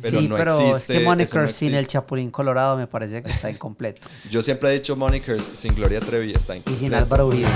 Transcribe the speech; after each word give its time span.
pero 0.00 0.20
sí, 0.20 0.28
no 0.28 0.36
pero 0.36 0.52
existe. 0.52 0.76
es 0.76 0.86
que 0.86 0.96
eso 0.96 1.04
Moniker 1.04 1.42
no 1.42 1.48
sin 1.48 1.74
el. 1.74 1.86
Chapulín 1.86 2.30
Colorado 2.30 2.76
me 2.76 2.86
parece 2.86 3.22
que 3.22 3.30
está 3.30 3.50
incompleto. 3.50 4.08
Yo 4.30 4.42
siempre 4.42 4.70
he 4.70 4.74
dicho 4.74 4.96
Monikers 4.96 5.44
sin 5.44 5.74
Gloria 5.74 6.00
Trevi 6.00 6.32
está 6.32 6.54
y 6.54 6.58
incompleto. 6.58 6.80
sin 6.80 6.94
Álvaro 6.94 7.26
Uribe. 7.28 7.48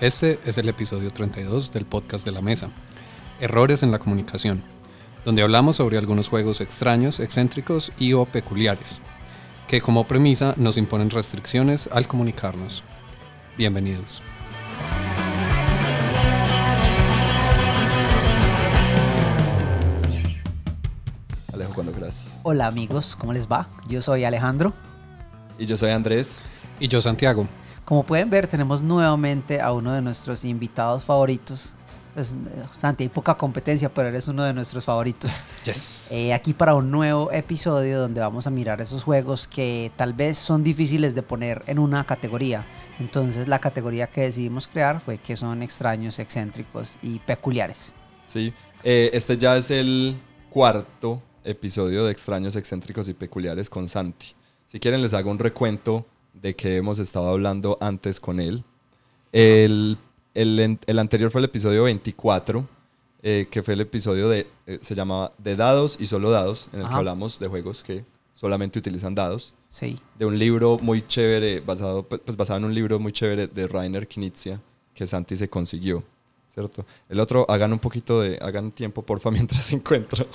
Este 0.00 0.40
es 0.46 0.56
el 0.56 0.66
episodio 0.68 1.10
32 1.10 1.72
del 1.72 1.84
podcast 1.84 2.24
de 2.24 2.32
la 2.32 2.40
mesa, 2.40 2.70
Errores 3.38 3.82
en 3.82 3.90
la 3.90 3.98
comunicación, 3.98 4.64
donde 5.26 5.42
hablamos 5.42 5.76
sobre 5.76 5.98
algunos 5.98 6.30
juegos 6.30 6.62
extraños, 6.62 7.20
excéntricos 7.20 7.92
y 7.98 8.14
o 8.14 8.24
peculiares, 8.24 9.02
que 9.68 9.82
como 9.82 10.08
premisa 10.08 10.54
nos 10.56 10.78
imponen 10.78 11.10
restricciones 11.10 11.86
al 11.92 12.08
comunicarnos. 12.08 12.82
Bienvenidos. 13.58 14.22
Alejo, 21.70 21.74
cuando 21.74 21.92
quieras. 21.92 22.40
Hola 22.42 22.66
amigos, 22.66 23.16
¿cómo 23.16 23.32
les 23.32 23.46
va? 23.46 23.66
Yo 23.86 24.02
soy 24.02 24.24
Alejandro. 24.24 24.72
Y 25.58 25.66
yo 25.66 25.76
soy 25.76 25.90
Andrés. 25.90 26.40
Y 26.78 26.88
yo 26.88 27.00
Santiago. 27.00 27.46
Como 27.84 28.04
pueden 28.04 28.30
ver, 28.30 28.46
tenemos 28.46 28.82
nuevamente 28.82 29.60
a 29.60 29.72
uno 29.72 29.92
de 29.92 30.02
nuestros 30.02 30.44
invitados 30.44 31.04
favoritos. 31.04 31.74
Pues, 32.14 32.32
eh, 32.32 32.36
Santi, 32.76 33.04
hay 33.04 33.08
poca 33.08 33.36
competencia, 33.36 33.92
pero 33.92 34.08
eres 34.08 34.26
uno 34.26 34.42
de 34.42 34.52
nuestros 34.52 34.84
favoritos. 34.84 35.30
Yes. 35.64 36.06
Eh, 36.10 36.32
aquí 36.32 36.54
para 36.54 36.74
un 36.74 36.90
nuevo 36.90 37.30
episodio 37.32 38.00
donde 38.00 38.22
vamos 38.22 38.46
a 38.46 38.50
mirar 38.50 38.80
esos 38.80 39.04
juegos 39.04 39.46
que 39.46 39.92
tal 39.94 40.14
vez 40.14 40.38
son 40.38 40.64
difíciles 40.64 41.14
de 41.14 41.22
poner 41.22 41.62
en 41.66 41.78
una 41.78 42.04
categoría. 42.04 42.64
Entonces 42.98 43.46
la 43.46 43.58
categoría 43.58 44.06
que 44.06 44.22
decidimos 44.22 44.66
crear 44.66 45.00
fue 45.00 45.18
que 45.18 45.36
son 45.36 45.62
extraños, 45.62 46.18
excéntricos 46.18 46.96
y 47.02 47.18
peculiares. 47.18 47.92
Sí. 48.26 48.54
Eh, 48.82 49.10
este 49.12 49.36
ya 49.36 49.58
es 49.58 49.70
el 49.70 50.18
cuarto 50.48 51.20
episodio 51.44 52.04
de 52.04 52.12
Extraños, 52.12 52.56
Excéntricos 52.56 53.08
y 53.08 53.14
Peculiares 53.14 53.70
con 53.70 53.88
Santi. 53.88 54.34
Si 54.66 54.78
quieren 54.78 55.02
les 55.02 55.14
hago 55.14 55.30
un 55.30 55.38
recuento 55.38 56.06
de 56.34 56.54
que 56.54 56.76
hemos 56.76 56.98
estado 56.98 57.28
hablando 57.28 57.78
antes 57.80 58.20
con 58.20 58.40
él. 58.40 58.64
El, 59.32 59.98
el, 60.34 60.78
el 60.86 60.98
anterior 60.98 61.30
fue 61.30 61.40
el 61.40 61.46
episodio 61.46 61.84
24, 61.84 62.66
eh, 63.22 63.48
que 63.50 63.62
fue 63.62 63.74
el 63.74 63.80
episodio 63.80 64.28
de, 64.28 64.46
eh, 64.66 64.78
se 64.80 64.94
llamaba 64.94 65.32
De 65.38 65.56
dados 65.56 65.96
y 66.00 66.06
solo 66.06 66.30
dados, 66.30 66.68
en 66.72 66.80
el 66.80 66.88
que 66.88 66.94
hablamos 66.94 67.38
de 67.38 67.48
juegos 67.48 67.82
que 67.82 68.04
solamente 68.34 68.78
utilizan 68.78 69.14
dados. 69.14 69.54
Sí. 69.68 70.00
de 70.18 70.26
un 70.26 70.36
libro 70.36 70.80
muy 70.82 71.06
chévere, 71.06 71.60
basado, 71.60 72.02
pues 72.02 72.36
basado 72.36 72.58
en 72.58 72.64
un 72.64 72.74
libro 72.74 72.98
muy 72.98 73.12
chévere 73.12 73.46
de 73.46 73.68
Rainer 73.68 74.08
Knizia, 74.08 74.60
que 74.92 75.06
Santi 75.06 75.36
se 75.36 75.48
consiguió, 75.48 76.02
¿cierto? 76.52 76.84
El 77.08 77.20
otro, 77.20 77.46
hagan 77.48 77.72
un 77.72 77.78
poquito 77.78 78.20
de, 78.20 78.36
hagan 78.42 78.72
tiempo, 78.72 79.02
porfa, 79.02 79.30
mientras 79.30 79.72
encuentro. 79.72 80.26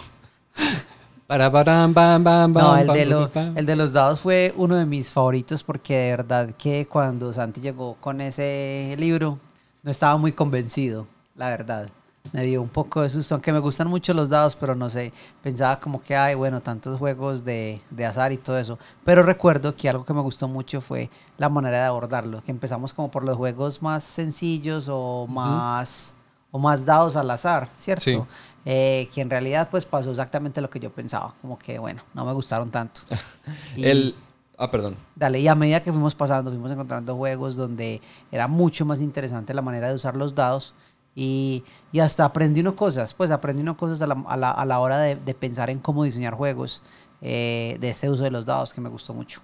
Para, 1.28 1.52
param, 1.52 1.92
bam, 1.94 2.24
bam, 2.24 2.54
No, 2.54 2.60
bam, 2.60 2.80
el 2.82 2.88
de, 2.88 3.06
lo- 3.08 3.30
el 3.56 3.66
de 3.66 3.76
los 3.76 3.92
dados 3.94 4.20
fue 4.20 4.54
uno 4.58 4.76
de 4.76 4.86
mis 4.86 5.12
favoritos 5.12 5.64
porque 5.64 5.96
de 5.98 6.12
verdad 6.12 6.50
que 6.56 6.86
cuando 6.88 7.34
Santi 7.34 7.62
llegó 7.62 7.96
con 7.96 8.22
ese 8.22 8.96
libro 9.00 9.40
no 9.82 9.90
estaba 9.92 10.18
muy 10.18 10.34
convencido, 10.34 11.08
la 11.36 11.50
verdad. 11.50 11.90
Me 12.32 12.44
dio 12.44 12.60
un 12.62 12.70
poco 12.70 13.02
de 13.02 13.10
susto, 13.10 13.36
aunque 13.36 13.52
me 13.54 13.60
gustan 13.60 13.88
mucho 13.88 14.12
los 14.14 14.30
dados, 14.30 14.56
pero 14.56 14.74
no 14.76 14.90
sé, 14.90 15.14
pensaba 15.44 15.80
como 15.80 16.02
que 16.02 16.16
hay, 16.16 16.34
bueno, 16.36 16.60
tantos 16.60 16.98
juegos 16.98 17.44
de, 17.46 17.82
de 17.92 18.06
azar 18.06 18.32
y 18.32 18.38
todo 18.38 18.58
eso. 18.58 18.80
Pero 19.04 19.22
recuerdo 19.24 19.76
que 19.76 19.88
algo 19.90 20.04
que 20.06 20.14
me 20.14 20.22
gustó 20.22 20.48
mucho 20.48 20.82
fue 20.82 21.10
la 21.38 21.50
manera 21.50 21.78
de 21.80 21.84
abordarlo, 21.86 22.42
que 22.44 22.52
empezamos 22.52 22.94
como 22.94 23.10
por 23.12 23.24
los 23.24 23.38
juegos 23.38 23.82
más 23.84 24.04
sencillos 24.04 24.88
o 24.92 25.28
más, 25.30 26.16
o 26.52 26.58
más 26.58 26.84
dados 26.84 27.16
al 27.16 27.30
azar, 27.30 27.70
¿cierto? 27.78 28.02
Sí. 28.04 28.20
Eh, 28.68 29.10
que 29.14 29.22
en 29.22 29.30
realidad 29.30 29.68
pues 29.70 29.86
pasó 29.86 30.10
exactamente 30.10 30.60
lo 30.60 30.70
que 30.72 30.80
yo 30.80 30.92
pensaba, 30.92 31.34
como 31.42 31.58
que 31.60 31.78
bueno, 31.78 32.02
no 32.16 32.26
me 32.26 32.34
gustaron 32.34 32.72
tanto. 32.72 33.02
Y- 33.76 33.86
El, 33.86 34.16
ah, 34.58 34.72
perdón. 34.72 34.96
Dale, 35.16 35.40
y 35.40 35.48
a 35.48 35.54
medida 35.56 35.82
que 35.84 35.92
fuimos 35.92 36.16
pasando, 36.16 36.50
fuimos 36.50 36.72
encontrando 36.72 37.16
juegos 37.16 37.56
donde 37.56 38.02
era 38.32 38.48
mucho 38.48 38.84
más 38.86 39.02
interesante 39.02 39.54
la 39.54 39.62
manera 39.62 39.90
de 39.90 39.94
usar 39.94 40.18
los 40.18 40.34
dados 40.34 40.74
y, 41.14 41.64
y 41.92 42.00
hasta 42.00 42.26
aprendí 42.26 42.62
uno 42.62 42.76
cosas, 42.76 43.14
pues 43.14 43.30
aprendí 43.30 43.62
uno 43.62 43.78
cosas 43.78 44.02
a 44.02 44.08
la, 44.08 44.16
a 44.28 44.36
la- 44.36 44.52
a 44.52 44.66
la 44.66 44.80
hora 44.80 44.98
de, 45.00 45.16
de 45.16 45.34
pensar 45.36 45.70
en 45.70 45.78
cómo 45.80 46.04
diseñar 46.04 46.34
juegos 46.34 46.82
eh, 47.22 47.78
de 47.80 47.90
este 47.92 48.10
uso 48.10 48.24
de 48.24 48.32
los 48.32 48.46
dados 48.46 48.74
que 48.74 48.82
me 48.82 48.90
gustó 48.90 49.14
mucho. 49.14 49.42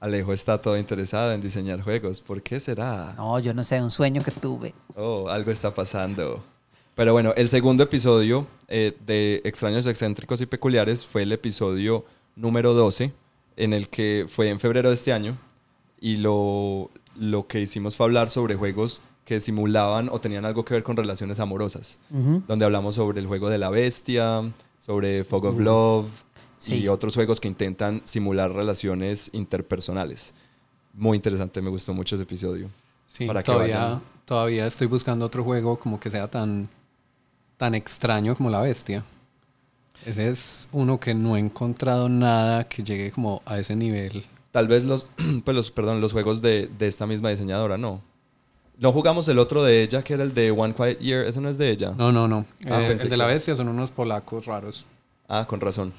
Alejo 0.00 0.32
está 0.32 0.60
todo 0.60 0.76
interesado 0.78 1.32
en 1.32 1.40
diseñar 1.40 1.80
juegos. 1.82 2.20
¿Por 2.20 2.42
qué 2.42 2.58
será? 2.58 3.12
No, 3.16 3.38
yo 3.38 3.54
no 3.54 3.62
sé, 3.62 3.80
un 3.80 3.90
sueño 3.92 4.20
que 4.22 4.32
tuve. 4.32 4.74
Oh, 4.96 5.28
algo 5.28 5.50
está 5.52 5.72
pasando. 5.72 6.42
Pero 6.94 7.12
bueno, 7.12 7.32
el 7.36 7.48
segundo 7.48 7.82
episodio 7.84 8.46
eh, 8.68 8.96
de 9.06 9.40
Extraños, 9.44 9.86
Excéntricos 9.86 10.40
y 10.40 10.46
Peculiares 10.46 11.06
fue 11.06 11.22
el 11.22 11.32
episodio 11.32 12.04
número 12.36 12.74
12, 12.74 13.12
en 13.56 13.72
el 13.72 13.88
que 13.88 14.26
fue 14.28 14.48
en 14.50 14.60
febrero 14.60 14.88
de 14.90 14.94
este 14.94 15.12
año. 15.12 15.36
Y 16.00 16.16
lo, 16.16 16.90
lo 17.16 17.46
que 17.46 17.60
hicimos 17.60 17.96
fue 17.96 18.04
hablar 18.06 18.28
sobre 18.28 18.56
juegos 18.56 19.00
que 19.24 19.40
simulaban 19.40 20.08
o 20.10 20.20
tenían 20.20 20.44
algo 20.44 20.64
que 20.64 20.74
ver 20.74 20.82
con 20.82 20.96
relaciones 20.96 21.40
amorosas. 21.40 21.98
Ujú. 22.10 22.42
Donde 22.46 22.64
hablamos 22.64 22.96
sobre 22.96 23.20
el 23.20 23.26
juego 23.26 23.48
de 23.48 23.58
la 23.58 23.70
bestia, 23.70 24.42
sobre 24.80 25.24
Fog 25.24 25.46
of 25.46 25.58
Love 25.60 26.06
y 26.66 26.80
Sí. 26.80 26.88
otros 26.88 27.14
juegos 27.14 27.40
que 27.40 27.48
intentan 27.48 28.02
simular 28.04 28.52
relaciones 28.52 29.30
interpersonales. 29.32 30.34
Muy 30.92 31.16
interesante, 31.16 31.62
me 31.62 31.70
gustó 31.70 31.94
mucho 31.94 32.16
ese 32.16 32.24
episodio. 32.24 32.68
Sí, 33.08 33.26
para 33.26 33.42
que 33.42 33.50
todavía, 33.52 33.78
vayan. 33.78 34.02
todavía 34.24 34.66
estoy 34.66 34.86
buscando 34.88 35.24
otro 35.26 35.42
juego 35.44 35.78
como 35.78 35.98
que 36.00 36.10
sea 36.10 36.28
tan, 36.30 36.68
tan 37.56 37.74
extraño 37.74 38.34
como 38.36 38.50
la 38.50 38.60
bestia. 38.60 39.04
Ese 40.04 40.28
es 40.28 40.68
uno 40.72 40.98
que 40.98 41.14
no 41.14 41.36
he 41.36 41.40
encontrado 41.40 42.08
nada 42.08 42.64
que 42.68 42.82
llegue 42.82 43.12
como 43.12 43.40
a 43.46 43.58
ese 43.58 43.76
nivel. 43.76 44.24
Tal 44.50 44.66
vez 44.68 44.84
los, 44.84 45.06
pues 45.44 45.54
los, 45.54 45.70
perdón, 45.70 46.00
los 46.00 46.12
juegos 46.12 46.42
de, 46.42 46.68
de 46.78 46.88
esta 46.88 47.06
misma 47.06 47.30
diseñadora, 47.30 47.78
no. 47.78 48.02
No 48.78 48.90
jugamos 48.90 49.28
el 49.28 49.38
otro 49.38 49.62
de 49.62 49.82
ella, 49.82 50.02
que 50.02 50.14
era 50.14 50.24
el 50.24 50.34
de 50.34 50.50
One 50.50 50.74
Quiet 50.74 50.98
Year. 50.98 51.24
¿Ese 51.26 51.40
no 51.40 51.48
es 51.48 51.56
de 51.58 51.70
ella? 51.70 51.92
No, 51.96 52.10
no, 52.10 52.26
no. 52.26 52.44
Ah, 52.68 52.82
Eh, 52.82 52.98
el 53.00 53.08
de 53.08 53.16
la 53.16 53.26
bestia 53.26 53.54
son 53.54 53.68
unos 53.68 53.92
polacos 53.92 54.46
raros. 54.46 54.84
Ah, 55.28 55.46
con 55.48 55.60
razón. 55.60 55.92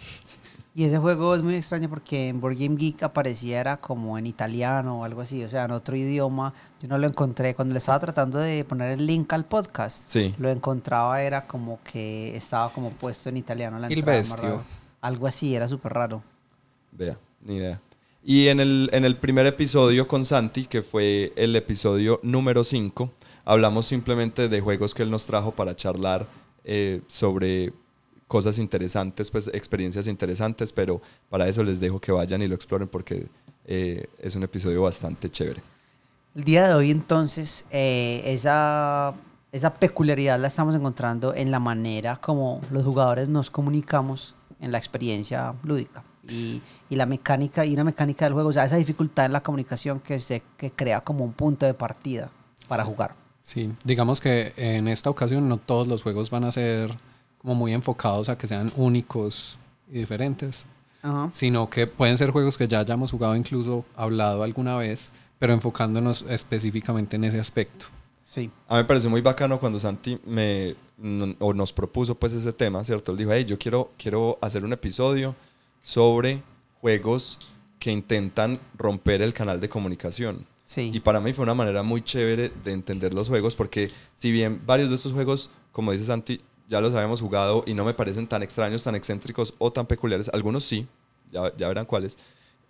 Y 0.76 0.86
ese 0.86 0.98
juego 0.98 1.36
es 1.36 1.44
muy 1.44 1.54
extraño 1.54 1.88
porque 1.88 2.30
en 2.30 2.42
Board 2.42 2.56
Game 2.58 2.76
Geek 2.76 3.04
apareciera 3.04 3.78
como 3.78 4.18
en 4.18 4.26
italiano 4.26 5.02
o 5.02 5.04
algo 5.04 5.22
así, 5.22 5.44
o 5.44 5.50
sea, 5.50 5.66
en 5.66 5.72
otro 5.72 5.96
idioma. 5.96 6.52
Yo 6.82 6.88
no 6.88 6.98
lo 6.98 7.06
encontré. 7.06 7.54
Cuando 7.54 7.74
le 7.74 7.78
estaba 7.78 8.00
tratando 8.00 8.40
de 8.40 8.64
poner 8.66 8.98
el 9.00 9.06
link 9.06 9.32
al 9.34 9.46
podcast, 9.46 10.08
Sí. 10.10 10.34
lo 10.40 10.50
encontraba, 10.50 11.22
era 11.22 11.46
como 11.46 11.80
que 11.84 12.36
estaba 12.36 12.72
como 12.74 12.90
puesto 12.90 13.30
en 13.30 13.38
italiano. 13.38 13.78
La 13.78 13.88
entrada, 13.88 14.18
más 14.20 14.32
Bestio. 14.32 14.64
Algo 15.02 15.28
así, 15.28 15.56
era 15.56 15.68
súper 15.68 15.94
raro. 15.94 16.24
Vea, 16.92 17.18
ni 17.42 17.58
idea. 17.58 17.80
Y 18.24 18.48
en 18.48 18.60
el, 18.60 18.90
en 18.94 19.06
el 19.06 19.18
primer 19.18 19.46
episodio 19.46 20.08
con 20.08 20.26
Santi, 20.26 20.66
que 20.66 20.82
fue 20.82 21.34
el 21.36 21.56
episodio 21.56 22.20
número 22.24 22.64
5, 22.64 23.12
hablamos 23.46 23.86
simplemente 23.86 24.48
de 24.50 24.62
juegos 24.62 24.96
que 24.96 25.04
él 25.04 25.12
nos 25.12 25.26
trajo 25.28 25.52
para 25.52 25.76
charlar 25.76 26.26
eh, 26.64 27.02
sobre 27.08 27.74
cosas 28.34 28.58
interesantes, 28.58 29.30
pues 29.30 29.46
experiencias 29.54 30.08
interesantes, 30.08 30.74
pero 30.74 31.00
para 31.30 31.48
eso 31.48 31.64
les 31.64 31.80
dejo 31.80 32.02
que 32.02 32.12
vayan 32.12 32.42
y 32.42 32.48
lo 32.48 32.56
exploren 32.56 32.88
porque 32.88 33.28
eh, 33.64 34.08
es 34.18 34.36
un 34.36 34.42
episodio 34.42 34.82
bastante 34.82 35.30
chévere. 35.30 35.62
El 36.34 36.44
día 36.44 36.68
de 36.68 36.74
hoy, 36.74 36.90
entonces, 36.90 37.64
eh, 37.70 38.24
esa, 38.26 39.14
esa 39.52 39.76
peculiaridad 39.76 40.40
la 40.40 40.48
estamos 40.48 40.74
encontrando 40.74 41.36
en 41.36 41.52
la 41.52 41.60
manera 41.60 42.16
como 42.16 42.60
los 42.72 42.84
jugadores 42.84 43.30
nos 43.30 43.52
comunicamos 43.52 44.34
en 44.60 44.72
la 44.72 44.80
experiencia 44.80 45.54
lúdica. 45.62 46.04
Y, 46.28 46.60
y 46.90 46.96
la 46.96 47.06
mecánica, 47.06 47.68
y 47.68 47.74
una 47.76 47.84
mecánica 47.84 48.26
del 48.26 48.34
juego, 48.34 48.50
o 48.50 48.54
sea, 48.54 48.66
esa 48.66 48.78
dificultad 48.78 49.28
en 49.28 49.34
la 49.34 49.44
comunicación 49.44 50.00
que, 50.00 50.20
se, 50.20 50.42
que 50.58 50.72
crea 50.72 51.02
como 51.02 51.24
un 51.24 51.34
punto 51.34 51.68
de 51.68 51.76
partida 51.76 52.32
para 52.68 52.84
jugar. 52.84 53.14
Sí, 53.44 53.72
digamos 53.84 54.20
que 54.20 54.54
en 54.58 54.88
esta 54.88 55.12
ocasión 55.12 55.48
no 55.48 55.58
todos 55.58 55.88
los 55.88 56.02
juegos 56.02 56.32
van 56.32 56.46
a 56.46 56.52
ser 56.52 56.98
como 57.44 57.56
muy 57.56 57.74
enfocados 57.74 58.30
a 58.30 58.38
que 58.38 58.48
sean 58.48 58.72
únicos 58.78 59.60
y 59.92 60.00
diferentes, 60.00 60.66
Ajá. 61.02 61.30
sino 61.32 61.70
que 61.70 61.86
pueden 61.86 62.18
ser 62.18 62.32
juegos 62.32 62.58
que 62.58 62.68
ya 62.68 62.80
hayamos 62.80 63.12
jugado, 63.12 63.36
incluso 63.36 63.86
hablado 63.96 64.42
alguna 64.44 64.78
vez, 64.78 65.12
pero 65.38 65.54
enfocándonos 65.54 66.24
específicamente 66.30 67.18
en 67.18 67.26
ese 67.26 67.40
aspecto. 67.40 67.86
Sí. 68.24 68.50
A 68.70 68.76
mí 68.76 68.82
me 68.82 68.86
pareció 68.86 69.10
muy 69.10 69.20
bacano 69.20 69.60
cuando 69.60 69.80
Santi 69.80 70.18
me, 70.26 70.76
o 71.40 71.54
nos 71.54 71.74
propuso 71.74 72.16
pues 72.16 72.32
ese 72.34 72.54
tema, 72.54 72.84
¿cierto? 72.86 73.12
Él 73.12 73.18
dijo, 73.18 73.34
hey, 73.34 73.44
yo 73.44 73.60
quiero, 73.60 73.92
quiero 73.98 74.40
hacer 74.42 74.64
un 74.64 74.72
episodio 74.72 75.36
sobre 75.82 76.42
juegos 76.80 77.40
que 77.78 77.92
intentan 77.92 78.58
romper 78.78 79.22
el 79.22 79.34
canal 79.34 79.60
de 79.60 79.68
comunicación. 79.68 80.46
Sí. 80.66 80.92
Y 80.94 81.02
para 81.02 81.20
mí 81.20 81.34
fue 81.34 81.44
una 81.44 81.54
manera 81.54 81.84
muy 81.84 82.02
chévere 82.02 82.54
de 82.64 82.72
entender 82.72 83.14
los 83.14 83.28
juegos, 83.28 83.54
porque 83.54 83.92
si 84.16 84.32
bien 84.32 84.62
varios 84.66 84.90
de 84.90 84.96
estos 84.96 85.12
juegos, 85.12 85.50
como 85.74 85.92
dice 85.92 86.06
Santi, 86.06 86.40
ya 86.68 86.82
los 86.82 86.94
habíamos 86.94 87.22
jugado 87.22 87.64
y 87.66 87.74
no 87.74 87.86
me 87.86 87.94
parecen 87.94 88.28
tan 88.28 88.44
extraños, 88.44 88.84
tan 88.84 88.96
excéntricos 88.96 89.54
o 89.58 89.72
tan 89.72 89.86
peculiares, 89.86 90.30
algunos 90.34 90.64
sí, 90.64 90.88
ya, 91.32 91.56
ya 91.58 91.68
verán 91.68 91.86
cuáles, 91.86 92.18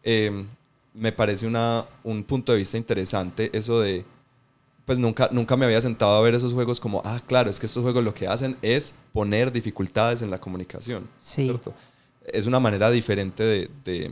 eh, 0.04 0.45
me 0.94 1.12
parece 1.12 1.48
una, 1.48 1.86
un 2.04 2.24
punto 2.24 2.51
de 2.51 2.60
vista 2.60 2.78
interesante 2.78 3.50
eso 3.54 3.80
de, 3.80 4.06
pues 4.86 4.98
nunca, 5.00 5.30
nunca 5.31 5.56
me 5.56 5.66
había 5.66 5.81
sentado 5.81 6.18
a 6.18 6.22
ver 6.22 6.36
esos 6.36 6.54
juegos 6.54 6.80
como, 6.80 7.01
ah, 7.06 7.22
claro, 7.25 7.50
es 7.50 7.60
que 7.60 7.66
estos 7.66 7.84
juegos 7.84 8.04
lo 8.04 8.13
que 8.13 8.28
hacen 8.28 8.57
es 8.62 8.95
poner 9.13 9.51
dificultades 9.51 10.22
en 10.22 10.30
la 10.30 10.40
comunicación. 10.40 11.07
Sí. 11.22 11.45
¿cierto? 11.45 11.74
Es 12.25 12.45
una 12.45 12.60
manera 12.60 12.92
diferente 12.92 13.44
de, 13.44 13.69
de, 13.86 14.12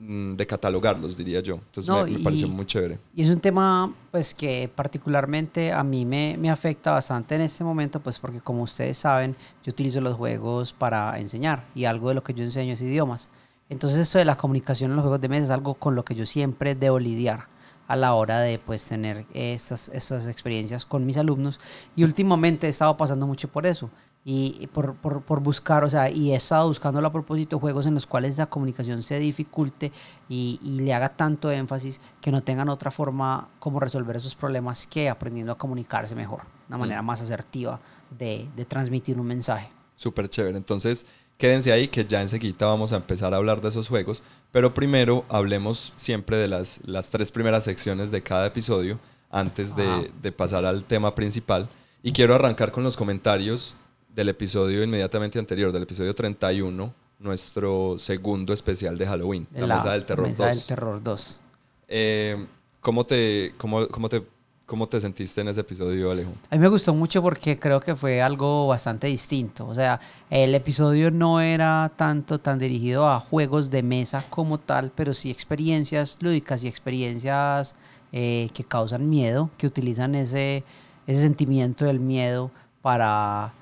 de 0.00 0.46
catalogarlos, 0.46 1.16
diría 1.16 1.40
yo. 1.40 1.56
Entonces 1.56 1.88
No, 1.88 2.04
me, 2.04 2.12
me 2.12 2.18
pareció 2.20 2.48
muy 2.48 2.64
chévere. 2.64 2.98
Y 3.14 3.22
es 3.22 3.28
un 3.28 3.40
tema 3.40 3.92
pues 4.10 4.34
que 4.34 4.70
particularmente 4.74 5.72
a 5.72 5.84
mí 5.84 6.06
me, 6.06 6.36
me 6.38 6.50
afecta 6.50 6.92
bastante 6.92 7.34
en 7.34 7.42
este 7.42 7.64
momento, 7.64 8.00
pues 8.00 8.18
porque 8.18 8.40
como 8.40 8.62
ustedes 8.62 8.96
saben, 8.98 9.36
yo 9.62 9.70
utilizo 9.70 10.00
los 10.00 10.16
juegos 10.16 10.72
para 10.72 11.18
enseñar 11.18 11.64
y 11.74 11.84
algo 11.84 12.08
de 12.08 12.14
lo 12.14 12.24
que 12.24 12.32
yo 12.32 12.42
enseño 12.44 12.72
es 12.74 12.80
idiomas. 12.80 13.28
Entonces 13.68 13.98
esto 14.00 14.18
de 14.18 14.24
la 14.24 14.36
comunicación 14.36 14.90
en 14.90 14.96
los 14.96 15.02
juegos 15.02 15.20
de 15.20 15.28
mesa 15.28 15.44
es 15.44 15.50
algo 15.50 15.74
con 15.74 15.94
lo 15.94 16.04
que 16.04 16.14
yo 16.14 16.24
siempre 16.24 16.74
debo 16.74 16.98
lidiar 16.98 17.48
a 17.86 17.96
la 17.96 18.14
hora 18.14 18.40
de 18.40 18.58
pues 18.58 18.86
tener 18.86 19.26
estas, 19.34 19.88
estas 19.90 20.26
experiencias 20.26 20.86
con 20.86 21.04
mis 21.04 21.16
alumnos 21.16 21.60
y 21.96 22.04
últimamente 22.04 22.68
he 22.68 22.70
estado 22.70 22.96
pasando 22.96 23.26
mucho 23.26 23.48
por 23.48 23.66
eso 23.66 23.90
y 24.22 24.66
por, 24.66 24.94
por, 24.96 25.22
por 25.22 25.40
buscar, 25.40 25.82
o 25.82 25.90
sea, 25.90 26.10
y 26.10 26.32
he 26.32 26.36
estado 26.36 26.68
buscando 26.68 27.04
a 27.04 27.10
propósito 27.10 27.58
juegos 27.58 27.86
en 27.86 27.94
los 27.94 28.06
cuales 28.06 28.36
la 28.36 28.46
comunicación 28.46 29.02
se 29.02 29.18
dificulte 29.18 29.92
y, 30.28 30.60
y 30.62 30.80
le 30.80 30.92
haga 30.92 31.08
tanto 31.08 31.50
énfasis 31.50 32.00
que 32.20 32.30
no 32.30 32.42
tengan 32.42 32.68
otra 32.68 32.90
forma 32.90 33.48
como 33.58 33.80
resolver 33.80 34.16
esos 34.16 34.34
problemas 34.34 34.86
que 34.86 35.08
aprendiendo 35.08 35.52
a 35.52 35.58
comunicarse 35.58 36.14
mejor, 36.14 36.42
una 36.68 36.76
manera 36.76 37.02
más 37.02 37.22
asertiva 37.22 37.80
de, 38.18 38.46
de 38.54 38.64
transmitir 38.66 39.18
un 39.18 39.26
mensaje. 39.26 39.70
Súper 39.96 40.28
chévere. 40.28 40.58
Entonces, 40.58 41.06
quédense 41.38 41.72
ahí 41.72 41.88
que 41.88 42.04
ya 42.04 42.20
enseguida 42.20 42.66
vamos 42.66 42.92
a 42.92 42.96
empezar 42.96 43.32
a 43.32 43.38
hablar 43.38 43.62
de 43.62 43.70
esos 43.70 43.88
juegos. 43.88 44.22
Pero 44.52 44.74
primero 44.74 45.24
hablemos 45.28 45.92
siempre 45.96 46.36
de 46.36 46.48
las, 46.48 46.80
las 46.84 47.08
tres 47.08 47.32
primeras 47.32 47.64
secciones 47.64 48.10
de 48.10 48.22
cada 48.22 48.46
episodio 48.46 48.98
antes 49.30 49.76
de, 49.76 50.12
de 50.20 50.32
pasar 50.32 50.66
al 50.66 50.84
tema 50.84 51.14
principal. 51.14 51.70
Y 52.02 52.12
quiero 52.12 52.34
arrancar 52.34 52.72
con 52.72 52.82
los 52.82 52.96
comentarios 52.96 53.76
del 54.14 54.28
episodio 54.28 54.82
inmediatamente 54.82 55.38
anterior, 55.38 55.72
del 55.72 55.84
episodio 55.84 56.14
31, 56.14 56.94
nuestro 57.18 57.96
segundo 57.98 58.52
especial 58.52 58.96
de 58.98 59.06
Halloween, 59.06 59.46
la, 59.52 59.76
Mesa 59.76 59.92
del 59.92 60.04
Terror 60.04 60.28
Mesa 60.28 60.46
2. 60.46 60.56
del 60.56 60.66
Terror 60.66 61.02
2. 61.02 61.40
Eh, 61.88 62.46
¿cómo, 62.80 63.04
te, 63.04 63.54
cómo, 63.58 63.86
cómo, 63.88 64.08
te, 64.08 64.22
¿Cómo 64.70 64.88
te 64.88 65.00
sentiste 65.00 65.40
en 65.40 65.48
ese 65.48 65.62
episodio, 65.62 66.12
Alejo? 66.12 66.30
A 66.48 66.54
mí 66.54 66.60
me 66.60 66.68
gustó 66.68 66.94
mucho 66.94 67.20
porque 67.22 67.58
creo 67.58 67.80
que 67.80 67.96
fue 67.96 68.22
algo 68.22 68.68
bastante 68.68 69.08
distinto. 69.08 69.66
O 69.66 69.74
sea, 69.74 69.98
el 70.30 70.54
episodio 70.54 71.10
no 71.10 71.40
era 71.40 71.90
tanto 71.96 72.38
tan 72.38 72.60
dirigido 72.60 73.08
a 73.08 73.18
juegos 73.18 73.68
de 73.70 73.82
mesa 73.82 74.24
como 74.30 74.58
tal, 74.58 74.92
pero 74.94 75.12
sí 75.12 75.28
experiencias 75.28 76.18
lúdicas 76.20 76.62
y 76.62 76.68
experiencias 76.68 77.74
eh, 78.12 78.48
que 78.54 78.62
causan 78.62 79.10
miedo, 79.10 79.50
que 79.58 79.66
utilizan 79.66 80.14
ese, 80.14 80.62
ese 81.08 81.20
sentimiento 81.20 81.84
del 81.84 81.98
miedo 81.98 82.52
para, 82.80 83.52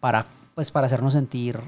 para, 0.00 0.26
pues, 0.54 0.70
para 0.70 0.86
hacernos 0.86 1.12
sentir 1.12 1.58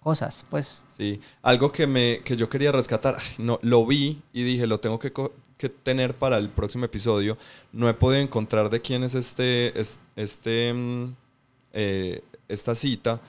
cosas. 0.00 0.44
Pues 0.50 0.82
Sí, 0.88 1.20
algo 1.42 1.70
que, 1.72 1.86
me, 1.86 2.20
que 2.24 2.36
yo 2.36 2.48
quería 2.48 2.72
rescatar, 2.72 3.16
no, 3.38 3.58
lo 3.62 3.84
vi 3.86 4.22
y 4.32 4.42
dije, 4.42 4.66
lo 4.66 4.80
tengo 4.80 4.98
que, 4.98 5.12
que 5.56 5.68
tener 5.68 6.14
para 6.14 6.38
el 6.38 6.48
próximo 6.48 6.84
episodio. 6.84 7.36
No 7.72 7.88
he 7.88 7.94
podido 7.94 8.22
encontrar 8.22 8.70
de 8.70 8.80
quién 8.80 9.04
es 9.04 9.14
este, 9.14 9.78
es- 9.80 10.00
este, 10.16 10.72
mm, 10.72 11.14
eh, 11.72 12.22
esta 12.48 12.74
cita, 12.74 13.20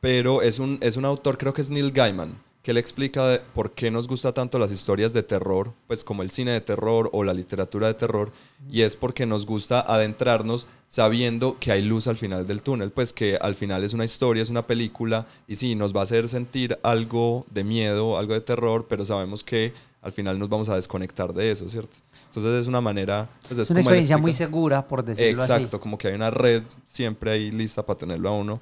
pero 0.00 0.42
es 0.42 0.58
un, 0.58 0.78
es 0.80 0.96
un 0.96 1.04
autor, 1.04 1.36
creo 1.38 1.52
que 1.52 1.62
es 1.62 1.70
Neil 1.70 1.90
Gaiman, 1.92 2.38
que 2.66 2.72
le 2.72 2.80
explica 2.80 3.24
de 3.28 3.38
por 3.38 3.70
qué 3.70 3.92
nos 3.92 4.08
gusta 4.08 4.32
tanto 4.32 4.58
las 4.58 4.72
historias 4.72 5.12
de 5.12 5.22
terror, 5.22 5.72
pues 5.86 6.02
como 6.02 6.24
el 6.24 6.32
cine 6.32 6.50
de 6.50 6.60
terror 6.60 7.08
o 7.12 7.22
la 7.22 7.32
literatura 7.32 7.86
de 7.86 7.94
terror, 7.94 8.32
y 8.68 8.82
es 8.82 8.96
porque 8.96 9.24
nos 9.24 9.46
gusta 9.46 9.82
adentrarnos 9.82 10.66
sabiendo 10.88 11.60
que 11.60 11.70
hay 11.70 11.82
luz 11.82 12.08
al 12.08 12.16
final 12.16 12.44
del 12.44 12.62
túnel, 12.62 12.90
pues 12.90 13.12
que 13.12 13.38
al 13.40 13.54
final 13.54 13.84
es 13.84 13.94
una 13.94 14.04
historia, 14.04 14.42
es 14.42 14.50
una 14.50 14.66
película, 14.66 15.28
y 15.46 15.54
sí, 15.54 15.76
nos 15.76 15.94
va 15.94 16.00
a 16.00 16.02
hacer 16.02 16.28
sentir 16.28 16.76
algo 16.82 17.46
de 17.52 17.62
miedo, 17.62 18.18
algo 18.18 18.34
de 18.34 18.40
terror, 18.40 18.86
pero 18.88 19.06
sabemos 19.06 19.44
que 19.44 19.72
al 20.02 20.10
final 20.10 20.36
nos 20.36 20.48
vamos 20.48 20.68
a 20.68 20.74
desconectar 20.74 21.32
de 21.32 21.52
eso, 21.52 21.70
¿cierto? 21.70 21.98
Entonces 22.26 22.62
es 22.62 22.66
una 22.66 22.80
manera... 22.80 23.30
Pues 23.46 23.60
es 23.60 23.70
una 23.70 23.78
como 23.78 23.90
él 23.90 23.98
experiencia 23.98 24.18
muy 24.18 24.32
segura, 24.32 24.88
por 24.88 25.04
decirlo 25.04 25.40
Exacto, 25.40 25.80
como 25.80 25.98
que 25.98 26.08
hay 26.08 26.14
una 26.14 26.32
red 26.32 26.64
siempre 26.84 27.30
ahí 27.30 27.52
lista 27.52 27.86
para 27.86 27.96
tenerlo 27.96 28.28
a 28.28 28.32
uno. 28.32 28.60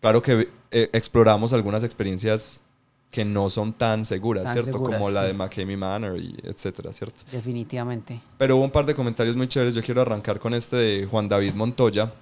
Claro 0.00 0.22
que 0.22 0.48
eh, 0.72 0.90
exploramos 0.92 1.52
algunas 1.52 1.84
experiencias 1.84 2.62
que 3.10 3.24
no 3.24 3.48
son 3.48 3.72
tan 3.72 4.04
seguras, 4.04 4.44
Tan 4.44 4.52
¿cierto? 4.54 4.72
seguras, 4.72 4.98
Como 4.98 5.10
la 5.10 5.22
sí. 5.22 5.26
de 5.28 5.32
McKamey 5.34 5.76
Manor 5.76 6.18
y 6.18 6.36
etcétera, 6.42 6.92
¿cierto? 6.92 7.22
Definitivamente. 7.32 8.20
Pero 8.36 8.56
hubo 8.56 8.64
un 8.64 8.70
par 8.70 8.84
de 8.84 8.94
comentarios 8.94 9.34
muy 9.36 9.48
chéveres. 9.48 9.74
Yo 9.74 9.82
quiero 9.82 10.02
arrancar 10.02 10.38
con 10.38 10.52
este 10.54 10.76
de 10.76 11.06
Juan 11.06 11.28
David 11.28 11.54
Montoya. 11.54 12.12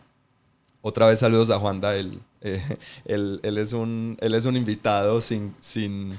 Otra 0.82 1.06
vez 1.06 1.18
saludos 1.18 1.50
a 1.50 1.58
Juanda. 1.58 1.96
Él, 1.96 2.20
eh, 2.40 2.62
él, 3.04 3.40
él 3.42 3.58
es, 3.58 3.72
un, 3.72 4.16
él 4.20 4.34
es 4.34 4.44
un 4.44 4.56
invitado 4.56 5.20
sin, 5.20 5.54
sin, 5.60 6.16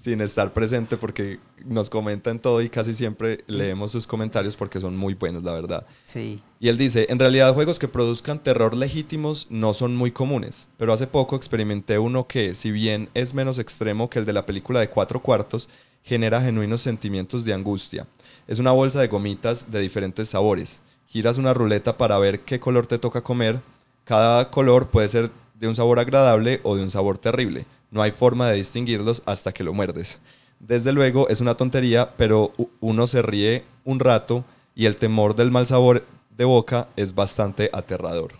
sin 0.00 0.20
estar 0.22 0.52
presente 0.54 0.96
porque 0.96 1.38
nos 1.64 1.90
comenta 1.90 2.30
en 2.30 2.38
todo 2.38 2.62
y 2.62 2.70
casi 2.70 2.94
siempre 2.94 3.44
leemos 3.46 3.92
sus 3.92 4.06
comentarios 4.06 4.56
porque 4.56 4.80
son 4.80 4.96
muy 4.96 5.14
buenos, 5.14 5.44
la 5.44 5.52
verdad. 5.52 5.86
Sí. 6.02 6.42
Y 6.58 6.68
él 6.68 6.78
dice, 6.78 7.06
en 7.10 7.18
realidad 7.18 7.52
juegos 7.52 7.78
que 7.78 7.88
produzcan 7.88 8.42
terror 8.42 8.74
legítimos 8.74 9.46
no 9.50 9.74
son 9.74 9.96
muy 9.96 10.10
comunes, 10.10 10.68
pero 10.78 10.94
hace 10.94 11.06
poco 11.06 11.36
experimenté 11.36 11.98
uno 11.98 12.26
que, 12.26 12.54
si 12.54 12.70
bien 12.70 13.10
es 13.12 13.34
menos 13.34 13.58
extremo 13.58 14.08
que 14.08 14.20
el 14.20 14.24
de 14.24 14.32
la 14.32 14.46
película 14.46 14.80
de 14.80 14.88
cuatro 14.88 15.20
cuartos, 15.20 15.68
genera 16.02 16.40
genuinos 16.40 16.80
sentimientos 16.80 17.44
de 17.44 17.52
angustia. 17.52 18.06
Es 18.46 18.58
una 18.58 18.70
bolsa 18.70 19.00
de 19.00 19.08
gomitas 19.08 19.70
de 19.70 19.80
diferentes 19.80 20.30
sabores. 20.30 20.80
Giras 21.06 21.36
una 21.36 21.52
ruleta 21.52 21.98
para 21.98 22.18
ver 22.18 22.40
qué 22.40 22.58
color 22.58 22.86
te 22.86 22.98
toca 22.98 23.20
comer. 23.20 23.60
Cada 24.04 24.50
color 24.50 24.88
puede 24.88 25.10
ser 25.10 25.30
de 25.58 25.68
un 25.68 25.76
sabor 25.76 25.98
agradable 25.98 26.60
o 26.62 26.74
de 26.74 26.82
un 26.82 26.90
sabor 26.90 27.18
terrible. 27.18 27.66
No 27.90 28.02
hay 28.02 28.10
forma 28.10 28.48
de 28.48 28.56
distinguirlos 28.56 29.22
hasta 29.26 29.52
que 29.52 29.64
lo 29.64 29.72
muerdes. 29.72 30.18
Desde 30.60 30.92
luego 30.92 31.28
es 31.28 31.40
una 31.40 31.56
tontería, 31.56 32.14
pero 32.16 32.52
uno 32.80 33.06
se 33.06 33.22
ríe 33.22 33.64
un 33.84 33.98
rato 33.98 34.44
y 34.74 34.86
el 34.86 34.96
temor 34.96 35.34
del 35.34 35.50
mal 35.50 35.66
sabor 35.66 36.04
de 36.36 36.44
boca 36.44 36.88
es 36.96 37.14
bastante 37.14 37.70
aterrador. 37.72 38.32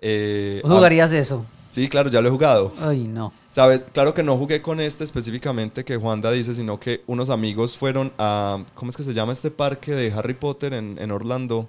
Eh, 0.00 0.60
¿Vos 0.64 0.72
¿Jugarías 0.72 1.12
eso? 1.12 1.44
ah, 1.46 1.54
sí, 1.70 1.88
claro, 1.88 2.10
ya 2.10 2.20
lo 2.20 2.28
he 2.28 2.32
jugado. 2.32 2.72
Ay, 2.80 3.04
no. 3.04 3.32
Sabes, 3.52 3.84
claro 3.92 4.14
que 4.14 4.22
no 4.22 4.36
jugué 4.38 4.62
con 4.62 4.80
este 4.80 5.04
específicamente 5.04 5.84
que 5.84 5.96
Juanda 5.96 6.32
dice, 6.32 6.54
sino 6.54 6.80
que 6.80 7.02
unos 7.06 7.28
amigos 7.30 7.76
fueron 7.76 8.12
a, 8.18 8.64
¿cómo 8.74 8.90
es 8.90 8.96
que 8.96 9.04
se 9.04 9.12
llama 9.14 9.32
este 9.32 9.50
parque 9.50 9.92
de 9.92 10.10
Harry 10.12 10.34
Potter 10.34 10.72
en, 10.72 10.98
en 10.98 11.10
Orlando? 11.10 11.68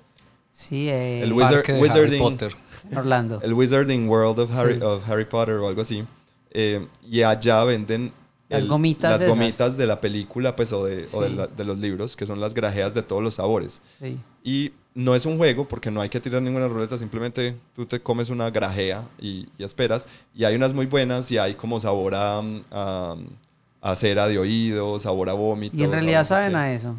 Sí, 0.53 0.89
eh, 0.89 1.21
El 1.21 1.33
Wizard- 1.33 1.51
Parque 1.55 1.73
de 1.73 1.79
Harry 1.79 1.89
Wizarding. 1.89 2.19
Potter. 2.19 2.55
en 2.89 2.97
Orlando. 2.97 3.39
El 3.43 3.53
Wizarding 3.53 4.07
World 4.09 4.39
of 4.39 4.51
Harry, 4.57 4.75
Sí. 4.75 4.81
of 4.81 5.09
Harry 5.09 5.25
Potter 5.25 5.55
o 5.55 5.67
algo 5.67 5.81
así. 5.81 6.05
Eh, 6.53 6.85
y 7.09 7.23
allá 7.23 7.63
venden 7.63 8.11
Las 8.49 8.67
gomitas 8.67 9.11
las 9.11 9.21
esas. 9.23 9.35
gomitas 9.37 9.77
de 9.77 9.87
la 9.87 9.99
película 9.99 10.55
pues, 10.55 10.71
o, 10.71 10.85
de, 10.85 11.07
o 11.13 11.21
de, 11.21 11.29
Sí. 11.29 11.35
la- 11.35 11.47
de 11.47 11.63
los 11.65 11.79
libros, 11.79 12.15
que 12.15 12.25
son 12.27 12.39
las 12.39 12.53
grajeas 12.53 12.93
de 12.93 13.01
todos 13.01 13.23
los 13.23 13.35
sabores. 13.35 13.81
Sí. 13.99 14.19
Y 14.43 14.71
no 14.93 15.15
es 15.15 15.25
un 15.25 15.37
juego 15.37 15.67
porque 15.67 15.89
no 15.89 16.01
hay 16.01 16.09
que 16.09 16.19
tirar 16.19 16.41
ninguna 16.43 16.67
ruleta, 16.67 16.97
simplemente 16.99 17.55
tú 17.75 17.87
te 17.87 17.99
comes 17.99 18.29
una 18.29 18.51
grajea 18.51 19.07
y, 19.19 19.47
y 19.57 19.63
esperas. 19.63 20.07
Y 20.35 20.43
hay 20.43 20.55
unas 20.55 20.73
muy 20.73 20.85
buenas 20.85 21.31
y 21.31 21.39
hay 21.39 21.55
como 21.55 21.79
sabor 21.79 22.13
a, 22.13 22.43
a, 22.71 23.15
a 23.81 23.95
cera 23.95 24.27
de 24.27 24.37
oído, 24.37 24.99
sabor 24.99 25.29
a 25.29 25.33
vómito. 25.33 25.75
Y 25.75 25.81
en 25.83 25.91
realidad 25.91 26.23
saben 26.23 26.55
a 26.55 26.71
eso. 26.71 26.95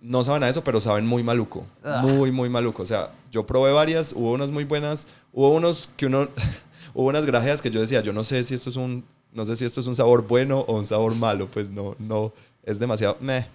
no 0.00 0.22
saben 0.22 0.44
a 0.44 0.48
eso, 0.48 0.62
pero 0.62 0.80
saben 0.80 1.04
muy 1.06 1.24
maluco. 1.24 1.66
Ah. 1.84 2.02
Muy, 2.04 2.30
muy 2.30 2.48
maluco. 2.48 2.84
O 2.84 2.86
sea, 2.86 3.10
yo 3.32 3.44
probé 3.44 3.72
varias, 3.72 4.12
hubo 4.12 4.30
unas 4.32 4.50
muy 4.50 4.62
buenas, 4.62 5.08
hubo 5.32 5.50
unos 5.52 5.88
que 5.96 6.06
uno, 6.06 6.28
hubo 6.94 7.08
unas 7.08 7.26
grajeas 7.26 7.62
que 7.62 7.70
yo 7.70 7.80
decía, 7.80 8.00
yo 8.00 8.12
no 8.12 8.24
sé 8.24 8.44
si 8.44 8.54
esto 8.54 8.70
es 8.70 8.76
un, 8.76 9.04
no 9.32 9.44
sé 9.44 9.56
si 9.56 9.64
esto 9.64 9.80
es 9.80 9.86
un 9.86 9.96
sabor 9.96 10.26
bueno 10.26 10.60
o 10.60 10.76
un 10.78 10.86
sabor 10.86 11.14
malo, 11.14 11.48
pues 11.48 11.70
no, 11.70 11.96
no, 11.98 12.32
es 12.64 12.78
demasiado 12.78 13.16
meh. 13.20 13.46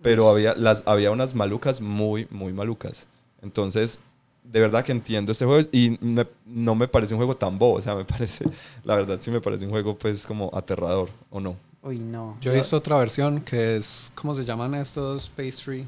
Pero 0.00 0.28
había, 0.28 0.54
las, 0.54 0.84
había 0.86 1.10
unas 1.10 1.34
malucas 1.34 1.80
muy, 1.80 2.28
muy 2.30 2.52
malucas. 2.52 3.08
Entonces, 3.42 3.98
de 4.44 4.60
verdad 4.60 4.84
que 4.84 4.92
entiendo 4.92 5.32
este 5.32 5.44
juego 5.44 5.68
y 5.72 5.98
me- 6.00 6.26
no 6.46 6.74
me 6.74 6.86
parece 6.88 7.14
un 7.14 7.18
juego 7.18 7.36
tan 7.36 7.58
bobo, 7.58 7.74
o 7.78 7.82
sea, 7.82 7.94
me 7.96 8.04
parece, 8.04 8.44
la 8.84 8.94
verdad 8.96 9.18
sí 9.20 9.30
me 9.30 9.40
parece 9.40 9.64
un 9.64 9.70
juego 9.70 9.98
pues 9.98 10.26
como 10.26 10.50
aterrador, 10.54 11.10
¿o 11.30 11.40
no? 11.40 11.56
Uy, 11.82 11.98
no. 11.98 12.36
Yo 12.40 12.52
he 12.52 12.56
visto 12.56 12.76
otra 12.76 12.96
versión 12.98 13.40
que 13.40 13.76
es, 13.76 14.10
¿cómo 14.14 14.34
se 14.34 14.44
llaman 14.44 14.74
estos 14.74 15.28
pastry? 15.28 15.86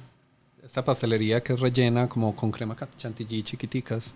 Esta 0.64 0.85
pastelería 0.85 1.42
que 1.42 1.52
es 1.52 1.61
rellena 1.61 2.09
como 2.09 2.35
con 2.37 2.50
crema 2.50 2.76
chantilly 2.97 3.42
chiquiticas. 3.42 4.14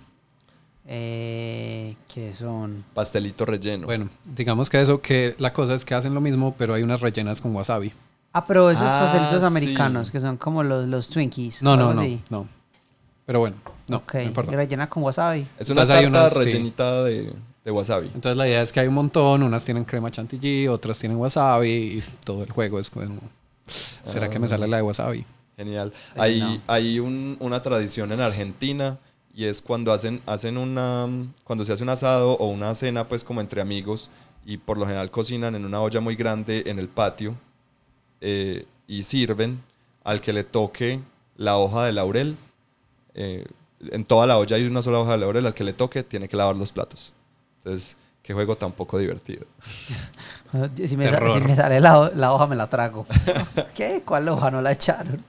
Eh, 0.86 1.96
¿Qué 2.12 2.34
son? 2.34 2.84
Pastelito 2.94 3.44
relleno. 3.46 3.86
Bueno, 3.86 4.08
digamos 4.34 4.68
que 4.68 4.80
eso, 4.80 5.00
que 5.00 5.34
la 5.38 5.52
cosa 5.52 5.74
es 5.74 5.84
que 5.84 5.94
hacen 5.94 6.12
lo 6.14 6.20
mismo, 6.20 6.54
pero 6.58 6.74
hay 6.74 6.82
unas 6.82 7.00
rellenas 7.00 7.40
con 7.40 7.54
wasabi. 7.56 7.92
Ah, 8.32 8.44
pero 8.44 8.70
esos 8.70 8.84
Ah, 8.86 9.00
pastelitos 9.00 9.40
sí. 9.40 9.46
americanos 9.46 10.10
que 10.10 10.20
son 10.20 10.36
como 10.36 10.62
los, 10.62 10.86
los 10.88 11.08
Twinkies. 11.08 11.62
No, 11.62 11.72
o 11.72 11.76
no, 11.76 11.82
algo 11.88 11.94
no, 11.94 12.00
así. 12.02 12.20
no. 12.30 12.48
Pero 13.26 13.38
bueno, 13.40 13.56
no, 13.88 13.98
ok, 13.98 14.14
no 14.14 14.20
y 14.20 14.24
importa. 14.26 14.52
rellena 14.52 14.88
con 14.88 15.02
wasabi. 15.02 15.46
Es 15.58 15.70
una 15.70 15.82
Entonces 15.82 15.90
hay 15.96 16.04
tarta 16.12 16.18
unas, 16.20 16.32
sí. 16.34 16.38
rellenita 16.44 17.04
de, 17.04 17.32
de 17.64 17.70
wasabi. 17.70 18.10
Entonces 18.14 18.36
la 18.36 18.46
idea 18.46 18.60
es 18.62 18.70
que 18.72 18.80
hay 18.80 18.88
un 18.88 18.94
montón, 18.94 19.42
unas 19.42 19.64
tienen 19.64 19.84
crema 19.84 20.10
chantilly, 20.10 20.68
otras 20.68 20.98
tienen 20.98 21.16
wasabi 21.16 21.68
y 21.70 22.04
todo 22.24 22.42
el 22.42 22.50
juego 22.50 22.78
es 22.78 22.90
como, 22.90 23.06
¿será 23.66 24.28
que 24.28 24.38
me 24.38 24.48
sale 24.48 24.68
la 24.68 24.76
de 24.76 24.82
wasabi? 24.82 25.24
Genial. 25.56 25.92
Pero 26.12 26.22
Hay, 26.22 26.40
no. 26.40 26.60
hay 26.66 26.98
un- 26.98 27.36
una 27.40 27.62
tradición 27.62 28.12
en 28.12 28.20
Argentina 28.20 28.98
y 29.34 29.46
es 29.46 29.62
cuando 29.62 29.92
hacen, 29.92 30.22
hacen 30.26 30.56
una, 30.56 31.08
cuando 31.42 31.64
se 31.64 31.72
hace 31.72 31.82
un 31.82 31.88
asado 31.88 32.32
o 32.34 32.46
una 32.46 32.74
cena 32.74 33.08
pues 33.08 33.24
como 33.24 33.40
entre 33.40 33.60
amigos 33.60 34.10
y 34.46 34.58
por 34.58 34.78
lo 34.78 34.86
general 34.86 35.10
cocinan 35.10 35.54
en 35.54 35.64
una 35.64 35.80
olla 35.80 36.00
muy 36.00 36.14
grande 36.14 36.62
en 36.66 36.78
el 36.78 36.88
patio 36.88 37.34
eh, 38.20 38.64
y 38.86 39.02
sirven 39.02 39.60
al 40.04 40.20
que 40.20 40.32
le 40.32 40.44
toque 40.44 41.00
la 41.36 41.58
hoja 41.58 41.84
de 41.84 41.92
laurel. 41.92 42.36
eh, 43.14 43.44
en 43.90 44.04
toda 44.04 44.26
la 44.26 44.38
olla 44.38 44.56
hay 44.56 44.64
una 44.64 44.82
sola 44.82 45.00
hoja 45.00 45.12
de 45.12 45.18
laurel, 45.18 45.46
al 45.46 45.54
que 45.54 45.64
le 45.64 45.72
toque 45.72 46.02
tiene 46.02 46.28
que 46.28 46.36
lavar 46.36 46.56
los 46.56 46.72
platos. 46.72 47.12
Entonces, 47.58 47.96
qué 48.24 48.34
juego 48.34 48.56
tan 48.56 48.72
poco 48.72 48.98
divertido. 48.98 49.46
Si 50.86 50.96
me, 50.96 51.08
si 51.08 51.54
sale 51.56 51.80
la, 51.80 51.98
ho- 51.98 52.12
la 52.14 52.32
hoja, 52.32 52.46
me 52.46 52.54
la 52.54 52.68
trago. 52.68 53.04
¿Qué? 53.74 54.02
¿Cuál 54.06 54.28
hoja? 54.28 54.52
No 54.52 54.62
la 54.62 54.70
echaron. 54.70 55.24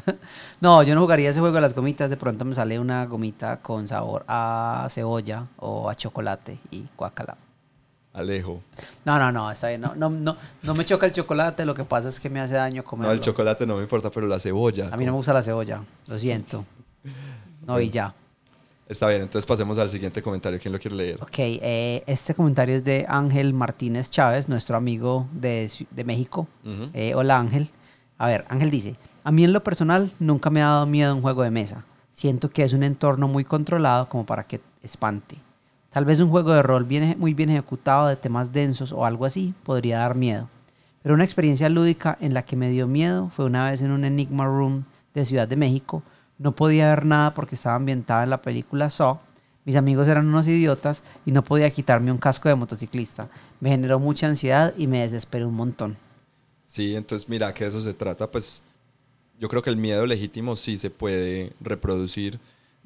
no, 0.60 0.82
yo 0.82 0.94
no 0.94 1.00
jugaría 1.00 1.30
ese 1.30 1.40
juego 1.40 1.54
de 1.54 1.62
las 1.62 1.74
gomitas. 1.74 2.10
De 2.10 2.18
pronto 2.18 2.44
me 2.44 2.54
sale 2.54 2.78
una 2.78 3.06
gomita 3.06 3.56
con 3.62 3.88
sabor 3.88 4.26
a 4.28 4.86
cebolla 4.90 5.46
o 5.56 5.88
a 5.88 5.94
chocolate 5.94 6.58
y 6.70 6.84
guacala. 6.94 7.38
Alejo. 8.12 8.60
No, 9.06 9.18
no, 9.18 9.32
no, 9.32 9.50
está 9.50 9.68
bien. 9.68 9.80
No, 9.80 9.94
no, 9.94 10.10
no, 10.10 10.36
no 10.62 10.74
me 10.74 10.84
choca 10.84 11.06
el 11.06 11.12
chocolate. 11.12 11.64
Lo 11.64 11.72
que 11.72 11.84
pasa 11.84 12.10
es 12.10 12.20
que 12.20 12.28
me 12.28 12.40
hace 12.40 12.56
daño 12.56 12.82
No, 12.82 12.84
comerlo. 12.84 13.14
el 13.14 13.20
chocolate 13.20 13.64
no 13.66 13.76
me 13.76 13.82
importa, 13.82 14.10
pero 14.10 14.26
la 14.26 14.38
cebolla. 14.38 14.88
A 14.92 14.96
mí 14.98 15.06
no 15.06 15.12
me 15.12 15.16
gusta 15.16 15.32
la 15.32 15.42
cebolla. 15.42 15.80
Lo 16.06 16.18
siento. 16.18 16.66
No, 17.66 17.80
y 17.80 17.88
ya. 17.88 18.12
Está 18.88 19.08
bien, 19.08 19.22
entonces 19.22 19.46
pasemos 19.46 19.78
al 19.78 19.90
siguiente 19.90 20.22
comentario. 20.22 20.60
¿Quién 20.60 20.72
lo 20.72 20.78
quiere 20.78 20.96
leer? 20.96 21.22
Ok, 21.22 21.38
eh, 21.38 22.04
este 22.06 22.34
comentario 22.34 22.76
es 22.76 22.84
de 22.84 23.04
Ángel 23.08 23.52
Martínez 23.52 24.10
Chávez, 24.10 24.48
nuestro 24.48 24.76
amigo 24.76 25.26
de, 25.32 25.70
de 25.90 26.04
México. 26.04 26.46
Eh, 26.94 27.14
hola 27.14 27.38
Ángel. 27.38 27.68
A 28.16 28.28
ver, 28.28 28.44
Ángel 28.48 28.70
dice, 28.70 28.94
a 29.24 29.32
mí 29.32 29.42
en 29.42 29.52
lo 29.52 29.62
personal 29.64 30.12
nunca 30.20 30.50
me 30.50 30.62
ha 30.62 30.66
dado 30.66 30.86
miedo 30.86 31.14
un 31.14 31.20
juego 31.20 31.42
de 31.42 31.50
mesa. 31.50 31.84
Siento 32.12 32.48
que 32.50 32.62
es 32.62 32.72
un 32.72 32.84
entorno 32.84 33.26
muy 33.26 33.44
controlado 33.44 34.08
como 34.08 34.24
para 34.24 34.44
que 34.44 34.60
espante. 34.82 35.36
Tal 35.90 36.04
vez 36.04 36.20
un 36.20 36.30
juego 36.30 36.52
de 36.52 36.62
rol 36.62 36.84
bien, 36.84 37.16
muy 37.18 37.34
bien 37.34 37.50
ejecutado 37.50 38.06
de 38.06 38.16
temas 38.16 38.52
densos 38.52 38.92
o 38.92 39.04
algo 39.04 39.24
así 39.24 39.52
podría 39.64 39.98
dar 39.98 40.14
miedo. 40.14 40.48
Pero 41.02 41.14
una 41.14 41.24
experiencia 41.24 41.68
lúdica 41.68 42.16
en 42.20 42.34
la 42.34 42.42
que 42.42 42.54
me 42.54 42.70
dio 42.70 42.86
miedo 42.86 43.30
fue 43.30 43.46
una 43.46 43.70
vez 43.70 43.82
en 43.82 43.90
un 43.90 44.04
Enigma 44.04 44.44
Room 44.44 44.84
de 45.12 45.24
Ciudad 45.24 45.48
de 45.48 45.56
México. 45.56 46.02
No 46.38 46.52
podía 46.52 46.90
ver 46.90 47.06
nada 47.06 47.34
porque 47.34 47.54
estaba 47.54 47.76
ambientada 47.76 48.24
en 48.24 48.30
la 48.30 48.42
película 48.42 48.90
Saw. 48.90 49.18
Mis 49.64 49.76
amigos 49.76 50.06
eran 50.06 50.28
unos 50.28 50.46
idiotas 50.46 51.02
y 51.24 51.32
no 51.32 51.42
podía 51.42 51.70
quitarme 51.70 52.12
un 52.12 52.18
casco 52.18 52.48
de 52.48 52.54
motociclista. 52.54 53.28
Me 53.58 53.70
generó 53.70 53.98
mucha 53.98 54.28
ansiedad 54.28 54.72
y 54.76 54.86
me 54.86 55.00
desesperé 55.00 55.44
un 55.44 55.54
montón. 55.54 55.96
Sí, 56.66 56.94
entonces 56.94 57.28
mira 57.28 57.52
que 57.52 57.64
de 57.64 57.70
eso 57.70 57.80
se 57.80 57.94
trata, 57.94 58.30
pues 58.30 58.62
yo 59.40 59.48
creo 59.48 59.62
que 59.62 59.70
el 59.70 59.76
miedo 59.76 60.06
legítimo 60.06 60.56
sí 60.56 60.78
se 60.78 60.90
puede 60.90 61.52
reproducir, 61.60 62.38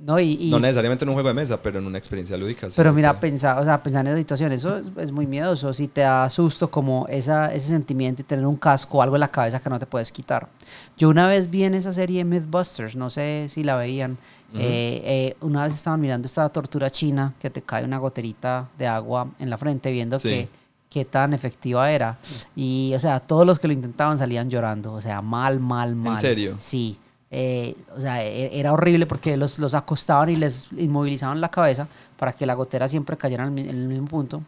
No, 0.02 0.18
y, 0.18 0.32
y- 0.40 0.50
no 0.50 0.58
necesariamente 0.58 1.04
en 1.04 1.10
un 1.10 1.14
juego 1.14 1.28
de 1.28 1.34
mesa, 1.34 1.60
pero 1.60 1.78
en 1.78 1.86
una 1.86 1.98
experiencia 1.98 2.34
lúdica. 2.38 2.68
sí 2.68 2.72
pero 2.76 2.92
mira, 2.94 3.12
puede. 3.12 3.32
pensar, 3.32 3.60
o 3.60 3.64
sea, 3.64 3.82
pensar 3.82 4.00
en 4.06 4.12
esa 4.12 4.16
situación, 4.18 4.50
eso 4.52 4.78
es, 4.78 4.86
es 4.96 5.12
muy 5.12 5.26
miedoso. 5.26 5.74
Si 5.74 5.88
te 5.88 6.00
da 6.00 6.30
susto 6.30 6.70
como 6.70 7.06
esa, 7.08 7.52
ese 7.52 7.68
sentimiento 7.68 8.22
y 8.22 8.24
tener 8.24 8.46
un 8.46 8.56
casco 8.56 8.96
o 8.98 9.02
algo 9.02 9.16
en 9.16 9.20
la 9.20 9.28
cabeza 9.30 9.60
que 9.60 9.68
no 9.68 9.78
te 9.78 9.84
puedes 9.84 10.10
quitar. 10.10 10.48
Yo 10.96 11.10
una 11.10 11.28
vez 11.28 11.50
vi 11.50 11.64
en 11.64 11.74
esa 11.74 11.92
serie 11.92 12.24
Mythbusters, 12.24 12.96
no 12.96 13.10
sé 13.10 13.48
si 13.50 13.62
la 13.62 13.76
veían, 13.76 14.16
eh, 14.54 15.02
eh, 15.04 15.36
una 15.42 15.64
vez 15.64 15.74
estaban 15.74 16.00
mirando 16.00 16.26
esta 16.26 16.48
tortura 16.48 16.88
china 16.90 17.34
que 17.38 17.50
te 17.50 17.60
cae 17.62 17.84
una 17.84 17.98
goterita 17.98 18.68
de 18.78 18.86
agua 18.86 19.28
en 19.38 19.50
la 19.50 19.58
frente 19.58 19.90
viendo 19.92 20.18
Sí. 20.18 20.28
que 20.30 20.48
qué 20.88 21.04
tan 21.04 21.34
efectiva 21.34 21.88
era. 21.92 22.18
Y, 22.56 22.92
o 22.96 22.98
sea, 22.98 23.20
todos 23.20 23.46
los 23.46 23.60
que 23.60 23.68
lo 23.68 23.74
intentaban 23.74 24.18
salían 24.18 24.50
llorando. 24.50 24.92
O 24.94 25.00
sea, 25.00 25.20
mal, 25.22 25.60
mal, 25.60 25.94
mal. 25.94 26.18
serio? 26.18 26.56
Sí. 26.58 26.98
Eh, 27.30 27.76
o 27.96 28.00
sea, 28.00 28.24
e- 28.24 28.58
era 28.58 28.72
horrible 28.72 29.06
porque 29.06 29.36
los, 29.36 29.58
los 29.58 29.74
acostaban 29.74 30.30
y 30.30 30.36
les 30.36 30.68
inmovilizaban 30.76 31.40
la 31.40 31.50
cabeza 31.50 31.86
para 32.16 32.32
que 32.32 32.44
la 32.44 32.54
gotera 32.54 32.88
siempre 32.88 33.16
cayera 33.16 33.46
en 33.46 33.58
el, 33.58 33.88
mismo 33.88 34.08
punto. 34.08 34.42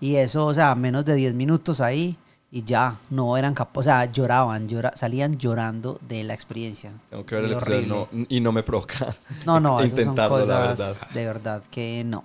Y 0.00 0.16
eso, 0.16 0.46
o 0.46 0.54
sea, 0.54 0.74
menos 0.74 1.04
de 1.04 1.14
10 1.14 1.34
minutos 1.34 1.80
ahí 1.80 2.16
y 2.50 2.62
ya, 2.62 2.98
no 3.10 3.36
eran 3.36 3.52
capaces, 3.52 3.78
o 3.80 3.82
sea, 3.82 4.04
lloraban, 4.10 4.68
llora, 4.68 4.92
salían 4.96 5.36
llorando 5.38 5.98
de 6.08 6.24
la 6.24 6.34
experiencia. 6.34 6.92
Tengo 7.10 7.26
que 7.26 7.34
ver 7.34 7.44
el 7.44 7.52
episodio 7.52 8.08
no, 8.12 8.26
y 8.28 8.40
no 8.40 8.52
me 8.52 8.62
provoca 8.62 9.14
No, 9.44 9.58
no, 9.58 9.80
esas 9.80 9.90
son 9.90 10.00
intentarlo, 10.00 10.36
cosas 10.36 10.48
la 10.48 10.58
verdad. 10.60 10.96
de 11.12 11.26
verdad 11.26 11.62
que 11.70 12.02
no. 12.04 12.24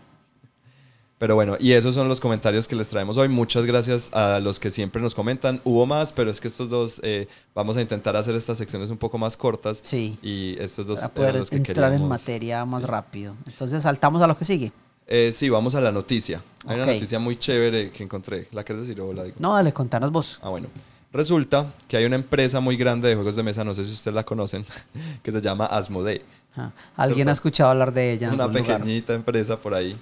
Pero 1.20 1.36
bueno, 1.36 1.58
y 1.60 1.74
esos 1.74 1.94
son 1.96 2.08
los 2.08 2.22
comentarios 2.22 2.66
que 2.68 2.76
les 2.78 2.88
traemos 2.88 3.18
hoy. 3.18 3.28
Muchas 3.28 3.66
gracias 3.66 4.12
a 4.14 4.40
los 4.40 4.58
que 4.58 4.72
siempre 4.72 5.02
nos 5.02 5.14
comentan. 5.14 5.60
Hubo 5.66 5.86
más, 5.86 6.14
pero 6.14 6.32
es 6.32 6.40
que 6.40 6.48
estos 6.48 6.70
dos, 6.70 7.02
eh, 7.04 7.28
vamos 7.54 7.76
a 7.76 7.82
intentar 7.82 8.16
hacer 8.16 8.36
estas 8.36 8.58
secciones 8.58 8.90
un 8.90 8.98
poco 8.98 9.18
más 9.18 9.36
cortas. 9.36 9.82
Sí. 9.84 10.18
Y 10.24 10.56
estos 10.60 10.88
dos 10.88 11.02
Para 11.02 11.14
poder 11.14 11.36
los 11.36 11.50
que 11.50 11.58
entrar 11.58 11.94
en 11.94 12.08
materia 12.08 12.64
más 12.64 12.84
sí. 12.84 12.88
rápido. 12.88 13.36
Entonces 13.46 13.84
saltamos 13.84 14.22
a 14.22 14.28
lo 14.28 14.38
que 14.38 14.46
sigue. 14.46 14.72
Eh, 15.08 15.32
sí, 15.34 15.50
vamos 15.50 15.76
a 15.76 15.82
la 15.82 15.92
noticia. 15.92 16.42
Hay 16.66 16.78
una 16.78 16.86
noticia 16.86 17.20
muy 17.20 17.36
chévere 17.36 17.92
que 17.92 18.02
encontré. 18.04 18.48
¿La 18.54 18.64
quieres 18.64 18.88
decir 18.88 19.02
o 19.02 19.12
la 19.12 19.24
digo? 19.26 19.36
No, 19.40 19.54
dale, 19.56 19.74
contanos 19.74 20.12
vos. 20.12 20.40
Ah, 20.42 20.48
bueno. 20.48 20.68
Resulta 21.12 21.74
que 21.88 21.98
hay 21.98 22.06
una 22.06 22.16
empresa 22.16 22.62
muy 22.62 22.78
grande 22.78 23.10
de 23.10 23.16
juegos 23.16 23.36
de 23.36 23.44
mesa, 23.44 23.64
no 23.64 23.74
sé 23.74 23.84
si 23.84 23.92
ustedes 23.92 24.16
la 24.16 24.24
conocen, 24.24 24.64
que 25.24 25.32
se 25.34 25.42
llama 25.42 25.66
Asmodee. 25.66 26.22
¿Alguien 26.96 27.28
ha 27.28 27.32
escuchado 27.34 27.72
hablar 27.72 27.92
de 27.92 28.14
ella 28.14 28.28
en 28.28 28.36
Una 28.36 28.48
lugar? 28.48 28.64
pequeñita 28.64 29.16
empresa 29.16 29.60
por 29.60 29.74
ahí. 29.74 29.98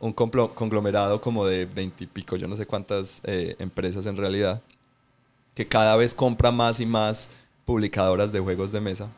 Un 0.00 0.12
conglomerado 0.12 1.20
como 1.20 1.46
de 1.46 1.66
veintipico, 1.66 2.36
yo 2.36 2.48
no 2.48 2.56
sé 2.56 2.66
cuántas 2.66 3.20
eh, 3.24 3.54
empresas 3.58 4.06
en 4.06 4.16
realidad, 4.16 4.60
que 5.54 5.66
cada 5.66 5.96
vez 5.96 6.12
compra 6.14 6.50
más 6.50 6.80
y 6.80 6.86
más 6.86 7.30
publicadoras 7.64 8.32
de 8.32 8.40
juegos 8.40 8.72
de 8.72 8.80
mesa. 8.80 9.08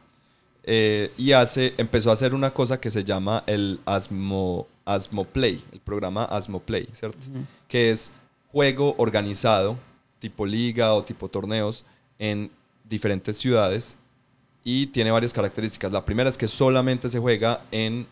Eh, 0.65 1.13
y 1.17 1.33
hace, 1.33 1.75
empezó 1.79 2.11
a 2.11 2.13
hacer 2.13 2.35
una 2.35 2.51
cosa 2.51 2.81
que 2.81 2.91
se 2.91 3.05
llama 3.05 3.45
el 3.47 3.81
Asmo, 3.87 4.67
Asmoplay, 4.85 5.65
el 5.73 5.81
programa 5.81 6.25
Asmoplay, 6.25 6.89
¿cierto? 6.93 7.19
Que 7.69 7.91
es 7.91 8.13
juego 8.53 8.95
organizado, 8.99 9.79
tipo 10.19 10.45
liga 10.45 10.93
o 10.95 11.05
tipo 11.05 11.29
torneos, 11.29 11.85
en 12.19 12.51
diferentes 12.85 13.37
ciudades 13.37 13.97
y 14.65 14.89
tiene 14.89 15.11
varias 15.11 15.33
características. 15.33 15.93
La 15.93 16.05
primera 16.05 16.29
es 16.29 16.37
que 16.37 16.49
solamente 16.49 17.09
se 17.11 17.19
juega 17.19 17.63
en, 17.71 18.07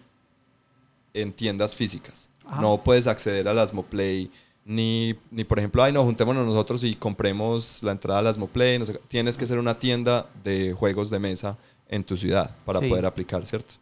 en 1.15 1.33
tiendas 1.33 1.75
físicas. 1.75 2.29
Ajá. 2.45 2.61
No 2.61 2.83
puedes 2.85 3.07
acceder 3.07 3.49
al 3.49 3.59
Asmoplay 3.59 4.31
ni, 4.67 5.15
ni, 5.31 5.45
por 5.45 5.59
ejemplo, 5.59 5.83
ay, 5.83 5.93
no, 5.93 6.03
juntémonos 6.05 6.47
nosotros 6.47 6.83
y 6.85 6.95
compremos 6.95 7.83
la 7.83 7.93
entrada 7.93 8.21
al 8.21 8.27
Asmoplay. 8.27 8.79
No 8.79 8.87
sé. 8.87 9.01
Tienes 9.09 9.37
que 9.39 9.47
ser 9.47 9.59
una 9.59 9.79
tienda 9.79 10.27
de 10.43 10.73
juegos 10.73 11.11
de 11.11 11.19
mesa 11.19 11.57
en 11.89 12.03
tu 12.05 12.17
ciudad 12.17 12.51
para 12.65 12.81
Sí. 12.81 12.89
poder 12.89 13.05
aplicar, 13.07 13.45
¿cierto? 13.47 13.75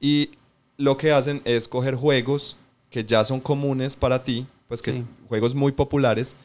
Y 0.00 0.30
lo 0.76 0.96
que 0.96 1.12
hacen 1.12 1.40
es 1.44 1.68
coger 1.68 1.94
juegos 1.96 2.56
que 2.90 3.04
ya 3.04 3.24
son 3.24 3.40
comunes 3.40 3.96
para 3.96 4.22
ti, 4.22 4.46
pues 4.68 4.80
que 4.82 4.92
Sí. 4.92 5.04
juegos 5.28 5.54
muy 5.54 5.72
populares, 5.72 6.36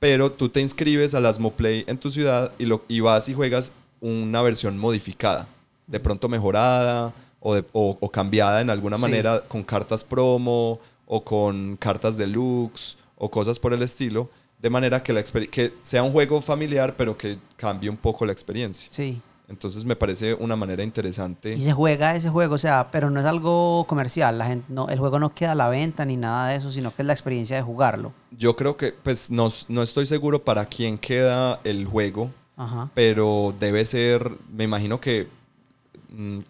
pero 0.00 0.30
tú 0.32 0.48
te 0.48 0.60
inscribes 0.60 1.14
al 1.14 1.24
Asmoplay 1.26 1.84
en 1.86 1.98
tu 1.98 2.10
ciudad 2.10 2.52
y, 2.58 2.66
lo, 2.66 2.84
y 2.88 2.98
vas 3.00 3.28
y 3.28 3.34
juegas 3.34 3.72
una 4.00 4.42
versión 4.42 4.76
modificada, 4.76 5.46
de 5.86 6.00
pronto 6.00 6.28
mejorada 6.28 7.14
o, 7.46 7.54
de- 7.54 7.64
o- 7.72 7.96
o 8.00 8.10
cambiada 8.10 8.60
en 8.62 8.70
alguna 8.70 8.96
Sí. 8.96 9.02
manera 9.02 9.42
con 9.46 9.62
cartas 9.62 10.02
promo 10.02 10.80
o 11.06 11.22
con 11.22 11.76
cartas 11.76 12.16
deluxe 12.16 12.96
o 13.18 13.30
cosas 13.30 13.58
por 13.60 13.72
el 13.74 13.82
estilo, 13.82 14.30
de 14.60 14.70
manera 14.70 15.02
que, 15.02 15.12
la 15.12 15.22
que 15.22 15.74
sea 15.82 16.02
un 16.02 16.10
juego 16.12 16.40
familiar, 16.40 16.94
pero 16.96 17.16
que 17.16 17.36
cambie 17.56 17.90
un 17.90 17.98
poco 17.98 18.24
la 18.24 18.32
experiencia. 18.32 18.88
Sí. 18.90 19.20
Entonces 19.46 19.84
me 19.84 19.94
parece 19.94 20.32
una 20.32 20.56
manera 20.56 20.82
interesante. 20.82 21.52
Y 21.54 21.60
se 21.60 21.74
juega 21.74 22.16
ese 22.16 22.30
juego, 22.30 22.54
o 22.54 22.58
sea, 22.58 22.88
pero 22.90 23.10
no 23.10 23.20
es 23.20 23.26
algo 23.26 23.84
comercial. 23.86 24.38
La 24.38 24.46
gente, 24.46 24.64
no, 24.70 24.88
el 24.88 24.98
juego 24.98 25.18
no 25.18 25.34
queda 25.34 25.52
a 25.52 25.54
la 25.54 25.68
venta 25.68 26.06
ni 26.06 26.16
nada 26.16 26.48
de 26.48 26.56
eso, 26.56 26.72
sino 26.72 26.94
que 26.94 27.02
es 27.02 27.06
la 27.06 27.12
experiencia 27.12 27.54
de 27.56 27.60
jugarlo. 27.62 28.14
Yo 28.30 28.56
creo 28.56 28.78
que, 28.78 28.92
pues 28.92 29.30
no, 29.30 29.48
no 29.68 29.82
estoy 29.82 30.06
seguro 30.06 30.42
para 30.42 30.64
quién 30.64 30.96
queda 30.96 31.60
el 31.62 31.84
juego, 31.84 32.30
Ajá. 32.56 32.88
pero 32.94 33.54
debe 33.60 33.84
ser, 33.84 34.30
me 34.50 34.64
imagino 34.64 34.98
que 34.98 35.28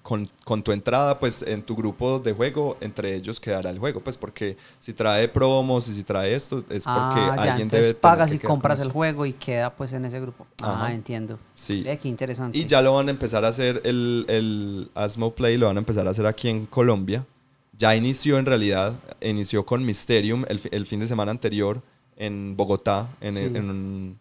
con, 0.03 0.29
con 0.45 0.63
tu 0.63 0.73
entrada, 0.73 1.19
pues 1.19 1.43
en 1.43 1.63
tu 1.63 1.75
grupo 1.77 2.19
de 2.19 2.33
juego, 2.33 2.77
entre 2.81 3.15
ellos 3.15 3.41
quedará 3.41 3.71
el 3.71 3.79
juego, 3.79 4.01
pues 4.01 4.17
porque 4.19 4.57
si 4.81 4.93
trae 4.93 5.29
promos 5.29 5.89
y 5.89 5.95
si 5.95 6.03
trae 6.03 6.35
esto, 6.35 6.59
es 6.71 6.85
porque 6.85 7.21
Ah, 7.21 7.33
ya, 7.37 7.53
alguien 7.53 7.69
debe... 7.69 7.95
pagas 7.95 8.33
y 8.33 8.39
compras 8.39 8.81
el 8.81 8.91
juego 8.93 9.25
y 9.27 9.33
queda 9.33 9.75
pues 9.75 9.93
en 9.93 10.05
ese 10.05 10.21
grupo. 10.21 10.47
Ah, 10.63 10.75
Ajá. 10.85 10.93
entiendo. 10.93 11.39
Sí. 11.55 11.83
Ve, 11.83 11.99
qué 11.99 12.09
interesante. 12.09 12.57
Y 12.59 12.67
ya 12.67 12.83
lo 12.83 12.95
van 12.95 13.09
a 13.09 13.11
empezar 13.11 13.45
a 13.45 13.49
hacer, 13.49 13.81
el, 13.85 14.25
el 14.29 14.91
Asmo 14.95 15.31
Play 15.35 15.57
lo 15.57 15.67
van 15.67 15.77
a 15.77 15.81
empezar 15.81 16.07
a 16.07 16.11
hacer 16.11 16.27
aquí 16.27 16.49
en 16.49 16.67
Colombia. 16.67 17.25
Ya 17.79 17.97
inició 17.97 18.39
en 18.39 18.47
realidad, 18.47 18.95
inició 19.21 19.67
con 19.67 19.85
Mysterium 19.85 20.45
el, 20.49 20.61
el 20.71 20.87
fin 20.87 21.01
de 21.01 21.09
semana 21.09 21.31
anterior 21.31 21.83
en 22.17 22.57
Bogotá, 22.57 23.09
en, 23.21 23.35
Sí. 23.35 23.45
en 23.45 23.69
un, 23.71 24.19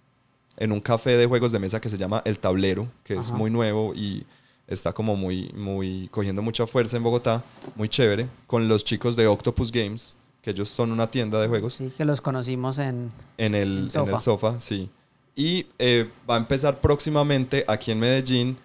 en 0.57 0.71
un 0.71 0.79
café 0.79 1.17
de 1.17 1.25
juegos 1.27 1.51
de 1.51 1.59
mesa 1.59 1.79
que 1.79 1.89
se 1.89 1.97
llama 1.97 2.21
El 2.25 2.39
Tablero, 2.39 2.87
que 3.03 3.13
es 3.13 3.27
Ajá. 3.27 3.37
muy 3.37 3.51
nuevo 3.51 3.93
y 3.93 4.25
está 4.67 4.93
como 4.93 5.15
muy, 5.15 5.51
muy 5.55 6.07
cogiendo 6.11 6.41
mucha 6.41 6.65
fuerza 6.67 6.97
en 6.97 7.03
Bogotá, 7.03 7.43
muy 7.75 7.89
chévere, 7.89 8.27
con 8.47 8.67
los 8.67 8.83
chicos 8.83 9.15
de 9.15 9.27
Octopus 9.27 9.71
Games, 9.71 10.15
que 10.41 10.51
ellos 10.51 10.69
son 10.69 10.91
una 10.91 11.09
tienda 11.09 11.39
de 11.41 11.47
juegos 11.47 11.75
Sí, 11.75 11.91
que 11.95 12.05
los 12.05 12.21
conocimos 12.21 12.77
en... 12.79 13.11
en 13.37 13.55
el, 13.55 13.89
en 13.93 14.19
sofá, 14.19 14.59
sí. 14.59 14.89
Y 15.35 15.67
eh, 15.79 16.09
va 16.29 16.35
a 16.35 16.37
empezar 16.37 16.79
próximamente 16.79 17.65
aquí 17.67 17.91
en 17.91 17.99
Medellín 17.99 18.57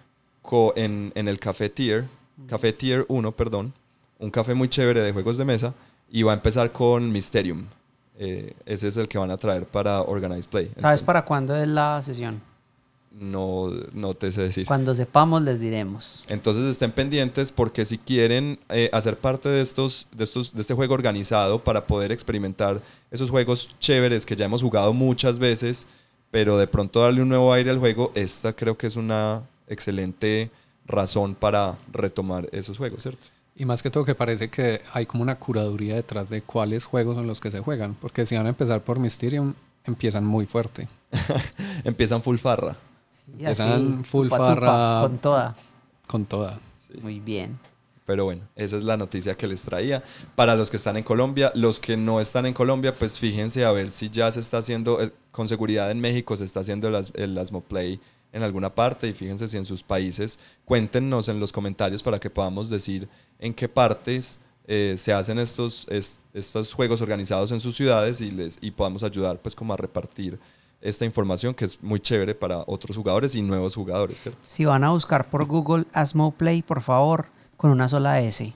en, 0.75 1.11
en 1.15 1.27
el 1.27 1.39
Café 1.39 1.69
Tier, 1.69 2.07
Café 2.47 2.73
Tier 2.73 3.05
1, 3.07 3.31
perdón, 3.33 3.73
un 4.17 4.31
café 4.31 4.53
muy 4.53 4.69
chévere 4.69 5.01
de 5.01 5.11
juegos 5.11 5.37
de 5.37 5.45
mesa. 5.45 5.73
Y 6.11 6.23
va 6.23 6.31
a 6.31 6.35
empezar 6.35 6.71
con 6.71 7.11
Mysterium. 7.11 7.65
Eh, 8.17 8.53
ese 8.65 8.87
es 8.87 8.97
el 8.97 9.07
que 9.07 9.17
van 9.17 9.29
a 9.29 9.37
traer 9.37 9.65
para 9.65 10.01
Organized 10.01 10.49
Play. 10.49 10.65
¿Sabes 10.65 10.77
Entonces, 10.77 11.03
para 11.03 11.23
cuándo 11.23 11.55
es 11.55 11.67
la 11.67 12.01
sesión? 12.01 12.41
No, 13.11 13.71
no 13.93 14.13
te 14.13 14.31
sé 14.31 14.43
decir. 14.43 14.65
Cuando 14.65 14.93
sepamos 14.93 15.41
les 15.41 15.59
diremos. 15.59 16.23
Entonces 16.27 16.65
estén 16.65 16.91
pendientes 16.91 17.51
porque 17.51 17.83
si 17.85 17.97
quieren 17.97 18.59
eh, 18.69 18.89
hacer 18.93 19.17
parte 19.17 19.49
de 19.49 19.61
estos, 19.61 20.07
de 20.11 20.23
estos, 20.23 20.53
de 20.53 20.61
este 20.61 20.73
juego 20.73 20.93
organizado 20.93 21.63
para 21.63 21.87
poder 21.87 22.11
experimentar 22.11 22.81
esos 23.11 23.29
juegos 23.29 23.69
chéveres 23.79 24.25
que 24.25 24.35
ya 24.35 24.45
hemos 24.45 24.61
jugado 24.61 24.93
muchas 24.93 25.39
veces, 25.39 25.87
pero 26.31 26.57
de 26.57 26.67
pronto 26.67 27.01
darle 27.01 27.21
un 27.21 27.29
nuevo 27.29 27.51
aire 27.51 27.71
al 27.71 27.79
juego, 27.79 28.11
esta 28.15 28.53
creo 28.53 28.77
que 28.77 28.87
es 28.87 28.95
una 28.95 29.43
excelente 29.67 30.51
razón 30.85 31.35
para 31.35 31.77
retomar 31.91 32.47
esos 32.51 32.77
juegos, 32.77 33.03
¿cierto? 33.03 33.27
Y 33.55 33.65
más 33.65 33.83
que 33.83 33.89
todo 33.89 34.05
que 34.05 34.15
parece 34.15 34.49
que 34.49 34.81
hay 34.93 35.05
como 35.05 35.21
una 35.21 35.37
curaduría 35.37 35.95
detrás 35.95 36.29
de 36.29 36.41
cuáles 36.41 36.85
juegos 36.85 37.15
son 37.15 37.27
los 37.27 37.41
que 37.41 37.51
se 37.51 37.59
juegan. 37.59 37.93
Porque 37.93 38.25
si 38.25 38.37
van 38.37 38.45
a 38.45 38.49
empezar 38.49 38.85
por 38.85 38.99
Mysterium, 38.99 39.53
empiezan 39.83 40.23
muy 40.23 40.45
fuerte. 40.45 40.87
Empiezan 41.83 42.23
full 42.23 42.37
farra. 42.37 42.77
Y 43.37 43.41
Empiezan 43.41 44.03
full 44.05 44.27
tupa, 44.27 44.37
tupa, 44.37 44.47
farra. 44.55 45.01
con 45.07 45.17
toda. 45.19 45.53
Con 46.07 46.25
toda. 46.25 46.59
Muy 47.01 47.19
bien. 47.19 47.59
Pero 48.05 48.23
bueno, 48.25 48.41
esa 48.55 48.75
es 48.77 48.83
la 48.83 48.97
noticia 48.97 49.37
que 49.37 49.45
les 49.47 49.61
traía. 49.61 50.03
Para 50.35 50.55
los 50.55 50.71
que 50.71 50.77
están 50.77 50.97
en 50.97 51.03
Colombia, 51.03 51.51
los 51.53 51.79
que 51.79 51.95
no 51.95 52.19
están 52.19 52.47
en 52.47 52.53
Colombia, 52.55 52.93
pues 52.95 53.19
fíjense 53.19 53.63
a 53.65 53.71
ver 53.71 53.91
si 53.91 54.09
ya 54.09 54.31
se 54.31 54.39
está 54.39 54.57
haciendo, 54.57 54.99
eh, 55.01 55.11
con 55.31 55.47
seguridad 55.47 55.91
en 55.91 55.99
México 56.01 56.35
se 56.35 56.43
está 56.45 56.61
haciendo 56.61 56.87
el, 56.87 56.95
As- 56.95 57.11
el 57.15 57.37
Asmo 57.37 57.61
Play 57.61 58.01
en 58.33 58.41
alguna 58.41 58.73
parte 58.73 59.07
y 59.07 59.13
fíjense 59.13 59.47
si 59.47 59.57
en 59.57 59.65
sus 59.65 59.83
países, 59.83 60.39
cuéntenos 60.65 61.29
en 61.29 61.39
los 61.39 61.51
comentarios 61.51 62.01
para 62.01 62.19
que 62.19 62.29
podamos 62.31 62.69
decir 62.71 63.07
en 63.39 63.53
qué 63.53 63.69
partes 63.69 64.39
eh, 64.67 64.95
se 64.97 65.13
hacen 65.13 65.37
estos, 65.37 65.85
es- 65.89 66.19
estos 66.33 66.73
juegos 66.73 67.01
organizados 67.01 67.51
en 67.51 67.59
sus 67.61 67.75
ciudades 67.75 68.21
y, 68.21 68.31
les, 68.31 68.57
y 68.61 68.71
podamos 68.71 69.03
ayudar 69.03 69.39
pues 69.39 69.53
como 69.55 69.73
a 69.73 69.77
repartir 69.77 70.39
esta 70.81 71.05
información 71.05 71.53
que 71.53 71.65
es 71.65 71.81
muy 71.81 71.99
chévere 71.99 72.35
para 72.35 72.63
otros 72.67 72.95
jugadores 72.95 73.35
y 73.35 73.41
nuevos 73.41 73.75
jugadores, 73.75 74.21
¿cierto? 74.21 74.39
Si 74.47 74.65
van 74.65 74.83
a 74.83 74.91
buscar 74.91 75.29
por 75.29 75.45
Google 75.45 75.85
Asmo 75.93 76.31
Play, 76.31 76.61
por 76.61 76.81
favor, 76.81 77.27
con 77.57 77.71
una 77.71 77.89
sola 77.89 78.21
S. 78.21 78.53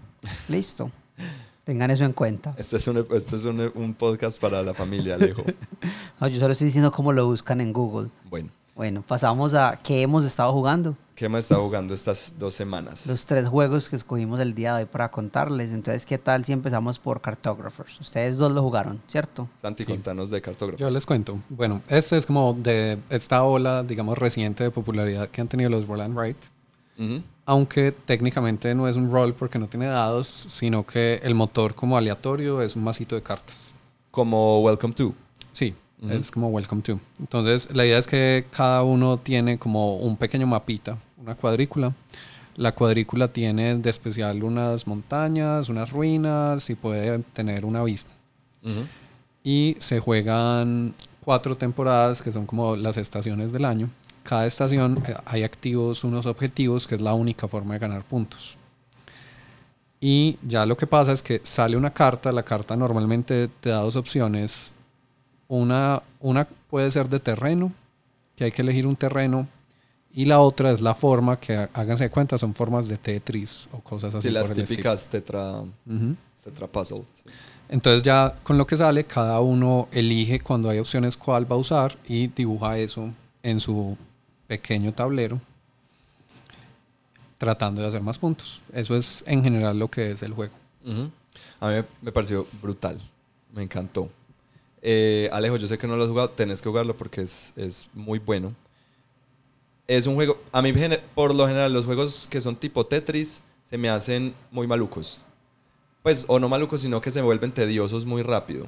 Listo. 0.47 0.91
Tengan 1.65 1.91
eso 1.91 2.03
en 2.03 2.13
cuenta. 2.13 2.53
Este 2.57 2.77
es 2.77 2.87
un, 2.87 3.05
este 3.11 3.35
es 3.37 3.45
un, 3.45 3.71
un 3.75 3.93
podcast 3.93 4.39
para 4.39 4.61
la 4.63 4.73
familia, 4.73 5.15
Alejo. 5.15 5.43
No, 6.19 6.27
yo 6.27 6.39
solo 6.39 6.53
estoy 6.53 6.67
diciendo 6.67 6.91
cómo 6.91 7.11
lo 7.11 7.25
buscan 7.25 7.59
en 7.59 7.73
Google. 7.73 8.09
Bueno. 8.29 8.49
Bueno, 8.75 9.03
pasamos 9.07 9.53
a 9.53 9.79
qué 9.83 10.01
hemos 10.01 10.25
estado 10.25 10.51
jugando. 10.51 10.95
¿Qué 11.15 11.25
hemos 11.25 11.41
estado 11.41 11.61
jugando 11.61 11.93
estas 11.93 12.33
dos 12.39 12.55
semanas? 12.55 13.05
Los 13.05 13.27
tres 13.27 13.47
juegos 13.47 13.87
que 13.87 13.95
escogimos 13.95 14.39
el 14.39 14.55
día 14.55 14.73
de 14.75 14.81
hoy 14.83 14.89
para 14.89 15.11
contarles. 15.11 15.71
Entonces, 15.71 16.07
¿qué 16.07 16.17
tal 16.17 16.43
si 16.43 16.53
empezamos 16.53 16.97
por 16.97 17.21
Cartographers? 17.21 17.99
Ustedes 18.01 18.37
dos 18.37 18.51
lo 18.51 18.63
jugaron, 18.63 18.99
¿cierto? 19.07 19.47
Santi, 19.61 19.83
Sí. 19.83 19.91
contanos 19.91 20.31
de 20.31 20.41
cartógrafo. 20.41 20.79
Yo 20.79 20.89
les 20.89 21.05
cuento. 21.05 21.37
Bueno, 21.49 21.83
este 21.87 22.17
es 22.17 22.25
como 22.25 22.53
de 22.55 22.97
esta 23.11 23.43
ola, 23.43 23.83
digamos, 23.83 24.17
reciente 24.17 24.63
de 24.63 24.71
popularidad 24.71 25.29
que 25.29 25.41
han 25.41 25.47
tenido 25.47 25.69
los 25.69 25.85
Roll 25.87 26.01
and 26.01 26.17
Write. 26.17 26.47
Ujú. 26.97 27.21
Aunque 27.45 27.91
técnicamente 27.91 28.73
no 28.73 28.87
es 28.87 28.95
un 28.95 29.11
roll 29.11 29.35
porque 29.35 29.59
no 29.59 29.67
tiene 29.67 29.85
dados, 29.85 30.27
sino 30.27 30.83
que 30.83 31.19
el 31.23 31.35
motor 31.35 31.75
como 31.75 31.95
aleatorio 31.95 32.59
es 32.63 32.75
un 32.75 32.83
masito 32.83 33.13
de 33.13 33.21
cartas. 33.21 33.71
Como 34.09 34.61
Welcome 34.61 34.95
to. 34.95 35.13
Sí, 36.03 36.15
es 36.15 36.31
como 36.31 36.49
Welcome 36.49 36.81
to. 36.81 36.99
Entonces, 37.19 37.73
la 37.75 37.85
idea 37.85 37.97
es 37.97 38.07
que 38.07 38.45
cada 38.51 38.83
uno 38.83 39.17
tiene 39.17 39.57
como 39.57 39.97
un 39.97 40.17
pequeño 40.17 40.45
mapita, 40.45 40.97
una 41.17 41.35
cuadrícula. 41.35 41.93
La 42.55 42.73
cuadrícula 42.73 43.27
tiene 43.29 43.75
de 43.77 43.89
especial 43.89 44.43
unas 44.43 44.85
montañas, 44.85 45.69
unas 45.69 45.89
ruinas 45.91 46.69
y 46.69 46.75
puede 46.75 47.19
tener 47.19 47.65
un 47.65 47.75
abismo. 47.75 48.11
Ujú. 48.63 48.85
Y 49.43 49.75
se 49.79 49.99
juegan 49.99 50.93
cuatro 51.23 51.55
temporadas 51.55 52.21
que 52.21 52.31
son 52.31 52.45
como 52.45 52.75
las 52.75 52.97
estaciones 52.97 53.51
del 53.51 53.65
año. 53.65 53.89
Cada 54.23 54.45
estación 54.45 55.01
eh, 55.07 55.15
hay 55.25 55.43
activos 55.43 56.03
unos 56.03 56.25
objetivos 56.25 56.87
que 56.87 56.95
es 56.95 57.01
la 57.01 57.13
única 57.13 57.47
forma 57.47 57.73
de 57.73 57.79
ganar 57.79 58.03
puntos. 58.03 58.57
Y 59.99 60.37
ya 60.45 60.65
lo 60.65 60.75
que 60.75 60.85
pasa 60.85 61.13
es 61.13 61.23
que 61.23 61.39
sale 61.43 61.77
una 61.77 61.93
carta, 61.93 62.31
la 62.31 62.43
carta 62.43 62.75
normalmente 62.75 63.47
te 63.47 63.69
da 63.69 63.79
dos 63.79 63.95
opciones. 63.95 64.75
Una, 65.57 66.01
una 66.19 66.47
puede 66.69 66.89
ser 66.89 67.07
de 67.09 67.19
terreno, 67.19 67.71
que 68.35 68.45
hay 68.45 68.51
que 68.51 68.63
elegir 68.63 68.87
un 68.87 68.95
terreno, 68.95 69.47
y 70.11 70.25
la 70.25 70.39
otra 70.39 70.71
es 70.71 70.81
la 70.81 70.95
forma, 70.95 71.39
que 71.39 71.55
há- 71.55 71.69
háganse 71.75 72.09
cuenta, 72.09 72.39
son 72.39 72.55
formas 72.55 72.87
de 72.87 72.97
Tetris 72.97 73.67
o 73.71 73.79
cosas 73.79 74.15
así. 74.15 74.29
Sí, 74.29 74.33
las 74.33 74.47
por 74.47 74.57
el 74.57 74.63
estilo. 74.63 74.77
típicas 74.77 75.07
tetra, 75.07 75.59
Ujú. 75.59 76.15
tetra 76.43 76.65
puzzle. 76.65 77.03
sí. 77.13 77.29
Entonces 77.69 78.01
ya 78.01 78.35
con 78.43 78.57
lo 78.57 78.65
que 78.65 78.77
sale, 78.77 79.03
cada 79.03 79.41
uno 79.41 79.87
elige 79.91 80.39
cuando 80.39 80.69
hay 80.71 80.79
opciones 80.79 81.15
cuál 81.17 81.49
va 81.51 81.55
a 81.55 81.59
usar 81.59 81.95
y 82.07 82.27
dibuja 82.27 82.77
eso 82.79 83.11
en 83.43 83.59
su 83.59 83.95
pequeño 84.47 84.91
tablero, 84.91 85.39
tratando 87.37 87.81
de 87.83 87.87
hacer 87.89 88.01
más 88.01 88.17
puntos. 88.17 88.61
Eso 88.73 88.95
es 88.95 89.23
en 89.27 89.43
general 89.43 89.77
lo 89.77 89.87
que 89.87 90.11
es 90.11 90.23
el 90.23 90.33
juego. 90.33 90.53
A 91.59 91.69
mí 91.69 91.75
me 92.01 92.11
pareció 92.11 92.47
brutal. 92.61 92.99
Me 93.53 93.61
encantó. 93.63 94.09
Eh, 94.85 95.29
Alejo, 95.31 95.55
yo 95.55 95.65
sé 95.65 95.77
que 95.77 95.87
no 95.87 95.95
lo 95.95 96.03
has 96.03 96.09
jugado. 96.09 96.29
Tenés 96.29 96.61
que 96.61 96.67
jugarlo 96.67 96.95
porque 96.95 97.21
es, 97.21 97.53
es 97.55 97.89
muy 97.93 98.19
bueno. 98.19 98.53
Es 99.87 100.05
un 100.05 100.15
juego. 100.15 100.37
A 100.51 100.61
mí, 100.61 100.73
por 101.15 101.33
lo 101.33 101.47
general, 101.47 101.73
los 101.73 101.85
juegos 101.85 102.27
que 102.29 102.41
son 102.41 102.55
tipo 102.55 102.85
Tetris 102.85 103.41
se 103.63 103.77
me 103.77 103.89
hacen 103.89 104.35
muy 104.51 104.67
malucos. 104.67 105.21
Pues, 106.03 106.25
o 106.27 106.37
no 106.37 106.49
malucos, 106.49 106.81
sino 106.81 106.99
que 106.99 107.11
se 107.11 107.21
vuelven 107.21 107.53
tediosos 107.53 108.05
muy 108.05 108.21
rápido. 108.23 108.67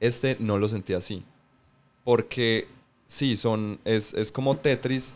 Este 0.00 0.36
no 0.40 0.58
lo 0.58 0.68
sentí 0.68 0.92
así. 0.92 1.24
Porque 2.02 2.66
sí, 3.06 3.36
son, 3.36 3.78
es, 3.84 4.12
es 4.12 4.32
como 4.32 4.56
Tetris, 4.56 5.14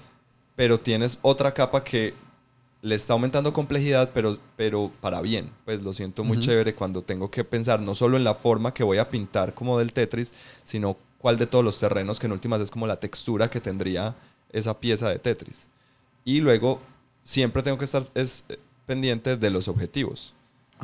pero 0.54 0.78
tienes 0.78 1.18
otra 1.22 1.52
capa 1.52 1.82
que 1.82 2.14
le 2.80 2.94
está 2.94 3.12
aumentando 3.14 3.52
complejidad, 3.52 4.10
pero, 4.14 4.38
pero 4.56 4.90
para 5.00 5.20
bien. 5.20 5.50
Pues 5.64 5.82
lo 5.82 5.92
siento 5.92 6.24
muy 6.24 6.38
chévere 6.38 6.74
cuando 6.74 7.02
tengo 7.02 7.30
que 7.30 7.44
pensar 7.44 7.80
no 7.80 7.94
solo 7.94 8.16
en 8.16 8.24
la 8.24 8.34
forma 8.34 8.72
que 8.72 8.84
voy 8.84 8.98
a 8.98 9.08
pintar 9.08 9.54
como 9.54 9.78
del 9.78 9.92
Tetris, 9.92 10.32
sino 10.64 10.96
cuál 11.18 11.38
de 11.38 11.46
todos 11.46 11.64
los 11.64 11.78
terrenos, 11.78 12.18
que 12.20 12.26
en 12.26 12.32
últimas 12.32 12.60
es 12.60 12.70
como 12.70 12.86
la 12.86 13.00
textura 13.00 13.50
que 13.50 13.60
tendría 13.60 14.14
esa 14.52 14.78
pieza 14.78 15.10
de 15.10 15.18
Tetris. 15.18 15.68
Y 16.24 16.40
luego 16.40 16.80
siempre 17.24 17.62
tengo 17.62 17.78
que 17.78 17.84
estar 17.84 18.04
es, 18.14 18.44
eh, 18.48 18.58
pendiente 18.86 19.36
de 19.36 19.50
los 19.50 19.68
objetivos. 19.68 20.34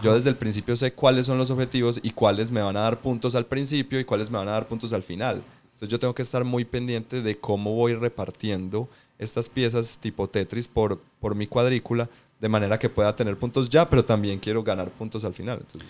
Yo 0.03 0.13
desde 0.13 0.29
el 0.29 0.37
principio 0.37 0.75
sé 0.75 0.93
cuáles 0.93 1.27
son 1.27 1.39
los 1.39 1.51
objetivos 1.51 2.01
y 2.03 2.11
cuáles 2.11 2.51
me 2.51 2.61
van 2.61 2.77
a 2.77 2.81
dar 2.81 3.01
puntos 3.01 3.37
al 3.37 3.47
principio 3.47 4.01
y 4.01 4.05
cuáles 4.05 4.29
me 4.29 4.39
van 4.39 4.49
a 4.49 4.53
dar 4.53 4.67
puntos 4.67 4.93
al 4.93 5.05
final. 5.05 5.45
Entonces 5.75 5.89
yo 5.89 6.01
tengo 6.01 6.15
que 6.15 6.23
estar 6.23 6.45
muy 6.45 6.65
pendiente 6.65 7.23
de 7.23 7.39
cómo 7.39 7.75
voy 7.75 7.95
repartiendo 7.95 8.89
estas 9.19 9.49
piezas 9.49 9.99
tipo 9.99 10.29
Tetris 10.29 10.69
por, 10.69 11.01
por 11.21 11.35
mi 11.35 11.47
cuadrícula, 11.47 12.09
de 12.41 12.49
manera 12.49 12.79
que 12.79 12.89
pueda 12.89 13.15
tener 13.15 13.37
puntos 13.37 13.69
ya, 13.69 13.89
pero 13.89 14.05
también 14.05 14.39
quiero 14.39 14.63
ganar 14.63 14.91
puntos 14.91 15.25
al 15.25 15.35
final. 15.35 15.59
Entonces, 15.61 15.89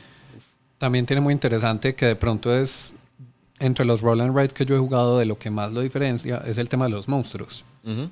También 0.78 1.06
tiene 1.06 1.20
muy 1.20 1.32
interesante 1.32 1.94
que 1.94 2.06
de 2.06 2.16
pronto 2.16 2.54
es 2.54 2.94
entre 3.60 3.84
los 3.84 4.00
roll 4.00 4.20
and 4.20 4.36
write 4.36 4.52
que 4.52 4.66
yo 4.66 4.74
he 4.76 4.78
jugado 4.78 5.18
de 5.18 5.26
lo 5.26 5.38
que 5.38 5.50
más 5.50 5.72
lo 5.72 5.80
diferencia 5.80 6.42
es 6.46 6.58
el 6.58 6.68
tema 6.68 6.86
de 6.86 6.90
los 6.90 7.08
monstruos. 7.08 7.64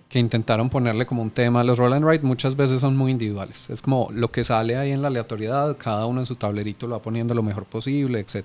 que 0.09 0.19
intentaron 0.19 0.69
ponerle 0.69 1.07
como 1.07 1.23
un 1.23 1.31
tema. 1.31 1.65
Los 1.65 1.79
roll 1.79 1.95
and 1.95 2.05
write 2.05 2.23
muchas 2.25 2.57
veces 2.57 2.83
son 2.83 2.95
muy 2.95 3.11
individuales. 3.11 3.71
Es 3.71 3.81
como 3.81 4.09
lo 4.13 4.31
que 4.31 4.45
sale 4.45 4.77
ahí 4.77 4.91
en 4.91 5.01
la 5.01 5.09
aleatoriedad, 5.09 5.79
cada 5.79 6.05
uno 6.05 6.21
en 6.21 6.27
su 6.27 6.37
tablerito 6.37 6.87
lo 6.87 6.97
va 6.97 7.03
poniendo 7.03 7.33
lo 7.35 7.43
mejor 7.43 7.65
posible, 7.65 8.21
etc. 8.21 8.45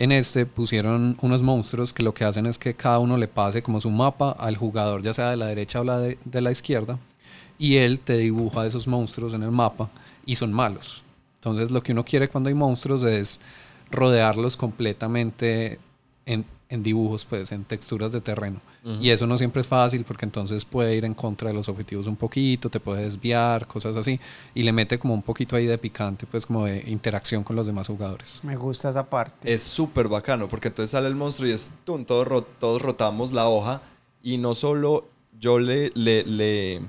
En 0.00 0.12
este 0.12 0.46
pusieron 0.46 1.18
unos 1.20 1.42
monstruos 1.42 1.92
que 1.92 2.02
lo 2.02 2.14
que 2.14 2.24
hacen 2.24 2.46
es 2.46 2.56
que 2.56 2.74
cada 2.74 2.98
uno 3.00 3.18
le 3.18 3.28
pase 3.28 3.62
como 3.62 3.82
su 3.82 3.90
mapa 3.90 4.30
al 4.30 4.56
jugador, 4.56 5.02
ya 5.02 5.12
sea 5.12 5.28
de 5.28 5.36
la 5.36 5.44
derecha 5.44 5.82
o 5.82 5.84
la 5.84 5.98
de, 5.98 6.18
de 6.24 6.40
la 6.40 6.50
izquierda, 6.50 6.98
y 7.58 7.76
él 7.76 8.00
te 8.00 8.16
dibuja 8.16 8.66
esos 8.66 8.88
monstruos 8.88 9.34
en 9.34 9.42
el 9.42 9.50
mapa 9.50 9.90
y 10.24 10.36
son 10.36 10.54
malos. 10.54 11.04
Entonces 11.34 11.70
lo 11.70 11.82
que 11.82 11.92
uno 11.92 12.02
quiere 12.02 12.28
cuando 12.28 12.48
hay 12.48 12.54
monstruos 12.54 13.02
es 13.02 13.40
rodearlos 13.90 14.56
completamente 14.56 15.78
en, 16.24 16.46
en 16.70 16.82
dibujos, 16.82 17.26
pues 17.26 17.50
en 17.52 17.64
texturas 17.64 18.12
de 18.12 18.20
terreno. 18.20 18.60
Y 19.00 19.10
eso 19.10 19.26
no 19.26 19.36
siempre 19.36 19.60
es 19.60 19.66
fácil 19.66 20.04
porque 20.04 20.24
entonces 20.24 20.64
puede 20.64 20.94
ir 20.96 21.04
en 21.04 21.12
contra 21.12 21.48
de 21.48 21.54
los 21.54 21.68
objetivos 21.68 22.06
un 22.06 22.16
poquito, 22.16 22.70
te 22.70 22.80
puede 22.80 23.02
desviar, 23.02 23.66
cosas 23.66 23.96
así. 23.96 24.18
Y 24.54 24.62
le 24.62 24.72
mete 24.72 24.98
como 24.98 25.12
un 25.12 25.20
poquito 25.22 25.56
ahí 25.56 25.66
de 25.66 25.76
picante, 25.76 26.26
pues 26.26 26.46
como 26.46 26.64
de 26.64 26.82
interacción 26.88 27.42
con 27.44 27.56
los 27.56 27.66
demás 27.66 27.88
jugadores. 27.88 28.40
Me 28.44 28.56
gusta 28.56 28.88
esa 28.90 29.04
parte. 29.10 29.52
es 29.52 29.62
súper 29.62 30.08
bacano, 30.08 30.48
porque 30.48 30.68
entonces 30.68 30.90
sale 30.92 31.08
el 31.08 31.14
monstruo 31.16 31.48
y 31.48 31.52
es, 31.52 31.70
tum, 31.84 32.04
todos, 32.04 32.26
ro- 32.26 32.46
todos 32.58 32.80
rotamos 32.80 33.32
la 33.32 33.48
hoja 33.48 33.82
y 34.22 34.38
no 34.38 34.54
solo 34.54 35.08
yo 35.38 35.58
le, 35.58 35.90
le, 35.94 36.22
le, 36.24 36.80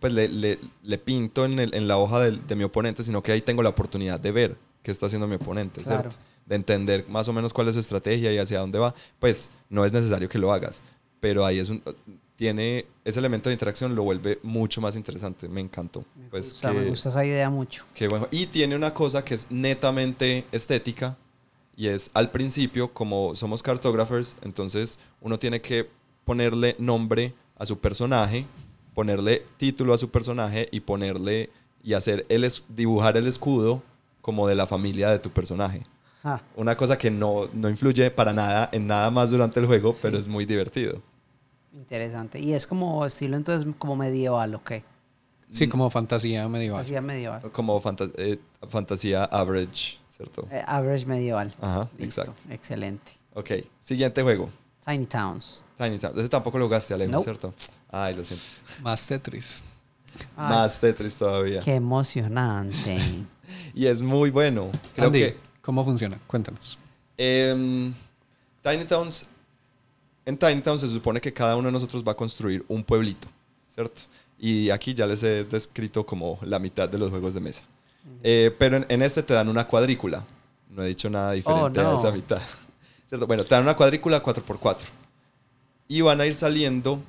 pues 0.00 0.12
le, 0.12 0.28
le- 0.28 0.58
le 0.82 0.98
pinto 0.98 1.44
en, 1.44 1.58
el- 1.58 1.74
en 1.74 1.88
la 1.88 1.98
hoja 1.98 2.20
del- 2.20 2.46
de 2.46 2.54
mi 2.56 2.64
oponente, 2.64 3.02
sino 3.04 3.22
que 3.22 3.32
ahí 3.32 3.42
tengo 3.42 3.62
la 3.62 3.70
oportunidad 3.70 4.18
de 4.20 4.32
ver 4.32 4.56
qué 4.82 4.90
está 4.90 5.06
haciendo 5.06 5.26
mi 5.26 5.34
oponente, 5.34 5.82
Claro. 5.82 6.10
¿cierto? 6.10 6.18
De 6.46 6.56
entender 6.56 7.06
más 7.08 7.28
o 7.28 7.32
menos 7.32 7.52
cuál 7.52 7.68
es 7.68 7.74
su 7.74 7.80
estrategia 7.80 8.32
y 8.32 8.38
hacia 8.38 8.60
dónde 8.60 8.78
va. 8.78 8.94
Pues 9.18 9.50
no 9.70 9.84
es 9.84 9.92
necesario 9.92 10.28
que 10.28 10.38
lo 10.38 10.52
hagas, 10.52 10.82
pero 11.20 11.44
ahí 11.46 11.58
es 11.58 11.68
un 11.68 11.82
tiene 12.36 12.86
ese 13.04 13.20
elemento 13.20 13.48
de 13.48 13.52
interacción 13.54 13.94
lo 13.94 14.02
vuelve 14.02 14.40
mucho 14.42 14.80
más 14.80 14.96
interesante. 14.96 15.48
Me 15.48 15.60
encantó. 15.60 16.04
Me, 16.16 16.28
Pues 16.28 16.50
gusta, 16.52 16.72
que- 16.72 16.78
me 16.80 16.88
gusta 16.88 17.08
esa 17.10 17.24
idea 17.24 17.48
mucho. 17.48 17.84
Qué 17.94 18.08
bueno. 18.08 18.26
Y 18.32 18.46
tiene 18.46 18.74
una 18.74 18.92
cosa 18.92 19.24
que 19.24 19.34
es 19.34 19.46
netamente 19.50 20.44
estética 20.50 21.16
y 21.76 21.86
es 21.86 22.10
al 22.14 22.32
principio, 22.32 22.92
como 22.92 23.36
somos 23.36 23.62
cartographers, 23.62 24.34
entonces 24.42 24.98
uno 25.20 25.38
tiene 25.38 25.60
que 25.60 25.88
ponerle 26.24 26.74
nombre 26.80 27.32
a 27.56 27.64
su 27.64 27.78
personaje, 27.78 28.44
ponerle 28.92 29.44
título 29.56 29.94
a 29.94 29.98
su 29.98 30.10
personaje 30.10 30.68
y 30.72 30.80
ponerle 30.80 31.48
y 31.84 31.92
hacer 31.94 32.26
el 32.28 32.50
dibujar 32.70 33.16
el 33.16 33.28
escudo 33.28 33.82
como 34.20 34.48
de 34.48 34.56
la 34.56 34.66
familia 34.66 35.10
de 35.10 35.18
tu 35.20 35.30
personaje. 35.30 35.86
Ah, 36.24 36.40
Una 36.56 36.76
cosa 36.76 36.96
que 36.96 37.10
no, 37.10 37.48
no 37.52 37.68
influye 37.68 38.10
para 38.10 38.32
nada 38.32 38.68
en 38.72 38.86
nada 38.86 39.10
más 39.10 39.30
durante 39.30 39.58
el 39.60 39.66
juego, 39.66 39.94
pero 40.00 40.16
es 40.18 40.28
muy 40.28 40.44
divertido. 40.44 41.00
interesante. 41.74 42.38
Y 42.38 42.52
es 42.54 42.66
como 42.66 43.04
estilo 43.06 43.36
entonces 43.36 43.72
como 43.78 43.96
medieval, 43.96 44.54
¿ok? 44.54 44.72
Sí, 45.50 45.68
como 45.68 45.90
fantasía 45.90 46.48
medieval. 46.48 46.80
Hacía 46.82 47.00
medieval. 47.00 47.42
Como 47.52 47.80
fanta- 47.82 48.10
eh, 48.16 48.38
fantasía 48.68 49.24
average, 49.24 49.98
¿cierto? 50.08 50.46
Eh, 50.50 50.62
average 50.66 51.04
medieval. 51.06 51.52
Ajá, 51.60 51.88
Listo. 51.98 52.22
exacto. 52.22 52.34
Excelente. 52.50 53.12
Ok, 53.34 53.50
siguiente 53.80 54.22
juego. 54.22 54.48
Tiny 54.86 55.06
Towns. 55.06 55.60
Tiny 55.76 55.98
Town. 55.98 56.18
Ese 56.18 56.28
tampoco 56.28 56.58
lo 56.58 56.66
jugaste, 56.66 56.94
Alejo, 56.94 57.12
Nope. 57.12 57.24
¿cierto? 57.24 57.54
Ay, 57.90 58.14
lo 58.14 58.24
siento. 58.24 58.44
Más 58.82 59.06
Tetris. 59.06 59.62
Ay, 60.36 60.48
Más 60.50 60.80
Tetris 60.80 61.14
todavía. 61.16 61.60
Qué 61.60 61.74
emocionante. 61.74 62.98
Y 63.74 63.86
es 63.86 64.00
muy 64.00 64.30
bueno. 64.30 64.70
Creo 64.94 65.08
Andy, 65.08 65.18
que 65.20 65.36
¿cómo 65.62 65.84
funciona? 65.84 66.18
Cuéntanos. 66.26 66.78
em, 67.16 67.92
Tiny 68.62 68.84
Towns, 68.84 69.26
en 70.26 70.36
Tiny 70.36 70.60
Towns 70.60 70.80
se 70.82 70.88
supone 70.88 71.20
que 71.20 71.32
cada 71.32 71.56
uno 71.56 71.66
de 71.68 71.72
nosotros 71.72 72.04
va 72.06 72.12
a 72.12 72.16
construir 72.16 72.64
un 72.68 72.82
pueblito, 72.84 73.28
¿cierto? 73.74 74.02
Y 74.38 74.70
aquí 74.70 74.94
ya 74.94 75.06
les 75.06 75.22
he 75.22 75.44
descrito 75.44 76.04
como 76.06 76.38
la 76.42 76.58
mitad 76.58 76.88
de 76.88 76.98
los 76.98 77.10
juegos 77.10 77.34
de 77.34 77.40
mesa. 77.40 77.62
Eh, 78.22 78.54
pero 78.58 78.76
en, 78.78 78.86
en 78.88 79.02
este 79.02 79.22
te 79.22 79.34
dan 79.34 79.48
una 79.48 79.66
cuadrícula. 79.66 80.24
No 80.70 80.82
he 80.82 80.88
dicho 80.88 81.08
nada 81.10 81.32
diferente 81.32 81.80
Oh, 81.80 81.82
no. 81.82 81.92
a 81.96 81.98
esa 81.98 82.10
mitad. 82.12 82.40
¿Cierto? 83.08 83.26
Bueno, 83.26 83.44
te 83.44 83.54
dan 83.54 83.62
una 83.62 83.76
cuadrícula 83.76 84.22
4x4. 84.22 84.76
Y 85.88 86.00
van 86.00 86.20
a 86.20 86.26
ir 86.26 86.34
saliendo, 86.34 87.00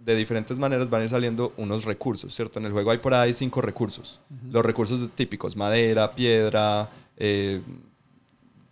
de 0.00 0.14
diferentes 0.16 0.58
maneras, 0.58 0.90
van 0.90 1.02
a 1.02 1.04
ir 1.04 1.10
saliendo 1.10 1.52
unos 1.56 1.84
recursos, 1.84 2.34
¿cierto? 2.34 2.58
En 2.58 2.66
el 2.66 2.72
juego 2.72 2.90
hay 2.90 2.98
por 2.98 3.14
ahí 3.14 3.32
cinco 3.32 3.62
recursos. 3.62 4.18
Los 4.50 4.64
recursos 4.64 5.10
típicos, 5.14 5.56
madera, 5.56 6.14
piedra, 6.14 6.90
eh, 7.16 7.62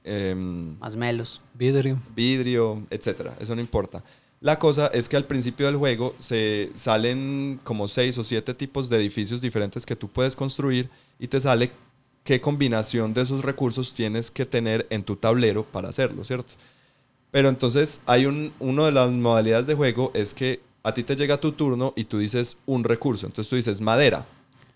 em, 0.04 0.78
Más 0.78 0.96
melos. 0.96 1.40
Vidrio. 1.54 2.00
vidrio, 2.14 2.82
etcétera. 2.90 3.36
Eso 3.40 3.54
no 3.54 3.60
importa. 3.60 4.02
La 4.40 4.58
cosa 4.58 4.88
es 4.88 5.08
que 5.08 5.16
al 5.16 5.24
principio 5.24 5.64
del 5.66 5.76
juego 5.76 6.14
se 6.18 6.70
salen 6.74 7.58
como 7.64 7.88
seis 7.88 8.18
o 8.18 8.24
siete 8.24 8.52
tipos 8.52 8.90
de 8.90 8.98
edificios 8.98 9.40
diferentes 9.40 9.86
que 9.86 9.96
tú 9.96 10.08
puedes 10.08 10.36
construir 10.36 10.90
y 11.18 11.28
te 11.28 11.40
sale 11.40 11.70
qué 12.24 12.40
combinación 12.40 13.14
de 13.14 13.22
esos 13.22 13.42
recursos 13.42 13.94
tienes 13.94 14.30
que 14.30 14.44
tener 14.44 14.86
en 14.90 15.02
tu 15.02 15.16
tablero 15.16 15.64
para 15.64 15.88
hacerlo, 15.88 16.24
¿cierto? 16.24 16.54
Pero 17.30 17.48
entonces 17.48 18.02
hay 18.06 18.26
un, 18.26 18.52
una 18.60 18.84
de 18.84 18.92
las 18.92 19.10
modalidades 19.10 19.66
de 19.66 19.74
juego 19.74 20.10
es 20.14 20.34
que 20.34 20.60
a 20.82 20.92
ti 20.92 21.02
te 21.02 21.16
llega 21.16 21.40
tu 21.40 21.52
turno 21.52 21.94
y 21.96 22.04
tú 22.04 22.18
dices 22.18 22.58
un 22.66 22.84
recurso. 22.84 23.26
Entonces 23.26 23.48
tú 23.48 23.56
dices 23.56 23.80
madera. 23.80 24.26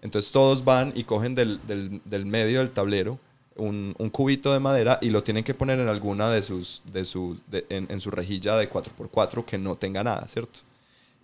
Entonces 0.00 0.32
todos 0.32 0.64
van 0.64 0.92
y 0.96 1.04
cogen 1.04 1.34
del, 1.34 1.60
del- 1.66 2.00
del 2.06 2.24
medio 2.24 2.60
del 2.60 2.70
tablero 2.70 3.18
un, 3.58 3.94
un 3.98 4.08
cubito 4.10 4.52
de 4.52 4.60
madera 4.60 4.98
y 5.02 5.10
lo 5.10 5.22
tienen 5.22 5.44
que 5.44 5.54
poner 5.54 5.78
en 5.80 5.88
alguna 5.88 6.30
de 6.30 6.42
sus, 6.42 6.82
de 6.92 7.04
su, 7.04 7.36
de- 7.48 7.66
en, 7.68 7.86
en 7.90 8.00
su 8.00 8.10
rejilla 8.10 8.56
de 8.56 8.70
4x4 8.70 9.44
que 9.44 9.58
no 9.58 9.76
tenga 9.76 10.02
nada, 10.02 10.26
¿cierto? 10.28 10.60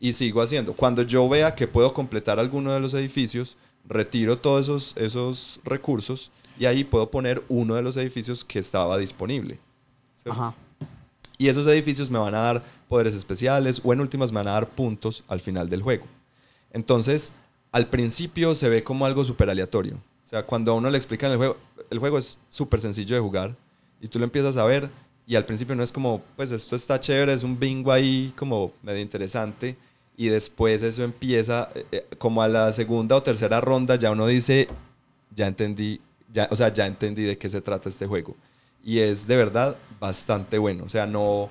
Y 0.00 0.12
sigo 0.12 0.42
haciendo. 0.42 0.74
Cuando 0.74 1.02
yo 1.02 1.28
vea 1.28 1.54
que 1.54 1.66
puedo 1.66 1.94
completar 1.94 2.38
alguno 2.38 2.72
de 2.72 2.80
los 2.80 2.92
edificios, 2.94 3.56
retiro 3.88 4.38
todos 4.38 4.64
esos, 4.64 4.96
esos 4.96 5.60
recursos 5.64 6.30
y 6.58 6.66
ahí 6.66 6.84
puedo 6.84 7.10
poner 7.10 7.42
uno 7.48 7.74
de 7.74 7.82
los 7.82 7.96
edificios 7.96 8.44
que 8.44 8.58
estaba 8.58 8.98
disponible. 8.98 9.58
Ajá. 10.28 10.54
Y 11.38 11.48
esos 11.48 11.66
edificios 11.66 12.10
me 12.10 12.18
van 12.18 12.34
a 12.34 12.40
dar 12.40 12.62
poderes 12.88 13.14
especiales 13.14 13.80
o 13.82 13.92
en 13.92 14.00
últimas 14.00 14.30
me 14.30 14.36
van 14.36 14.48
a 14.48 14.52
dar 14.52 14.68
puntos 14.68 15.24
al 15.28 15.40
final 15.40 15.68
del 15.68 15.82
juego. 15.82 16.04
Entonces, 16.72 17.32
al 17.72 17.86
principio 17.88 18.54
se 18.54 18.68
ve 18.68 18.84
como 18.84 19.06
algo 19.06 19.24
súper 19.24 19.50
aleatorio. 19.50 19.96
O 20.24 20.26
sea, 20.28 20.44
cuando 20.44 20.72
a 20.72 20.74
uno 20.74 20.90
le 20.90 20.96
explican 20.96 21.30
el 21.30 21.36
juego, 21.36 21.56
el 21.90 21.98
juego 21.98 22.18
es 22.18 22.38
súper 22.50 22.80
sencillo 22.80 23.14
de 23.14 23.20
jugar 23.20 23.56
y 24.00 24.08
tú 24.08 24.18
lo 24.18 24.24
empiezas 24.24 24.56
a 24.56 24.64
ver 24.64 24.88
y 25.26 25.36
al 25.36 25.44
principio 25.46 25.74
no 25.74 25.82
es 25.82 25.90
como, 25.92 26.22
pues 26.36 26.50
esto 26.50 26.76
está 26.76 27.00
chévere, 27.00 27.32
es 27.32 27.42
un 27.42 27.58
bingo 27.58 27.90
ahí 27.92 28.32
como 28.36 28.72
medio 28.82 29.00
interesante 29.00 29.76
y 30.16 30.26
después 30.26 30.82
eso 30.82 31.02
empieza 31.02 31.70
eh, 31.74 31.86
eh, 31.92 32.06
como 32.18 32.42
a 32.42 32.48
la 32.48 32.72
segunda 32.72 33.16
o 33.16 33.22
tercera 33.22 33.60
ronda 33.60 33.96
ya 33.96 34.10
uno 34.10 34.26
dice, 34.26 34.68
ya 35.34 35.46
entendí, 35.46 36.00
ya, 36.32 36.46
o 36.50 36.56
sea, 36.56 36.72
ya 36.72 36.86
entendí 36.86 37.22
de 37.22 37.38
qué 37.38 37.48
se 37.50 37.60
trata 37.60 37.88
este 37.88 38.06
juego. 38.06 38.36
Y 38.84 38.98
es 38.98 39.26
de 39.26 39.36
verdad 39.36 39.76
bastante 39.98 40.58
bueno. 40.58 40.84
O 40.84 40.88
sea, 40.90 41.06
no... 41.06 41.48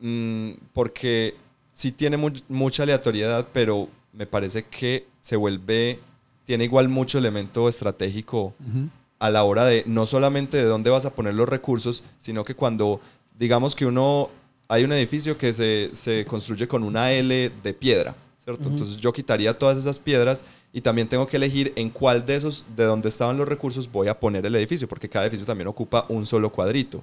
mm, 0.00 0.50
porque 0.72 1.34
sí 1.74 1.92
tiene 1.92 2.16
mu- 2.16 2.30
mucha 2.48 2.84
aleatoriedad, 2.84 3.46
pero 3.52 3.88
me 4.12 4.26
parece 4.26 4.64
que 4.64 5.06
se 5.20 5.36
vuelve... 5.36 6.00
Tiene 6.46 6.64
igual 6.64 6.88
mucho 6.88 7.18
elemento 7.18 7.68
estratégico 7.68 8.54
Ujú. 8.66 8.88
A 9.18 9.30
la 9.30 9.44
hora 9.44 9.64
de 9.64 9.82
no 9.86 10.06
solamente 10.06 10.56
de 10.56 10.64
dónde 10.64 10.90
vas 10.90 11.04
a 11.04 11.14
poner 11.14 11.34
los 11.34 11.48
recursos, 11.48 12.04
sino 12.18 12.44
que 12.44 12.54
cuando 12.54 13.00
digamos 13.38 13.74
que 13.74 13.86
uno 13.86 14.30
hay 14.68 14.84
un 14.84 14.92
edificio 14.92 15.38
que 15.38 15.52
se, 15.52 15.90
se 15.94 16.24
construye 16.24 16.68
con 16.68 16.84
una 16.84 17.10
L 17.12 17.50
de 17.62 17.74
piedra, 17.74 18.14
¿cierto? 18.42 18.68
Entonces 18.68 18.98
yo 18.98 19.12
quitaría 19.12 19.58
todas 19.58 19.78
esas 19.78 19.98
piedras 19.98 20.44
y 20.72 20.82
también 20.82 21.08
tengo 21.08 21.26
que 21.26 21.38
elegir 21.38 21.72
en 21.76 21.88
cuál 21.88 22.26
de 22.26 22.36
esos, 22.36 22.64
de 22.76 22.84
donde 22.84 23.08
estaban 23.08 23.38
los 23.38 23.48
recursos, 23.48 23.90
voy 23.90 24.08
a 24.08 24.20
poner 24.20 24.44
el 24.44 24.54
edificio, 24.54 24.86
porque 24.86 25.08
cada 25.08 25.24
edificio 25.24 25.46
también 25.46 25.68
ocupa 25.68 26.04
un 26.08 26.26
solo 26.26 26.52
cuadrito. 26.52 27.02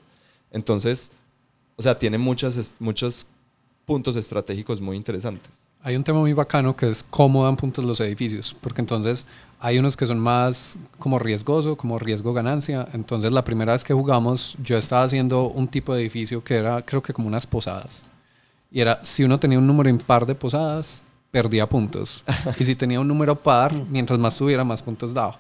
Entonces, 0.52 1.12
o 1.76 1.82
sea, 1.82 1.98
tiene 1.98 2.18
muchas, 2.18 2.76
muchos 2.80 3.28
puntos 3.86 4.16
estratégicos 4.16 4.80
muy 4.80 4.96
interesantes. 4.96 5.68
Hay 5.82 5.96
un 5.96 6.04
tema 6.04 6.20
muy 6.20 6.34
bacano 6.34 6.76
que 6.76 6.90
es 6.90 7.06
cómo 7.08 7.44
dan 7.44 7.58
puntos 7.58 7.86
los 7.86 8.00
edificios, 8.00 8.56
porque 8.60 8.82
entonces 8.82 9.28
hay 9.66 9.80
unos 9.80 9.98
que 9.98 10.06
son 10.06 10.20
más 10.20 10.78
como 11.00 11.18
riesgoso, 11.18 11.76
como 11.76 11.98
riesgo 11.98 12.34
ganancia. 12.34 12.88
Entonces 12.94 13.32
la 13.32 13.44
primera 13.44 13.74
vez 13.74 13.84
que 13.84 13.96
jugamos 13.96 14.56
yo 14.64 14.78
estaba 14.78 15.02
haciendo 15.02 15.50
un 15.50 15.68
tipo 15.68 15.96
de 15.96 16.02
edificio 16.02 16.44
que 16.44 16.58
era 16.58 16.86
creo 16.86 17.02
que 17.02 17.14
como 17.14 17.28
unas 17.28 17.48
posadas. 17.48 18.04
Y 18.70 18.80
era, 18.80 19.04
si 19.04 19.24
uno 19.24 19.40
tenía 19.40 19.58
un 19.58 19.66
número 19.66 19.90
impar 19.90 20.28
de 20.28 20.36
posadas, 20.36 21.04
perdía 21.32 21.68
puntos. 21.68 22.24
Y 22.60 22.64
si 22.64 22.76
tenía 22.76 23.00
un 23.00 23.08
número 23.08 23.36
par, 23.36 23.74
mientras 23.90 24.20
más 24.20 24.38
tuviera, 24.38 24.64
más 24.64 24.84
puntos 24.84 25.16
daba. 25.16 25.40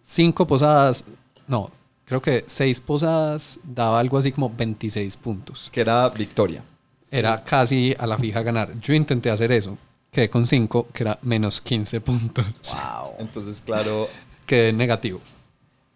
Cinco 0.00 0.46
posadas, 0.46 1.04
no, 1.48 1.68
creo 2.04 2.22
que 2.22 2.44
seis 2.46 2.80
posadas 2.80 3.58
daba 3.64 3.98
algo 3.98 4.16
así 4.16 4.30
como 4.30 4.48
26 4.48 5.16
puntos. 5.16 5.70
Que 5.72 5.80
era 5.80 6.08
Victoria. 6.10 6.62
Era 7.10 7.42
casi 7.42 7.96
a 7.98 8.06
la 8.06 8.16
fija 8.16 8.44
ganar. 8.44 8.78
Yo 8.80 8.94
intenté 8.94 9.28
hacer 9.28 9.50
eso. 9.50 9.76
Quedé 10.10 10.30
con 10.30 10.46
5, 10.46 10.88
que 10.92 11.02
era 11.02 11.18
menos 11.22 11.60
15 11.60 12.00
puntos. 12.00 12.44
Wow. 12.72 13.14
Entonces, 13.18 13.60
claro, 13.64 14.08
Quedé 14.46 14.72
negativo. 14.72 15.20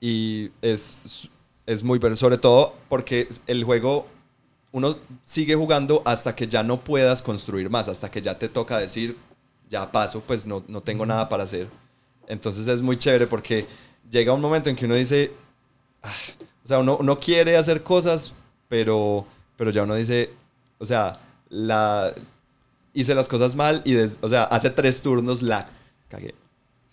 y 0.01 0.51
es, 0.61 0.99
es 1.67 1.83
muy 1.83 1.99
bueno, 1.99 2.17
sobre 2.17 2.37
todo 2.39 2.75
porque 2.89 3.29
el 3.47 3.65
juego 3.65 4.07
uno 4.73 4.97
sigue 5.25 5.55
jugando 5.55 6.03
hasta 6.05 6.35
que 6.35 6.47
ya 6.49 6.63
no 6.63 6.81
puedas 6.81 7.23
construir 7.23 7.71
más, 7.71 7.89
hasta 7.89 8.11
que 8.11 8.21
ya 8.23 8.39
te 8.39 8.49
toca 8.49 8.79
decir, 8.79 9.17
ya 9.69 9.91
paso, 9.91 10.21
pues 10.27 10.47
no, 10.47 10.63
no 10.69 10.81
tengo 10.81 11.07
nada 11.07 11.29
para 11.29 11.45
hacer. 11.45 11.69
Entonces 12.29 12.67
es 12.69 12.83
muy 12.83 12.97
chévere 12.97 13.27
porque 13.27 13.67
llega 14.11 14.33
un 14.33 14.41
momento 14.41 14.69
en 14.71 14.77
que 14.77 14.85
uno 14.85 14.95
dice, 14.95 15.33
"Ah", 16.03 16.13
o 16.65 16.69
sea, 16.69 16.79
uno, 16.79 16.97
uno 17.01 17.19
quiere 17.19 17.57
hacer 17.57 17.83
cosas, 17.83 18.35
pero, 18.69 19.27
pero 19.57 19.71
ya 19.71 19.83
uno 19.85 19.95
dice, 19.95 20.31
o 20.79 20.87
sea, 20.87 21.13
la, 21.49 22.15
hice 22.95 23.15
las 23.15 23.29
cosas 23.29 23.55
mal 23.57 23.83
y, 23.85 23.93
des- 23.95 24.17
o 24.21 24.29
sea, 24.29 24.45
hace 24.45 24.71
tres 24.71 25.03
turnos 25.03 25.43
la 25.43 25.69
cagué. 26.09 26.35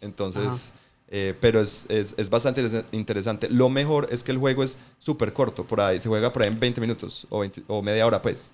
Entonces, 0.02 0.74
eh, 1.10 1.34
pero 1.40 1.60
es, 1.62 1.86
es, 1.90 2.14
es 2.18 2.30
bastante 2.30 2.62
interes- 2.64 2.86
interesante. 2.92 3.50
Lo 3.50 3.70
mejor 3.70 4.08
es 4.12 4.24
que 4.24 4.32
el 4.32 4.38
juego 4.38 4.64
es 4.64 4.78
súper 5.00 5.34
corto, 5.34 5.66
por 5.66 5.82
ahí, 5.82 6.00
se 6.00 6.10
juega 6.10 6.32
por 6.32 6.42
ahí 6.44 6.50
en 6.50 6.60
20 6.60 6.82
minutos 6.82 7.26
o, 7.30 7.40
20 7.40 7.64
o 7.68 7.82
media 7.82 8.06
hora, 8.06 8.22
pues. 8.22 8.52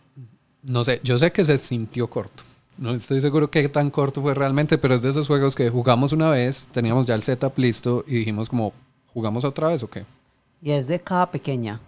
No 0.61 0.83
sé, 0.83 1.01
yo 1.03 1.17
sé 1.17 1.31
que 1.31 1.43
se 1.43 1.57
sintió 1.57 2.09
corto. 2.09 2.43
No 2.77 2.91
estoy 2.95 3.21
seguro 3.21 3.51
qué 3.51 3.67
tan 3.69 3.91
corto 3.91 4.21
fue 4.21 4.33
realmente, 4.33 4.77
pero 4.77 4.95
es 4.95 5.01
de 5.01 5.09
esos 5.09 5.27
juegos 5.27 5.55
que 5.55 5.69
jugamos 5.69 6.11
una 6.13 6.29
vez, 6.31 6.67
teníamos 6.71 7.05
ya 7.05 7.13
el 7.15 7.21
setup 7.21 7.57
listo 7.59 8.03
y 8.07 8.15
dijimos 8.15 8.49
como, 8.49 8.73
¿jugamos 9.13 9.43
otra 9.45 9.67
vez 9.67 9.83
o 9.83 9.89
qué? 9.89 10.05
Y 10.61 10.71
es 10.71 10.87
de 10.87 10.99
caja 10.99 11.29
pequeña. 11.29 11.79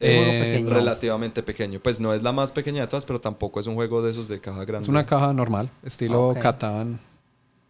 Eh, 0.00 0.40
pequeño. 0.52 0.70
Relativamente 0.74 1.42
pequeño. 1.42 1.80
Pues 1.80 1.98
no 2.00 2.12
es 2.12 2.22
la 2.22 2.32
más 2.32 2.52
pequeña 2.52 2.82
de 2.82 2.86
todas, 2.86 3.06
pero 3.06 3.20
tampoco 3.20 3.60
es 3.60 3.66
un 3.66 3.74
juego 3.74 4.02
de 4.02 4.10
esos 4.10 4.28
de 4.28 4.40
caja 4.40 4.64
grande. 4.64 4.84
Es 4.84 4.88
una 4.88 5.06
caja 5.06 5.32
normal, 5.32 5.70
estilo 5.82 6.28
Ok. 6.28 6.38
Catán. 6.40 7.00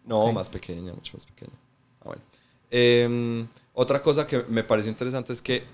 No, 0.04 0.20
Ok. 0.22 0.34
más 0.34 0.48
pequeña, 0.48 0.92
mucho 0.92 1.12
más 1.14 1.24
pequeña. 1.26 1.52
Ah, 2.00 2.04
bueno. 2.06 2.22
Em, 2.70 3.46
otra 3.74 4.02
cosa 4.02 4.26
que 4.26 4.44
me 4.48 4.64
pareció 4.64 4.90
interesante 4.90 5.32
es 5.32 5.40
que 5.40 5.64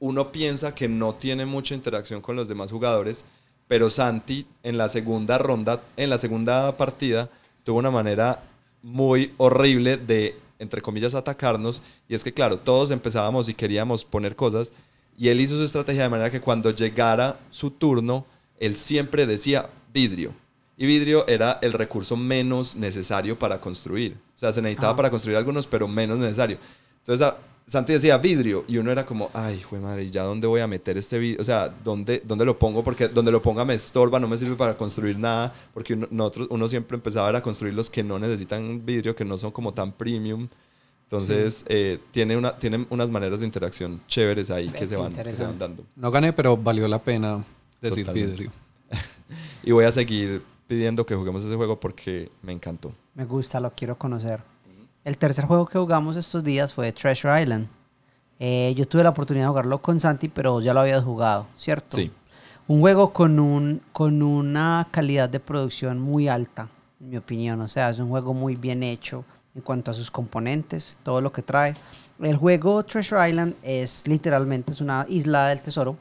uno 0.00 0.30
piensa 0.30 0.74
que 0.74 0.88
no 0.88 1.14
tiene 1.14 1.44
mucha 1.46 1.74
interacción 1.74 2.20
con 2.20 2.36
los 2.36 2.46
demás 2.48 2.70
jugadores, 2.70 3.24
pero 3.66 3.90
Santi 3.90 4.46
en 4.62 4.78
la 4.78 4.88
segunda 4.88 5.38
ronda, 5.38 5.82
en 5.96 6.10
la 6.10 6.18
segunda 6.18 6.76
partida, 6.76 7.28
tuvo 7.64 7.78
una 7.78 7.90
manera 7.90 8.44
muy 8.82 9.34
horrible 9.36 9.96
de, 9.96 10.38
entre 10.60 10.80
comillas, 10.80 11.14
atacarnos. 11.14 11.82
Y 12.08 12.14
es 12.14 12.22
que, 12.22 12.32
claro, 12.32 12.58
todos 12.58 12.92
empezábamos 12.92 13.48
y 13.48 13.54
queríamos 13.54 14.04
poner 14.04 14.36
cosas. 14.36 14.72
Y 15.18 15.28
él 15.28 15.40
hizo 15.40 15.56
su 15.56 15.64
estrategia 15.64 16.04
de 16.04 16.08
manera 16.08 16.30
que 16.30 16.40
cuando 16.40 16.70
llegara 16.70 17.38
su 17.50 17.70
turno, 17.72 18.24
él 18.60 18.76
siempre 18.76 19.26
decía 19.26 19.68
vidrio. 19.92 20.32
Y 20.76 20.86
vidrio 20.86 21.26
era 21.26 21.58
el 21.60 21.72
recurso 21.72 22.16
menos 22.16 22.76
necesario 22.76 23.36
para 23.38 23.60
construir. 23.60 24.16
O 24.36 24.38
sea, 24.38 24.52
se 24.52 24.62
necesitaba 24.62 24.90
Ajá. 24.90 24.96
para 24.96 25.10
construir 25.10 25.36
algunos, 25.36 25.66
pero 25.66 25.88
menos 25.88 26.18
necesario. 26.18 26.56
Entonces, 27.00 27.26
a- 27.26 27.36
Santi 27.66 27.92
decía 27.92 28.16
vidrio 28.16 28.64
y 28.66 28.78
uno 28.78 28.90
era 28.90 29.04
como, 29.04 29.28
ay, 29.34 29.60
jue 29.60 29.78
madre, 29.78 30.04
¿y 30.04 30.10
ya 30.10 30.22
dónde 30.22 30.46
voy 30.46 30.60
a 30.62 30.66
meter 30.66 30.96
este 30.96 31.18
vidrio? 31.18 31.42
O 31.42 31.44
sea, 31.44 31.68
¿dónde, 31.84 32.22
¿dónde 32.24 32.46
lo 32.46 32.58
pongo? 32.58 32.82
Porque 32.82 33.08
donde 33.08 33.30
lo 33.30 33.42
ponga 33.42 33.62
me 33.66 33.74
estorba, 33.74 34.18
no 34.18 34.26
me 34.26 34.38
sirve 34.38 34.54
para 34.56 34.74
construir 34.78 35.18
nada, 35.18 35.52
porque 35.74 35.92
uno, 35.92 36.06
nosotros, 36.10 36.46
uno 36.50 36.66
siempre 36.66 36.94
empezaba 36.96 37.36
a 37.36 37.42
construir 37.42 37.74
los 37.74 37.90
que 37.90 38.02
no 38.02 38.18
necesitan 38.18 38.86
vidrio, 38.86 39.14
que 39.14 39.24
no 39.26 39.36
son 39.36 39.50
como 39.50 39.74
tan 39.74 39.92
premium. 39.92 40.48
Entonces, 41.10 41.64
eh, 41.68 41.98
tiene, 42.10 42.36
una, 42.36 42.58
tienen 42.58 42.86
unas 42.90 43.08
maneras 43.10 43.40
de 43.40 43.46
interacción 43.46 43.98
chéveres 44.06 44.50
ahí 44.50 44.68
que 44.68 44.86
se, 44.86 44.94
van, 44.94 45.08
que 45.08 45.14
se 45.14 45.20
interesante. 45.20 45.46
van 45.46 45.58
dando. 45.58 45.84
No 45.96 46.10
gané, 46.10 46.34
pero 46.34 46.54
valió 46.54 46.86
la 46.86 46.98
pena 46.98 47.42
decir 47.80 48.04
Totalmente. 48.04 48.30
vidrio. 48.36 48.52
Y 49.62 49.72
voy 49.72 49.86
a 49.86 49.92
seguir 49.92 50.42
pidiendo 50.66 51.04
que 51.06 51.14
juguemos 51.14 51.42
ese 51.44 51.54
juego 51.56 51.80
porque 51.80 52.30
me 52.42 52.52
encantó. 52.52 52.92
Me 53.14 53.24
gusta, 53.24 53.58
lo 53.58 53.70
quiero 53.70 53.96
conocer. 53.96 54.40
El 55.02 55.16
tercer 55.16 55.46
juego 55.46 55.64
que 55.66 55.78
jugamos 55.78 56.16
estos 56.16 56.44
días 56.44 56.72
fue 56.74 56.92
Treasure 56.92 57.42
Island. 57.42 57.68
Eh, 58.38 58.74
yo 58.76 58.86
tuve 58.86 59.02
la 59.02 59.08
oportunidad 59.08 59.46
de 59.46 59.48
jugarlo 59.48 59.80
con 59.80 59.98
Santi, 59.98 60.28
pero 60.28 60.60
ya 60.60 60.72
lo 60.74 60.80
habías 60.80 61.02
jugado, 61.02 61.46
¿cierto? 61.56 61.96
Sí. 61.96 62.10
Un 62.66 62.80
juego 62.80 63.12
con, 63.14 63.40
un, 63.40 63.80
con 63.92 64.22
una 64.22 64.86
calidad 64.90 65.28
de 65.30 65.40
producción 65.40 65.98
muy 65.98 66.28
alta, 66.28 66.68
en 67.00 67.08
mi 67.08 67.16
opinión. 67.16 67.60
O 67.62 67.68
sea, 67.68 67.88
es 67.90 67.98
un 67.98 68.10
juego 68.10 68.34
muy 68.34 68.56
bien 68.56 68.82
hecho 68.82 69.24
en 69.58 69.62
cuanto 69.62 69.90
a 69.90 69.94
sus 69.94 70.08
componentes, 70.08 70.96
todo 71.02 71.20
lo 71.20 71.32
que 71.32 71.42
trae. 71.42 71.74
El 72.20 72.36
juego 72.36 72.84
Treasure 72.84 73.28
Island 73.28 73.54
es 73.62 74.06
literalmente 74.06 74.70
es 74.70 74.80
una 74.80 75.04
isla 75.08 75.48
del 75.48 75.60
tesoro, 75.60 75.96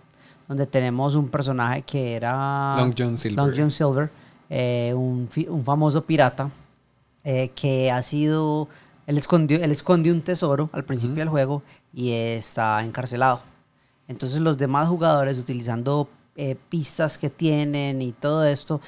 donde 0.47 0.67
tenemos 0.67 1.15
un 1.15 1.27
personaje 1.27 1.81
que 1.81 2.15
era... 2.15 2.75
Long 2.77 2.93
John 2.95 3.17
Silver. 3.17 3.37
Long 3.37 3.57
John 3.57 3.71
Silver, 3.71 4.11
eh, 4.47 4.93
un, 4.95 5.27
famoso 5.65 6.05
pirata 6.05 6.51
eh, 7.23 7.49
que 7.55 7.91
ha 7.91 8.01
sido. 8.03 8.67
Él 9.07 9.17
escondió, 9.17 9.57
él 9.63 9.71
escondió 9.71 10.13
un 10.13 10.21
tesoro 10.21 10.69
al 10.71 10.83
principio 10.83 11.15
del 11.15 11.29
juego 11.29 11.63
y 11.91 12.11
está 12.11 12.83
encarcelado. 12.83 13.41
Entonces, 14.07 14.39
los 14.39 14.57
demás 14.57 14.87
jugadores, 14.87 15.39
utilizando 15.39 16.07
eh, 16.35 16.55
pistas 16.69 17.17
que 17.17 17.31
tienen 17.31 18.01
y 18.03 18.11
todo 18.11 18.45
esto, 18.45 18.81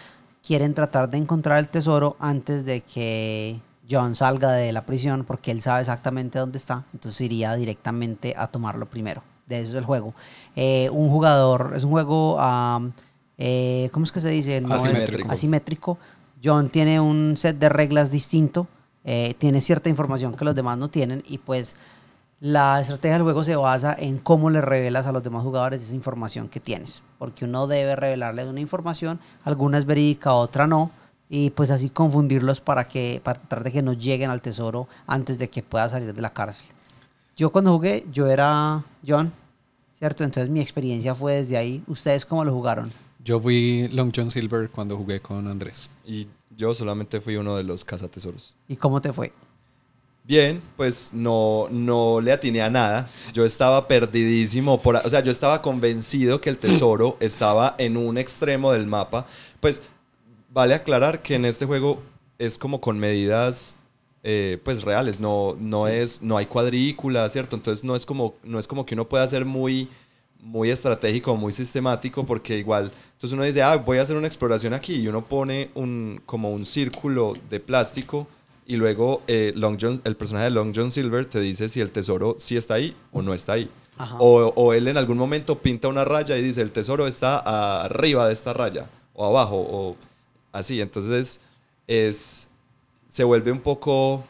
quieren 0.45 0.75
tratar 0.75 1.10
de 1.10 1.17
encontrar 1.17 1.58
el 1.58 1.69
tesoro 1.69 2.15
antes 2.19 2.65
de 2.65 2.82
que 2.82 3.60
John 3.89 4.15
salga 4.15 4.52
de 4.52 4.71
la 4.71 4.86
prisión 4.86 5.23
porque 5.25 5.52
él 5.52 5.62
sabe 5.62 5.82
exactamente 5.82 6.38
dónde 6.39 6.58
está. 6.58 6.86
Entonces, 6.93 7.21
iría 7.21 7.56
directamente 7.56 8.34
a 8.38 8.47
tomarlo 8.47 8.86
primero. 8.89 9.23
De 9.47 9.62
eso 9.62 9.69
es 9.69 9.75
el 9.75 9.86
juego. 9.86 10.13
Eh, 10.56 10.89
un 10.91 11.10
jugador, 11.10 11.73
es 11.75 11.84
un 11.84 11.89
juego. 11.91 12.39
am, 12.39 12.91
eh, 13.38 13.89
¿Cómo 13.91 14.06
es 14.06 14.12
que 14.12 14.19
se 14.19 14.30
dice? 14.30 14.62
No 14.62 14.75
es- 14.75 14.84
Asimétrico. 14.84 15.32
asimétrico. 15.32 15.97
John 16.43 16.69
tiene 16.69 16.99
un 16.99 17.36
set 17.36 17.58
de 17.58 17.67
reglas 17.69 18.12
distinto, 18.12 18.67
eh, 19.04 19.34
tiene 19.38 19.60
cierta 19.62 19.89
información 19.89 20.36
que 20.36 20.45
los 20.45 20.54
demás 20.56 20.78
no 20.78 20.89
tienen 20.89 21.23
y 21.28 21.38
pues 21.39 21.75
la 22.41 22.80
estrategia 22.80 23.13
del 23.15 23.23
juego 23.23 23.43
se 23.43 23.56
basa 23.58 23.93
en 23.97 24.19
cómo 24.19 24.49
le 24.49 24.62
revelas 24.62 25.06
a 25.08 25.12
los 25.12 25.21
demás 25.23 25.43
jugadores 25.43 25.82
esa 25.82 25.95
información 25.95 26.47
que 26.47 26.62
tienes, 26.62 27.02
porque 27.17 27.43
uno 27.43 27.67
debe 27.67 27.95
revelarles 27.97 28.45
una 28.47 28.62
información, 28.62 29.19
alguna 29.43 29.78
es 29.78 29.86
verídica, 29.86 30.34
otra 30.34 30.65
no, 30.67 30.91
y 31.30 31.52
pues 31.52 31.70
así 31.70 31.89
confundirlos 31.89 32.60
para 32.60 32.88
que 32.88 33.22
para 33.24 33.39
tratar 33.39 33.63
de 33.63 33.72
que 33.72 33.82
no 33.84 33.94
lleguen 33.94 34.32
al 34.32 34.42
tesoro 34.42 34.88
antes 35.06 35.38
de 35.38 35.50
que 35.50 35.62
pueda 35.62 35.88
salir 35.88 36.13
de 36.13 36.22
la 36.22 36.34
cárcel. 36.34 36.65
Yo 37.38 37.52
cuando 37.52 37.72
jugué, 37.72 38.06
yo 38.12 38.28
era 38.28 38.84
John, 39.08 39.32
¿cierto? 39.98 40.24
Entonces 40.24 40.50
mi 40.50 40.60
experiencia 40.60 41.15
fue 41.15 41.36
desde 41.36 41.56
ahí. 41.56 41.84
¿Ustedes 41.88 42.26
cómo 42.26 42.44
lo 42.44 42.52
jugaron? 42.52 42.92
Yo 43.24 43.39
fui 43.39 43.88
Long 43.94 44.12
John 44.13 44.32
Silver 44.32 44.70
cuando 44.70 44.98
jugué 44.98 45.22
con 45.22 45.48
Andrés. 45.48 45.89
Y 46.06 46.28
yo 46.58 46.74
solamente 46.74 47.22
fui 47.22 47.38
uno 47.38 47.56
de 47.56 47.63
los 47.63 47.86
cazatesoros. 47.86 48.56
¿Y 48.68 48.76
cómo 48.76 49.00
te 49.02 49.13
fue? 49.13 49.32
Bien, 50.26 50.62
pues 50.76 51.12
no, 51.13 51.68
no 51.72 52.22
le 52.22 52.32
atiné 52.32 52.62
a 52.62 52.70
nada. 52.70 53.10
Yo 53.34 53.46
estaba 53.46 53.88
perdidísimo. 53.88 54.80
Por, 54.80 54.98
o 54.98 55.10
sea, 55.10 55.22
yo 55.22 55.32
estaba 55.32 55.62
convencido 55.62 56.42
que 56.42 56.50
el 56.50 56.58
tesoro 56.58 57.18
estaba 57.20 57.76
en 57.78 57.98
un 57.98 58.18
extremo 58.18 58.72
del 58.72 58.86
mapa. 58.86 59.26
Pues 59.60 59.82
vale 60.49 60.73
aclarar 60.73 61.21
que 61.21 61.35
en 61.35 61.45
este 61.45 61.65
juego 61.65 62.01
es 62.38 62.57
como 62.57 62.81
con 62.81 62.99
medidas 62.99 63.77
eh, 64.23 64.59
pues 64.63 64.83
reales. 64.83 65.19
No, 65.19 65.55
no, 65.59 65.88
es, 65.88 66.21
no 66.21 66.38
hay 66.38 66.45
cuadrícula, 66.45 67.29
¿cierto? 67.29 67.55
Entonces 67.55 67.83
no 67.83 67.95
es 67.95 68.05
como, 68.05 68.35
no 68.43 68.59
es 68.59 68.67
como 68.67 68.85
que 68.85 68.95
uno 68.95 69.07
pueda 69.07 69.27
ser 69.27 69.45
muy, 69.45 69.89
muy 70.41 70.69
estratégico, 70.69 71.35
muy 71.35 71.53
sistemático, 71.53 72.25
porque 72.25 72.57
igual, 72.57 72.91
entonces 73.13 73.33
uno 73.33 73.43
dice, 73.43 73.62
ah, 73.62 73.75
voy 73.77 73.97
a 73.97 74.01
hacer 74.01 74.17
una 74.17 74.27
exploración 74.27 74.73
aquí 74.73 74.95
y 74.95 75.07
uno 75.07 75.25
pone 75.25 75.69
un, 75.75 76.21
como 76.25 76.51
un 76.51 76.65
círculo 76.65 77.33
de 77.49 77.59
plástico 77.59 78.27
y 78.65 78.75
luego 78.75 79.23
eh, 79.27 79.51
Long 79.55 79.77
John, 79.79 80.01
el 80.03 80.15
personaje 80.15 80.45
de 80.45 80.51
Long 80.51 80.73
John 80.75 80.91
Silver 80.91 81.25
te 81.25 81.39
dice 81.39 81.69
si 81.69 81.81
el 81.81 81.91
tesoro 81.91 82.35
sí 82.38 82.55
está 82.55 82.75
ahí 82.75 82.95
o 83.12 83.21
no 83.21 83.33
está 83.33 83.53
ahí. 83.53 83.69
O, 84.17 84.53
o 84.55 84.71
él 84.71 84.88
en 84.88 84.95
algún 84.95 85.17
momento 85.17 85.57
pinta 85.57 85.89
una 85.89 86.05
raya 86.05 86.38
y 86.38 86.41
dice, 86.41 86.62
el 86.62 86.71
tesoro 86.71 87.05
está 87.05 87.39
arriba 87.83 88.27
de 88.27 88.33
esta 88.33 88.53
raya 88.53 88.89
o 89.13 89.25
abajo 89.25 89.57
o 89.57 89.97
así. 90.51 90.81
Entonces 90.81 91.39
es, 91.88 92.47
se 93.07 93.23
vuelve 93.23 93.51
un 93.51 93.59
poco... 93.59 94.23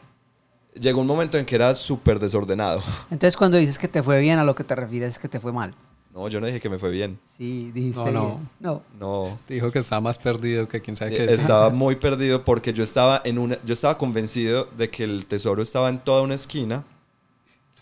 Llegó 0.78 1.00
un 1.00 1.06
momento 1.06 1.36
en 1.36 1.44
que 1.44 1.56
era 1.56 1.74
súper 1.74 2.18
desordenado. 2.20 2.80
Entonces, 3.10 3.36
cuando 3.36 3.56
dices 3.58 3.76
que 3.76 3.88
te 3.88 4.02
fue 4.04 4.20
bien, 4.20 4.38
a 4.38 4.44
lo 4.44 4.54
que 4.54 4.62
te 4.62 4.74
refieres 4.76 5.14
es 5.14 5.18
que 5.18 5.28
te 5.28 5.40
fue 5.40 5.52
mal. 5.52 5.74
No, 6.14 6.28
yo 6.28 6.40
no 6.40 6.46
dije 6.46 6.60
que 6.60 6.68
me 6.68 6.78
fue 6.78 6.90
bien. 6.90 7.18
Sí, 7.36 7.70
dijiste 7.72 8.00
No, 8.00 8.12
no. 8.12 8.26
bien. 8.28 8.48
No. 8.60 8.82
No. 8.98 9.38
Dijo 9.48 9.70
que 9.72 9.80
estaba 9.80 10.00
más 10.00 10.18
perdido 10.18 10.68
que 10.68 10.80
quién 10.80 10.96
sabe 10.96 11.10
qué. 11.12 11.24
Eh, 11.24 11.34
Estaba 11.34 11.70
muy 11.70 11.96
perdido 11.96 12.44
porque 12.44 12.72
yo 12.72 12.82
estaba 12.84 13.20
en 13.24 13.38
una, 13.38 13.58
yo 13.64 13.74
estaba 13.74 13.98
convencido 13.98 14.68
de 14.76 14.90
que 14.90 15.04
el 15.04 15.26
tesoro 15.26 15.62
estaba 15.62 15.88
en 15.88 15.98
toda 15.98 16.22
una 16.22 16.34
esquina 16.36 16.84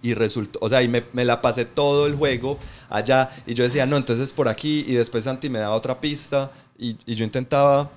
y 0.02 0.14
resultó, 0.14 0.58
o 0.62 0.68
sea, 0.68 0.82
y 0.82 0.88
me, 0.88 1.04
me 1.12 1.24
la 1.24 1.40
pasé 1.40 1.64
todo 1.64 2.06
el 2.06 2.14
juego 2.14 2.58
allá 2.88 3.30
y 3.46 3.54
yo 3.54 3.64
decía, 3.64 3.84
no, 3.86 3.96
entonces 3.96 4.32
por 4.32 4.48
aquí 4.48 4.84
y 4.86 4.92
después 4.94 5.24
Santi 5.24 5.50
me 5.50 5.58
daba 5.58 5.74
otra 5.74 6.00
pista 6.00 6.52
y, 6.78 6.96
y 7.04 7.14
yo 7.16 7.24
intentaba 7.24 7.90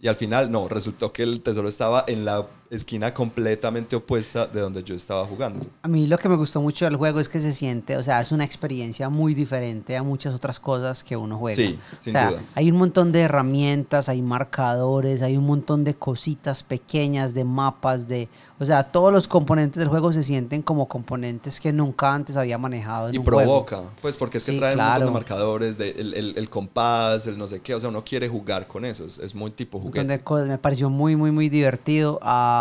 y 0.00 0.08
al 0.08 0.16
final 0.16 0.50
no, 0.50 0.68
resultó 0.68 1.12
que 1.12 1.22
el 1.22 1.40
tesoro 1.42 1.68
estaba 1.68 2.04
en 2.06 2.24
la 2.24 2.46
esquina 2.70 3.14
completamente 3.14 3.96
opuesta 3.96 4.46
de 4.46 4.60
donde 4.60 4.82
yo 4.84 4.94
estaba 4.94 5.24
jugando. 5.26 5.66
A 5.82 5.88
mí 5.88 6.06
lo 6.06 6.18
que 6.18 6.28
me 6.28 6.36
gustó 6.36 6.60
mucho 6.60 6.84
del 6.84 6.96
juego 6.96 7.18
es 7.20 7.28
que 7.28 7.40
se 7.40 7.54
siente, 7.54 7.96
o 7.96 8.02
sea, 8.02 8.20
es 8.20 8.30
una 8.32 8.44
experiencia 8.44 9.08
muy 9.08 9.34
diferente 9.34 9.96
a 9.96 10.02
muchas 10.02 10.34
otras 10.34 10.60
cosas 10.60 11.02
que 11.02 11.16
uno 11.16 11.38
juega. 11.38 11.56
Sí, 11.56 11.78
sin 12.02 12.10
o 12.10 12.12
sea, 12.12 12.30
duda. 12.30 12.40
hay 12.54 12.70
un 12.70 12.76
montón 12.76 13.10
de 13.12 13.20
herramientas, 13.20 14.08
hay 14.08 14.20
marcadores, 14.22 15.22
hay 15.22 15.36
un 15.36 15.46
montón 15.46 15.84
de 15.84 15.94
cositas 15.94 16.62
pequeñas, 16.62 17.32
de 17.34 17.44
mapas, 17.44 18.06
de, 18.06 18.28
o 18.58 18.64
sea, 18.66 18.82
todos 18.84 19.12
los 19.12 19.28
componentes 19.28 19.78
del 19.80 19.88
juego 19.88 20.12
se 20.12 20.22
sienten 20.22 20.62
como 20.62 20.88
componentes 20.88 21.60
que 21.60 21.72
nunca 21.72 22.12
antes 22.12 22.36
había 22.36 22.58
manejado 22.58 23.08
en 23.08 23.14
Y 23.14 23.18
un 23.18 23.24
juego. 23.24 23.38
provoca, 23.40 23.82
pues 24.02 24.16
porque 24.16 24.38
es 24.38 24.44
que 24.44 24.52
Sí, 24.52 24.58
trae 24.58 24.72
un 24.74 24.78
montón 24.78 24.94
claro. 24.96 25.06
de 25.06 25.12
marcadores, 25.12 25.78
de, 25.78 25.90
el, 25.92 26.14
el- 26.14 26.34
el 26.36 26.50
compás, 26.50 27.26
el 27.26 27.38
no 27.38 27.46
sé 27.46 27.60
qué, 27.60 27.74
o 27.74 27.80
sea, 27.80 27.88
uno 27.88 28.04
quiere 28.04 28.28
jugar 28.28 28.66
con 28.66 28.84
eso, 28.84 29.04
es, 29.06 29.18
es 29.18 29.34
muy 29.34 29.50
tipo 29.52 29.78
un 29.78 29.84
montón 29.84 30.02
juguete. 30.02 30.18
de 30.18 30.24
cosas. 30.24 30.48
Me 30.48 30.58
pareció 30.58 30.90
muy, 30.90 31.16
muy, 31.16 31.30
muy 31.30 31.48
divertido. 31.48 32.18
Ah, 32.22 32.56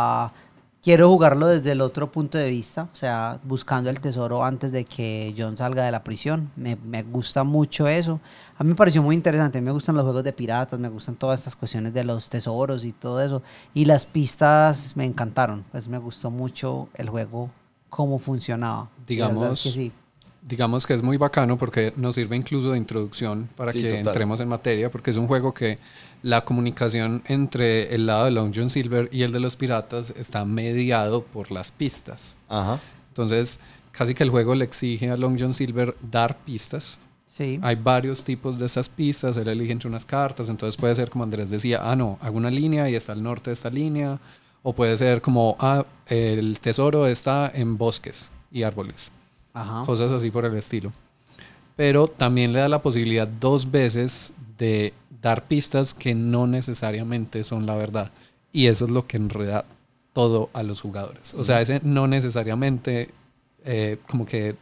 quiero 0.81 1.09
jugarlo 1.09 1.47
desde 1.47 1.73
el 1.73 1.81
otro 1.81 2.11
punto 2.11 2.37
de 2.37 2.49
vista, 2.49 2.87
o 2.93 2.95
sea, 2.95 3.39
buscando 3.43 3.89
el 3.89 3.99
tesoro 3.99 4.43
antes 4.43 4.71
de 4.71 4.85
que 4.85 5.35
John 5.37 5.57
salga 5.57 5.83
de 5.83 5.91
la 5.91 6.03
prisión. 6.03 6.49
Me, 6.55 6.77
me 6.77 7.03
gusta 7.03 7.43
mucho 7.43 7.87
eso. 7.87 8.21
A 8.57 8.63
mí 8.63 8.69
me 8.69 8.75
pareció 8.75 9.03
muy 9.03 9.13
interesante. 9.13 9.57
A 9.57 9.61
mí 9.61 9.65
me 9.65 9.71
gustan 9.71 9.95
los 9.95 10.05
juegos 10.05 10.23
de 10.23 10.31
piratas, 10.31 10.79
me 10.79 10.89
gustan 10.89 11.15
todas 11.15 11.41
estas 11.41 11.55
cuestiones 11.55 11.93
de 11.93 12.03
los 12.03 12.29
tesoros 12.29 12.85
y 12.85 12.93
todo 12.93 13.21
eso. 13.21 13.41
Y 13.73 13.83
las 13.83 14.05
pistas 14.05 14.95
me 14.95 15.03
encantaron. 15.03 15.65
Pues 15.71 15.87
me 15.87 15.97
gustó 15.97 16.31
mucho 16.31 16.87
el 16.95 17.09
juego, 17.09 17.49
cómo 17.89 18.17
funcionaba. 18.17 18.89
Digamos, 19.05 19.61
que 19.63 19.69
sí. 19.69 19.91
Digamos 20.47 20.85
que 20.85 20.93
es 20.93 21.03
muy 21.03 21.17
bacano 21.17 21.57
porque 21.57 21.93
nos 21.97 22.15
sirve 22.15 22.35
incluso 22.35 22.71
de 22.71 22.77
introducción 22.77 23.49
para 23.55 23.71
Sí, 23.71 23.81
que 23.81 23.89
total. 23.89 24.07
entremos 24.07 24.39
en 24.39 24.47
materia, 24.47 24.89
porque 24.89 25.11
es 25.11 25.17
un 25.17 25.27
juego 25.27 25.53
que 25.53 25.77
la 26.23 26.45
comunicación 26.45 27.21
entre 27.27 27.93
el 27.93 28.05
lado 28.05 28.25
de 28.25 28.31
Long 28.31 28.51
John 28.55 28.69
Silver 28.69 29.09
y 29.11 29.23
el 29.23 29.31
de 29.31 29.39
los 29.39 29.55
piratas 29.55 30.11
está 30.11 30.45
mediado 30.45 31.23
por 31.23 31.51
las 31.51 31.71
pistas. 31.71 32.35
Ajá. 32.47 32.79
Entonces, 33.09 33.59
casi 33.91 34.13
que 34.13 34.23
el 34.23 34.29
juego 34.29 34.55
le 34.55 34.65
exige 34.65 35.09
a 35.09 35.17
Long 35.17 35.37
John 35.39 35.53
Silver 35.53 35.95
dar 36.01 36.37
pistas. 36.39 36.99
Sí. 37.35 37.59
Hay 37.61 37.75
varios 37.75 38.23
tipos 38.23 38.57
de 38.57 38.65
esas 38.65 38.89
pistas, 38.89 39.37
él 39.37 39.47
elige 39.47 39.71
entre 39.71 39.89
unas 39.89 40.05
cartas, 40.05 40.49
entonces 40.49 40.75
puede 40.75 40.95
ser 40.95 41.09
como 41.09 41.23
Andrés 41.23 41.51
decía, 41.51 41.81
ah, 41.83 41.95
no, 41.95 42.17
hago 42.21 42.37
una 42.37 42.49
línea 42.49 42.89
y 42.89 42.95
está 42.95 43.11
al 43.11 43.21
norte 43.21 43.51
de 43.51 43.53
esta 43.53 43.69
línea, 43.69 44.19
o 44.63 44.73
puede 44.73 44.97
ser 44.97 45.21
como, 45.21 45.55
ah, 45.59 45.85
el 46.07 46.59
tesoro 46.59 47.05
está 47.05 47.51
en 47.53 47.77
bosques 47.77 48.31
y 48.51 48.63
árboles 48.63 49.11
Ajá. 49.61 49.83
cosas 49.85 50.11
así 50.11 50.31
por 50.31 50.45
el 50.45 50.55
estilo. 50.55 50.91
Pero 51.75 52.07
también 52.07 52.53
le 52.53 52.59
da 52.59 52.69
la 52.69 52.81
posibilidad 52.81 53.27
dos 53.27 53.69
veces 53.71 54.33
de 54.57 54.93
dar 55.21 55.47
pistas 55.47 55.93
que 55.93 56.15
no 56.15 56.47
necesariamente 56.47 57.43
son 57.43 57.65
la 57.65 57.75
verdad. 57.75 58.11
Y 58.51 58.67
eso 58.67 58.85
es 58.85 58.91
lo 58.91 59.05
que 59.07 59.17
enreda 59.17 59.65
todo 60.13 60.49
a 60.53 60.63
los 60.63 60.81
jugadores. 60.81 61.33
O 61.35 61.43
sea, 61.45 61.61
ese 61.61 61.79
no 61.83 62.07
necesariamente 62.07 63.09
eh, 63.65 63.97
como 64.07 64.25
que 64.25 64.55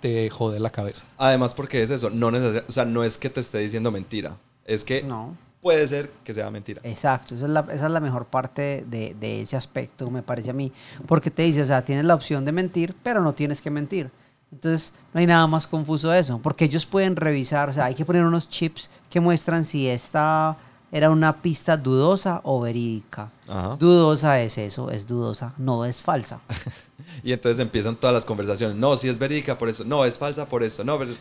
te 0.00 0.28
jode 0.30 0.58
la 0.58 0.70
cabeza. 0.70 1.04
Además, 1.18 1.54
porque 1.54 1.82
es 1.82 1.90
eso, 1.90 2.10
no 2.10 2.30
necesar- 2.30 2.64
o 2.68 2.72
sea, 2.72 2.84
no 2.84 3.04
es 3.04 3.18
que 3.18 3.30
te 3.30 3.40
esté 3.40 3.58
diciendo 3.58 3.90
mentira, 3.90 4.36
es 4.64 4.84
que 4.84 5.02
No. 5.02 5.36
puede 5.60 5.86
ser 5.86 6.10
que 6.24 6.32
sea 6.34 6.50
mentira. 6.50 6.80
Exacto, 6.84 7.34
esa 7.34 7.44
es 7.46 7.50
la, 7.50 7.60
esa 7.72 7.86
es 7.86 7.92
la 7.92 8.00
mejor 8.00 8.26
parte 8.26 8.84
de, 8.88 9.14
de 9.20 9.42
ese 9.42 9.56
aspecto, 9.56 10.08
me 10.10 10.22
parece 10.22 10.50
a 10.50 10.52
mí. 10.54 10.72
Porque 11.06 11.30
te 11.30 11.42
dice, 11.42 11.62
o 11.62 11.66
sea, 11.66 11.84
tienes 11.84 12.04
la 12.04 12.14
opción 12.14 12.44
de 12.44 12.52
mentir, 12.52 12.94
pero 13.02 13.20
no 13.22 13.34
tienes 13.34 13.60
que 13.60 13.70
mentir. 13.70 14.10
Entonces, 14.50 14.94
no 15.12 15.20
hay 15.20 15.26
nada 15.26 15.46
más 15.46 15.66
confuso 15.66 16.08
de 16.10 16.20
eso, 16.20 16.38
porque 16.42 16.64
ellos 16.64 16.86
pueden 16.86 17.16
revisar, 17.16 17.68
o 17.68 17.72
sea, 17.72 17.84
hay 17.86 17.94
que 17.94 18.04
poner 18.04 18.24
unos 18.24 18.48
chips 18.48 18.88
que 19.10 19.20
muestran 19.20 19.64
si 19.64 19.86
esta 19.86 20.56
era 20.90 21.10
una 21.10 21.42
pista 21.42 21.76
dudosa 21.76 22.40
o 22.44 22.60
verídica. 22.60 23.30
Ajá. 23.46 23.76
Dudosa 23.76 24.40
es 24.40 24.56
eso, 24.56 24.90
es 24.90 25.06
dudosa, 25.06 25.52
no 25.58 25.84
es 25.84 26.02
falsa. 26.02 26.40
Y 27.22 27.32
entonces 27.32 27.58
empiezan 27.60 27.96
todas 27.96 28.14
las 28.14 28.24
conversaciones. 28.24 28.76
No, 28.76 28.96
si 28.96 29.08
es 29.08 29.18
verídica 29.18 29.56
por 29.58 29.68
eso. 29.68 29.82
No, 29.84 30.04
es 30.04 30.18
falsa 30.18 30.46
por 30.46 30.62
eso. 30.62 30.84
No, 30.84 30.98
pero- 30.98 31.12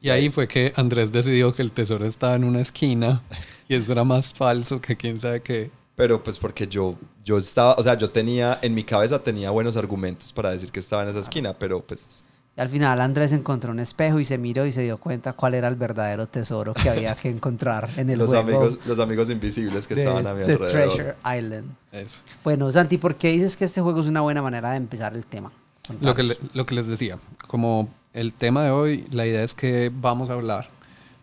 Y 0.00 0.10
ahí 0.10 0.28
fue 0.30 0.46
que 0.46 0.72
Andrés 0.76 1.10
decidió 1.10 1.52
que 1.52 1.62
el 1.62 1.72
tesoro 1.72 2.04
estaba 2.04 2.34
en 2.34 2.44
una 2.44 2.60
esquina 2.60 3.22
y 3.68 3.74
eso 3.74 3.92
era 3.92 4.04
más 4.04 4.32
falso 4.34 4.80
que 4.80 4.96
quién 4.96 5.18
sabe 5.18 5.40
qué. 5.42 5.70
pero 5.96 6.22
pues 6.22 6.38
porque 6.38 6.66
yo, 6.68 6.96
yo 7.24 7.38
estaba, 7.38 7.74
o 7.78 7.82
sea, 7.82 7.96
yo 7.96 8.10
tenía, 8.10 8.58
en 8.62 8.74
mi 8.74 8.84
cabeza 8.84 9.18
tenía 9.22 9.50
buenos 9.50 9.76
argumentos 9.76 10.32
para 10.32 10.50
decir 10.50 10.70
que 10.70 10.80
estaba 10.80 11.02
en 11.02 11.08
esa 11.10 11.20
esquina, 11.20 11.52
pero 11.58 11.80
pues 11.84 12.22
Y 12.56 12.60
al 12.60 12.68
final 12.68 13.00
Andrés 13.00 13.32
encontró 13.32 13.72
un 13.72 13.78
espejo 13.80 14.20
y 14.20 14.26
se 14.26 14.36
miró 14.36 14.66
y 14.66 14.72
se 14.72 14.82
dio 14.82 14.98
cuenta 14.98 15.32
cuál 15.32 15.54
era 15.54 15.68
el 15.68 15.74
verdadero 15.76 16.26
tesoro 16.28 16.74
que 16.74 16.90
había 16.90 17.14
que 17.14 17.30
encontrar 17.30 17.88
en 17.96 18.10
el 18.10 18.18
los 18.18 18.28
juego 18.28 18.42
amigos, 18.42 18.78
los 18.86 18.98
amigos 18.98 19.30
invisibles 19.30 19.86
que 19.86 19.94
de, 19.94 20.02
estaban 20.02 20.26
a 20.26 20.34
mi 20.34 20.40
de 20.44 20.52
alrededor. 20.52 20.70
Treasure 20.94 21.14
Island. 21.38 21.74
Eso. 21.92 22.20
Bueno, 22.44 22.70
Santi, 22.70 22.98
¿por 22.98 23.14
qué 23.14 23.32
dices 23.32 23.56
que 23.56 23.64
este 23.64 23.80
juego 23.80 24.00
es 24.02 24.06
una 24.06 24.20
buena 24.20 24.42
manera 24.42 24.70
de 24.72 24.76
empezar 24.76 25.14
el 25.14 25.24
tema? 25.24 25.50
Lo 25.88 26.14
que, 26.14 26.22
Contanos. 26.22 26.26
le- 26.28 26.38
lo 26.52 26.66
que 26.66 26.74
les 26.74 26.86
decía, 26.88 27.18
como 27.46 27.88
el 28.12 28.34
tema 28.34 28.62
de 28.64 28.70
hoy, 28.70 29.04
la 29.12 29.26
idea 29.26 29.42
es 29.42 29.54
que 29.54 29.90
vamos 29.92 30.28
a 30.28 30.34
hablar, 30.34 30.68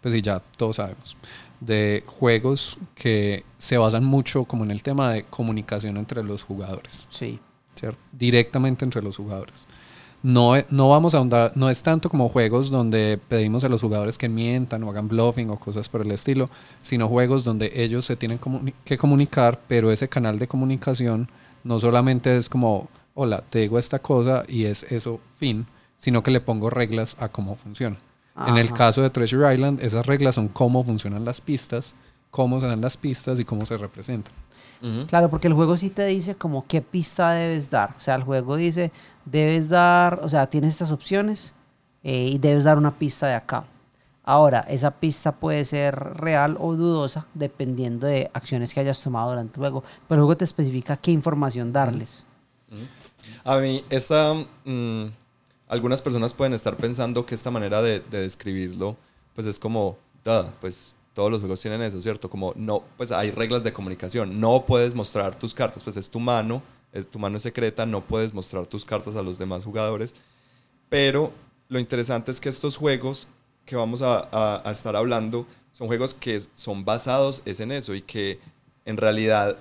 pues 0.02 0.14
sí, 0.16 0.22
ya 0.24 0.42
todos 0.58 0.78
sabemos, 0.78 1.16
de 1.60 2.04
juegos 2.08 2.78
que 2.96 3.46
se 3.60 3.78
basan 3.78 4.04
mucho 4.04 4.46
como 4.46 4.64
en 4.64 4.72
el 4.72 4.82
tema 4.82 5.14
de 5.14 5.24
comunicación 5.26 5.96
entre 5.98 6.24
los 6.24 6.42
jugadores, 6.44 7.06
Sí, 7.12 7.40
¿cierto? 7.76 8.00
Directamente 8.12 8.84
entre 8.84 9.02
los 9.04 9.18
jugadores. 9.18 9.68
No, 10.22 10.52
no 10.70 10.90
vamos 10.90 11.14
a 11.16 11.20
ahondar, 11.20 11.54
no 11.56 11.70
es 11.70 11.82
tanto 11.82 12.10
como 12.10 12.28
juegos 12.28 12.70
donde 12.70 13.18
pedimos 13.30 13.64
a 13.64 13.70
los 13.70 13.80
jugadores 13.82 14.18
que 14.18 14.28
mientan 14.28 14.84
o 14.84 14.90
hagan 14.90 15.08
bluffing 15.08 15.50
o 15.50 15.58
cosas 15.60 15.88
por 15.88 16.02
el 16.02 16.12
estilo, 16.12 16.50
sino 16.82 17.08
juegos 17.08 17.46
donde 17.46 17.72
ellos 17.76 18.04
se 18.06 18.18
tienen 18.18 18.40
comuni- 18.40 18.74
que 18.84 18.98
comunicar, 18.98 19.62
pero 19.68 19.92
ese 19.92 20.10
canal 20.10 20.38
de 20.38 20.48
comunicación 20.50 21.30
no 21.64 21.80
solamente 21.80 22.36
es 22.36 22.50
como, 22.50 22.90
hola, 23.14 23.44
te 23.50 23.60
digo 23.60 23.80
esta 23.80 24.00
cosa 24.00 24.44
y 24.48 24.66
es 24.66 24.84
eso, 24.92 25.22
fin, 25.36 25.68
sino 25.98 26.22
que 26.22 26.32
le 26.32 26.42
pongo 26.42 26.70
reglas 26.70 27.16
a 27.20 27.30
cómo 27.30 27.56
funciona. 27.56 27.98
En 28.48 28.58
el 28.58 28.72
caso 28.74 29.02
de 29.02 29.10
Treasure 29.10 29.54
Island, 29.54 29.82
esas 29.84 30.06
reglas 30.06 30.36
son 30.36 30.48
cómo 30.50 30.84
funcionan 30.84 31.26
las 31.26 31.40
pistas, 31.42 31.94
cómo 32.32 32.60
se 32.62 32.68
dan 32.68 32.80
las 32.82 32.96
pistas 32.96 33.40
y 33.40 33.46
cómo 33.46 33.66
se 33.66 33.78
representan. 33.78 34.34
Claro, 35.08 35.30
porque 35.30 35.48
el 35.48 35.54
juego 35.54 35.76
sí 35.78 35.90
te 35.90 36.06
dice 36.06 36.36
como 36.36 36.66
qué 36.66 36.82
pista 36.82 37.32
debes 37.32 37.70
dar. 37.70 37.96
O 37.98 38.02
sea, 38.02 38.16
el 38.16 38.24
juego 38.24 38.56
dice, 38.56 38.92
debes 39.26 39.68
dar, 39.68 40.22
o 40.24 40.30
sea, 40.30 40.48
tienes 40.50 40.72
estas 40.72 40.92
opciones 40.92 41.54
eh, 42.04 42.30
y 42.32 42.38
debes 42.38 42.64
dar 42.64 42.78
una 42.78 42.98
pista 42.98 43.28
de 43.28 43.34
acá. 43.34 43.66
Ahora, 44.24 44.60
esa 44.70 44.92
pista 44.92 45.34
puede 45.34 45.66
ser 45.66 45.96
real 45.96 46.56
o 46.60 46.76
dudosa 46.76 47.26
dependiendo 47.34 48.08
de 48.08 48.30
acciones 48.34 48.74
que 48.74 48.80
hayas 48.80 49.02
tomado 49.02 49.32
durante 49.32 49.54
el 49.56 49.60
juego. 49.60 49.84
Pero 50.08 50.22
el 50.22 50.26
juego 50.26 50.38
te 50.38 50.46
especifica 50.46 50.96
qué 50.96 51.12
información 51.12 51.74
darles. 51.74 52.24
A 53.44 53.58
mí, 53.58 53.84
esta, 53.90 54.34
mm, 54.66 55.06
algunas 55.68 56.02
personas 56.02 56.34
pueden 56.34 56.54
estar 56.54 56.76
pensando 56.78 57.26
que 57.26 57.36
esta 57.36 57.52
manera 57.52 57.82
de, 57.82 58.00
de 58.02 58.22
describirlo, 58.22 58.96
pues 59.34 59.48
es 59.48 59.58
como, 59.58 59.98
"Duh, 60.24 60.46
pues 60.62 60.94
todos 61.20 61.30
los 61.32 61.42
juegos 61.42 61.60
tienen 61.60 61.82
eso, 61.82 62.02
¿cierto? 62.02 62.30
Como 62.30 62.54
no, 62.56 62.82
pues 62.96 63.12
hay 63.12 63.30
reglas 63.32 63.62
de 63.66 63.74
comunicación. 63.74 64.40
No 64.40 64.66
puedes 64.66 64.96
mostrar 64.96 65.38
tus 65.38 65.54
cartas, 65.54 65.84
pues 65.84 65.98
es 65.98 66.10
tu 66.10 66.18
mano, 66.18 66.64
es 66.94 67.06
tu 67.12 67.20
mano 67.20 67.36
es 67.36 67.44
secreta, 67.44 67.86
no 67.86 68.00
puedes 68.00 68.34
mostrar 68.34 68.66
tus 68.68 68.86
cartas 68.86 69.18
a 69.18 69.22
los 69.22 69.38
demás 69.38 69.66
jugadores. 69.66 70.16
Pero 70.88 71.34
lo 71.68 71.78
interesante 71.78 72.32
es 72.32 72.40
que 72.40 72.48
estos 72.48 72.78
juegos 72.78 73.28
que 73.66 73.76
vamos 73.76 74.02
a, 74.02 74.30
a- 74.32 74.62
a 74.64 74.72
estar 74.72 74.96
hablando 74.96 75.46
son 75.74 75.88
juegos 75.88 76.14
que 76.14 76.42
son 76.56 76.86
basados 76.86 77.42
es 77.44 77.60
en 77.60 77.74
eso 77.74 77.94
y 77.96 78.02
que 78.02 78.40
en 78.86 78.96
realidad, 78.96 79.58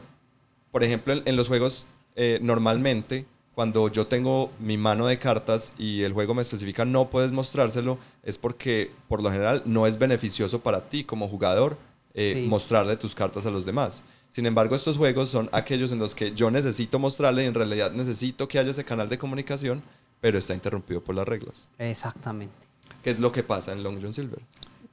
por 0.71 0.85
ejemplo, 0.85 1.13
en, 1.13 1.23
en 1.27 1.35
los 1.35 1.49
juegos 1.49 1.89
eh, 2.15 2.39
normalmente, 2.41 3.27
cuando 3.59 3.89
yo 3.91 4.07
tengo 4.07 4.53
mi 4.61 4.77
mano 4.77 5.09
de 5.09 5.19
cartas 5.19 5.73
y 5.81 6.03
el 6.03 6.13
juego 6.13 6.33
me 6.33 6.43
especifica 6.43 6.85
no 6.85 7.11
puedes 7.11 7.33
mostrárselo, 7.33 7.99
es 8.23 8.39
porque 8.39 8.93
por 9.09 9.21
lo 9.21 9.33
general 9.33 9.63
no 9.65 9.85
es 9.89 9.99
beneficioso 9.99 10.61
para 10.61 10.89
ti 10.89 11.03
como 11.03 11.27
jugador 11.27 11.77
eh, 12.15 12.35
Sí. 12.37 12.49
mostrarle 12.49 12.97
tus 12.97 13.17
cartas 13.17 13.47
a 13.47 13.51
los 13.51 13.67
demás. 13.67 14.05
Sin 14.31 14.47
embargo, 14.47 14.77
estos 14.77 14.97
juegos 14.97 15.31
son 15.31 15.49
aquellos 15.51 15.91
en 15.91 15.99
los 15.99 16.15
que 16.15 16.33
yo 16.37 16.53
necesito 16.53 17.01
mostrarle 17.01 17.43
y 17.43 17.47
en 17.47 17.55
realidad 17.55 17.91
necesito 17.91 18.47
que 18.47 18.61
haya 18.61 18.71
ese 18.71 18.85
canal 18.85 19.09
de 19.09 19.19
comunicación, 19.19 19.83
pero 20.21 20.39
está 20.39 20.55
interrumpido 20.55 21.03
por 21.03 21.17
las 21.17 21.27
reglas. 21.27 21.69
Exactamente. 21.79 22.55
¿Qué 23.03 23.11
es 23.11 23.19
lo 23.19 23.33
que 23.33 23.43
pasa 23.43 23.73
en 23.73 23.83
Long 23.83 23.99
John 24.01 24.15
Silver? 24.15 24.39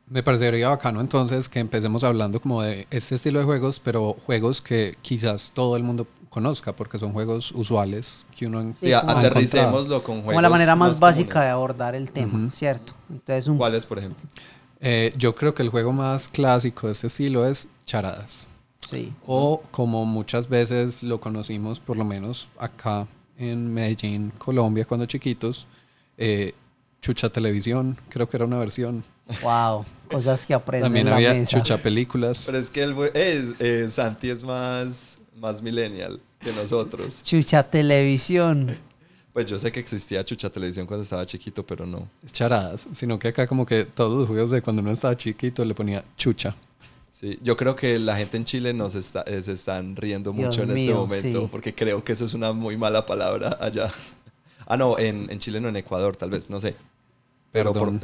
Me 0.09 0.23
parecería 0.23 0.69
bacano 0.69 1.01
entonces 1.01 1.49
que 1.49 1.59
empecemos 1.59 2.03
hablando 2.03 2.41
como 2.41 2.63
de 2.63 2.87
este 2.89 3.13
estilo 3.13 3.37
de 3.37 3.45
juegos, 3.45 3.79
pero 3.79 4.13
juegos 4.25 4.59
que 4.59 4.95
quizás 5.03 5.51
todo 5.53 5.75
el 5.77 5.83
mundo 5.83 6.07
conozca, 6.35 6.75
porque 6.75 6.99
son 6.99 7.13
juegos 7.13 7.51
usuales 7.53 8.25
que 8.37 8.45
uno 8.45 8.59
en- 8.59 8.75
Sí, 8.77 8.91
como- 8.91 9.11
aterricémoslo 9.11 10.03
con 10.03 10.15
juegos 10.17 10.33
Como 10.33 10.41
la 10.41 10.49
manera 10.49 10.75
más, 10.75 10.99
básica 10.99 11.39
de 11.39 11.51
comunes. 11.51 11.53
abordar 11.53 11.95
el 11.95 12.11
tema, 12.11 12.51
¿cierto? 12.51 12.93
Entonces, 13.09 13.47
un 13.47 13.57
¿Cuáles, 13.57 13.85
por 13.85 13.99
ejemplo? 13.99 14.19
Eh, 14.81 15.13
yo 15.17 15.33
creo 15.33 15.55
que 15.55 15.63
el 15.63 15.69
juego 15.69 15.93
más 15.93 16.27
clásico 16.27 16.87
de 16.87 16.93
este 16.93 17.07
estilo 17.07 17.45
es 17.47 17.69
Charadas. 17.85 18.47
sí. 18.91 19.13
O 19.25 19.63
como 19.71 20.03
muchas 20.05 20.49
veces 20.49 21.01
lo 21.03 21.19
conocimos, 21.21 21.79
por 21.79 21.95
lo 21.97 22.03
menos 22.03 22.49
acá 22.59 23.07
en 23.37 23.73
Medellín, 23.73 24.31
Colombia, 24.37 24.83
cuando 24.85 25.05
chiquitos, 25.05 25.65
eh, 26.17 26.53
Chucha 27.01 27.29
Televisión, 27.29 27.97
creo 28.09 28.27
que 28.27 28.35
era 28.37 28.45
una 28.45 28.57
versión. 28.59 29.03
Wow, 29.41 29.85
cosas 30.11 30.45
que 30.45 30.53
aprenden 30.53 30.85
También 30.87 31.07
en 31.07 31.11
la 31.11 31.15
había 31.17 31.33
mesa. 31.33 31.57
Chucha 31.57 31.77
Películas. 31.77 32.43
Pero 32.45 32.57
es 32.59 32.69
que 32.69 32.83
el, 32.83 32.95
es, 33.15 33.59
eh, 33.59 33.87
Santi 33.89 34.29
es 34.29 34.43
más, 34.43 35.17
más 35.35 35.61
millennial 35.63 36.19
que 36.45 36.53
nosotros. 36.53 37.23
Chucha 37.23 37.63
Televisión. 37.63 38.77
Pues 39.33 39.47
yo 39.47 39.59
sé 39.59 39.71
que 39.71 39.79
existía 39.79 40.23
Chucha 40.23 40.49
Televisión 40.49 40.85
cuando 40.85 41.03
estaba 41.03 41.25
chiquito, 41.25 41.65
pero 41.65 41.85
no. 41.85 42.07
Charadas, 42.31 42.81
sino 42.95 43.17
que 43.19 43.29
acá 43.29 43.47
como 43.47 43.65
que 43.65 43.83
todos 43.83 44.19
los 44.19 44.27
juegos 44.27 44.51
de 44.51 44.61
cuando 44.61 44.81
uno 44.81 44.91
estaba 44.91 45.17
chiquito 45.17 45.65
le 45.65 45.73
ponía 45.73 46.03
Chucha. 46.15 46.55
Sí, 47.11 47.39
yo 47.41 47.57
creo 47.57 47.75
que 47.75 47.97
la 47.97 48.15
gente 48.15 48.37
en 48.37 48.45
Chile 48.45 48.73
nos 48.73 48.93
está, 48.93 49.21
eh, 49.21 49.41
se 49.41 49.53
están 49.53 49.95
riendo 49.95 50.31
Dios 50.31 50.45
mucho 50.57 50.63
en 50.63 50.77
este 50.77 50.93
momento, 50.93 51.41
sí. 51.41 51.47
porque 51.49 51.73
creo 51.73 52.03
que 52.03 52.13
eso 52.13 52.25
es 52.25 52.33
una 52.33 52.53
muy 52.53 52.77
mala 52.77 53.05
palabra 53.05 53.57
allá. 53.59 53.91
Ah, 54.67 54.77
no, 54.77 54.99
en, 54.99 55.29
en 55.31 55.39
Chile 55.39 55.59
no, 55.59 55.69
en 55.69 55.75
Ecuador 55.77 56.15
tal 56.15 56.29
vez, 56.29 56.49
no 56.49 56.59
sé. 56.59 56.75
Pero 57.51 57.73
por-. 57.73 57.91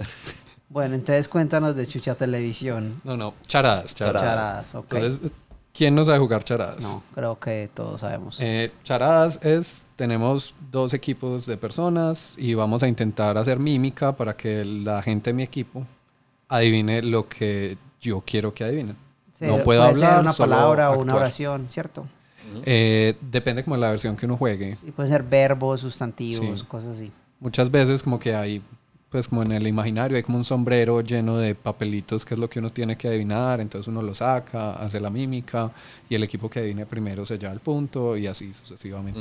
Bueno, 0.69 0.95
entonces 0.95 1.27
cuéntanos 1.27 1.75
de 1.75 1.85
Chucha 1.85 2.15
Televisión. 2.15 2.95
No, 3.03 3.17
no, 3.17 3.33
Charadas, 3.45 3.93
Charadas. 3.93 4.29
Charadas, 4.31 4.75
ok. 4.75 4.93
Entonces, 4.93 5.31
¿quién 5.73 5.95
no 5.95 6.05
sabe 6.05 6.19
jugar 6.19 6.43
Charadas? 6.43 6.81
No, 6.81 7.03
creo 7.13 7.39
que 7.39 7.69
todos 7.73 8.01
sabemos. 8.01 8.37
Eh, 8.39 8.71
charadas 8.83 9.39
es, 9.43 9.81
tenemos 9.95 10.53
dos 10.71 10.93
equipos 10.93 11.45
de 11.45 11.57
personas 11.57 12.33
y 12.37 12.53
vamos 12.53 12.83
a 12.83 12.87
intentar 12.87 13.37
hacer 13.37 13.59
mímica 13.59 14.15
para 14.15 14.35
que 14.35 14.65
la 14.65 15.01
gente 15.01 15.29
de 15.29 15.33
mi 15.33 15.43
equipo 15.43 15.85
adivine 16.49 17.01
lo 17.01 17.27
que 17.27 17.77
yo 17.99 18.21
quiero 18.21 18.53
que 18.53 18.63
adivinen. 18.63 18.97
Sí, 19.37 19.45
no 19.45 19.53
puedo 19.63 19.81
puede 19.81 19.95
ser 19.95 20.05
hablar, 20.05 20.21
una 20.21 20.33
solo 20.33 20.55
palabra 20.55 20.91
o 20.91 20.99
una 21.01 21.15
oración, 21.15 21.67
¿cierto? 21.69 22.07
Eh, 22.65 23.15
depende 23.21 23.63
como 23.63 23.75
de 23.75 23.81
la 23.81 23.89
versión 23.91 24.15
que 24.15 24.25
uno 24.25 24.37
juegue. 24.37 24.77
Y 24.85 24.91
puede 24.91 25.07
ser 25.09 25.23
verbos, 25.23 25.79
sustantivos, 25.81 26.59
Sí. 26.59 26.65
cosas 26.65 26.95
así. 26.95 27.11
Muchas 27.39 27.71
veces 27.71 28.03
como 28.03 28.19
que 28.19 28.35
hay, 28.35 28.61
pues 29.11 29.27
como 29.27 29.43
en 29.43 29.51
el 29.51 29.67
imaginario, 29.67 30.15
hay 30.15 30.23
como 30.23 30.37
un 30.37 30.45
sombrero 30.45 31.01
lleno 31.01 31.37
de 31.37 31.53
papelitos 31.53 32.23
que 32.23 32.33
es 32.33 32.39
lo 32.39 32.49
que 32.49 32.59
uno 32.59 32.69
tiene 32.69 32.97
que 32.97 33.09
adivinar, 33.09 33.59
entonces 33.59 33.87
uno 33.89 34.01
lo 34.01 34.15
saca, 34.15 34.71
hace 34.71 35.01
la 35.01 35.09
mímica 35.09 35.69
y 36.09 36.15
el 36.15 36.23
equipo 36.23 36.49
que 36.49 36.59
adivine 36.59 36.85
primero 36.85 37.25
se 37.25 37.37
lleva 37.37 37.51
el 37.51 37.59
punto 37.59 38.15
y 38.15 38.27
así 38.27 38.53
sucesivamente. 38.53 39.19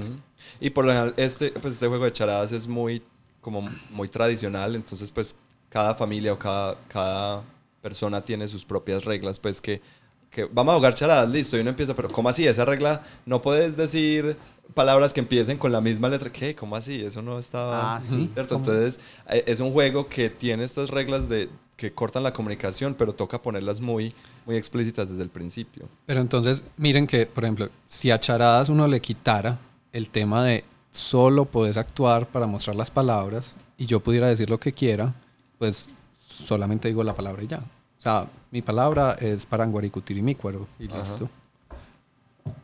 Y 0.61 0.71
por 0.71 0.85
lo 0.85 0.93
general, 0.93 1.13
este, 1.17 1.51
pues 1.51 1.75
este 1.75 1.89
juego 1.89 2.05
de 2.05 2.13
charadas 2.13 2.53
es 2.53 2.69
muy, 2.69 3.03
como 3.41 3.69
muy 3.91 4.07
tradicional, 4.07 4.77
entonces 4.77 5.11
pues 5.11 5.35
cada 5.69 5.97
familia 5.97 6.33
o 6.35 6.39
cada, 6.39 6.77
cada 6.87 7.43
persona 7.83 8.21
tiene 8.25 8.47
sus 8.47 8.65
propias 8.65 9.05
reglas, 9.05 9.41
pues 9.41 9.61
que, 9.61 9.83
que 10.31 10.45
vamos 10.45 10.73
a 10.73 10.77
jugar 10.77 10.95
charadas, 10.95 11.29
listo, 11.29 11.57
y 11.57 11.61
uno 11.61 11.71
empieza, 11.71 11.95
pero 11.95 12.09
¿cómo 12.09 12.29
así? 12.29 12.47
Esa 12.47 12.65
regla, 12.65 13.03
no 13.27 13.43
puedes 13.43 13.77
decir 13.77 14.37
palabras 14.75 15.13
que 15.13 15.21
empiecen 15.21 15.59
con 15.59 15.73
la 15.73 15.81
misma 15.81 16.09
letra, 16.09 16.31
¿qué? 16.31 16.55
¿Cómo 16.55 16.77
así? 16.77 17.03
Eso 17.03 17.23
no 17.23 17.39
estaba... 17.39 17.97
Ah, 17.97 18.03
sí. 18.03 18.31
¿Cierto? 18.33 18.55
¿Cómo? 18.55 18.65
Entonces 18.65 19.01
eh, 19.29 19.43
es 19.47 19.59
un 19.61 19.73
juego 19.73 20.09
que 20.09 20.31
tiene 20.31 20.65
estas 20.65 20.91
reglas 20.91 21.29
de 21.29 21.49
que 21.77 21.93
cortan 21.93 22.23
la 22.23 22.33
comunicación, 22.33 22.95
pero 22.95 23.15
toca 23.15 23.41
ponerlas 23.41 23.81
muy, 23.81 24.15
muy 24.45 24.57
explícitas 24.57 25.09
desde 25.09 25.23
el 25.23 25.31
principio. 25.31 25.89
Pero 26.05 26.21
entonces, 26.21 26.63
miren 26.77 27.07
que, 27.07 27.25
por 27.25 27.45
ejemplo, 27.45 27.71
si 27.87 28.11
a 28.11 28.21
charadas 28.21 28.69
uno 28.69 28.87
le 28.87 29.01
quitara 29.01 29.59
el 29.93 30.11
tema 30.11 30.45
de 30.45 30.63
solo 30.91 31.47
puedes 31.47 31.79
actuar 31.79 32.29
para 32.29 32.47
mostrar 32.47 32.77
las 32.77 32.91
palabras 32.91 33.57
y 33.79 33.87
yo 33.87 34.01
pudiera 34.01 34.29
decir 34.29 34.51
lo 34.51 34.61
que 34.61 34.75
quiera, 34.75 35.15
pues 35.59 35.89
solamente 36.29 36.89
digo 36.89 37.03
la 37.03 37.17
palabra 37.17 37.43
y 37.43 37.47
ya. 37.47 37.63
O 38.01 38.03
sea, 38.03 38.27
mi 38.51 38.63
palabra 38.63 39.13
es 39.21 39.45
paranguaricutirimícuaro 39.45 40.67
y 40.79 40.89
listo. 40.89 41.29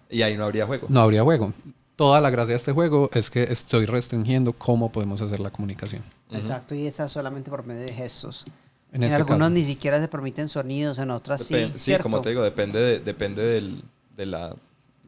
Y 0.09 0.23
ahí 0.23 0.37
no 0.37 0.45
habría 0.45 0.67
juego. 0.67 0.87
No 0.89 1.01
habría 1.01 1.23
juego. 1.23 1.53
Toda 1.95 2.21
la 2.21 2.31
gracia 2.31 2.53
de 2.53 2.57
este 2.57 2.73
juego 2.73 3.11
es 3.13 3.31
que 3.31 3.43
estoy 3.43 3.85
restringiendo 3.87 4.53
cómo 4.55 4.91
podemos 4.91 5.21
hacer 5.21 5.41
la 5.41 5.51
comunicación. 5.51 6.03
Exacto, 6.31 6.75
y 6.75 6.87
esa 6.87 7.07
solamente 7.09 7.51
por 7.51 7.67
medio 7.67 7.83
de 7.83 7.93
gestos. 7.93 8.45
En, 8.93 9.03
En, 9.03 9.05
este 9.05 9.17
algunos 9.17 9.39
caso. 9.41 9.51
ni 9.51 9.63
siquiera 9.63 10.01
se 10.01 10.09
permiten 10.09 10.49
sonidos, 10.49 10.99
en 10.99 11.11
otras 11.11 11.41
Depen- 11.51 11.67
sí. 11.67 11.73
sí, 11.75 11.79
¿cierto? 11.79 12.05
como 12.05 12.21
te 12.23 12.31
digo, 12.31 12.43
depende 12.43 12.81
de, 12.81 13.01
depende 13.01 13.43
del- 13.45 13.83
de 14.17 14.27
la, 14.27 14.55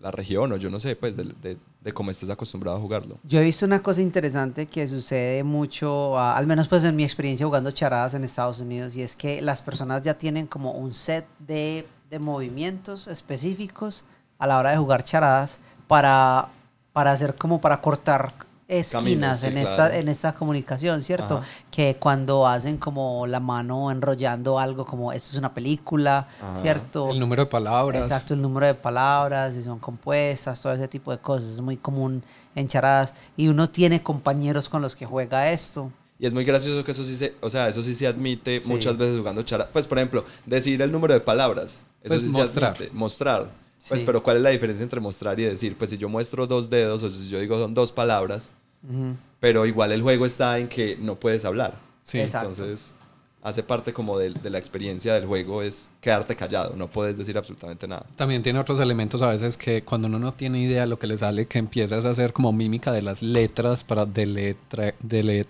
la 0.00 0.10
región 0.10 0.52
o 0.52 0.56
yo 0.56 0.70
no 0.70 0.80
sé, 0.80 0.96
pues 0.96 1.16
de, 1.16 1.56
de 1.80 1.92
cómo 1.92 2.10
estés 2.10 2.30
acostumbrado 2.30 2.76
a 2.76 2.80
jugarlo. 2.80 3.18
Yo 3.24 3.40
he 3.40 3.44
visto 3.44 3.64
una 3.66 3.82
cosa 3.82 4.02
interesante 4.02 4.66
que 4.66 4.86
sucede 4.86 5.42
mucho, 5.44 6.18
al 6.18 6.46
menos 6.46 6.68
pues 6.68 6.84
en 6.84 6.94
mi 6.94 7.04
experiencia 7.04 7.46
jugando 7.46 7.70
charadas 7.70 8.14
en 8.14 8.24
Estados 8.24 8.60
Unidos, 8.60 8.96
y 8.96 9.02
es 9.02 9.16
que 9.16 9.40
las 9.42 9.62
personas 9.62 10.02
ya 10.02 10.14
tienen 10.14 10.46
como 10.46 10.72
un 10.72 10.92
set 10.92 11.26
de, 11.38 11.86
de 12.10 12.18
movimientos 12.18 13.08
específicos 13.08 14.04
a 14.38 14.46
la 14.46 14.58
hora 14.58 14.70
de 14.70 14.76
jugar 14.76 15.02
charadas 15.02 15.58
para, 15.86 16.48
para 16.92 17.12
hacer 17.12 17.34
como 17.34 17.60
para 17.60 17.80
cortar 17.80 18.32
esquinas 18.68 19.02
Caminos, 19.02 19.38
sí, 19.40 19.46
en, 19.46 19.58
esta, 19.58 19.96
en 19.96 20.08
esta 20.08 20.34
comunicación, 20.34 21.02
¿cierto? 21.02 21.38
Ajá. 21.38 21.46
Que 21.70 21.96
cuando 21.98 22.46
hacen 22.46 22.76
como 22.76 23.26
la 23.26 23.40
mano 23.40 23.90
enrollando 23.90 24.58
algo 24.58 24.84
como 24.84 25.10
esto 25.12 25.30
es 25.32 25.36
una 25.38 25.54
película, 25.54 26.28
Ajá. 26.40 26.60
¿cierto? 26.60 27.10
El 27.10 27.18
número 27.18 27.44
de 27.44 27.50
palabras. 27.50 28.02
Exacto, 28.02 28.34
el 28.34 28.42
número 28.42 28.66
de 28.66 28.74
palabras, 28.74 29.54
si 29.54 29.62
son 29.62 29.78
compuestas, 29.78 30.60
todo 30.60 30.72
ese 30.74 30.86
tipo 30.86 31.10
de 31.10 31.18
cosas. 31.18 31.48
Es 31.54 31.60
muy 31.62 31.78
común 31.78 32.22
en 32.54 32.68
charadas. 32.68 33.14
Y 33.36 33.48
uno 33.48 33.70
tiene 33.70 34.02
compañeros 34.02 34.68
con 34.68 34.82
los 34.82 34.94
que 34.94 35.06
juega 35.06 35.50
esto. 35.50 35.90
Y 36.20 36.26
es 36.26 36.34
muy 36.34 36.44
gracioso 36.44 36.84
que 36.84 36.90
eso 36.92 37.04
sí 37.04 37.16
se, 37.16 37.36
o 37.40 37.48
sea, 37.48 37.68
eso 37.68 37.82
sí 37.82 37.94
se 37.94 38.06
admite 38.06 38.60
Sí. 38.60 38.68
muchas 38.70 38.96
veces 38.98 39.18
jugando 39.18 39.42
chara. 39.44 39.68
Pues, 39.72 39.86
por 39.86 39.98
ejemplo, 39.98 40.24
decir 40.46 40.82
el 40.82 40.92
número 40.92 41.14
de 41.14 41.20
palabras. 41.20 41.84
Eso 42.02 42.08
Pues 42.14 42.20
sí 42.22 42.26
mostrar. 42.28 42.76
se 42.76 42.82
admite. 42.84 42.96
Mostrar. 42.98 43.50
Pues, 43.86 44.00
Sí. 44.00 44.06
pero 44.06 44.22
¿cuál 44.22 44.38
es 44.38 44.42
la 44.42 44.50
diferencia 44.50 44.82
entre 44.82 45.00
mostrar 45.00 45.38
y 45.38 45.44
decir? 45.44 45.76
Pues 45.76 45.90
si 45.90 45.98
yo 45.98 46.08
muestro 46.08 46.46
dos 46.46 46.68
dedos 46.70 47.02
o 47.02 47.10
si 47.10 47.28
yo 47.28 47.38
digo 47.40 47.58
son 47.58 47.74
dos 47.74 47.92
palabras, 47.92 48.52
Ujú. 48.88 49.14
pero 49.40 49.66
igual 49.66 49.92
el 49.92 50.02
juego 50.02 50.26
está 50.26 50.58
en 50.58 50.68
que 50.68 50.96
no 51.00 51.14
puedes 51.16 51.44
hablar. 51.44 51.78
Sí. 52.02 52.18
Exacto. 52.18 52.50
Entonces, 52.50 52.94
hace 53.42 53.62
parte 53.62 53.92
como 53.92 54.18
de, 54.18 54.30
de 54.30 54.50
la 54.50 54.58
experiencia 54.58 55.14
del 55.14 55.26
juego 55.26 55.62
es 55.62 55.90
quedarte 56.00 56.34
callado, 56.34 56.74
no 56.76 56.88
puedes 56.88 57.16
decir 57.16 57.38
absolutamente 57.38 57.86
nada. 57.86 58.04
También 58.16 58.42
tiene 58.42 58.58
otros 58.58 58.80
elementos 58.80 59.22
a 59.22 59.28
veces 59.28 59.56
que 59.56 59.82
cuando 59.82 60.08
uno 60.08 60.18
no 60.18 60.32
tiene 60.34 60.60
idea 60.60 60.80
de 60.82 60.86
lo 60.88 60.98
que 60.98 61.06
le 61.06 61.16
sale, 61.16 61.46
que 61.46 61.58
empiezas 61.58 62.04
a 62.04 62.10
hacer 62.10 62.32
como 62.32 62.52
mímica 62.52 62.90
de 62.92 63.02
las 63.02 63.22
letras 63.22 63.84
para 63.84 64.04
deletre- 64.06 64.94
dele- 65.02 65.46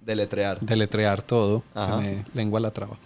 Deletrear. 0.00 0.58
deletrear 0.60 1.20
todo. 1.20 1.62
Ajá. 1.74 2.00
Se 2.00 2.02
me 2.02 2.24
lengua 2.34 2.60
la 2.60 2.70
traba. 2.70 2.96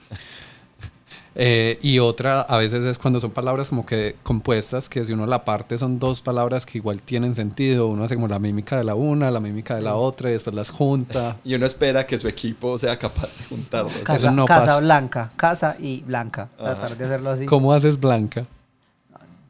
Eh, 1.35 1.79
y 1.81 1.99
otra 1.99 2.43
a 2.43 2.59
veces 2.59 2.85
es 2.85 2.99
cuando 2.99 3.19
son 3.19 3.31
palabras 3.31 3.71
como 3.71 3.87
que 3.87 4.17
compuestas, 4.23 4.91
que 4.91 5.03
si 5.05 5.15
uno 5.15 5.25
la 5.27 5.47
parte 5.47 5.79
son 5.79 5.99
dos 5.99 6.21
palabras 6.21 6.67
que 6.67 6.77
igual 6.77 7.01
tienen 7.01 7.35
sentido. 7.35 7.87
Uno 7.89 8.05
hace 8.05 8.17
como 8.17 8.29
la 8.29 8.39
mímica 8.39 8.77
de 8.77 8.85
la 8.85 8.95
una, 8.95 9.31
la 9.31 9.41
mímica 9.41 9.75
de 9.75 9.81
la 9.81 9.95
otra 9.95 10.29
y 10.29 10.35
después 10.35 10.55
las 10.55 10.69
junta. 10.71 11.39
Y 11.45 11.55
uno 11.55 11.65
espera 11.65 12.07
que 12.07 12.19
su 12.19 12.29
equipo 12.29 12.77
sea 12.77 12.99
capaz 12.99 13.29
de 13.39 13.45
juntarlos. 13.49 13.93
Ca- 13.99 14.05
Casa, 14.15 14.31
no 14.31 14.45
casa 14.45 14.67
pasa. 14.67 14.81
blanca, 14.81 15.31
casa 15.37 15.77
y 15.81 16.03
blanca. 16.03 16.49
Ajá. 16.59 16.75
Tratar 16.75 16.99
de 16.99 17.05
hacerlo 17.07 17.31
así. 17.31 17.47
¿Cómo 17.47 17.73
haces 17.73 17.99
blanca? 17.99 18.47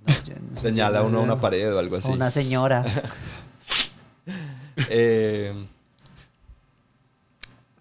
No, 0.06 0.12
yo 0.24 0.34
no 0.54 0.60
sé, 0.60 0.68
Señala 0.68 1.00
no 1.00 1.06
uno 1.06 1.18
a 1.18 1.20
sé. 1.22 1.24
una 1.26 1.40
pared 1.40 1.74
o 1.74 1.78
algo 1.80 1.96
así. 1.96 2.10
Una 2.10 2.30
señora. 2.30 2.84
Eh, 4.88 5.52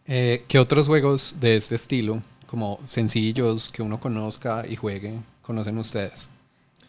Eh, 0.08 0.44
¿Qué 0.48 0.60
otros 0.60 0.88
juegos 0.88 1.36
de 1.40 1.56
este 1.56 1.76
estilo, 1.76 2.22
como 2.52 2.80
sencillos, 2.84 3.70
que 3.70 3.82
uno 3.82 3.98
conozca 3.98 4.66
y 4.68 4.76
juegue, 4.76 5.22
conocen 5.42 5.78
ustedes? 5.78 6.30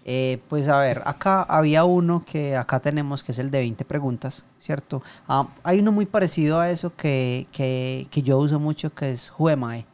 Eh, 0.04 0.40
pues 0.48 0.66
a 0.66 0.80
ver, 0.80 1.02
acá 1.04 1.42
había 1.42 1.84
uno 1.84 2.24
que 2.26 2.56
acá 2.56 2.80
tenemos 2.80 3.22
que 3.22 3.30
es 3.30 3.38
el 3.38 3.52
de 3.52 3.60
20 3.60 3.84
preguntas, 3.84 4.44
¿cierto? 4.60 5.04
Ah, 5.28 5.46
hay 5.62 5.78
uno 5.78 5.92
muy 5.92 6.06
parecido 6.06 6.58
a 6.58 6.68
eso 6.68 6.92
que, 6.96 7.46
que, 7.52 8.08
que 8.10 8.22
yo 8.22 8.38
uso 8.38 8.58
mucho 8.58 8.92
que 8.92 9.12
es 9.12 9.32
I? 9.38 9.86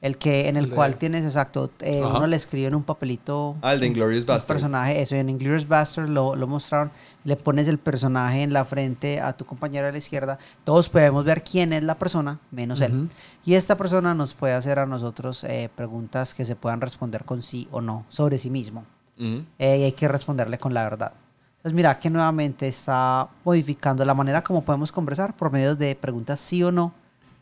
El 0.00 0.16
que, 0.16 0.48
en 0.48 0.56
el 0.56 0.64
El 0.64 0.70
de- 0.70 0.76
cual 0.76 0.96
tienes, 0.96 1.24
exacto, 1.24 1.72
eh, 1.80 2.00
uno 2.04 2.24
le 2.28 2.36
escribe 2.36 2.68
en 2.68 2.76
un 2.76 2.84
papelito 2.84 3.56
ah, 3.62 3.72
el 3.74 3.80
de 3.80 3.88
Inglorious 3.88 4.22
un 4.22 4.26
Bastards. 4.28 4.46
personaje, 4.46 5.02
eso 5.02 5.16
en 5.16 5.28
Inglourious 5.28 5.66
Bastard 5.66 6.08
lo, 6.08 6.36
lo 6.36 6.46
mostraron, 6.46 6.92
le 7.24 7.34
pones 7.34 7.66
el 7.66 7.78
personaje 7.78 8.44
en 8.44 8.52
la 8.52 8.64
frente 8.64 9.20
a 9.20 9.32
tu 9.36 9.44
compañero 9.44 9.88
a 9.88 9.90
la 9.90 9.98
izquierda, 9.98 10.38
todos 10.62 10.88
podemos 10.88 11.24
ver 11.24 11.42
quién 11.42 11.72
es 11.72 11.82
la 11.82 11.96
persona, 11.98 12.38
menos 12.52 12.80
él. 12.80 12.92
Ujú. 12.96 13.08
Y 13.44 13.54
esta 13.54 13.76
persona 13.76 14.14
nos 14.14 14.34
puede 14.34 14.54
hacer 14.54 14.78
a 14.78 14.86
nosotros 14.86 15.42
eh, 15.42 15.68
preguntas 15.74 16.32
que 16.32 16.44
se 16.44 16.54
puedan 16.54 16.80
responder 16.80 17.24
con 17.24 17.42
sí 17.42 17.66
o 17.72 17.80
no 17.80 18.06
sobre 18.08 18.38
sí 18.38 18.50
mismo. 18.50 18.84
Ujú. 19.18 19.42
Eh, 19.58 19.78
y 19.78 19.82
hay 19.82 19.92
que 19.92 20.06
responderle 20.06 20.58
con 20.58 20.74
la 20.74 20.84
verdad. 20.84 21.12
Entonces 21.56 21.72
mira 21.74 21.98
que 21.98 22.08
nuevamente 22.08 22.68
está 22.68 23.28
modificando 23.44 24.04
la 24.04 24.14
manera 24.14 24.44
como 24.44 24.62
podemos 24.62 24.92
conversar 24.92 25.36
por 25.36 25.52
medio 25.52 25.74
de 25.74 25.96
preguntas 25.96 26.38
sí 26.38 26.62
o 26.62 26.70
no. 26.70 26.92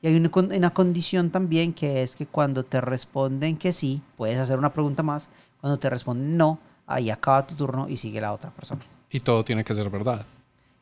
Y 0.03 0.09
hay 0.09 0.17
una, 0.17 0.31
una 0.35 0.71
condición 0.75 1.31
también 1.31 1.73
que 1.73 2.03
es 2.03 2.15
que 2.17 2.27
cuando 2.27 2.65
te 2.65 2.81
responden 2.81 3.57
que 3.57 3.73
sí, 3.73 4.01
puedes 4.17 4.39
hacer 4.39 4.59
una 4.59 4.73
pregunta 4.73 5.03
más. 5.03 5.29
Cuando 5.61 5.79
te 5.79 5.89
responden 5.91 6.37
no, 6.37 6.59
ahí 6.87 7.11
acaba 7.11 7.47
tu 7.47 7.55
turno 7.55 7.89
y 7.89 7.97
sigue 7.97 8.21
la 8.21 8.33
otra 8.33 8.51
persona. 8.51 8.83
Y 9.11 9.21
todo 9.21 9.45
tiene 9.45 9.65
que 9.65 9.75
ser 9.75 9.89
verdad. 9.91 10.25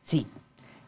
Sí, 0.03 0.27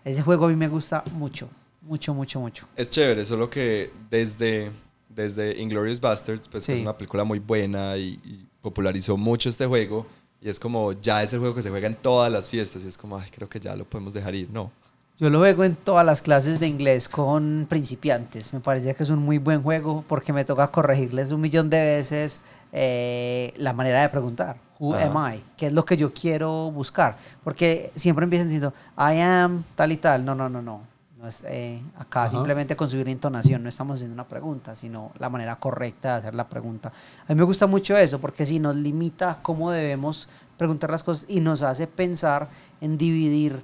ese 0.03 0.21
juego 0.21 0.45
a 0.45 0.49
mí 0.49 0.55
me 0.55 0.67
gusta 0.67 1.03
mucho, 1.13 1.49
mucho, 1.81 2.13
mucho, 2.13 2.39
mucho. 2.39 2.67
Es 2.75 2.89
chévere, 2.89 3.25
solo 3.25 3.49
que 3.49 3.91
desde, 4.11 4.71
desde 5.09 5.59
Inglorious 5.59 5.99
Bastards, 5.99 6.47
pues 6.47 6.65
Sí. 6.65 6.73
es 6.73 6.81
una 6.81 6.97
película 6.97 7.23
muy 7.23 7.39
buena 7.39 7.97
y, 7.97 8.19
y 8.23 8.45
popularizó 8.61 9.17
mucho 9.17 9.49
este 9.49 9.65
juego. 9.65 10.05
Y 10.39 10.49
es 10.49 10.59
como, 10.59 10.91
ya 10.93 11.23
es 11.23 11.33
el 11.33 11.39
juego 11.39 11.55
que 11.55 11.63
se 11.63 11.69
juega 11.71 11.87
en 11.87 11.95
todas 11.95 12.31
las 12.31 12.47
fiestas. 12.49 12.83
Y 12.83 12.87
es 12.87 12.97
como, 12.97 13.17
ay, 13.17 13.29
creo 13.31 13.49
que 13.49 13.59
ya 13.59 13.75
lo 13.75 13.85
podemos 13.85 14.13
dejar 14.13 14.35
ir. 14.35 14.49
No. 14.51 14.71
Yo 15.19 15.31
lo 15.31 15.39
juego 15.39 15.63
en 15.63 15.75
todas 15.75 16.05
las 16.05 16.21
clases 16.21 16.59
de 16.59 16.67
inglés 16.67 17.09
con 17.09 17.65
principiantes. 17.67 18.53
Me 18.53 18.59
parece 18.59 18.93
que 18.93 19.01
es 19.01 19.09
un 19.09 19.17
muy 19.17 19.39
buen 19.39 19.63
juego 19.63 20.03
porque 20.07 20.31
me 20.31 20.45
toca 20.45 20.67
corregirles 20.67 21.31
un 21.31 21.41
millón 21.41 21.71
de 21.71 21.83
veces 21.83 22.39
eh, 22.71 23.51
la 23.57 23.73
manera 23.73 24.03
de 24.03 24.09
preguntar. 24.09 24.57
Who 24.77 24.93
Ajá. 24.93 25.07
am 25.07 25.33
I? 25.33 25.43
¿Qué 25.57 25.67
es 25.67 25.73
lo 25.73 25.85
que 25.85 25.97
yo 25.97 26.13
quiero 26.13 26.69
buscar? 26.69 27.17
Porque 27.43 27.91
siempre 27.95 28.25
empiezan 28.25 28.47
diciendo, 28.47 28.75
I 28.95 29.19
am 29.19 29.63
tal 29.73 29.91
y 29.91 29.97
tal. 29.97 30.23
No, 30.23 30.35
no, 30.35 30.49
no, 30.49 30.61
no. 30.61 30.81
no 31.17 31.27
es, 31.27 31.43
eh, 31.47 31.81
acá 31.97 32.25
Ajá. 32.25 32.29
simplemente 32.29 32.75
con 32.75 32.87
subir 32.87 33.07
intonación 33.07 33.63
no 33.63 33.69
estamos 33.69 33.95
haciendo 33.95 34.13
una 34.13 34.27
pregunta, 34.27 34.75
sino 34.75 35.13
la 35.17 35.31
manera 35.31 35.55
correcta 35.55 36.11
de 36.11 36.17
hacer 36.19 36.35
la 36.35 36.47
pregunta. 36.47 36.93
A 37.27 37.33
mí 37.33 37.39
me 37.39 37.43
gusta 37.43 37.65
mucho 37.65 37.97
eso 37.97 38.19
porque 38.19 38.45
si 38.45 38.59
nos 38.59 38.75
limita 38.75 39.39
cómo 39.41 39.71
debemos 39.71 40.29
preguntar 40.57 40.91
las 40.91 41.01
cosas 41.01 41.25
y 41.27 41.39
nos 41.39 41.63
hace 41.63 41.87
pensar 41.87 42.49
en 42.81 42.99
dividir 42.99 43.63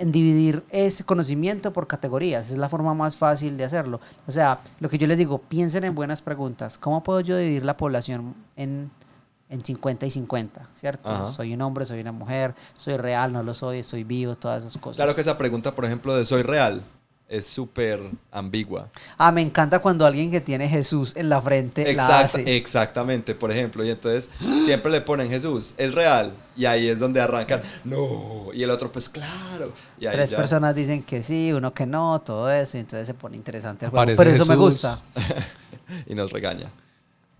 en 0.00 0.12
dividir 0.12 0.64
ese 0.70 1.04
conocimiento 1.04 1.74
por 1.74 1.86
categorías. 1.86 2.50
Es 2.50 2.56
la 2.56 2.70
forma 2.70 2.94
más 2.94 3.18
fácil 3.18 3.58
de 3.58 3.64
hacerlo. 3.64 4.00
O 4.26 4.32
sea, 4.32 4.60
lo 4.80 4.88
que 4.88 4.96
yo 4.96 5.06
les 5.06 5.18
digo, 5.18 5.36
piensen 5.38 5.84
en 5.84 5.94
buenas 5.94 6.22
preguntas. 6.22 6.78
¿Cómo 6.78 7.02
puedo 7.02 7.20
yo 7.20 7.36
dividir 7.36 7.66
la 7.66 7.76
población 7.76 8.34
en, 8.56 8.90
en 9.50 9.62
50 9.62 10.06
y 10.06 10.10
50? 10.10 10.70
¿Cierto? 10.74 11.10
Ajá. 11.10 11.32
Soy 11.32 11.52
un 11.52 11.60
hombre, 11.60 11.84
soy 11.84 12.00
una 12.00 12.12
mujer, 12.12 12.54
soy 12.74 12.96
real, 12.96 13.30
no 13.30 13.42
lo 13.42 13.52
soy, 13.52 13.80
estoy 13.80 14.04
vivo, 14.04 14.36
todas 14.36 14.64
esas 14.64 14.80
cosas. 14.80 14.96
Claro 14.96 15.14
que 15.14 15.20
esa 15.20 15.36
pregunta, 15.36 15.74
por 15.74 15.84
ejemplo, 15.84 16.16
de 16.16 16.24
soy 16.24 16.44
real, 16.44 16.82
es 17.30 17.46
súper 17.46 18.00
ambigua. 18.32 18.88
Ah, 19.16 19.30
me 19.30 19.40
encanta 19.40 19.78
cuando 19.78 20.04
alguien 20.04 20.30
que 20.32 20.40
tiene 20.40 20.68
Jesús 20.68 21.12
en 21.16 21.28
la 21.28 21.40
frente 21.40 21.84
la 21.84 21.90
Exacta- 21.92 22.20
hace. 22.24 22.56
exactamente, 22.56 23.34
por 23.36 23.50
ejemplo. 23.52 23.84
Y 23.84 23.90
entonces 23.90 24.28
siempre 24.66 24.90
le 24.90 25.00
ponen 25.00 25.30
Jesús, 25.30 25.74
es 25.78 25.94
real. 25.94 26.34
Y 26.56 26.66
ahí 26.66 26.88
es 26.88 26.98
donde 26.98 27.20
arrancan, 27.20 27.60
no. 27.84 28.48
Y 28.52 28.62
el 28.64 28.70
otro, 28.70 28.90
pues 28.92 29.08
claro. 29.08 29.72
Y 29.98 30.06
ahí 30.06 30.14
Tres 30.16 30.30
ya- 30.30 30.36
personas 30.36 30.74
dicen 30.74 31.02
que 31.04 31.22
sí, 31.22 31.52
uno 31.54 31.72
que 31.72 31.86
no, 31.86 32.20
todo 32.20 32.50
eso. 32.50 32.76
Y 32.76 32.80
entonces 32.80 33.06
se 33.06 33.14
pone 33.14 33.36
interesante 33.36 33.84
el 33.86 33.90
juego. 33.90 34.02
Aparece 34.02 34.22
Pero 34.24 34.34
eso 34.36 34.46
me 34.46 34.56
gusta. 34.56 35.00
y 36.06 36.14
nos 36.14 36.32
regaña. 36.32 36.68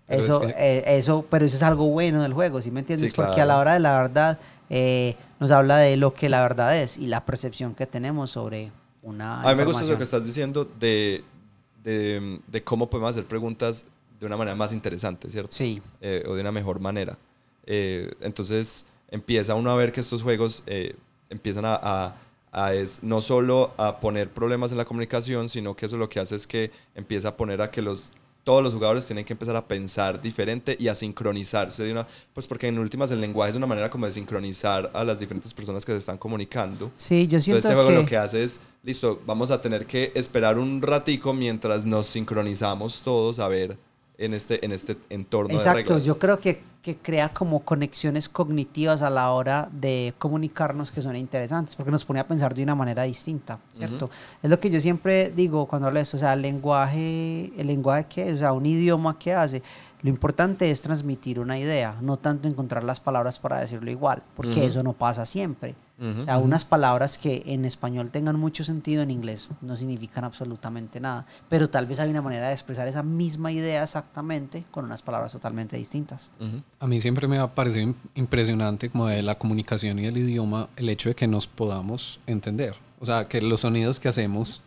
Pero 0.07 0.23
Eso, 0.23 0.43
es 0.43 0.55
que- 0.55 0.77
eh, 0.77 0.97
eso, 0.97 1.25
pero 1.29 1.45
eso 1.45 1.55
es 1.55 1.63
algo 1.63 1.87
bueno 1.87 2.21
del 2.23 2.33
juego, 2.33 2.61
¿sí 2.61 2.71
me 2.71 2.79
entiendes? 2.81 3.11
Sí, 3.11 3.15
Porque 3.15 3.39
a 3.41 3.45
la 3.45 3.57
hora 3.57 3.73
de 3.73 3.79
la 3.79 3.97
verdad 4.01 4.39
eh, 4.69 5.15
nos 5.39 5.51
habla 5.51 5.77
de 5.77 5.95
lo 5.97 6.13
que 6.13 6.27
la 6.29 6.41
verdad 6.41 6.77
es 6.77 6.97
y 6.97 7.07
la 7.07 7.23
percepción 7.25 7.75
que 7.75 7.85
tenemos 7.85 8.31
sobre 8.31 8.71
una. 9.01 9.41
A 9.41 9.49
mí 9.51 9.55
me 9.55 9.65
gusta 9.65 9.83
eso 9.83 9.97
que 9.97 10.03
estás 10.03 10.25
diciendo 10.25 10.69
de, 10.79 11.23
de, 11.83 12.39
de 12.47 12.63
cómo 12.63 12.89
podemos 12.89 13.11
hacer 13.11 13.25
preguntas 13.25 13.85
de 14.19 14.25
una 14.25 14.37
manera 14.37 14.55
más 14.55 14.71
interesante, 14.71 15.29
¿cierto? 15.29 15.51
Sí, 15.55 15.81
Eh, 16.01 16.23
o 16.27 16.35
de 16.35 16.41
una 16.41 16.51
mejor 16.51 16.79
manera. 16.79 17.17
Eh, 17.65 18.11
entonces 18.21 18.85
empieza 19.09 19.55
uno 19.55 19.71
a 19.71 19.75
ver 19.75 19.91
que 19.91 19.99
estos 19.99 20.21
juegos 20.21 20.63
eh, 20.67 20.95
empiezan 21.29 21.65
a, 21.65 21.75
a- 21.81 22.15
a 22.53 22.73
es, 22.73 23.01
no 23.01 23.21
solo 23.21 23.73
a 23.77 23.99
poner 24.01 24.29
problemas 24.29 24.71
en 24.71 24.77
la 24.77 24.83
comunicación, 24.85 25.47
sino 25.47 25.73
que 25.75 25.85
eso 25.85 25.95
lo 25.97 26.09
que 26.09 26.19
hace 26.19 26.35
es 26.35 26.45
que 26.45 26.69
empieza 26.95 27.29
a 27.29 27.37
poner 27.37 27.61
a 27.61 27.71
que 27.71 27.81
los, 27.81 28.11
todos 28.43 28.63
los 28.63 28.73
jugadores 28.73 29.05
tienen 29.05 29.25
que 29.25 29.33
empezar 29.33 29.55
a 29.55 29.67
pensar 29.67 30.21
diferente 30.21 30.75
y 30.79 30.87
a 30.87 30.95
sincronizarse 30.95 31.83
de 31.83 31.91
una, 31.91 32.07
pues 32.33 32.47
porque 32.47 32.67
en 32.67 32.79
últimas 32.79 33.11
el 33.11 33.21
lenguaje 33.21 33.51
es 33.51 33.55
una 33.55 33.67
manera 33.67 33.89
como 33.89 34.05
de 34.05 34.11
sincronizar 34.11 34.89
a 34.93 35.03
las 35.03 35.19
diferentes 35.19 35.53
personas 35.53 35.85
que 35.85 35.91
se 35.91 35.99
están 35.99 36.17
comunicando. 36.17 36.91
Sí, 36.97 37.27
yo 37.27 37.39
siento 37.39 37.57
Entonces 37.57 37.65
este 37.65 37.73
juego 37.75 37.89
que... 37.89 37.95
lo 37.95 38.05
que 38.05 38.17
hace 38.17 38.43
es, 38.43 38.59
listo, 38.83 39.21
vamos 39.25 39.51
a 39.51 39.61
tener 39.61 39.85
que 39.85 40.11
esperar 40.15 40.57
un 40.57 40.81
ratico 40.81 41.33
mientras 41.33 41.85
nos 41.85 42.07
sincronizamos 42.07 43.01
todos 43.01 43.39
a 43.39 43.47
ver 43.47 43.77
en 44.21 44.33
este, 44.33 44.63
en 44.63 44.71
este 44.71 44.97
entorno 45.09 45.49
de 45.49 45.55
Exacto, 45.55 45.93
reglas. 45.93 46.05
yo 46.05 46.19
creo 46.19 46.39
que, 46.39 46.61
que 46.81 46.97
crea 46.97 47.29
como 47.29 47.61
conexiones 47.61 48.29
cognitivas 48.29 49.01
a 49.01 49.09
la 49.09 49.31
hora 49.31 49.67
de 49.71 50.13
comunicarnos 50.17 50.91
que 50.91 51.01
son 51.01 51.15
interesantes, 51.15 51.75
porque 51.75 51.91
nos 51.91 52.05
pone 52.05 52.19
a 52.19 52.27
pensar 52.27 52.53
de 52.53 52.63
una 52.63 52.75
manera 52.75 53.03
distinta, 53.03 53.59
¿cierto? 53.75 54.09
Es 54.41 54.49
lo 54.49 54.59
que 54.59 54.69
yo 54.69 54.79
siempre 54.79 55.31
digo 55.35 55.65
cuando 55.65 55.87
hablo 55.87 55.99
de 55.99 56.03
eso, 56.03 56.17
o 56.17 56.19
sea, 56.19 56.33
el 56.33 56.41
lenguaje, 56.43 57.51
el 57.57 57.67
lenguaje 57.67 58.05
que, 58.05 58.33
o 58.33 58.37
sea, 58.37 58.53
un 58.53 58.65
idioma 58.65 59.17
que 59.17 59.33
hace, 59.33 59.63
lo 60.03 60.09
importante 60.09 60.71
es 60.71 60.81
transmitir 60.81 61.39
una 61.39 61.57
idea, 61.59 61.95
no 62.01 62.17
tanto 62.17 62.47
encontrar 62.47 62.83
las 62.83 62.99
palabras 62.99 63.39
para 63.39 63.59
decirlo 63.59 63.91
igual, 63.91 64.23
porque 64.35 64.65
eso 64.65 64.83
no 64.83 64.93
pasa 64.93 65.25
siempre. 65.25 65.75
O 66.03 66.25
sea, 66.25 66.39
unas 66.39 66.65
palabras 66.65 67.19
que 67.19 67.43
en 67.45 67.63
español 67.63 68.09
tengan 68.09 68.39
mucho 68.39 68.63
sentido 68.63 69.03
en 69.03 69.11
inglés 69.11 69.49
no 69.61 69.75
significan 69.75 70.23
absolutamente 70.23 70.99
nada, 70.99 71.27
pero 71.47 71.69
tal 71.69 71.85
vez 71.85 71.99
hay 71.99 72.09
una 72.09 72.23
manera 72.23 72.47
de 72.47 72.53
expresar 72.53 72.87
esa 72.87 73.03
misma 73.03 73.51
idea 73.51 73.83
exactamente 73.83 74.63
con 74.71 74.85
unas 74.85 75.03
palabras 75.03 75.31
totalmente 75.31 75.77
distintas. 75.77 76.31
A 76.79 76.87
mí 76.87 76.99
siempre 77.01 77.27
me 77.27 77.37
ha 77.37 77.53
parecido 77.53 77.85
im- 77.89 77.95
impresionante 78.15 78.89
como 78.89 79.05
de 79.05 79.21
la 79.21 79.37
comunicación 79.37 79.99
y 79.99 80.05
el 80.07 80.17
idioma, 80.17 80.69
el 80.75 80.89
hecho 80.89 81.09
de 81.09 81.13
que 81.15 81.27
nos 81.27 81.45
podamos 81.45 82.19
entender. 82.25 82.73
O 82.99 83.05
sea, 83.05 83.27
que 83.27 83.39
los 83.39 83.59
sonidos 83.61 83.99
que 83.99 84.07
hacemos 84.09 84.63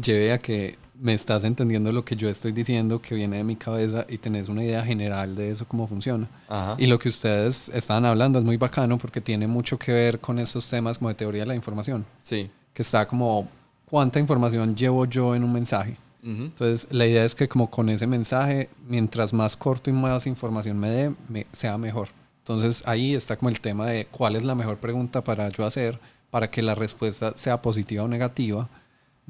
lleve 0.00 0.32
a 0.32 0.38
que 0.38 0.76
me 1.00 1.14
estás 1.14 1.44
entendiendo 1.44 1.90
lo 1.90 2.04
que 2.04 2.14
yo 2.14 2.28
estoy 2.28 2.52
diciendo, 2.52 3.00
que 3.02 3.14
viene 3.16 3.38
de 3.38 3.44
mi 3.44 3.56
cabeza 3.56 4.06
y 4.08 4.18
tenés 4.18 4.48
una 4.48 4.62
idea 4.62 4.84
general 4.84 5.34
de 5.34 5.50
eso, 5.50 5.66
cómo 5.66 5.88
funciona. 5.88 6.28
Ajá. 6.48 6.76
Y 6.78 6.86
lo 6.86 6.98
que 6.98 7.08
ustedes 7.08 7.68
estaban 7.70 8.04
hablando 8.04 8.38
es 8.38 8.44
muy 8.44 8.56
bacano 8.56 8.98
porque 8.98 9.20
tiene 9.20 9.46
mucho 9.48 9.78
que 9.78 9.92
ver 9.92 10.20
con 10.20 10.38
esos 10.38 10.68
temas 10.68 10.98
como 10.98 11.08
de 11.08 11.14
teoría 11.16 11.42
de 11.42 11.46
la 11.48 11.54
información, 11.56 12.04
Sí. 12.20 12.48
que 12.72 12.82
está 12.82 13.08
como 13.08 13.48
cuánta 13.86 14.20
información 14.20 14.76
llevo 14.76 15.04
yo 15.06 15.34
en 15.34 15.42
un 15.42 15.52
mensaje. 15.52 15.96
Ujú. 16.22 16.42
Entonces, 16.44 16.86
la 16.92 17.04
idea 17.04 17.24
es 17.24 17.34
que 17.34 17.48
como 17.48 17.68
con 17.68 17.88
ese 17.88 18.06
mensaje, 18.06 18.70
mientras 18.88 19.32
más 19.32 19.56
corto 19.56 19.90
y 19.90 19.92
más 19.92 20.26
información 20.28 20.78
me 20.78 20.88
dé, 20.88 21.12
me- 21.28 21.46
sea 21.52 21.76
mejor. 21.78 22.10
Entonces, 22.38 22.82
ahí 22.86 23.14
está 23.14 23.36
como 23.36 23.48
el 23.48 23.60
tema 23.60 23.86
de 23.86 24.06
cuál 24.06 24.36
es 24.36 24.44
la 24.44 24.54
mejor 24.54 24.78
pregunta 24.78 25.22
para 25.24 25.48
yo 25.48 25.66
hacer 25.66 25.98
para 26.30 26.48
que 26.50 26.62
la 26.62 26.74
respuesta 26.76 27.32
sea 27.36 27.60
positiva 27.60 28.04
o 28.04 28.08
negativa, 28.08 28.68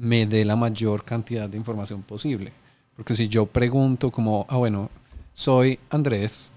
me 0.03 0.25
dé 0.25 0.43
la 0.43 0.57
mayor 0.57 1.05
cantidad 1.05 1.49
de 1.49 1.57
información 1.57 2.01
posible. 2.03 2.51
Porque 2.95 3.15
si 3.15 3.29
yo 3.29 3.45
pregunto 3.45 4.11
como, 4.11 4.45
ah, 4.49 4.57
bueno, 4.57 4.89
soy 5.33 5.79
Andrés, 5.89 6.51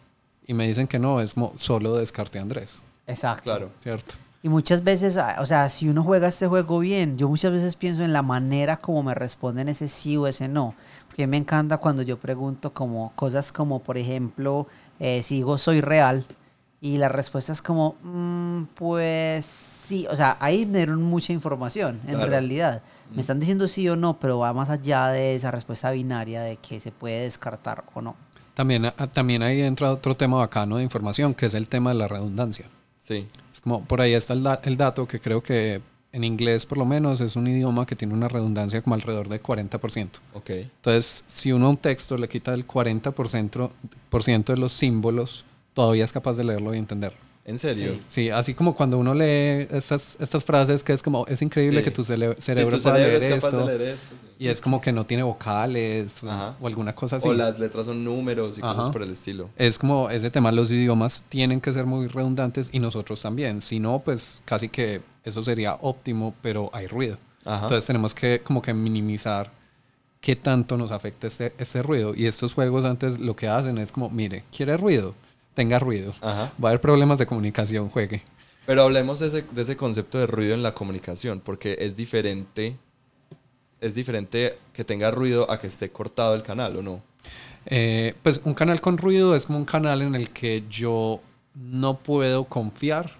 y 0.48 0.52
me 0.52 0.66
dicen 0.66 0.88
que 0.88 0.98
no, 0.98 1.20
es 1.20 1.34
solo 1.56 1.96
descarte 1.96 2.40
a 2.40 2.42
Andrés, 2.42 2.82
Exacto. 3.06 3.44
Claro. 3.44 3.70
¿cierto? 3.78 4.16
Y 4.42 4.48
muchas 4.48 4.82
veces, 4.82 5.16
ah, 5.16 5.36
o 5.38 5.46
sea, 5.46 5.70
si 5.70 5.88
uno 5.88 6.02
juega 6.02 6.26
este 6.26 6.48
juego 6.48 6.80
bien, 6.80 7.16
yo 7.16 7.28
muchas 7.28 7.52
veces 7.52 7.76
pienso 7.76 8.02
en 8.02 8.12
la 8.12 8.22
manera 8.22 8.78
como 8.78 9.04
me 9.04 9.14
responden 9.14 9.68
ese 9.68 9.86
sí 9.86 10.16
o 10.16 10.26
ese 10.26 10.48
no. 10.48 10.74
Porque 11.06 11.28
me 11.28 11.36
encanta 11.36 11.78
cuando 11.78 12.02
yo 12.02 12.18
pregunto 12.18 12.72
como 12.72 13.12
cosas 13.14 13.52
como, 13.52 13.78
por 13.78 13.96
ejemplo, 13.96 14.66
eh, 14.98 15.22
si 15.22 15.36
digo 15.36 15.56
soy 15.56 15.80
real 15.80 16.26
y 16.80 16.98
la 16.98 17.08
respuesta 17.08 17.52
es 17.52 17.62
como, 17.62 17.96
"Mm, 18.02 18.64
pues 18.74 19.44
sí. 19.46 20.06
O 20.10 20.16
sea, 20.16 20.36
ahí 20.40 20.66
me 20.66 20.78
dieron 20.78 21.02
mucha 21.02 21.32
información, 21.32 22.00
en 22.06 22.14
Claro. 22.14 22.26
realidad. 22.30 22.82
Me 23.14 23.20
están 23.20 23.38
diciendo 23.40 23.66
sí 23.68 23.88
o 23.88 23.96
no, 23.96 24.18
pero 24.18 24.38
va 24.38 24.52
más 24.52 24.68
allá 24.68 25.08
de 25.08 25.34
esa 25.36 25.50
respuesta 25.50 25.90
binaria 25.90 26.42
de 26.42 26.56
que 26.56 26.80
se 26.80 26.92
puede 26.92 27.22
descartar 27.22 27.84
o 27.94 28.02
no. 28.02 28.16
También, 28.54 28.86
ah, 28.86 28.92
también 29.12 29.42
ahí 29.42 29.60
entra 29.62 29.90
otro 29.92 30.16
tema 30.16 30.36
bacano 30.38 30.76
de 30.78 30.82
información, 30.82 31.34
que 31.34 31.46
es 31.46 31.54
el 31.54 31.68
tema 31.68 31.90
de 31.90 31.96
la 31.96 32.08
redundancia. 32.08 32.66
Sí. 33.00 33.28
Es 33.52 33.60
como 33.60 33.84
por 33.84 34.00
ahí 34.00 34.14
está 34.14 34.32
el, 34.32 34.42
da- 34.42 34.60
el 34.64 34.76
dato 34.76 35.06
que 35.06 35.20
creo 35.20 35.42
que 35.42 35.80
en 36.12 36.24
inglés 36.24 36.64
por 36.66 36.78
lo 36.78 36.84
menos 36.86 37.20
es 37.20 37.36
un 37.36 37.46
idioma 37.46 37.84
que 37.86 37.94
tiene 37.94 38.14
una 38.14 38.28
redundancia 38.28 38.80
como 38.82 38.94
alrededor 38.94 39.28
del 39.28 39.40
40%. 39.42 40.20
Ok. 40.34 40.50
Entonces, 40.50 41.22
si 41.26 41.52
uno 41.52 41.66
a 41.66 41.70
un 41.70 41.76
texto 41.76 42.16
le 42.16 42.28
quita 42.28 42.54
el 42.54 42.66
40% 42.66 43.70
por 44.08 44.22
ciento 44.22 44.52
de 44.52 44.58
los 44.58 44.72
símbolos, 44.72 45.44
todavía 45.76 46.04
es 46.04 46.10
capaz 46.12 46.36
de 46.38 46.44
leerlo 46.44 46.74
y 46.74 46.78
entenderlo. 46.78 47.18
¿En 47.44 47.60
serio? 47.60 47.92
Sí. 47.92 48.00
Sí, 48.08 48.30
así 48.30 48.54
como 48.54 48.74
cuando 48.74 48.98
uno 48.98 49.14
lee 49.14 49.68
estas, 49.70 50.16
estas 50.18 50.42
frases 50.42 50.82
que 50.82 50.92
es 50.92 51.00
como, 51.00 51.24
es 51.28 51.42
increíble 51.42 51.78
Sí. 51.80 51.84
que 51.84 51.90
tu 51.92 52.02
Sí, 52.02 52.06
cerebro 52.40 52.76
tu 52.76 52.82
pueda 52.82 52.96
cerebro 52.96 53.18
leer 53.20 53.22
es 53.22 53.34
capaz 53.36 53.48
esto. 53.56 53.66
de 53.68 53.78
leer 53.78 53.90
esto. 53.94 54.06
sí. 54.20 54.26
Y 54.44 54.48
es 54.48 54.60
como 54.60 54.80
que 54.80 54.90
no 54.92 55.06
tiene 55.06 55.22
vocales 55.22 56.22
o, 56.24 56.66
alguna 56.66 56.94
cosa 56.94 57.16
así. 57.16 57.28
O 57.28 57.34
las 57.34 57.58
letras 57.60 57.84
son 57.86 58.02
números 58.02 58.58
y 58.58 58.62
cosas 58.62 58.88
por 58.90 59.02
el 59.02 59.12
estilo. 59.12 59.48
Es 59.56 59.78
como 59.78 60.10
ese 60.10 60.28
tema, 60.30 60.50
los 60.50 60.72
idiomas 60.72 61.22
tienen 61.28 61.60
que 61.60 61.72
ser 61.72 61.86
muy 61.86 62.08
redundantes 62.08 62.68
y 62.72 62.80
nosotros 62.80 63.22
también. 63.22 63.60
Si 63.62 63.78
no, 63.78 64.00
pues 64.00 64.42
casi 64.44 64.68
que 64.68 65.02
eso 65.24 65.40
sería 65.42 65.74
óptimo, 65.82 66.34
pero 66.42 66.68
hay 66.72 66.86
ruido. 66.88 67.16
Ajá. 67.44 67.62
Entonces 67.66 67.86
tenemos 67.86 68.12
que 68.14 68.40
como 68.40 68.60
que 68.60 68.74
minimizar 68.74 69.52
qué 70.20 70.34
tanto 70.34 70.76
nos 70.76 70.90
afecta 70.90 71.28
este, 71.28 71.52
este 71.58 71.80
ruido. 71.82 72.12
Y 72.16 72.26
estos 72.26 72.54
juegos 72.54 72.84
antes 72.84 73.20
lo 73.20 73.36
que 73.36 73.46
hacen 73.46 73.78
es 73.78 73.92
como, 73.92 74.10
mire, 74.10 74.42
¿quiere 74.54 74.76
ruido? 74.76 75.14
Tenga 75.56 75.78
ruido. 75.78 76.12
Ajá. 76.20 76.52
Va 76.62 76.68
a 76.68 76.72
haber 76.72 76.80
problemas 76.82 77.18
de 77.18 77.26
comunicación, 77.26 77.88
juegue. 77.88 78.22
Pero 78.66 78.82
hablemos 78.82 79.20
de 79.20 79.28
ese, 79.28 79.42
de 79.50 79.62
ese 79.62 79.74
concepto 79.74 80.18
de 80.18 80.26
ruido 80.26 80.52
en 80.52 80.62
la 80.62 80.74
comunicación, 80.74 81.40
porque 81.40 81.78
es 81.80 81.96
diferente. 81.96 82.76
Es 83.80 83.94
diferente 83.94 84.58
que 84.74 84.84
tenga 84.84 85.10
ruido 85.10 85.50
a 85.50 85.58
que 85.58 85.66
esté 85.66 85.90
cortado 85.90 86.34
el 86.34 86.42
canal, 86.42 86.76
¿o 86.76 86.82
no? 86.82 87.02
Eh, 87.64 88.14
pues 88.22 88.42
un 88.44 88.52
canal 88.52 88.82
con 88.82 88.98
ruido 88.98 89.34
es 89.34 89.46
como 89.46 89.58
un 89.58 89.64
canal 89.64 90.02
en 90.02 90.14
el 90.14 90.28
que 90.28 90.62
yo 90.68 91.20
no 91.54 91.98
puedo 91.98 92.44
confiar 92.44 93.16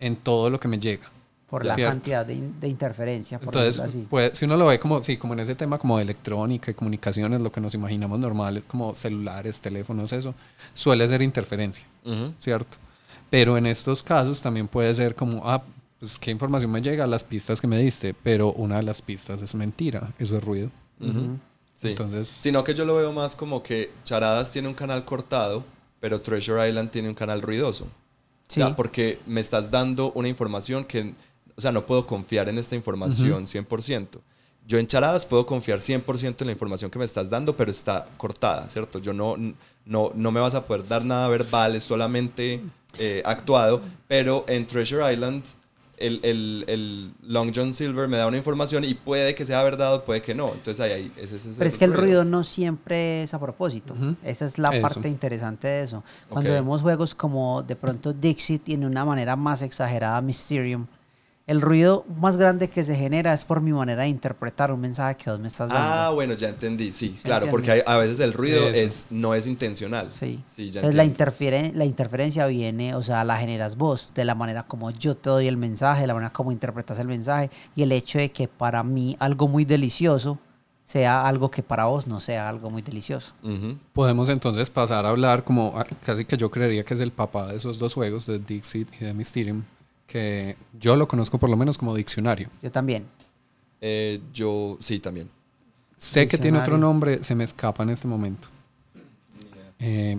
en 0.00 0.16
todo 0.16 0.50
lo 0.50 0.58
que 0.58 0.66
me 0.66 0.80
llega. 0.80 1.08
Por 1.50 1.64
la 1.64 1.74
¿Cierto? 1.74 1.94
cantidad 1.94 2.24
de, 2.24 2.34
in- 2.34 2.60
de 2.60 2.68
interferencia, 2.68 3.38
por 3.40 3.48
Entonces, 3.54 3.80
así. 3.80 4.06
puede- 4.08 4.34
si 4.36 4.44
uno 4.44 4.56
lo 4.56 4.66
ve 4.66 4.78
como, 4.78 5.02
sí, 5.02 5.16
como 5.16 5.32
en 5.32 5.40
ese 5.40 5.56
tema 5.56 5.78
como 5.78 5.96
de 5.96 6.04
electrónica 6.04 6.70
y 6.70 6.74
comunicaciones, 6.74 7.40
lo 7.40 7.50
que 7.50 7.60
nos 7.60 7.74
imaginamos 7.74 8.20
normal, 8.20 8.62
como 8.68 8.94
celulares, 8.94 9.60
teléfonos, 9.60 10.12
eso, 10.12 10.32
suele 10.74 11.08
ser 11.08 11.22
interferencia, 11.22 11.84
Ujú. 12.04 12.32
¿cierto? 12.38 12.78
Pero 13.30 13.56
en 13.56 13.66
estos 13.66 14.02
casos 14.04 14.40
también 14.40 14.68
puede 14.68 14.94
ser 14.94 15.16
como, 15.16 15.42
ah, 15.44 15.62
pues 15.98 16.16
qué 16.16 16.30
información 16.30 16.70
me 16.70 16.80
llega, 16.82 17.06
las 17.08 17.24
pistas 17.24 17.60
que 17.60 17.66
me 17.66 17.78
diste, 17.78 18.14
pero 18.14 18.52
una 18.52 18.76
de 18.76 18.84
las 18.84 19.02
pistas 19.02 19.42
es 19.42 19.54
mentira, 19.56 20.12
eso 20.18 20.36
es 20.36 20.44
ruido. 20.44 20.70
Ujú. 21.00 21.36
Sí. 21.74 21.88
Entonces, 21.88 22.28
Sino 22.28 22.62
que 22.62 22.74
yo 22.74 22.84
lo 22.84 22.94
veo 22.96 23.12
más 23.12 23.34
como 23.34 23.62
que 23.62 23.90
Charadas 24.04 24.52
tiene 24.52 24.68
un 24.68 24.74
canal 24.74 25.04
cortado, 25.04 25.64
pero 25.98 26.20
Treasure 26.20 26.68
Island 26.68 26.90
tiene 26.90 27.08
un 27.08 27.14
canal 27.14 27.42
ruidoso. 27.42 27.86
Sí. 28.48 28.60
Ya, 28.60 28.74
porque 28.76 29.18
me 29.26 29.40
estás 29.40 29.70
dando 29.70 30.10
una 30.12 30.28
información 30.28 30.84
que, 30.84 31.14
o 31.60 31.62
sea, 31.62 31.72
no 31.72 31.84
puedo 31.84 32.06
confiar 32.06 32.48
en 32.48 32.56
esta 32.56 32.74
información 32.74 33.46
100%. 33.46 34.06
Yo 34.66 34.78
en 34.78 34.86
Charadas 34.86 35.26
puedo 35.26 35.44
confiar 35.44 35.78
100% 35.78 36.40
en 36.40 36.46
la 36.46 36.52
información 36.52 36.90
que 36.90 36.98
me 36.98 37.04
estás 37.04 37.28
dando, 37.28 37.54
pero 37.54 37.70
está 37.70 38.06
cortada, 38.16 38.66
¿cierto? 38.70 38.98
Yo 38.98 39.12
no, 39.12 39.36
no, 39.84 40.12
no 40.14 40.30
me 40.32 40.40
vas 40.40 40.54
a 40.54 40.64
poder 40.66 40.86
dar 40.88 41.04
nada 41.04 41.28
verbal, 41.28 41.76
es 41.76 41.82
solamente 41.84 42.62
eh, 42.98 43.22
actuado, 43.26 43.82
pero 44.08 44.44
en 44.48 44.66
Treasure 44.66 45.12
Island 45.12 45.42
el, 45.98 46.18
el, 46.22 46.64
el 46.66 47.12
Long 47.22 47.52
John 47.54 47.74
Silver 47.74 48.08
me 48.08 48.16
da 48.16 48.26
una 48.26 48.38
información 48.38 48.84
y 48.84 48.94
puede 48.94 49.34
que 49.34 49.44
sea 49.44 49.62
verdad 49.62 49.96
o 49.96 50.04
puede 50.04 50.22
que 50.22 50.34
no. 50.34 50.50
Entonces 50.54 50.80
ahí, 50.80 50.92
ahí 50.92 51.12
ese, 51.16 51.36
ese 51.36 51.50
es 51.50 51.56
Pero 51.58 51.68
es 51.68 51.76
que 51.76 51.84
el 51.84 51.92
ruido 51.92 52.24
no 52.24 52.42
siempre 52.42 53.22
es 53.24 53.34
a 53.34 53.38
propósito. 53.38 53.92
Ujú. 53.92 54.16
Esa 54.24 54.46
es 54.46 54.56
la 54.56 54.70
Eso. 54.70 54.80
parte 54.80 55.08
interesante 55.10 55.68
de 55.68 55.82
eso. 55.84 56.02
Cuando 56.30 56.48
Ok. 56.50 56.54
vemos 56.56 56.80
juegos 56.80 57.14
como 57.14 57.62
de 57.62 57.76
pronto 57.76 58.14
Dixit 58.14 58.70
y 58.70 58.74
en 58.74 58.86
una 58.86 59.04
manera 59.04 59.36
más 59.36 59.60
exagerada 59.60 60.22
Mysterium, 60.22 60.86
el 61.50 61.60
ruido 61.60 62.04
más 62.20 62.36
grande 62.36 62.70
que 62.70 62.84
se 62.84 62.94
genera 62.94 63.34
es 63.34 63.44
por 63.44 63.60
mi 63.60 63.72
manera 63.72 64.02
de 64.04 64.08
interpretar 64.08 64.70
un 64.70 64.80
mensaje 64.80 65.16
que 65.16 65.30
vos 65.30 65.40
me 65.40 65.48
estás 65.48 65.68
dando. 65.68 65.82
Ah, 65.84 66.10
bueno, 66.10 66.34
ya 66.34 66.48
entendí, 66.48 66.92
sí, 66.92 67.14
¿Sí 67.16 67.24
claro, 67.24 67.48
porque 67.50 67.72
hay- 67.72 67.82
a 67.86 67.96
veces 67.96 68.20
el 68.20 68.32
ruido 68.32 68.68
Eso. 68.68 68.76
es, 68.78 69.06
no 69.10 69.34
es 69.34 69.48
intencional. 69.48 70.10
Sí. 70.12 70.40
sí 70.46 70.70
ya 70.70 70.78
Entonces 70.78 70.94
la, 70.94 71.04
interfiere- 71.04 71.72
la 71.74 71.84
interferencia 71.84 72.46
viene, 72.46 72.94
o 72.94 73.02
sea, 73.02 73.24
la 73.24 73.36
generas 73.36 73.76
vos, 73.76 74.12
de 74.14 74.24
la 74.24 74.36
manera 74.36 74.62
como 74.62 74.92
yo 74.92 75.16
te 75.16 75.28
doy 75.28 75.48
el 75.48 75.56
mensaje, 75.56 76.02
de 76.02 76.06
la 76.06 76.14
manera 76.14 76.32
como 76.32 76.52
interpretas 76.52 77.00
el 77.00 77.08
mensaje 77.08 77.50
y 77.74 77.82
el 77.82 77.90
hecho 77.90 78.18
de 78.20 78.30
que 78.30 78.46
para 78.46 78.84
mí 78.84 79.16
algo 79.18 79.48
muy 79.48 79.64
delicioso 79.64 80.38
sea 80.84 81.26
algo 81.26 81.50
que 81.50 81.64
para 81.64 81.86
vos 81.86 82.06
no 82.06 82.20
sea 82.20 82.48
algo 82.48 82.70
muy 82.70 82.82
delicioso. 82.82 83.32
Ujú. 83.42 83.76
podemos 83.92 84.28
entonces 84.28 84.70
pasar 84.70 85.04
a 85.04 85.08
hablar 85.08 85.42
como 85.42 85.72
ah, 85.76 85.84
casi 86.06 86.24
que 86.24 86.36
yo 86.36 86.48
creería 86.48 86.84
que 86.84 86.94
es 86.94 87.00
el 87.00 87.10
papá 87.10 87.48
de 87.48 87.56
esos 87.56 87.78
dos 87.80 87.94
juegos, 87.94 88.26
de 88.26 88.38
Dixit 88.38 88.88
y 89.00 89.04
de 89.04 89.14
Mysterium, 89.14 89.62
que 90.10 90.56
yo 90.78 90.96
lo 90.96 91.06
conozco 91.06 91.38
por 91.38 91.48
lo 91.50 91.56
menos 91.56 91.78
como 91.78 91.94
diccionario. 91.94 92.48
Yo 92.62 92.70
también. 92.72 93.04
Eh, 93.80 94.20
yo, 94.32 94.76
sí, 94.80 94.98
también. 94.98 95.28
Sé 95.96 96.26
que 96.26 96.38
tiene 96.38 96.58
otro 96.58 96.76
nombre, 96.78 97.22
se 97.22 97.34
me 97.34 97.44
escapa 97.44 97.82
en 97.82 97.90
este 97.90 98.08
momento. 98.08 98.48
Eh, 99.78 100.18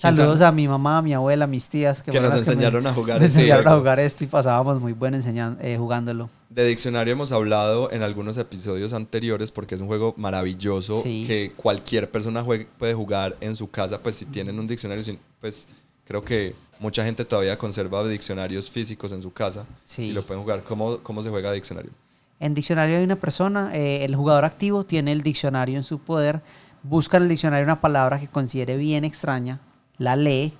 ¿Quién 0.00 0.16
Saludos 0.16 0.38
sabe? 0.40 0.48
a 0.48 0.52
mi 0.52 0.66
mamá, 0.66 0.98
a 0.98 1.02
mi 1.02 1.14
abuela, 1.14 1.44
a 1.44 1.48
mis 1.48 1.68
tías. 1.68 2.02
Que 2.02 2.10
fueron 2.10 2.30
nos 2.30 2.34
me- 2.34 2.52
enseñaron 2.52 2.86
a 2.86 2.92
jugar 2.94 3.20
Me 3.20 3.26
enseñaron 3.26 3.66
a 3.66 3.70
juego. 3.70 3.78
jugar 3.80 4.00
esto 4.00 4.24
y 4.24 4.26
pasábamos 4.26 4.80
muy 4.80 4.92
bueno 4.92 5.16
enseñan, 5.16 5.58
eh, 5.60 5.76
jugándolo. 5.78 6.28
De 6.50 6.64
diccionario 6.66 7.12
hemos 7.12 7.30
hablado 7.32 7.90
en 7.92 8.02
algunos 8.02 8.36
episodios 8.36 8.92
anteriores 8.92 9.52
porque 9.52 9.74
es 9.76 9.80
un 9.80 9.86
juego 9.86 10.14
maravilloso 10.16 11.00
Sí. 11.02 11.24
que 11.26 11.52
cualquier 11.54 12.10
persona 12.10 12.42
juegue- 12.42 12.66
puede 12.78 12.94
jugar 12.94 13.36
en 13.40 13.54
su 13.56 13.70
casa, 13.70 14.00
pues 14.02 14.16
si 14.16 14.24
tienen 14.26 14.58
un 14.58 14.66
diccionario, 14.66 15.04
pues 15.40 15.68
creo 16.04 16.24
que 16.24 16.54
mucha 16.82 17.04
gente 17.04 17.24
todavía 17.24 17.56
conserva 17.56 18.06
diccionarios 18.06 18.70
físicos 18.70 19.12
en 19.12 19.22
su 19.22 19.32
casa 19.32 19.64
Sí. 19.84 20.06
y 20.06 20.12
lo 20.12 20.26
pueden 20.26 20.42
jugar. 20.42 20.64
¿Cómo, 20.64 20.98
cómo 20.98 21.22
se 21.22 21.30
juega 21.30 21.52
diccionario? 21.52 21.92
En 22.40 22.54
diccionario 22.54 22.98
hay 22.98 23.04
una 23.04 23.16
persona, 23.16 23.70
eh, 23.72 24.04
el 24.04 24.16
jugador 24.16 24.44
activo 24.44 24.82
tiene 24.84 25.12
el 25.12 25.22
diccionario 25.22 25.76
en 25.76 25.84
su 25.84 26.00
poder, 26.00 26.42
busca 26.82 27.16
en 27.18 27.22
el 27.22 27.28
diccionario 27.28 27.64
una 27.64 27.80
palabra 27.80 28.18
que 28.18 28.26
considere 28.26 28.76
bien 28.76 29.04
extraña, 29.04 29.60
la 29.96 30.16
lee 30.16 30.52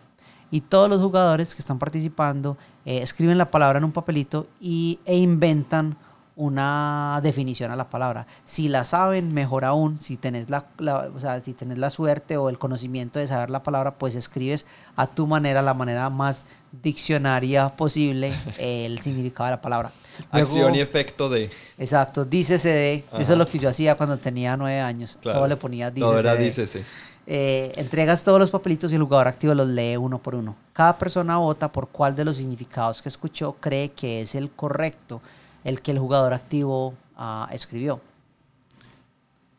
y 0.53 0.61
todos 0.61 0.89
los 0.89 1.01
jugadores 1.01 1.57
que 1.57 1.61
están 1.61 1.81
participando 1.81 2.57
eh, 2.87 2.99
escriben 3.03 3.37
la 3.37 3.51
palabra 3.51 3.79
en 3.79 3.85
un 3.85 3.91
papelito 3.93 4.47
y, 4.61 5.01
e 5.05 5.17
inventan 5.17 5.97
una 6.35 7.21
definición 7.23 7.71
a 7.71 7.77
la 7.77 7.91
palabra. 7.91 8.27
Si 8.45 8.69
la 8.69 8.85
saben, 8.85 9.33
mejor 9.35 9.65
aún. 9.65 10.01
Si 10.01 10.17
tenés 10.17 10.49
la, 10.51 10.67
la- 10.79 11.11
o 11.15 11.21
sea, 11.21 11.39
si 11.41 11.53
tenés 11.53 11.79
la 11.79 11.91
suerte 11.91 12.37
o 12.37 12.49
el 12.49 12.59
conocimiento 12.59 13.19
de 13.19 13.29
saber 13.29 13.51
la 13.51 13.63
palabra, 13.63 13.97
pues 13.99 14.15
escribes 14.17 14.65
a 14.97 15.07
tu 15.07 15.27
manera, 15.27 15.61
la 15.63 15.75
manera 15.75 16.09
más 16.11 16.47
diccionaria 16.83 17.75
posible, 17.77 18.33
el 18.59 19.01
significado 19.01 19.47
de 19.47 19.51
la 19.53 19.61
palabra. 19.61 19.91
Luego- 20.33 20.47
Acción 20.49 20.75
y 20.75 20.81
efecto 20.81 21.29
de... 21.29 21.51
Exacto, 21.79 22.25
dice 22.25 22.59
CD. 22.59 23.05
Eso 23.19 23.33
es 23.33 23.39
lo 23.39 23.47
que 23.47 23.59
yo 23.59 23.69
hacía 23.69 23.95
cuando 23.97 24.19
tenía 24.19 24.57
nueve 24.57 24.81
años. 24.81 25.19
Claro. 25.21 25.39
Todo 25.41 25.49
le 25.49 25.57
ponía 25.57 25.91
dice 25.91 26.07
Todo 26.07 26.19
era 26.19 26.35
dícese. 26.37 26.85
Eh, 27.27 27.73
entregas 27.77 28.25
todos 28.25 28.41
los 28.41 28.51
papelitos 28.51 28.91
y 28.91 28.97
el 28.97 29.03
jugador 29.05 29.29
activo 29.29 29.55
los 29.55 29.69
lee 29.69 29.97
uno 29.97 30.21
por 30.21 30.35
uno. 30.35 30.57
Cada 30.73 30.99
persona 30.99 31.37
vota 31.37 31.71
por 31.71 31.89
cuál 31.89 32.17
de 32.17 32.25
los 32.25 32.37
significados 32.37 33.01
que 33.01 33.09
escuchó 33.09 33.57
cree 33.61 33.93
que 33.93 34.23
es 34.23 34.35
el 34.35 34.51
correcto, 34.51 35.23
el 35.65 35.81
que 35.83 35.91
el 35.93 35.99
jugador 35.99 36.33
activo 36.33 36.95
ah, 37.17 37.49
escribió. 37.53 38.01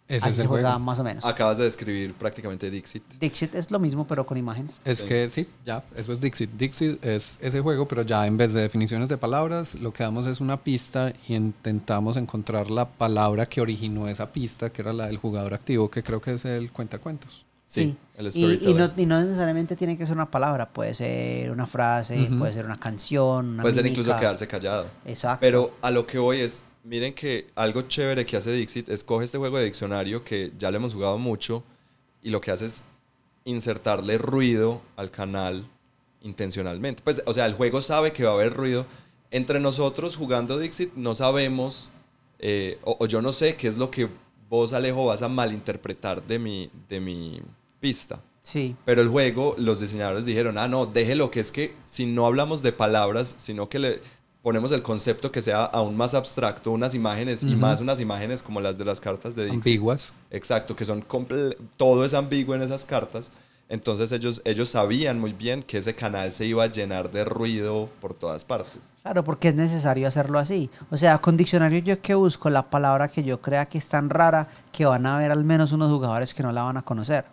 Ese 0.05 0.29
es 0.29 0.35
se 0.35 0.41
el 0.43 0.47
juega 0.47 0.71
juego. 0.71 0.83
más 0.85 0.99
o 0.99 1.03
menos. 1.03 1.25
Acabas 1.25 1.57
de 1.57 1.63
describir 1.63 2.13
prácticamente 2.13 2.69
Dixit. 2.69 3.03
Dixit 3.19 3.55
es 3.55 3.71
lo 3.71 3.79
mismo, 3.79 4.05
pero 4.05 4.25
con 4.25 4.37
imágenes. 4.37 4.77
Es 4.83 4.99
Sí. 4.99 5.05
que 5.07 5.29
sí, 5.29 5.47
ya, 5.65 5.81
eso 5.95 6.11
es 6.11 6.19
Dixit. 6.21 6.51
Dixit 6.51 7.03
es 7.03 7.39
ese 7.41 7.61
juego, 7.61 7.87
pero 7.87 8.01
ya 8.03 8.27
en 8.27 8.35
vez 8.37 8.53
de 8.53 8.61
definiciones 8.61 9.07
de 9.09 9.17
palabras, 9.17 9.75
lo 9.75 9.93
que 9.93 10.03
damos 10.03 10.27
es 10.27 10.41
una 10.41 10.61
pista 10.61 11.13
y 11.27 11.35
intentamos 11.35 12.17
encontrar 12.17 12.69
la 12.69 12.87
palabra 12.89 13.45
que 13.47 13.61
originó 13.61 14.07
esa 14.07 14.31
pista, 14.31 14.69
que 14.71 14.81
era 14.81 14.91
la 14.93 15.07
del 15.07 15.17
jugador 15.17 15.53
activo, 15.53 15.89
que 15.89 16.03
creo 16.03 16.21
que 16.21 16.33
es 16.33 16.45
el 16.45 16.71
cuentacuentos. 16.71 17.45
Sí, 17.73 17.95
el 18.17 18.29
Y- 18.35 18.69
y, 18.69 18.73
no, 18.75 18.91
y 18.95 19.05
no 19.07 19.19
necesariamente 19.23 19.75
tiene 19.75 19.97
que 19.97 20.05
ser 20.05 20.15
una 20.15 20.29
palabra, 20.29 20.69
puede 20.69 20.93
ser 20.93 21.49
una 21.49 21.65
frase, 21.65 22.21
Ujú. 22.29 22.37
puede 22.37 22.53
ser 22.53 22.65
una 22.65 22.77
canción, 22.77 23.47
una 23.47 23.63
Puede 23.63 23.73
ser 23.73 23.83
mímica. 23.83 24.01
incluso 24.01 24.19
quedarse 24.19 24.47
callado. 24.47 24.85
Exacto. 25.05 25.39
Pero 25.41 25.71
a 25.81 25.89
lo 25.89 26.05
que 26.05 26.19
voy 26.19 26.41
es, 26.41 26.61
miren 26.83 27.15
que 27.15 27.47
algo 27.55 27.81
chévere 27.83 28.25
que 28.27 28.37
hace 28.37 28.51
Dixit 28.51 28.89
es 28.89 29.03
coge 29.03 29.25
este 29.25 29.39
juego 29.39 29.57
de 29.57 29.65
diccionario 29.65 30.23
que 30.23 30.51
ya 30.59 30.69
le 30.69 30.77
hemos 30.77 30.93
jugado 30.93 31.17
mucho 31.17 31.63
y 32.21 32.29
lo 32.29 32.39
que 32.41 32.51
hace 32.51 32.67
es 32.67 32.83
insertarle 33.45 34.19
ruido 34.19 34.81
al 34.95 35.09
canal 35.09 35.65
intencionalmente. 36.21 37.01
Pues, 37.03 37.23
o 37.25 37.33
sea, 37.33 37.45
el 37.47 37.53
juego 37.55 37.81
sabe 37.81 38.13
que 38.13 38.23
va 38.23 38.31
a 38.31 38.33
haber 38.35 38.53
ruido. 38.53 38.85
Entre 39.31 39.59
nosotros 39.59 40.15
jugando 40.15 40.59
Dixit 40.59 40.93
no 40.93 41.15
sabemos, 41.15 41.89
eh, 42.39 42.77
o, 42.83 42.97
o 42.99 43.05
yo 43.07 43.21
no 43.23 43.33
sé 43.33 43.55
qué 43.55 43.67
es 43.67 43.77
lo 43.77 43.89
que 43.89 44.07
vos, 44.49 44.73
Alejo, 44.73 45.05
vas 45.05 45.23
a 45.23 45.27
malinterpretar 45.29 46.21
de 46.23 46.37
mi, 46.37 46.69
de 46.87 46.99
mi 46.99 47.41
pista. 47.83 48.21
Sí. 48.43 48.75
Pero 48.85 49.01
el 49.01 49.09
juego, 49.09 49.55
los 49.57 49.81
diseñadores 49.81 50.23
dijeron, 50.23 50.57
ah, 50.57 50.69
no, 50.69 50.85
déjelo, 50.85 51.29
que 51.29 51.41
es 51.41 51.51
que 51.51 51.75
si 51.83 52.05
no 52.05 52.25
hablamos 52.25 52.61
de 52.63 52.71
palabras, 52.71 53.35
sino 53.37 53.67
que 53.67 53.79
le 53.79 54.01
ponemos 54.41 54.71
el 54.71 54.81
concepto 54.81 55.31
que 55.33 55.41
sea 55.41 55.65
aún 55.65 55.97
más 55.97 56.13
abstracto, 56.13 56.71
unas 56.71 56.95
imágenes 56.95 57.43
y 57.43 57.51
Ujú. 57.51 57.57
más 57.57 57.81
unas 57.81 57.99
imágenes 57.99 58.41
como 58.41 58.61
las 58.61 58.77
de 58.77 58.85
las 58.85 59.01
cartas 59.01 59.35
de 59.35 59.43
Dixit. 59.45 59.59
Ambiguas. 59.59 60.13
Exacto, 60.31 60.75
que 60.77 60.85
son 60.85 61.05
todo 61.77 62.05
es 62.05 62.13
ambiguo 62.13 62.55
en 62.55 62.61
esas 62.61 62.85
cartas. 62.85 63.31
Entonces 63.69 64.11
ellos, 64.11 64.41
ellos 64.45 64.69
sabían 64.69 65.19
muy 65.19 65.33
bien 65.33 65.63
que 65.63 65.77
ese 65.77 65.95
canal 65.95 66.31
se 66.31 66.45
iba 66.45 66.63
a 66.63 66.67
llenar 66.67 67.11
de 67.11 67.25
ruido 67.25 67.89
por 68.01 68.13
todas 68.13 68.43
partes. 68.45 68.81
Claro, 69.01 69.23
porque 69.23 69.49
es 69.49 69.55
necesario 69.55 70.07
hacerlo 70.07 70.39
así. 70.39 70.69
O 70.91 70.97
sea, 70.97 71.17
con 71.19 71.35
diccionario 71.37 71.79
yo 71.79 72.01
que 72.01 72.13
busco 72.13 72.49
la 72.49 72.69
palabra 72.69 73.07
que 73.07 73.23
yo 73.23 73.41
crea 73.41 73.65
que 73.65 73.77
es 73.77 73.87
tan 73.87 74.09
rara 74.09 74.47
que 74.71 74.85
van 74.85 75.05
a 75.05 75.15
haber 75.15 75.31
al 75.31 75.43
menos 75.43 75.71
unos 75.71 75.91
jugadores 75.91 76.33
que 76.33 76.43
no 76.43 76.51
la 76.51 76.63
van 76.63 76.77
a 76.77 76.81
conocer. 76.81 77.25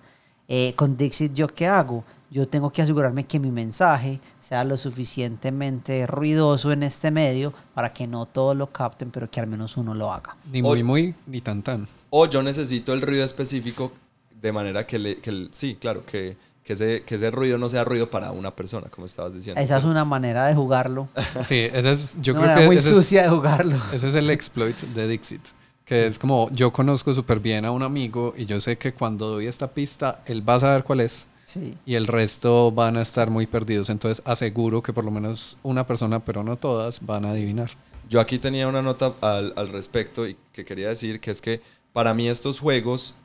Eh, 0.53 0.75
con 0.75 0.97
Dixit 0.97 1.33
yo 1.33 1.47
qué 1.47 1.69
hago? 1.69 2.03
Yo 2.33 2.47
tengo 2.49 2.71
que 2.71 2.83
asegurarme 2.83 3.25
que 3.25 3.39
mi 3.39 3.51
mensaje 3.53 4.21
sea 4.41 4.65
lo 4.65 4.77
suficientemente 4.77 6.07
ruidoso 6.07 6.73
en 6.73 6.83
este 6.83 7.11
medio 7.11 7.53
para 7.75 7.93
que 7.93 8.07
no 8.07 8.27
todos 8.27 8.57
lo 8.57 8.67
capten, 8.73 9.11
pero 9.11 9.31
que 9.31 9.39
al 9.41 9.47
menos 9.47 9.77
uno 9.77 9.95
lo 9.95 10.13
haga. 10.13 10.37
Ni 10.51 10.61
muy, 10.63 10.83
muy, 10.83 11.15
ni 11.27 11.41
tan, 11.41 11.63
tan. 11.63 11.87
O 12.11 12.27
yo 12.27 12.43
necesito 12.43 12.93
el 12.93 13.03
ruido 13.03 13.25
específico 13.25 13.93
de 14.41 14.53
manera 14.53 14.87
que, 14.87 14.99
le, 14.99 15.19
que 15.19 15.31
el- 15.31 15.49
sí, 15.53 15.77
claro, 15.81 16.05
que, 16.05 16.37
que, 16.65 16.73
ese, 16.73 17.03
que 17.05 17.15
ese 17.17 17.31
ruido 17.31 17.59
no 17.59 17.69
sea 17.69 17.85
ruido 17.85 18.11
para 18.11 18.33
una 18.33 18.55
persona, 18.57 18.89
como 18.91 19.07
estabas 19.07 19.33
diciendo. 19.35 19.61
Esa 19.61 19.79
es 19.79 19.85
una 19.85 20.05
manera 20.05 20.47
de 20.47 20.55
jugarlo. 20.55 21.09
Sí, 21.45 21.57
ese 21.73 21.93
es, 21.93 22.17
yo 22.21 22.33
una 22.35 22.43
creo 22.55 22.57
que 22.59 22.67
muy 22.67 22.77
ese 22.77 22.91
es- 22.91 22.97
sucia 22.97 23.23
de 23.23 23.29
jugarlo. 23.29 23.77
Ese 23.93 24.09
es 24.09 24.15
el 24.17 24.31
exploit 24.31 24.77
de 24.77 25.07
Dixit. 25.09 25.43
Que 25.91 26.07
es 26.07 26.21
como, 26.21 26.49
yo 26.53 26.73
conozco 26.73 27.13
súper 27.13 27.41
bien 27.41 27.65
a 27.65 27.73
un 27.73 27.83
amigo 27.83 28.33
y 28.37 28.47
yo 28.47 28.61
sé 28.61 28.79
que 28.79 28.95
cuando 28.95 29.29
doy 29.29 29.47
esta 29.49 29.67
pista, 29.73 30.23
él 30.25 30.49
va 30.49 30.55
a 30.55 30.61
saber 30.61 30.85
cuál 30.85 31.01
es 31.01 31.27
Sí. 31.47 31.75
y 31.85 31.97
el 31.97 32.07
resto 32.07 32.71
van 32.71 32.97
a 32.97 33.03
estar 33.03 33.29
muy 33.29 33.49
perdidos. 33.49 33.91
Entonces 33.91 34.23
aseguro 34.25 34.85
que 34.85 34.93
por 34.93 35.05
lo 35.05 35.11
menos 35.11 35.59
una 35.65 35.85
persona, 35.85 36.25
pero 36.25 36.45
no 36.45 36.55
todas, 36.55 37.05
van 37.05 37.25
a 37.25 37.31
adivinar. 37.31 37.73
Yo 38.09 38.21
aquí 38.21 38.39
tenía 38.39 38.69
una 38.69 38.83
nota 38.83 39.15
al, 39.21 39.53
al 39.57 39.69
respecto 39.71 40.29
y 40.29 40.37
que 40.53 40.65
quería 40.65 40.91
decir 40.91 41.19
que 41.19 41.33
es 41.33 41.41
que 41.41 41.61
para 41.93 42.15
mí 42.15 42.29
estos 42.29 42.61
juegos 42.61 43.17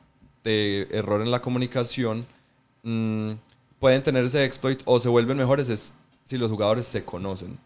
de 0.42 0.88
error 0.90 1.22
en 1.22 1.30
la 1.30 1.40
comunicación 1.40 2.26
mm, 2.82 3.30
pueden 3.78 4.02
tener 4.02 4.24
ese 4.24 4.44
exploit 4.44 4.80
o 4.86 4.98
se 4.98 5.08
vuelven 5.08 5.38
mejores 5.38 5.68
es 5.68 5.92
si 6.24 6.36
los 6.36 6.50
jugadores 6.50 6.88
se 6.88 7.04
conocen. 7.04 7.56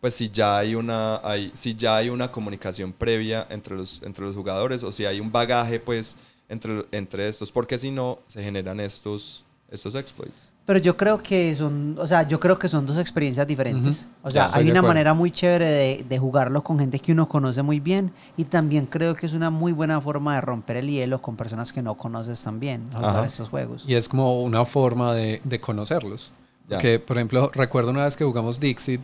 Pues 0.00 0.14
si 0.14 0.28
ya 0.28 0.58
hay 0.58 0.74
una, 0.74 1.20
hay, 1.24 1.50
si 1.54 1.74
ya 1.74 1.96
hay 1.96 2.10
una 2.10 2.30
comunicación 2.30 2.92
previa 2.92 3.46
entre 3.50 3.74
los, 3.76 4.02
entre 4.02 4.24
los 4.24 4.36
jugadores 4.36 4.82
o 4.82 4.92
si 4.92 5.04
hay 5.04 5.20
un 5.20 5.32
bagaje 5.32 5.80
pues 5.80 6.16
entre, 6.48 6.84
entre 6.92 7.26
estos, 7.28 7.50
porque 7.50 7.78
si 7.78 7.90
no 7.90 8.18
se 8.26 8.42
generan 8.42 8.78
estos, 8.80 9.44
estos 9.70 9.94
exploits. 9.94 10.52
Pero 10.66 10.80
yo 10.80 10.96
creo 10.96 11.22
que 11.22 11.54
son, 11.54 11.96
o 11.96 12.08
sea, 12.08 12.26
yo 12.26 12.40
creo 12.40 12.58
que 12.58 12.68
son 12.68 12.84
dos 12.86 12.98
experiencias 12.98 13.46
diferentes. 13.46 14.02
Ujú. 14.02 14.28
O 14.28 14.30
sea, 14.32 14.44
estoy 14.44 14.64
hay 14.64 14.70
una 14.70 14.80
acuerdo. 14.80 14.88
manera 14.88 15.14
muy 15.14 15.30
chévere 15.30 15.64
de, 15.64 16.04
de 16.08 16.18
jugarlo 16.18 16.62
con 16.64 16.78
gente 16.78 16.98
que 16.98 17.12
uno 17.12 17.28
conoce 17.28 17.62
muy 17.62 17.78
bien 17.78 18.12
y 18.36 18.44
también 18.44 18.86
creo 18.86 19.14
que 19.14 19.26
es 19.26 19.32
una 19.32 19.48
muy 19.50 19.70
buena 19.70 20.00
forma 20.00 20.34
de 20.34 20.40
romper 20.40 20.78
el 20.78 20.88
hielo 20.88 21.22
con 21.22 21.36
personas 21.36 21.72
que 21.72 21.82
no 21.82 21.96
conoces 21.96 22.42
tan 22.42 22.58
bien 22.58 22.88
a 22.94 23.24
estos 23.24 23.48
juegos. 23.48 23.84
Y 23.86 23.94
es 23.94 24.08
como 24.08 24.42
una 24.42 24.64
forma 24.64 25.14
de, 25.14 25.40
de 25.44 25.60
conocerlos. 25.60 26.32
Ya. 26.68 26.78
Que, 26.78 26.98
por 26.98 27.16
ejemplo, 27.16 27.48
recuerdo 27.54 27.92
una 27.92 28.04
vez 28.04 28.16
que 28.16 28.24
jugamos 28.24 28.58
Dixit 28.58 29.00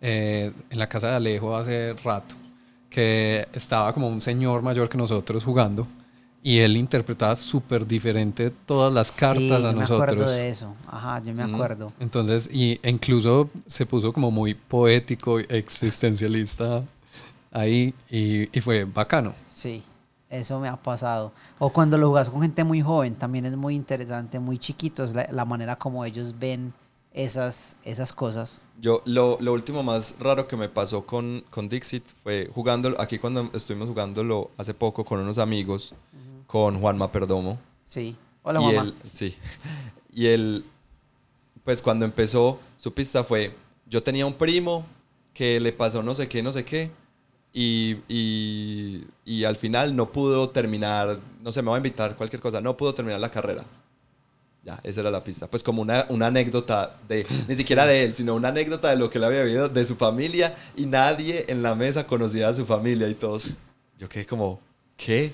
eh, 0.00 0.52
en 0.70 0.78
la 0.78 0.88
casa 0.88 1.08
de 1.10 1.16
Alejo 1.16 1.56
hace 1.56 1.94
rato, 2.04 2.34
que 2.90 3.46
estaba 3.52 3.92
como 3.92 4.08
un 4.08 4.20
señor 4.20 4.62
mayor 4.62 4.88
que 4.88 4.98
nosotros 4.98 5.44
jugando 5.44 5.86
y 6.46 6.60
él 6.60 6.76
interpretaba 6.76 7.34
súper 7.34 7.84
diferente 7.84 8.50
todas 8.50 8.92
las 8.92 9.10
cartas 9.10 9.62
sí, 9.62 9.66
a 9.66 9.72
yo 9.72 9.76
me 9.76 9.82
acuerdo 9.82 10.04
nosotros. 10.04 10.30
de 10.30 10.48
eso. 10.48 10.74
Ajá, 10.86 11.20
yo 11.20 11.34
me 11.34 11.42
acuerdo. 11.42 11.92
Entonces, 11.98 12.48
y 12.52 12.78
incluso 12.88 13.50
se 13.66 13.84
puso 13.84 14.12
como 14.12 14.30
muy 14.30 14.54
poético, 14.54 15.40
existencialista 15.40 16.84
ahí 17.50 17.92
y, 18.08 18.56
y 18.56 18.60
fue 18.60 18.84
bacano. 18.84 19.34
Sí, 19.52 19.82
eso 20.30 20.60
me 20.60 20.68
ha 20.68 20.76
pasado. 20.76 21.32
O 21.58 21.70
cuando 21.70 21.98
lo 21.98 22.10
jugas 22.10 22.30
con 22.30 22.42
gente 22.42 22.62
muy 22.62 22.80
joven, 22.80 23.16
también 23.16 23.44
es 23.46 23.56
muy 23.56 23.74
interesante, 23.74 24.38
muy 24.38 24.56
chiquitos, 24.56 25.14
la, 25.14 25.26
la 25.32 25.44
manera 25.44 25.74
como 25.74 26.04
ellos 26.04 26.32
ven 26.38 26.72
esas, 27.16 27.76
esas 27.82 28.12
cosas. 28.12 28.62
Yo, 28.78 29.02
lo, 29.06 29.38
lo 29.40 29.54
último 29.54 29.82
más 29.82 30.16
raro 30.20 30.46
que 30.46 30.56
me 30.56 30.68
pasó 30.68 31.04
con, 31.04 31.42
con 31.50 31.68
Dixit 31.68 32.04
fue 32.22 32.48
jugando, 32.54 32.94
aquí 33.00 33.18
cuando 33.18 33.50
estuvimos 33.54 33.88
jugándolo 33.88 34.50
hace 34.58 34.74
poco 34.74 35.04
con 35.04 35.18
unos 35.20 35.38
amigos, 35.38 35.94
con 36.46 36.78
Juanma 36.78 37.10
Perdomo. 37.10 37.58
Sí. 37.86 38.14
Hola, 38.42 38.60
él, 38.70 38.94
sí. 39.02 39.34
Y 40.12 40.26
él, 40.26 40.64
pues 41.64 41.82
cuando 41.82 42.04
empezó, 42.04 42.60
su 42.76 42.92
pista 42.92 43.24
fue, 43.24 43.52
yo 43.86 44.02
tenía 44.02 44.26
un 44.26 44.34
primo 44.34 44.84
que 45.32 45.58
le 45.58 45.72
pasó 45.72 46.02
no 46.02 46.14
sé 46.14 46.28
qué, 46.28 46.42
no 46.42 46.52
sé 46.52 46.64
qué, 46.64 46.90
y, 47.52 47.96
y, 48.08 49.06
y 49.24 49.44
al 49.44 49.56
final 49.56 49.96
no 49.96 50.12
pudo 50.12 50.50
terminar, 50.50 51.18
no 51.40 51.50
sé, 51.50 51.62
me 51.62 51.70
va 51.70 51.76
a 51.76 51.78
invitar 51.78 52.14
cualquier 52.14 52.40
cosa, 52.40 52.60
no 52.60 52.76
pudo 52.76 52.92
terminar 52.94 53.20
la 53.20 53.30
carrera. 53.30 53.64
Ya, 54.66 54.80
esa 54.82 54.98
era 54.98 55.12
la 55.12 55.22
pista. 55.22 55.46
Pues 55.46 55.62
como 55.62 55.80
una, 55.80 56.06
una 56.08 56.26
anécdota 56.26 56.96
de, 57.08 57.24
ni 57.46 57.54
siquiera 57.54 57.86
de 57.86 58.02
él, 58.02 58.14
sino 58.16 58.34
una 58.34 58.48
anécdota 58.48 58.90
de 58.90 58.96
lo 58.96 59.08
que 59.08 59.18
él 59.18 59.24
había 59.24 59.44
vivido, 59.44 59.68
de 59.68 59.86
su 59.86 59.94
familia, 59.94 60.56
y 60.76 60.86
nadie 60.86 61.44
en 61.46 61.62
la 61.62 61.76
mesa 61.76 62.04
conocía 62.08 62.48
a 62.48 62.52
su 62.54 62.66
familia 62.66 63.08
y 63.08 63.14
todos. 63.14 63.50
Yo 63.96 64.08
quedé 64.08 64.26
como, 64.26 64.58
¿qué? 64.96 65.32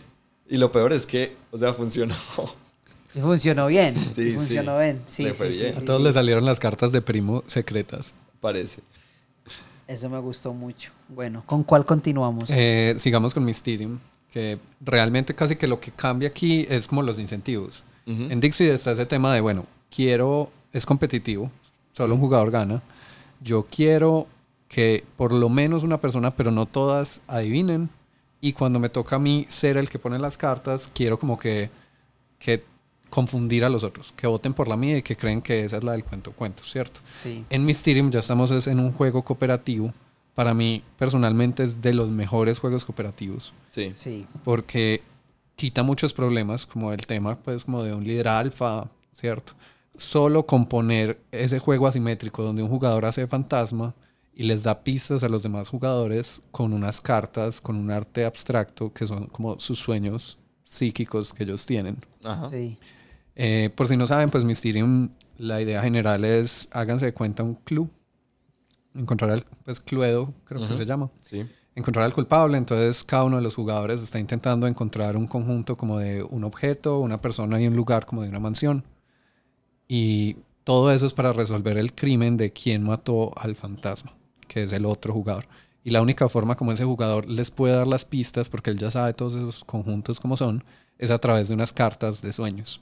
Y 0.51 0.59
lo 0.59 0.71
peor 0.71 0.93
es 0.93 1.07
que, 1.07 1.35
o 1.51 1.57
sea, 1.57 1.73
funcionó. 1.73 2.15
Y 3.15 3.21
funcionó 3.21 3.69
bien. 3.69 3.95
Sí, 4.15 4.29
y 4.29 4.33
funcionó 4.35 4.79
sí. 4.79 4.85
bien. 4.85 5.03
Sí, 5.09 5.23
Le 5.23 5.33
fue 5.35 5.49
sí, 5.49 5.55
sí, 5.55 5.61
bien. 5.61 5.75
sí, 5.77 5.81
A 5.81 5.85
todos 5.87 6.01
sí. 6.01 6.05
les 6.05 6.15
salieron 6.15 6.45
las 6.45 6.61
cartas 6.61 6.93
de 6.93 7.01
primo 7.01 7.43
secretas. 7.47 8.13
Parece. 8.41 8.83
Eso 9.89 10.11
me 10.11 10.19
gustó 10.19 10.53
mucho. 10.53 10.93
Bueno, 11.09 11.43
¿con 11.47 11.63
cuál 11.65 11.85
continuamos? 11.87 12.49
Eh, 12.49 12.95
sigamos 12.99 13.33
con 13.35 13.45
Mysterium, 13.45 13.99
que 14.31 14.59
realmente 14.81 15.35
casi 15.35 15.57
que 15.57 15.67
lo 15.67 15.81
que 15.81 15.91
cambia 15.91 16.29
aquí 16.29 16.67
es 16.69 16.87
como 16.87 17.03
los 17.03 17.19
incentivos. 17.19 17.83
Ujú. 18.07 18.23
En 18.31 18.41
Dixie 18.41 18.73
está 18.73 18.93
ese 18.93 19.07
tema 19.07 19.33
de, 19.35 19.41
bueno, 19.41 19.67
quiero, 19.95 20.51
es 20.73 20.87
competitivo, 20.87 21.51
solo 21.93 22.15
un 22.15 22.21
jugador 22.21 22.51
gana. 22.51 22.83
Yo 23.41 23.67
quiero 23.71 24.27
que 24.69 25.05
por 25.17 25.33
lo 25.33 25.49
menos 25.49 25.83
una 25.83 26.01
persona, 26.01 26.35
pero 26.35 26.51
no 26.51 26.67
todas, 26.67 27.21
adivinen. 27.29 27.91
Y 28.41 28.55
cuando 28.55 28.79
me 28.81 28.89
toca 28.89 29.17
a 29.17 29.19
mí 29.19 29.47
ser 29.49 29.77
el 29.77 29.89
que 29.89 29.99
pone 29.99 30.19
las 30.19 30.37
cartas, 30.37 30.89
quiero 30.93 31.19
como 31.19 31.39
que, 31.39 31.71
que 32.39 32.65
confundir 33.11 33.65
a 33.65 33.69
los 33.69 33.85
otros, 33.85 34.13
que 34.17 34.27
voten 34.27 34.55
por 34.55 34.67
la 34.69 34.77
mía 34.77 34.97
y 34.99 35.03
que 35.03 35.17
creen 35.17 35.43
que 35.43 35.65
esa 35.65 35.77
es 35.77 35.85
la 35.85 35.93
del 35.93 36.03
cuento 36.05 36.33
cuento, 36.33 36.65
¿cierto? 36.65 37.01
Sí. 37.23 37.45
En 37.51 37.65
Mysterium 37.65 38.11
ya 38.11 38.21
estamos 38.21 38.51
es 38.51 38.67
en 38.67 38.81
un 38.81 38.91
juego 38.93 39.23
cooperativo. 39.23 39.93
Para 40.35 40.55
mí, 40.55 40.83
personalmente, 40.99 41.63
es 41.63 41.83
de 41.83 41.93
los 41.93 42.09
mejores 42.09 42.59
juegos 42.59 42.87
cooperativos 42.87 43.53
Sí. 43.69 43.93
Sí. 43.99 44.27
porque 44.45 45.03
quita 45.57 45.83
muchos 45.83 46.13
problemas, 46.13 46.67
como 46.67 46.93
el 46.93 47.07
tema, 47.07 47.39
pues, 47.39 47.65
como 47.65 47.83
de 47.83 47.95
un 47.95 48.05
líder 48.05 48.29
alfa, 48.29 48.91
¿cierto? 49.13 49.55
Solo 49.97 50.47
componer 50.47 51.21
ese 51.31 51.59
juego 51.59 51.87
asimétrico 51.87 52.43
donde 52.43 52.63
un 52.63 52.69
jugador 52.69 53.05
hace 53.05 53.27
fantasma 53.27 53.95
y 54.35 54.45
les 54.45 54.63
da 54.63 54.83
pistas 54.83 55.23
a 55.23 55.29
los 55.29 55.43
demás 55.43 55.69
jugadores 55.69 56.41
con 56.51 56.73
unas 56.73 57.01
cartas, 57.01 57.61
con 57.61 57.77
un 57.77 57.91
arte 57.91 58.25
abstracto, 58.25 58.93
que 58.93 59.07
son 59.07 59.27
como 59.27 59.61
sus 59.61 59.79
sueños 59.79 60.39
psíquicos 60.65 61.33
que 61.33 61.45
ellos 61.45 61.67
tienen. 61.67 61.99
Ajá. 62.25 62.49
Sí. 62.51 62.79
Eh, 63.37 63.71
por 63.75 63.89
si 63.89 63.97
no 63.97 64.07
saben, 64.07 64.31
pues 64.31 64.45
Mysterium, 64.45 65.11
la 65.39 65.61
idea 65.61 65.83
general 65.83 66.25
es, 66.25 66.69
háganse 66.73 67.07
de 67.07 67.15
cuenta 67.15 67.43
un 67.43 67.55
club, 67.55 67.91
encontrar 68.95 69.31
al, 69.31 69.45
pues 69.65 69.81
Cluedo, 69.81 70.33
creo 70.45 70.67
que 70.67 70.77
se 70.77 70.85
llama, 70.85 71.11
Sí. 71.21 71.47
Encontrar 71.75 72.05
al 72.05 72.15
culpable, 72.15 72.59
entonces 72.59 73.03
cada 73.05 73.25
uno 73.25 73.37
de 73.37 73.43
los 73.43 73.55
jugadores 73.55 74.03
está 74.03 74.19
intentando 74.19 74.67
encontrar 74.67 75.17
un 75.17 75.27
conjunto 75.27 75.77
como 75.77 75.99
de 75.99 76.23
un 76.23 76.45
objeto, 76.45 76.99
una 77.01 77.21
persona 77.21 77.61
y 77.61 77.67
un 77.67 77.77
lugar 77.77 78.05
como 78.07 78.23
de 78.23 78.29
una 78.29 78.41
mansión. 78.41 78.85
Y 79.89 80.37
todo 80.65 80.93
eso 80.93 81.07
es 81.07 81.13
para 81.13 81.33
resolver 81.33 81.77
el 81.79 81.95
crimen 81.95 82.37
de 82.37 82.53
quién 82.53 82.83
mató 82.83 83.33
al 83.37 83.57
fantasma, 83.57 84.15
que 84.49 84.65
es 84.65 84.73
el 84.73 84.85
otro 84.87 85.13
jugador. 85.13 85.47
Y 85.85 85.91
la 85.91 86.03
única 86.03 86.29
forma 86.29 86.57
como 86.57 86.73
ese 86.73 86.85
jugador 86.85 87.29
les 87.29 87.51
puede 87.51 87.75
dar 87.75 87.87
las 87.89 88.05
pistas, 88.05 88.49
porque 88.49 88.71
él 88.71 88.79
ya 88.79 88.91
sabe 88.91 89.13
todos 89.15 89.35
esos 89.35 89.65
conjuntos 89.65 90.21
como 90.21 90.37
son, 90.37 90.63
es 90.99 91.11
a 91.11 91.19
través 91.19 91.49
de 91.49 91.55
unas 91.55 91.73
cartas 91.73 92.23
de 92.23 92.33
sueños. 92.33 92.81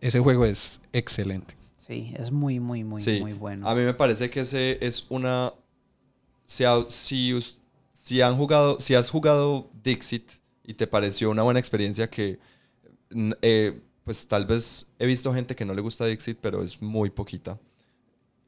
Ese 0.00 0.20
juego 0.20 0.44
es 0.44 0.80
excelente. 0.92 1.56
Sí, 1.76 2.14
es 2.16 2.30
muy, 2.30 2.60
muy, 2.60 2.84
muy, 2.84 3.02
Sí. 3.02 3.20
muy 3.20 3.32
bueno. 3.32 3.68
A 3.68 3.74
mí 3.74 3.82
me 3.82 3.94
parece 3.94 4.30
que 4.30 4.40
ese 4.40 4.78
es 4.80 5.06
una. 5.08 5.52
Si, 6.46 6.64
si, 6.88 7.34
si 8.04 8.20
han 8.22 8.36
jugado, 8.36 8.80
si 8.80 8.94
has 8.94 9.10
jugado 9.10 9.70
Dixit 9.82 10.30
y 10.64 10.74
te 10.74 10.86
pareció 10.86 11.30
una 11.30 11.42
buena 11.42 11.60
experiencia 11.60 12.10
que, 12.10 12.38
eh, 13.42 13.80
pues 14.04 14.26
tal 14.28 14.46
vez 14.46 14.88
he 14.98 15.06
visto 15.06 15.32
gente 15.32 15.54
que 15.56 15.64
no 15.64 15.74
le 15.74 15.80
gusta 15.82 16.06
Dixit, 16.06 16.38
pero 16.40 16.62
es 16.62 16.80
muy 16.82 17.10
poquita. 17.10 17.58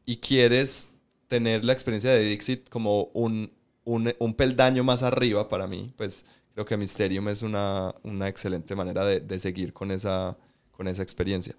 Y 0.04 0.16
quieres 0.18 0.90
tener 1.28 1.64
la 1.64 1.72
experiencia 1.72 2.10
de 2.10 2.22
Dixit 2.22 2.68
como 2.68 3.04
un, 3.14 3.52
un, 3.84 4.14
un 4.18 4.34
peldaño 4.34 4.84
más 4.84 5.02
arriba 5.02 5.48
para 5.48 5.66
mí, 5.66 5.92
pues 5.96 6.24
creo 6.54 6.66
que 6.66 6.76
Mysterium 6.76 7.28
es 7.28 7.42
una, 7.42 7.94
una 8.04 8.28
excelente 8.28 8.74
manera 8.76 9.04
de, 9.04 9.20
de 9.20 9.38
seguir 9.38 9.72
con 9.72 9.90
esa, 9.90 10.36
con 10.72 10.88
esa 10.88 11.02
experiencia. 11.02 11.56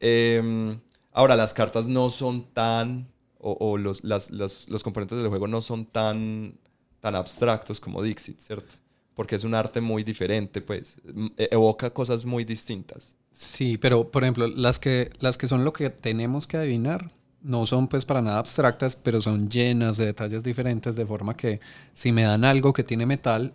Em, 0.00 0.78
ahora, 1.12 1.36
las 1.36 1.54
cartas 1.54 1.86
no 1.88 2.10
son 2.10 2.46
tan, 2.52 3.08
o, 3.38 3.56
o 3.60 3.78
los, 3.78 4.04
las- 4.04 4.30
los, 4.30 4.68
los 4.68 4.82
componentes 4.82 5.18
del 5.18 5.28
juego 5.28 5.48
no 5.48 5.62
son 5.62 5.86
tan, 5.86 6.58
tan 7.00 7.14
abstractos 7.14 7.80
como 7.80 8.02
Dixit, 8.02 8.40
¿cierto? 8.40 8.76
Porque 9.14 9.36
es 9.36 9.44
un 9.44 9.54
arte 9.54 9.80
muy 9.80 10.02
diferente, 10.04 10.60
pues, 10.60 10.96
e- 11.36 11.48
evoca 11.50 11.90
cosas 11.90 12.24
muy 12.24 12.44
distintas. 12.44 13.14
Sí, 13.32 13.78
pero 13.78 14.10
por 14.10 14.24
ejemplo, 14.24 14.46
las 14.48 14.78
que, 14.78 15.10
las 15.20 15.38
que 15.38 15.48
son 15.48 15.64
lo 15.64 15.72
que 15.72 15.90
tenemos 15.90 16.46
que 16.46 16.56
adivinar 16.56 17.12
no 17.42 17.64
son 17.66 17.86
pues 17.86 18.04
para 18.04 18.22
nada 18.22 18.38
abstractas, 18.38 18.96
pero 18.96 19.20
son 19.20 19.48
llenas 19.48 19.96
de 19.96 20.06
detalles 20.06 20.42
diferentes, 20.42 20.96
de 20.96 21.06
forma 21.06 21.36
que 21.36 21.60
si 21.94 22.12
me 22.12 22.22
dan 22.22 22.44
algo 22.44 22.72
que 22.72 22.82
tiene 22.82 23.06
metal, 23.06 23.54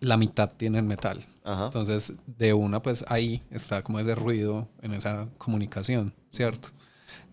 la 0.00 0.16
mitad 0.16 0.50
tiene 0.56 0.80
metal. 0.80 1.24
Ajá. 1.44 1.66
Entonces, 1.66 2.14
de 2.26 2.54
una, 2.54 2.80
pues 2.82 3.04
ahí 3.08 3.42
está 3.50 3.82
como 3.82 3.98
ese 4.00 4.14
ruido 4.14 4.68
en 4.80 4.94
esa 4.94 5.28
comunicación, 5.38 6.12
¿cierto? 6.30 6.70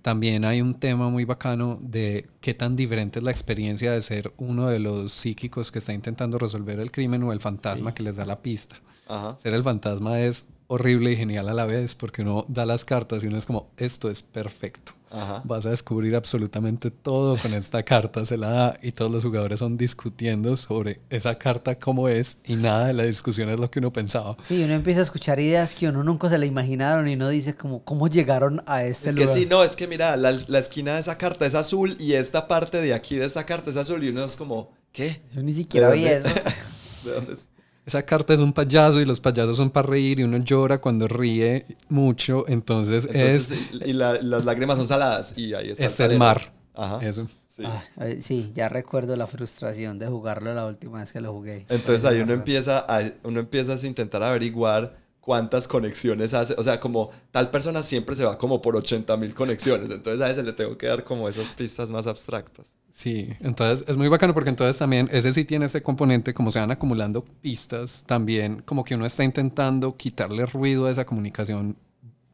También 0.08 0.46
hay 0.46 0.62
un 0.62 0.76
tema 0.76 1.10
muy 1.10 1.26
bacano 1.26 1.78
de 1.82 2.30
qué 2.40 2.54
tan 2.54 2.78
diferente 2.78 3.20
es 3.20 3.26
la 3.26 3.32
experiencia 3.32 3.92
de 3.92 4.02
ser 4.02 4.34
uno 4.38 4.68
de 4.68 4.80
los 4.80 5.12
psíquicos 5.12 5.70
que 5.70 5.80
está 5.80 5.92
intentando 5.92 6.38
resolver 6.38 6.80
el 6.80 6.92
crimen 6.92 7.24
o 7.24 7.34
el 7.34 7.42
fantasma 7.42 7.94
que 7.94 8.04
les 8.04 8.16
da 8.16 8.26
la 8.26 8.42
pista. 8.42 8.78
Ajá. 9.10 9.38
Ser 9.44 9.54
el 9.54 9.64
fantasma 9.64 10.22
es 10.22 10.48
horrible 10.68 11.12
y 11.12 11.18
genial 11.18 11.50
a 11.50 11.54
la 11.54 11.66
vez 11.66 11.94
porque 11.94 12.22
uno 12.22 12.46
da 12.48 12.66
las 12.66 12.86
cartas 12.86 13.22
y 13.22 13.28
uno 13.28 13.38
es 13.38 13.46
como, 13.46 13.70
esto 13.76 14.10
es 14.10 14.22
perfecto. 14.22 14.94
Ajá. 15.10 15.42
Vas 15.46 15.66
a 15.66 15.70
descubrir 15.70 16.16
absolutamente 16.16 16.92
todo 16.92 17.38
con 17.38 17.54
esta 17.54 17.84
carta, 17.84 18.26
se 18.26 18.38
la 18.38 18.50
da 18.50 18.78
y 18.82 18.92
todos 18.92 19.10
los 19.12 19.24
jugadores 19.24 19.60
son 19.60 19.78
discutiendo 19.78 20.58
sobre 20.58 21.00
esa 21.10 21.38
carta 21.38 21.80
cómo 21.80 22.10
es 22.10 22.38
y 22.46 22.56
nada 22.56 22.88
de 22.88 22.94
la 22.94 23.04
discusión 23.04 23.50
es 23.50 23.58
lo 23.58 23.72
que 23.72 23.80
uno 23.80 23.94
pensaba. 23.94 24.36
Sí, 24.42 24.64
uno 24.64 24.74
empieza 24.74 25.00
a 25.00 25.04
escuchar 25.04 25.40
ideas 25.40 25.76
que 25.76 25.88
uno 25.88 26.04
nunca 26.04 26.30
se 26.30 26.38
le 26.38 26.46
imaginaron 26.46 27.08
y 27.08 27.14
uno 27.14 27.30
dice 27.30 27.56
como, 27.56 27.84
¿cómo 27.84 28.08
llegaron 28.08 28.62
a 28.66 28.84
este 28.84 29.10
Es 29.10 29.16
que 29.16 29.22
lugar? 29.24 29.38
sí, 29.38 29.46
no, 29.46 29.64
es 29.64 29.76
que 29.76 29.88
mira, 29.88 30.18
la, 30.18 30.36
la 30.48 30.60
esquina 30.60 30.96
de 30.96 31.00
esa 31.00 31.18
carta 31.18 31.46
es 31.46 31.56
azul 31.56 31.96
y 32.00 32.14
esta 32.14 32.48
parte 32.48 32.82
de 32.82 32.94
aquí 32.94 33.16
de 33.16 33.26
esta 33.26 33.46
carta 33.46 33.70
es 33.72 33.78
azul 33.78 34.04
y 34.04 34.10
uno 34.10 34.24
es 34.26 34.36
como, 34.36 34.72
¿qué? 34.92 35.22
Yo 35.34 35.42
ni 35.42 35.54
siquiera 35.54 35.90
vi 35.92 36.02
¿De 36.02 36.18
eso. 36.18 36.28
¿De 37.06 37.12
dónde 37.14 37.34
es? 37.34 37.40
Esa 37.88 38.04
carta 38.04 38.34
es 38.34 38.42
un 38.42 38.52
payaso 38.54 39.00
y 39.02 39.06
los 39.06 39.20
payasos 39.22 39.56
son 39.58 39.70
para 39.72 39.88
reír 39.88 40.20
y 40.20 40.24
uno 40.24 40.38
llora 40.38 40.80
cuando 40.80 41.08
ríe 41.08 41.66
mucho, 41.88 42.44
entonces, 42.50 43.06
Entonces, 43.12 43.52
es, 43.82 43.88
y 43.88 43.94
la- 43.94 44.22
las 44.22 44.44
lágrimas 44.46 44.78
son 44.78 44.88
saladas 44.90 45.34
y 45.38 45.54
ahí 45.54 45.70
está. 45.72 45.86
es 45.86 46.00
el 46.02 46.18
mar. 46.20 46.54
Ajá. 46.76 47.00
Eso. 47.02 47.28
sí. 47.48 47.64
Ah, 47.66 47.82
sí, 48.20 48.52
ya 48.54 48.68
recuerdo 48.70 49.16
la 49.16 49.26
frustración 49.26 49.98
de 50.00 50.08
jugarlo 50.08 50.54
la 50.54 50.66
última 50.66 51.00
vez 51.00 51.12
que 51.14 51.22
lo 51.22 51.32
jugué. 51.32 51.66
Entonces 51.70 52.04
ahí 52.06 52.20
uno 52.20 52.34
empieza 52.34 52.80
a, 52.90 53.02
uno 53.24 53.40
empieza 53.40 53.74
a 53.74 53.88
intentar 53.88 54.22
averiguar 54.22 54.98
cuántas 55.22 55.68
conexiones 55.68 56.34
hace. 56.34 56.56
O 56.58 56.64
sea, 56.64 56.80
como 56.82 57.10
tal 57.32 57.50
persona 57.52 57.84
siempre 57.84 58.16
se 58.18 58.26
va 58.26 58.38
como 58.38 58.62
por 58.62 58.76
80 58.76 59.16
mil 59.18 59.34
conexiones. 59.34 59.90
Entonces 59.90 60.22
a 60.22 60.30
ese 60.30 60.44
le 60.44 60.52
tengo 60.54 60.78
que 60.78 60.88
dar 60.88 61.04
como 61.06 61.28
esas 61.30 61.54
pistas 61.54 61.90
más 61.90 62.06
abstractas. 62.06 62.74
Sí, 62.98 63.30
entonces 63.42 63.88
es 63.88 63.96
muy 63.96 64.08
bacano 64.08 64.34
porque 64.34 64.50
entonces 64.50 64.76
también 64.76 65.08
ese 65.12 65.32
sí 65.32 65.46
tiene 65.46 65.68
ese 65.68 65.84
componente, 65.84 66.34
como 66.34 66.50
se 66.50 66.58
van 66.58 66.72
acumulando 66.72 67.24
pistas, 67.24 68.04
también 68.08 68.64
como 68.64 68.84
que 68.84 68.96
uno 68.96 69.06
está 69.06 69.24
intentando 69.24 69.96
quitarle 69.96 70.48
ruido 70.48 70.88
a 70.88 70.90
esa 70.90 71.06
comunicación 71.06 71.78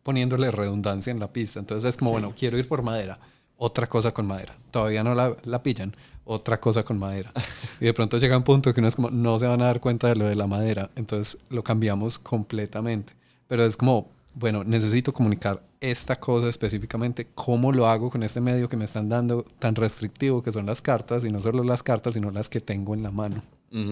poniéndole 0.03 0.51
redundancia 0.51 1.11
en 1.11 1.19
la 1.19 1.33
pista. 1.33 1.59
Entonces 1.59 1.89
es 1.89 1.97
como, 1.97 2.11
bueno, 2.11 2.33
quiero 2.33 2.57
ir 2.57 2.65
por 2.69 2.81
madera, 2.81 3.19
otra 3.57 3.87
cosa 3.87 4.13
con 4.13 4.25
madera. 4.25 4.55
Todavía 4.71 5.03
no 5.03 5.13
la, 5.13 5.35
la 5.43 5.61
pillan, 5.61 5.97
otra 6.23 6.61
cosa 6.61 6.83
con 6.83 6.97
madera. 6.97 7.33
Y 7.81 7.85
de 7.85 7.93
pronto 7.93 8.17
llega 8.17 8.37
un 8.37 8.43
punto 8.43 8.73
que 8.73 8.79
uno 8.79 8.87
es 8.87 8.95
como, 8.95 9.09
no 9.09 9.37
se 9.39 9.47
van 9.47 9.61
a 9.61 9.65
dar 9.65 9.81
cuenta 9.81 10.07
de 10.07 10.15
lo 10.15 10.23
de 10.23 10.37
la 10.37 10.47
madera. 10.47 10.89
Entonces 10.95 11.39
lo 11.49 11.61
cambiamos 11.65 12.19
completamente. 12.19 13.11
Pero 13.49 13.65
es 13.65 13.75
como, 13.75 14.07
bueno, 14.33 14.63
necesito 14.63 15.11
comunicar 15.13 15.61
esta 15.83 16.17
cosa 16.17 16.47
específicamente. 16.47 17.27
¿Cómo 17.35 17.73
lo 17.73 17.87
hago 17.87 18.09
con 18.09 18.23
este 18.23 18.39
medio 18.39 18.69
que 18.69 18.77
me 18.77 18.85
están 18.85 19.09
dando 19.09 19.43
tan 19.59 19.75
restrictivo 19.75 20.41
que 20.41 20.51
son 20.51 20.65
las 20.65 20.81
cartas? 20.81 21.25
Y 21.25 21.31
no 21.31 21.41
solo 21.41 21.61
las 21.63 21.83
cartas, 21.83 22.13
sino 22.13 22.31
las 22.31 22.47
que 22.47 22.61
tengo 22.61 22.93
en 22.93 23.03
la 23.03 23.11
mano. 23.11 23.43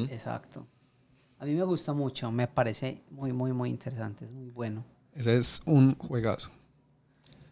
Exacto. 0.10 0.66
A 1.38 1.46
mí 1.46 1.54
me 1.54 1.64
gusta 1.64 1.92
mucho, 1.94 2.32
me 2.32 2.48
parece 2.48 3.02
muy, 3.10 3.34
muy, 3.34 3.52
muy 3.52 3.70
interesante, 3.70 4.24
es 4.24 4.32
muy 4.32 4.50
bueno. 4.50 4.86
Ese 5.14 5.38
es 5.38 5.62
un 5.66 5.98
juegazo. 5.98 6.50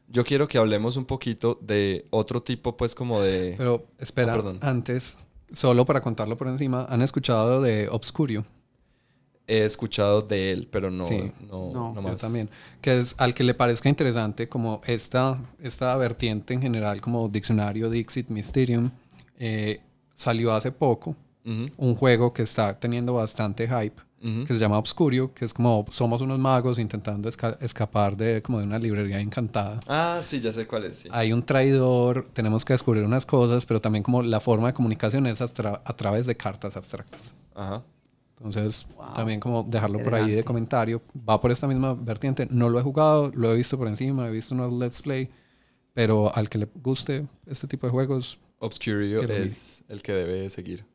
Yo 0.08 0.24
quiero 0.24 0.48
que 0.48 0.58
hablemos 0.58 0.96
un 0.96 1.06
poquito 1.06 1.60
de 1.62 2.06
otro 2.10 2.42
tipo, 2.42 2.78
pues 2.78 2.96
como 2.96 3.20
de... 3.20 3.56
Pero 3.58 3.88
espera, 3.98 4.34
perdón. 4.34 4.60
antes, 4.62 5.18
solo 5.52 5.86
para 5.86 6.02
contarlo 6.02 6.38
por 6.38 6.48
encima, 6.48 6.86
¿han 6.86 7.02
escuchado 7.02 7.62
de 7.62 7.90
Obscurio? 7.90 8.46
He 9.52 9.66
escuchado 9.66 10.22
de 10.22 10.52
él, 10.52 10.68
pero 10.72 10.92
no, 10.92 11.06
Sí. 11.06 11.32
no, 11.50 11.72
No. 11.74 11.94
no 11.94 11.96
Yo 11.96 12.02
más. 12.04 12.22
también. 12.22 12.50
Que 12.82 13.00
es 13.00 13.16
al 13.18 13.34
que 13.34 13.44
le 13.44 13.54
parezca 13.56 13.90
interesante, 13.90 14.48
como 14.48 14.80
esta, 14.86 15.40
esta 15.60 15.96
vertiente 15.98 16.54
en 16.54 16.62
general, 16.62 17.02
como 17.02 17.28
Diccionario 17.30 17.90
Dixit 17.90 18.30
Mysterium, 18.30 18.92
eh, 19.40 19.82
salió 20.16 20.54
hace 20.54 20.72
poco 20.72 21.16
Ujú, 21.46 21.70
un 21.78 21.96
juego 21.96 22.32
que 22.34 22.44
está 22.44 22.78
teniendo 22.80 23.14
bastante 23.14 23.68
hype, 23.68 23.96
ujú. 24.22 24.46
que 24.46 24.54
se 24.54 24.60
llama 24.60 24.78
Obscurio, 24.78 25.34
que 25.34 25.46
es 25.46 25.54
como 25.54 25.86
somos 25.90 26.22
unos 26.22 26.38
magos 26.38 26.78
intentando 26.78 27.28
esca- 27.30 27.58
escapar 27.62 28.16
de 28.18 28.42
como 28.44 28.60
de 28.60 28.66
una 28.66 28.78
librería 28.78 29.20
encantada. 29.20 29.80
Ah, 29.88 30.20
sí, 30.22 30.40
ya 30.42 30.52
sé 30.54 30.68
cuál 30.68 30.84
es. 30.86 30.98
sí. 30.98 31.10
Hay 31.12 31.34
un 31.34 31.42
traidor, 31.42 32.28
tenemos 32.34 32.66
que 32.66 32.74
descubrir 32.74 33.04
unas 33.04 33.26
cosas, 33.26 33.66
pero 33.66 33.80
también 33.82 34.04
como 34.04 34.22
la 34.22 34.40
forma 34.42 34.68
de 34.68 34.74
comunicación 34.74 35.26
es 35.26 35.42
a, 35.42 35.48
tra- 35.48 35.82
a 35.84 35.94
través 35.94 36.26
de 36.28 36.36
cartas 36.36 36.76
abstractas. 36.78 37.34
Ajá. 37.56 37.82
Entonces, 38.40 38.86
Wow. 38.96 39.14
también 39.14 39.40
como 39.40 39.64
dejarlo 39.64 40.00
por 40.04 40.16
ahí 40.16 40.32
de 40.32 40.44
comentario. 40.44 41.02
Va 41.28 41.40
por 41.42 41.52
esta 41.52 41.68
misma 41.68 41.94
vertiente. 41.94 42.48
No 42.50 42.70
lo 42.70 42.80
he 42.80 42.84
jugado, 42.84 43.32
lo 43.36 43.52
he 43.52 43.58
visto 43.58 43.78
por 43.78 43.88
encima, 43.88 44.28
he 44.28 44.32
visto 44.32 44.56
unos 44.56 44.72
Let's 44.74 45.02
Play. 45.02 45.30
Pero 45.94 46.34
al 46.34 46.48
que 46.50 46.58
le 46.58 46.68
guste 46.82 47.28
este 47.46 47.68
tipo 47.68 47.86
de 47.88 47.92
juegos, 47.92 48.40
Obscurio 48.60 49.22
es 49.24 49.84
el 49.90 50.02
que 50.02 50.14
debe 50.14 50.50
seguir. 50.50 50.86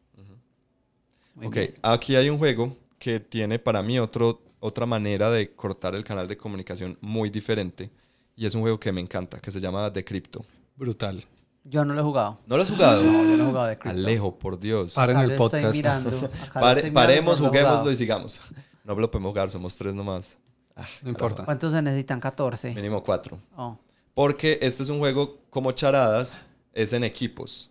Muy 1.34 1.46
ok, 1.46 1.54
bien. 1.54 1.74
aquí 1.82 2.14
hay 2.16 2.30
un 2.30 2.38
juego 2.38 2.76
que 2.98 3.20
tiene 3.20 3.58
para 3.58 3.82
mí 3.82 3.98
otro, 3.98 4.40
otra 4.60 4.86
manera 4.86 5.30
de 5.30 5.50
cortar 5.50 5.94
el 5.94 6.04
canal 6.04 6.28
de 6.28 6.36
comunicación 6.36 6.96
muy 7.00 7.28
diferente. 7.30 7.90
Y 8.36 8.46
es 8.46 8.54
un 8.54 8.60
juego 8.62 8.78
que 8.80 8.92
me 8.92 9.00
encanta, 9.00 9.38
que 9.40 9.50
se 9.50 9.60
llama 9.60 9.92
The 9.92 10.04
Crypto. 10.04 10.44
brutal. 10.76 11.24
Yo 11.64 11.84
no 11.84 11.94
lo 11.94 12.00
he 12.00 12.04
jugado. 12.04 12.38
¿No 12.46 12.56
lo 12.56 12.62
has 12.62 12.70
jugado? 12.70 13.02
No, 13.04 13.24
yo 13.24 13.36
no 13.36 13.44
he 13.44 13.46
jugado 13.46 13.66
de 13.68 13.78
Crypto. 13.78 13.98
Alejo, 13.98 14.38
por 14.38 14.58
Dios. 14.58 14.94
Paren 14.94 15.18
el 15.18 15.36
podcast. 15.36 15.64
Estoy 15.64 15.72
mirando. 15.78 16.08
acá 16.10 16.20
lo 16.26 16.28
Pare- 16.28 16.80
estoy 16.80 16.90
mirando, 16.90 16.94
paremos, 16.94 17.40
no 17.40 17.46
juguémoslo 17.48 17.90
y 17.90 17.96
sigamos. 17.96 18.40
No 18.84 18.94
lo 18.94 19.10
podemos 19.10 19.30
jugar, 19.30 19.50
somos 19.50 19.74
tres 19.76 19.94
nomás. 19.94 20.36
Ah, 20.76 20.86
No 21.02 21.08
importa. 21.10 21.44
¿Cuántos 21.44 21.72
se 21.72 21.80
necesitan? 21.80 22.20
14. 22.20 22.74
Mínimo 22.74 23.02
cuatro. 23.02 23.38
Oh. 23.56 23.78
Porque 24.12 24.58
este 24.60 24.82
es 24.82 24.88
un 24.90 24.98
juego 24.98 25.38
como 25.50 25.72
charadas, 25.72 26.36
es 26.72 26.92
en 26.92 27.02
equipos. 27.04 27.70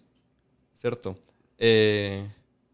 ¿Cierto? 0.74 1.16
Eh, 1.58 2.28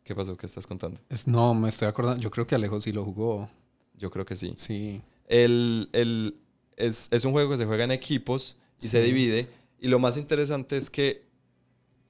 ¿Qué 0.04 0.16
pasó? 0.16 0.36
¿Qué 0.38 0.46
estás 0.46 0.66
contando? 0.66 1.00
Es- 1.10 1.28
no, 1.28 1.54
me 1.54 1.70
estoy 1.70 1.88
acordando. 1.88 2.22
Yo 2.22 2.32
creo 2.32 2.48
que 2.48 2.56
Alejo 2.56 2.80
sí 2.82 2.92
lo 2.92 3.04
jugó. 3.04 3.50
Yo 3.96 4.10
creo 4.10 4.26
que 4.26 4.36
sí. 4.38 4.54
Sí. 4.58 5.02
El, 5.28 5.90
el- 5.94 6.36
es, 6.78 7.10
es 7.12 7.26
un 7.26 7.34
juego 7.34 7.52
que 7.52 7.58
se 7.58 7.66
juega 7.66 7.84
en 7.84 7.92
equipos 7.92 8.56
y 8.82 8.88
se 8.88 9.02
divide. 9.04 9.50
Y 9.82 9.88
lo 9.88 10.00
más 10.00 10.18
interesante 10.18 10.78
es 10.78 10.90
que 10.90 11.28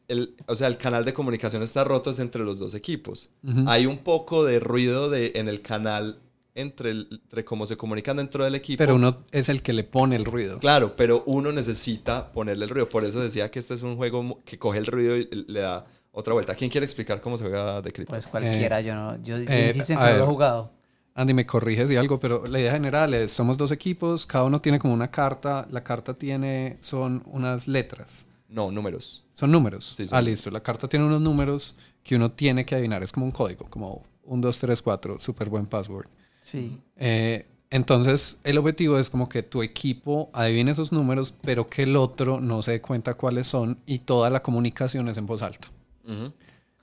el, 0.08 0.36
o 0.48 0.56
sea, 0.56 0.68
el 0.68 0.78
canal 0.78 1.06
de 1.06 1.14
comunicación 1.14 1.62
está 1.62 1.84
roto 1.84 2.10
es 2.12 2.20
entre 2.20 2.44
los 2.44 2.58
dos 2.60 2.74
equipos. 2.74 3.30
Hay 3.68 3.86
un 3.86 3.98
poco 4.00 4.44
de 4.44 4.60
ruido 4.60 5.10
de, 5.10 5.34
en 5.36 5.48
el 5.48 5.62
canal 5.62 6.20
entre, 6.56 6.90
el- 6.90 7.08
entre 7.24 7.46
cómo 7.46 7.66
se 7.68 7.78
comunican 7.78 8.18
dentro 8.18 8.44
del 8.44 8.56
equipo. 8.56 8.80
Pero 8.80 8.96
uno 8.96 9.24
es 9.32 9.50
el 9.50 9.62
que 9.62 9.72
le 9.72 9.84
pone 9.84 10.16
el 10.16 10.26
ruido. 10.26 10.58
Claro, 10.60 10.96
pero 10.96 11.24
uno 11.28 11.52
necesita 11.52 12.32
ponerle 12.32 12.66
el 12.66 12.72
ruido. 12.72 12.90
Por 12.90 13.06
eso 13.06 13.20
decía 13.22 13.52
que 13.52 13.60
este 13.60 13.76
es 13.76 13.84
un 13.84 13.96
juego 13.98 14.42
que 14.44 14.58
coge 14.58 14.80
el 14.80 14.88
ruido 14.88 15.16
y 15.16 15.30
le 15.48 15.60
da 15.60 15.86
otra 16.12 16.34
vuelta. 16.34 16.56
¿Quién 16.56 16.72
quiere 16.72 16.86
explicar 16.86 17.22
cómo 17.22 17.38
se 17.38 17.44
juega 17.44 17.82
de 17.82 17.92
Crypto? 17.92 18.12
Pues 18.12 18.26
cualquiera, 18.28 18.82
yo 18.82 18.96
no. 18.96 19.16
Yo, 19.24 19.38
yo 19.38 19.44
eh, 19.48 19.68
insisto 19.68 19.94
en 19.94 20.00
a 20.00 20.06
que 20.08 20.12
no 20.14 20.18
lo 20.18 20.24
he 20.24 20.28
jugado. 20.28 20.72
Andy, 21.20 21.34
me 21.34 21.46
corriges 21.46 21.92
y 21.92 21.98
algo, 21.98 22.18
pero 22.18 22.48
la 22.48 22.62
idea 22.62 22.72
general 22.72 23.14
es, 23.14 23.34
somos 23.34 23.58
dos 23.58 23.74
equipos, 23.74 24.26
cada 24.26 24.46
uno 24.46 24.62
tiene 24.62 24.80
como 24.80 24.94
una 24.94 25.12
carta, 25.12 25.68
la 25.70 25.84
carta 25.84 26.14
tiene, 26.14 26.78
son 26.80 27.22
unas 27.26 27.68
letras, 27.68 28.26
no, 28.48 28.72
números. 28.72 29.26
son 29.34 29.52
números. 29.52 29.96
Sí, 29.98 30.08
son 30.08 30.16
ah, 30.18 30.22
números. 30.22 30.38
listo, 30.38 30.50
la 30.50 30.62
carta 30.62 30.88
tiene 30.88 31.06
unos 31.06 31.20
números 31.20 31.76
que 32.04 32.16
uno 32.16 32.32
tiene 32.32 32.64
que 32.66 32.76
adivinar, 32.76 33.04
es 33.04 33.12
como 33.12 33.26
un 33.26 33.34
código, 33.34 33.66
como 33.66 34.06
1, 34.24 34.42
2, 34.42 34.60
3, 34.60 34.82
4, 34.82 35.20
súper 35.20 35.50
buen 35.50 35.66
password. 35.66 36.08
Sí. 36.42 36.80
Eh, 36.96 37.46
entonces, 37.70 38.38
el 38.46 38.58
objetivo 38.58 38.98
es 38.98 39.10
como 39.10 39.28
que 39.28 39.44
tu 39.44 39.62
equipo 39.62 40.30
adivine 40.32 40.72
esos 40.72 40.94
números, 40.94 41.34
pero 41.42 41.68
que 41.68 41.84
el 41.84 41.98
otro 41.98 42.40
no 42.40 42.62
se 42.62 42.72
dé 42.72 42.82
cuenta 42.82 43.16
cuáles 43.16 43.46
son 43.46 43.78
y 43.86 44.00
toda 44.00 44.30
la 44.30 44.42
comunicación 44.42 45.10
es 45.10 45.18
en 45.18 45.26
voz 45.26 45.42
alta. 45.42 45.68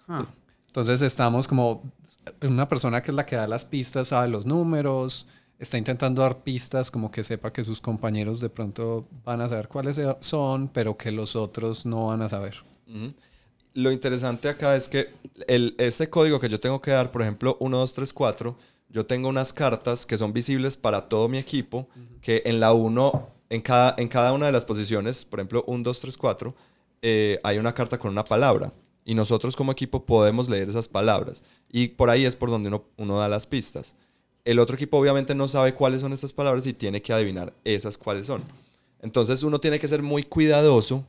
Ah. 0.08 0.26
Entonces 0.66 1.00
estamos 1.00 1.48
como 1.48 1.82
una 2.42 2.68
persona 2.68 3.02
que 3.02 3.10
es 3.10 3.14
la 3.14 3.26
que 3.26 3.36
da 3.36 3.46
las 3.46 3.64
pistas, 3.64 4.08
sabe 4.08 4.28
los 4.28 4.46
números, 4.46 5.26
está 5.58 5.78
intentando 5.78 6.22
dar 6.22 6.42
pistas 6.42 6.90
como 6.90 7.10
que 7.10 7.24
sepa 7.24 7.52
que 7.52 7.64
sus 7.64 7.80
compañeros 7.80 8.40
de 8.40 8.50
pronto 8.50 9.06
van 9.24 9.40
a 9.40 9.48
saber 9.48 9.68
cuáles 9.68 10.00
son, 10.20 10.68
pero 10.68 10.96
que 10.96 11.12
los 11.12 11.36
otros 11.36 11.86
no 11.86 12.06
van 12.06 12.22
a 12.22 12.28
saber. 12.28 12.56
Lo 13.74 13.90
interesante 13.90 14.48
acá 14.48 14.76
es 14.76 14.88
que 14.88 15.12
el, 15.46 15.74
este 15.78 16.08
código 16.08 16.40
que 16.40 16.48
yo 16.48 16.60
tengo 16.60 16.80
que 16.80 16.90
dar, 16.90 17.10
por 17.10 17.22
ejemplo, 17.22 17.56
1, 17.60 17.76
2, 17.78 17.94
3, 17.94 18.12
4, 18.12 18.56
yo 18.88 19.06
tengo 19.06 19.28
unas 19.28 19.52
cartas 19.52 20.06
que 20.06 20.16
son 20.16 20.32
visibles 20.32 20.76
para 20.76 21.08
todo 21.08 21.28
mi 21.28 21.38
equipo, 21.38 21.88
que 22.22 22.42
en 22.46 22.60
la 22.60 22.72
1, 22.72 23.28
en 23.50 23.60
cada, 23.60 23.94
en 23.98 24.08
cada 24.08 24.32
una 24.32 24.46
de 24.46 24.52
las 24.52 24.64
posiciones, 24.64 25.24
por 25.24 25.40
ejemplo, 25.40 25.64
1, 25.66 25.82
2, 25.82 26.00
3, 26.00 26.16
4, 26.16 26.54
eh, 27.02 27.40
hay 27.42 27.58
una 27.58 27.74
carta 27.74 27.98
con 27.98 28.10
una 28.10 28.24
palabra. 28.24 28.72
Y 29.06 29.14
nosotros 29.14 29.56
como 29.56 29.72
equipo 29.72 30.04
podemos 30.04 30.48
leer 30.50 30.68
esas 30.68 30.88
palabras. 30.88 31.42
Y 31.72 31.88
por 31.88 32.10
ahí 32.10 32.26
es 32.26 32.36
por 32.36 32.50
donde 32.50 32.68
uno, 32.68 32.84
uno 32.98 33.16
da 33.18 33.28
las 33.28 33.46
pistas. 33.46 33.94
El 34.44 34.58
otro 34.58 34.74
equipo 34.76 34.98
obviamente 34.98 35.34
no 35.34 35.48
sabe 35.48 35.72
cuáles 35.74 36.00
son 36.02 36.12
estas 36.12 36.32
palabras 36.34 36.66
y 36.66 36.74
tiene 36.74 37.00
que 37.00 37.12
adivinar 37.14 37.54
esas 37.64 37.96
cuáles 37.96 38.26
son. 38.26 38.42
Entonces 39.00 39.42
uno 39.42 39.60
tiene 39.60 39.78
que 39.78 39.88
ser 39.88 40.02
muy 40.02 40.22
cuidadoso 40.24 41.06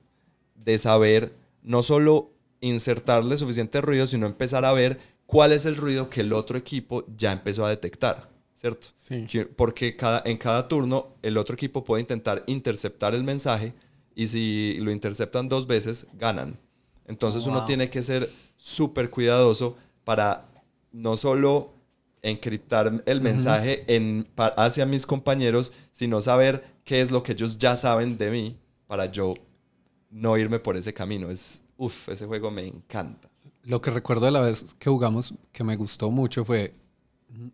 de 0.64 0.78
saber 0.78 1.34
no 1.64 1.84
solo 1.84 2.30
insertarle 2.62 3.38
suficiente 3.38 3.82
ruido, 3.82 4.08
sino 4.08 4.26
empezar 4.28 4.64
a 4.66 4.74
ver 4.74 5.00
cuál 5.26 5.52
es 5.52 5.66
el 5.66 5.76
ruido 5.76 6.10
que 6.10 6.22
el 6.22 6.34
otro 6.34 6.58
equipo 6.58 7.04
ya 7.18 7.32
empezó 7.34 7.66
a 7.66 7.70
detectar, 7.70 8.30
¿cierto? 8.54 8.88
Sí. 8.98 9.26
Que- 9.30 9.45
Porque 9.45 9.95
cada, 9.95 10.22
en 10.26 10.38
cada 10.38 10.68
turno 10.68 11.08
el 11.24 11.38
otro 11.38 11.56
equipo 11.56 11.84
puede 11.84 12.02
intentar 12.02 12.43
interceptar 12.48 13.14
el 13.16 13.24
mensaje 13.24 13.74
y 14.16 14.28
si 14.28 14.78
lo 14.82 14.91
interceptan 14.91 15.50
dos 15.50 15.68
veces, 15.68 16.08
ganan. 16.14 16.58
Entonces 17.08 17.45
Oh, 17.45 17.49
uno 17.49 17.60
wow. 17.60 17.66
tiene 17.68 17.89
que 17.89 18.03
ser 18.03 18.30
súper 18.58 19.10
cuidadoso 19.10 19.78
para 20.03 20.45
no 20.91 21.18
solo 21.18 21.74
encriptar 22.22 23.03
el 23.05 23.22
mensaje 23.22 23.84
en, 23.88 24.28
hacia 24.36 24.86
mis 24.86 25.05
compañeros, 25.05 25.72
sino 25.91 26.20
saber 26.22 26.64
qué 26.84 27.01
es 27.01 27.12
lo 27.12 27.24
que 27.24 27.34
ellos 27.34 27.58
ya 27.58 27.76
saben 27.78 28.18
de 28.18 28.32
mí 28.32 28.58
para 28.88 29.05
yo 29.12 29.34
no 30.10 30.38
irme 30.38 30.60
por 30.60 30.76
ese 30.76 30.93
camino. 30.93 31.30
Es, 31.30 31.62
uf, 31.78 32.10
ese 32.10 32.26
juego 32.26 32.49
me 32.51 32.66
encanta. 32.66 33.30
Lo 33.64 33.82
que 33.82 33.91
recuerdo 33.91 34.26
de 34.26 34.32
la 34.32 34.39
vez 34.39 34.66
que 34.80 34.89
jugamos 34.89 35.34
que 35.51 35.64
me 35.64 35.76
gustó 35.76 36.10
mucho 36.10 36.43
fue, 36.45 36.74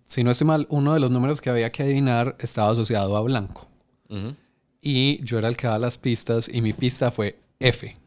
si 0.06 0.24
no 0.24 0.32
estoy 0.32 0.48
mal, 0.48 0.68
uno 0.70 0.94
de 0.94 1.00
los 1.00 1.12
números 1.12 1.42
que 1.42 1.50
había 1.50 1.72
que 1.72 1.84
adivinar 1.84 2.36
estaba 2.40 2.70
asociado 2.72 3.18
a 3.18 3.22
blanco. 3.22 3.68
Y 4.82 5.24
yo 5.24 5.40
era 5.40 5.48
el 5.48 5.58
que 5.58 5.66
daba 5.68 5.80
las 5.80 5.98
pistas 5.98 6.48
y 6.52 6.62
mi 6.62 6.74
pista 6.74 7.10
fue 7.12 7.40
F. 7.60 7.98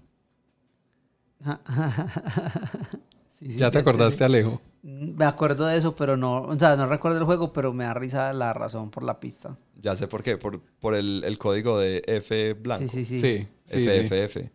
Sí, 3.29 3.53
sí, 3.53 3.59
¿Ya 3.59 3.71
te 3.71 3.77
acordaste, 3.77 4.25
Alejo? 4.25 4.63
Me 4.83 5.27
acuerdo 5.27 5.67
de 5.67 5.77
eso, 5.77 5.95
pero 5.95 6.17
no, 6.17 6.41
o 6.41 6.59
sea, 6.59 6.75
no 6.77 6.87
recuerdo 6.87 7.19
el 7.19 7.25
juego, 7.25 7.53
pero 7.53 7.75
me 7.75 7.85
da 7.85 7.93
risa 7.93 8.33
la 8.33 8.55
razón 8.55 8.91
por 8.91 9.03
la 9.03 9.21
pista. 9.21 9.59
Ya 9.79 9.95
sé 9.95 10.09
por 10.09 10.23
qué, 10.23 10.39
por, 10.39 10.59
por 10.81 10.95
el, 10.95 11.23
el 11.23 11.37
código 11.37 11.79
de 11.79 12.03
F 12.07 12.55
blanco. 12.55 12.89
Sí, 12.89 12.89
sí, 12.89 13.05
sí. 13.05 13.21
Sí, 13.21 13.47
sí, 13.67 13.85
sí. 13.85 14.07
FFF. 14.09 14.51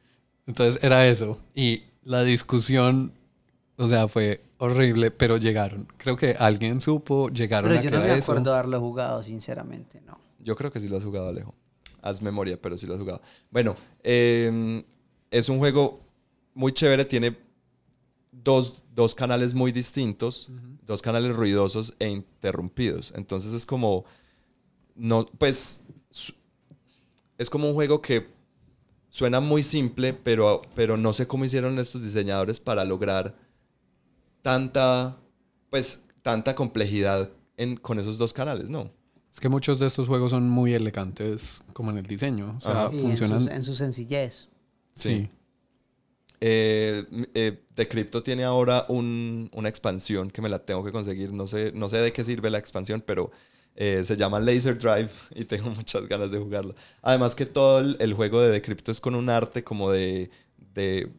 Entonces 0.48 0.84
era 0.84 1.06
eso. 1.06 1.40
Y 1.54 1.84
la 2.04 2.24
discusión, 2.24 3.14
o 3.78 3.88
sea, 3.88 4.08
fue 4.08 4.42
horrible, 4.58 5.12
pero 5.12 5.38
llegaron. 5.38 5.88
Creo 5.98 6.18
que 6.18 6.36
alguien 6.40 6.82
supo, 6.82 7.30
llegaron 7.30 7.70
Pero 7.70 7.80
a 7.80 7.84
yo 7.84 7.92
no 7.92 8.00
me 8.00 8.06
era 8.06 8.16
eso. 8.16 8.32
acuerdo 8.32 8.54
haberlo 8.56 8.80
jugado, 8.80 9.22
sinceramente, 9.22 10.02
no. 10.08 10.18
Yo 10.40 10.56
creo 10.56 10.72
que 10.72 10.80
sí 10.80 10.88
lo 10.88 10.98
has 10.98 11.04
jugado, 11.04 11.28
Alejo. 11.28 11.54
Haz 12.02 12.20
memoria, 12.24 12.60
pero 12.60 12.76
sí 12.80 12.88
lo 12.88 12.96
has 12.96 13.00
jugado. 13.00 13.22
Bueno, 13.52 13.76
eh, 14.02 14.84
es 15.30 15.50
un 15.50 15.60
juego 15.60 16.00
muy 16.54 16.72
chévere. 16.72 17.06
Tiene 17.06 17.38
dos, 18.32 18.84
dos 18.93 19.16
canales 19.16 19.54
muy 19.54 19.72
distintos, 19.72 20.49
dos 20.86 21.02
canales 21.02 21.36
ruidosos 21.36 21.93
e 21.99 22.10
interrumpidos. 22.10 23.14
Entonces 23.16 23.54
es 23.54 23.66
como, 23.66 24.06
no, 24.95 25.26
pues, 25.38 25.86
es 27.38 27.49
como 27.49 27.68
un 27.68 27.74
juego 27.74 28.02
que 28.02 28.28
suena 29.10 29.39
muy 29.39 29.64
simple, 29.64 30.14
pero, 30.14 30.62
pero 30.76 30.97
no 30.97 31.14
sé 31.14 31.28
cómo 31.28 31.45
hicieron 31.45 31.78
estos 31.80 32.02
diseñadores 32.02 32.60
para 32.60 32.86
lograr 32.86 33.36
tanta, 34.41 35.18
pues, 35.70 36.06
tanta 36.22 36.56
complejidad 36.56 37.30
en, 37.58 37.76
con 37.76 37.99
esos 37.99 38.18
dos 38.18 38.34
canales, 38.34 38.70
¿no? 38.70 38.91
Es 39.32 39.39
que 39.39 39.47
muchos 39.47 39.80
de 39.80 39.88
estos 39.88 40.08
juegos 40.08 40.32
son 40.32 40.49
muy 40.49 40.74
elegantes 40.74 41.64
como 41.72 41.91
en 41.91 41.99
el 41.99 42.06
diseño. 42.06 42.56
O 42.58 42.60
sea, 42.60 42.72
Ajá. 42.72 42.89
Sí, 42.89 42.97
en, 42.97 43.02
funcionan... 43.02 43.43
su, 43.45 43.49
en 43.49 43.64
su 43.64 43.76
sencillez. 43.76 44.49
sí. 44.93 45.30
Eh, 46.44 47.06
eh, 47.36 47.60
The 47.76 47.88
Crypto 47.88 48.24
tiene 48.24 48.44
ahora 48.44 48.86
un- 48.89 49.50
una 49.54 49.70
expansión 49.70 50.32
que 50.32 50.42
me 50.42 50.50
la 50.50 50.60
tengo 50.66 50.84
que 50.84 50.92
conseguir. 50.92 51.32
No 51.32 51.48
sé, 51.48 51.72
no 51.74 51.88
sé 51.88 51.98
de 51.98 52.12
qué 52.12 52.24
sirve 52.24 52.50
la 52.50 52.58
expansión, 52.58 53.04
pero 53.06 53.32
eh, 53.76 54.02
se 54.04 54.18
llama 54.18 54.39
Laser 54.39 54.78
Drive 54.78 55.10
y 55.36 55.46
tengo 55.46 55.70
muchas 55.70 56.08
ganas 56.08 56.32
de 56.32 56.39
jugarla. 56.39 56.74
Además 57.04 57.36
que 57.36 57.46
todo 57.46 57.80
el, 57.80 57.96
el 58.00 58.14
juego 58.16 58.42
de 58.42 58.52
The 58.52 58.62
Crypto 58.62 58.92
es 58.92 59.00
con 59.00 59.14
un 59.16 59.30
arte 59.30 59.64
como 59.64 59.92
de, 59.92 60.30
de, 60.74 61.10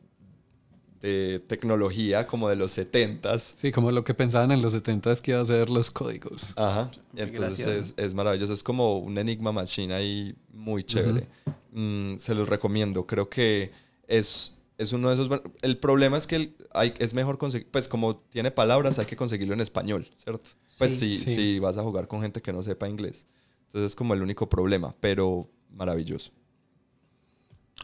de 1.01 1.41
tecnología, 1.47 2.27
como 2.27 2.49
de 2.49 2.57
los 2.57 2.77
70s. 2.77 3.55
Sí, 3.61 3.73
como 3.73 3.91
lo 3.91 4.05
que 4.05 4.15
pensaban 4.15 4.51
en 4.53 4.61
los 4.63 4.73
70 4.73 5.13
es 5.13 5.21
que 5.21 5.33
iba 5.33 5.41
a 5.41 5.47
ser 5.47 5.71
los 5.71 5.91
códigos. 5.91 6.53
Ajá. 6.57 6.91
Y 7.17 7.21
entonces 7.23 7.67
es, 7.67 7.95
es 7.97 8.15
maravilloso. 8.15 8.53
Es 8.53 8.63
como 8.63 8.99
un 8.99 9.17
Enigma 9.19 9.51
Machine 9.53 9.95
ahí 9.95 10.35
muy 10.53 10.85
chévere. 10.85 11.27
Mm, 11.73 12.19
se 12.19 12.35
los 12.35 12.49
recomiendo. 12.49 13.07
Creo 13.07 13.29
que 13.29 13.73
es, 14.07 14.57
es 14.83 14.93
uno 14.93 15.09
de 15.09 15.15
esos. 15.15 15.41
El 15.63 15.79
problema 15.79 16.17
es 16.17 16.27
que 16.27 16.37
el- 16.37 16.57
hay, 16.73 16.95
es 16.99 17.15
mejor 17.15 17.39
conseguir. 17.39 17.69
Pues 17.71 17.89
como 17.89 18.17
tiene 18.17 18.51
palabras, 18.51 18.99
hay 18.99 19.07
que 19.07 19.17
conseguirlo 19.17 19.55
en 19.55 19.61
español, 19.61 20.09
¿cierto? 20.17 20.51
Pues 20.79 20.99
Sí. 20.99 21.19
si, 21.19 21.25
Sí. 21.25 21.35
si 21.35 21.59
vas 21.59 21.79
a 21.79 21.83
jugar 21.83 22.09
con 22.09 22.21
gente 22.23 22.43
que 22.43 22.53
no 22.53 22.63
sepa 22.63 22.89
inglés. 22.89 23.27
Entonces 23.67 23.93
es 23.93 23.97
como 23.97 24.13
el 24.15 24.23
único 24.23 24.49
problema, 24.49 24.95
pero 25.01 25.49
maravilloso. 25.71 26.31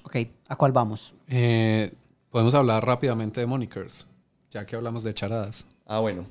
Ok, 0.04 0.16
¿a 0.48 0.56
cuál 0.56 0.72
vamos? 0.72 1.14
Eh, 1.28 1.92
podemos 2.30 2.54
hablar 2.54 2.84
rápidamente 2.84 3.40
de 3.40 3.46
monikers, 3.46 4.06
ya 4.50 4.64
que 4.66 4.76
hablamos 4.76 5.02
de 5.02 5.12
charadas. 5.14 5.66
Ah, 5.86 5.98
bueno. 6.00 6.26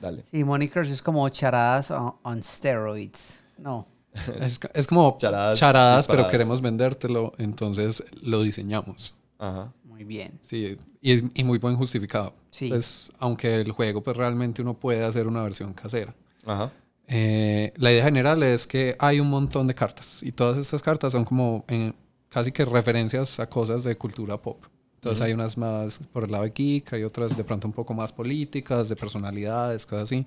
Dale. 0.00 0.24
Sí, 0.30 0.42
Monikers 0.42 0.90
es 0.90 1.00
como 1.00 1.28
charadas 1.28 1.90
on, 1.92 2.14
on 2.22 2.42
steroids. 2.42 3.42
No. 3.58 3.86
Es, 4.40 4.58
es 4.74 4.86
como 4.86 5.16
Charadas 5.18 5.58
charadas, 5.58 6.06
pero 6.06 6.28
queremos 6.28 6.60
vendértelo, 6.60 7.32
entonces 7.38 8.02
lo 8.20 8.42
diseñamos. 8.42 9.14
Ajá. 9.38 9.72
Muy 10.02 10.04
bien. 10.04 10.40
Sí, 10.42 10.76
y, 11.00 11.40
y 11.40 11.44
muy 11.44 11.58
buen 11.58 11.76
justificado. 11.76 12.34
Sí. 12.50 12.68
Pues, 12.68 13.10
aunque 13.20 13.54
el 13.54 13.70
juego, 13.70 14.02
pues 14.02 14.16
realmente 14.16 14.60
uno 14.60 14.74
puede 14.74 15.04
hacer 15.04 15.28
una 15.28 15.42
versión 15.44 15.72
casera. 15.74 16.12
Ajá. 16.44 16.72
Eh, 17.06 17.72
la 17.76 17.92
idea 17.92 18.04
general 18.04 18.42
es 18.42 18.66
que 18.66 18.96
hay 18.98 19.20
un 19.20 19.30
montón 19.30 19.68
de 19.68 19.74
cartas 19.76 20.22
y 20.22 20.32
todas 20.32 20.58
estas 20.58 20.82
cartas 20.82 21.12
son 21.12 21.24
como 21.24 21.64
eh, 21.68 21.92
casi 22.28 22.50
que 22.50 22.64
referencias 22.64 23.38
a 23.38 23.48
cosas 23.48 23.84
de 23.84 23.96
cultura 23.96 24.40
pop. 24.42 24.64
Entonces 24.96 25.20
hay 25.20 25.32
unas 25.32 25.56
más 25.56 26.00
por 26.12 26.24
el 26.24 26.32
lado 26.32 26.44
de 26.44 26.50
geek, 26.50 26.92
hay 26.94 27.04
otras 27.04 27.36
de 27.36 27.44
pronto 27.44 27.68
un 27.68 27.72
poco 27.72 27.94
más 27.94 28.12
políticas, 28.12 28.88
de 28.88 28.96
personalidades, 28.96 29.86
cosas 29.86 30.04
así. 30.04 30.26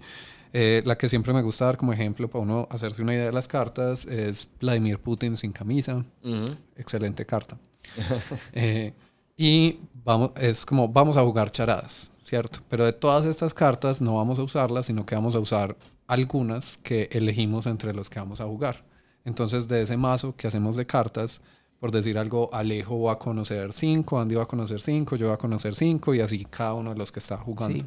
Eh, 0.54 0.84
la 0.86 0.98
que 0.98 1.10
siempre 1.10 1.34
me 1.34 1.42
gusta 1.42 1.66
dar 1.66 1.76
como 1.76 1.92
ejemplo 1.92 2.30
para 2.30 2.44
uno 2.44 2.68
hacerse 2.72 3.02
una 3.02 3.14
idea 3.14 3.26
de 3.26 3.32
las 3.34 3.48
cartas 3.48 4.06
es 4.06 4.48
Vladimir 4.62 5.00
Putin 5.00 5.36
sin 5.36 5.52
camisa. 5.52 6.06
Ujú. 6.24 6.46
Excelente 6.78 7.26
carta. 7.26 7.58
Eh, 8.54 8.94
y 9.38 9.80
vamos, 10.04 10.32
es 10.38 10.66
como 10.66 10.88
vamos 10.88 11.18
a 11.18 11.24
jugar 11.24 11.52
charadas, 11.52 12.12
¿cierto? 12.20 12.60
Pero 12.70 12.86
de 12.86 12.94
todas 12.94 13.26
estas 13.26 13.54
cartas 13.54 14.02
no 14.02 14.16
vamos 14.16 14.40
a 14.40 14.44
usarlas, 14.44 14.86
sino 14.86 15.06
que 15.06 15.16
vamos 15.16 15.36
a 15.36 15.40
usar 15.40 15.76
algunas 16.08 16.78
que 16.78 17.10
elegimos 17.12 17.66
entre 17.66 17.94
los 17.94 18.10
que 18.10 18.20
vamos 18.20 18.42
a 18.42 18.46
jugar. 18.46 18.84
Entonces, 19.26 19.68
de 19.68 19.82
ese 19.82 19.98
mazo 19.98 20.36
que 20.36 20.48
hacemos 20.48 20.76
de 20.76 20.86
cartas, 20.86 21.42
por 21.80 21.92
decir 21.92 22.18
algo, 22.18 22.50
Alejo 22.54 23.02
va 23.02 23.14
a 23.14 23.20
conocer 23.20 23.74
cinco, 23.74 24.20
Andy 24.20 24.36
va 24.36 24.44
a 24.44 24.48
conocer 24.48 24.80
cinco, 24.82 25.16
yo 25.16 25.30
va 25.30 25.34
a 25.34 25.38
conocer 25.38 25.76
cinco, 25.76 26.14
y 26.14 26.22
así 26.22 26.46
cada 26.46 26.76
uno 26.76 26.92
de 26.92 26.98
los 26.98 27.12
que 27.12 27.20
está 27.20 27.38
jugando. 27.38 27.80
Sí. 27.80 27.86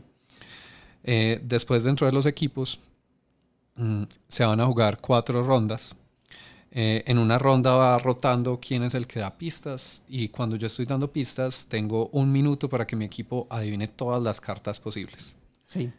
Eh, 1.05 1.41
después, 1.43 1.85
dentro 1.85 2.07
de 2.07 2.13
los 2.13 2.27
equipos, 2.27 2.81
mm, 3.77 4.03
se 4.29 4.45
van 4.45 4.61
a 4.61 4.67
jugar 4.67 5.01
cuatro 5.01 5.43
rondas. 5.45 5.95
Eh, 6.71 7.03
en 7.07 7.19
una 7.19 7.39
ronda 7.39 7.75
va 7.75 7.99
rotando 7.99 8.61
quién 8.61 8.83
es 8.83 8.95
el 8.95 9.07
que 9.07 9.21
da 9.21 9.39
pistas 9.39 10.03
y 10.07 10.29
cuando 10.29 10.57
yo 10.57 10.67
estoy 10.67 10.85
dando 10.85 11.11
pistas 11.11 11.67
tengo 11.67 12.09
un 12.13 12.31
minuto 12.31 12.69
para 12.69 12.87
que 12.87 12.95
mi 12.95 13.07
equipo 13.07 13.47
adivine 13.49 13.87
todas 13.87 14.23
las 14.23 14.41
cartas 14.41 14.79
posibles. 14.79 15.35
Sí. 15.65 15.91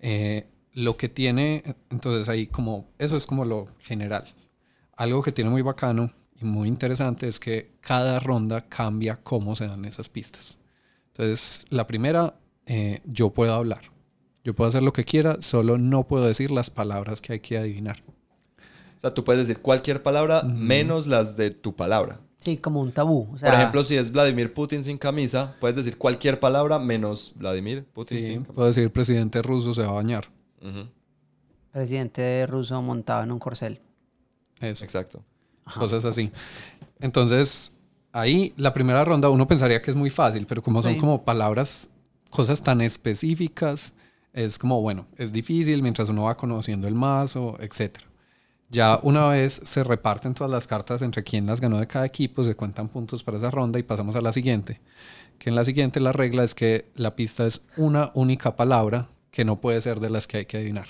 Eh, 0.00 0.46
lo 0.72 0.96
que 0.96 1.08
tiene, 1.08 1.62
entonces 1.90 2.28
ahí 2.28 2.46
como, 2.46 2.88
eso 2.98 3.16
es 3.16 3.26
como 3.26 3.44
lo 3.44 3.68
general. 3.80 4.24
Algo 4.96 5.22
que 5.22 5.32
tiene 5.32 5.50
muy 5.50 5.62
bacano 5.62 6.12
y 6.40 6.44
muy 6.44 6.68
interesante 6.68 7.28
es 7.28 7.38
que 7.38 7.72
cada 7.80 8.18
ronda 8.18 8.62
cambia 8.68 9.16
cómo 9.22 9.54
se 9.54 9.66
dan 9.66 9.84
esas 9.84 10.08
pistas. 10.08 10.58
Entonces, 11.08 11.64
la 11.68 11.86
primera, 11.86 12.34
eh, 12.66 13.00
yo 13.04 13.30
puedo 13.30 13.54
hablar. 13.54 13.82
Yo 14.42 14.54
puedo 14.54 14.68
hacer 14.68 14.82
lo 14.82 14.92
que 14.92 15.04
quiera, 15.04 15.40
solo 15.40 15.78
no 15.78 16.06
puedo 16.06 16.26
decir 16.26 16.50
las 16.50 16.70
palabras 16.70 17.20
que 17.20 17.34
hay 17.34 17.40
que 17.40 17.56
adivinar. 17.56 18.02
O 19.04 19.06
sea, 19.06 19.12
tú 19.14 19.22
puedes 19.22 19.46
decir 19.46 19.60
cualquier 19.60 20.02
palabra 20.02 20.42
menos 20.44 21.06
las 21.06 21.36
de 21.36 21.50
tu 21.50 21.76
palabra. 21.76 22.20
Sí, 22.38 22.56
como 22.56 22.80
un 22.80 22.90
tabú. 22.90 23.28
O 23.34 23.38
sea, 23.38 23.50
Por 23.50 23.58
ejemplo, 23.58 23.84
si 23.84 23.96
es 23.96 24.10
Vladimir 24.10 24.54
Putin 24.54 24.82
sin 24.82 24.96
camisa, 24.96 25.56
puedes 25.60 25.76
decir 25.76 25.98
cualquier 25.98 26.40
palabra 26.40 26.78
menos 26.78 27.34
Vladimir 27.36 27.84
Putin 27.92 28.18
Sí, 28.18 28.24
sin 28.24 28.34
camisa. 28.36 28.52
puedo 28.54 28.68
decir 28.68 28.90
presidente 28.90 29.42
ruso 29.42 29.74
se 29.74 29.82
va 29.82 29.88
a 29.90 29.92
bañar. 29.92 30.24
Presidente 31.70 32.46
ruso 32.46 32.80
montado 32.82 33.24
en 33.24 33.32
un 33.32 33.38
corcel. 33.38 33.80
Eso. 34.60 34.84
Exacto. 34.84 35.22
cosas 35.78 36.04
así. 36.04 36.30
Entonces, 37.00 37.72
ahí 38.12 38.52
la 38.56 38.72
primera 38.72 39.04
ronda 39.04 39.28
uno 39.30 39.46
pensaría 39.48 39.80
que 39.82 39.90
es 39.90 39.96
muy 39.96 40.10
fácil, 40.10 40.46
pero 40.46 40.62
como 40.62 40.80
son 40.82 40.94
Sí. 40.94 40.98
como 40.98 41.24
palabras, 41.24 41.90
cosas 42.30 42.62
tan 42.62 42.80
específicas, 42.80 43.94
es 44.32 44.58
como, 44.58 44.80
bueno, 44.82 45.06
es 45.16 45.32
difícil 45.32 45.82
mientras 45.82 46.08
uno 46.08 46.24
va 46.24 46.34
conociendo 46.36 46.86
el 46.88 46.94
mazo, 46.94 47.56
etc. 47.60 47.98
Ya 48.74 48.98
una 49.02 49.28
vez 49.28 49.60
se 49.64 49.84
reparten 49.84 50.34
todas 50.34 50.50
las 50.50 50.66
cartas 50.66 51.00
entre 51.02 51.22
quien 51.22 51.46
las 51.46 51.60
ganó 51.60 51.78
de 51.78 51.86
cada 51.86 52.04
equipo, 52.04 52.42
se 52.42 52.56
cuentan 52.56 52.88
puntos 52.88 53.22
para 53.22 53.36
esa 53.36 53.48
ronda 53.48 53.78
y 53.78 53.84
pasamos 53.84 54.16
a 54.16 54.20
la 54.20 54.32
siguiente. 54.32 54.80
Que 55.38 55.50
en 55.50 55.54
la 55.54 55.64
siguiente 55.64 56.00
la 56.00 56.10
regla 56.10 56.42
es 56.42 56.56
que 56.56 56.90
la 56.96 57.14
pista 57.14 57.46
es 57.46 57.62
una 57.76 58.10
única 58.14 58.56
palabra 58.56 59.08
que 59.30 59.44
no 59.44 59.60
puede 59.60 59.80
ser 59.80 60.00
de 60.00 60.10
las 60.10 60.26
que 60.26 60.38
hay 60.38 60.46
que 60.46 60.56
adivinar. 60.56 60.88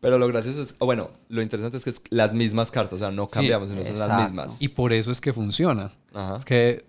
Pero 0.00 0.18
lo 0.18 0.28
gracioso 0.28 0.62
es, 0.62 0.76
o 0.78 0.86
bueno, 0.86 1.10
lo 1.28 1.42
interesante 1.42 1.78
es 1.78 1.84
que 1.84 1.90
es 1.90 2.02
las 2.10 2.32
mismas 2.32 2.70
cartas, 2.70 2.94
o 2.94 2.98
sea, 2.98 3.10
no 3.10 3.26
cambiamos, 3.26 3.70
sino 3.70 3.84
son 3.84 3.98
las 3.98 4.22
mismas. 4.22 4.62
Y 4.62 4.68
por 4.68 4.92
eso 4.92 5.10
es 5.10 5.20
que 5.20 5.32
funciona. 5.32 5.90
Ajá. 6.14 6.36
Es 6.36 6.44
que 6.44 6.84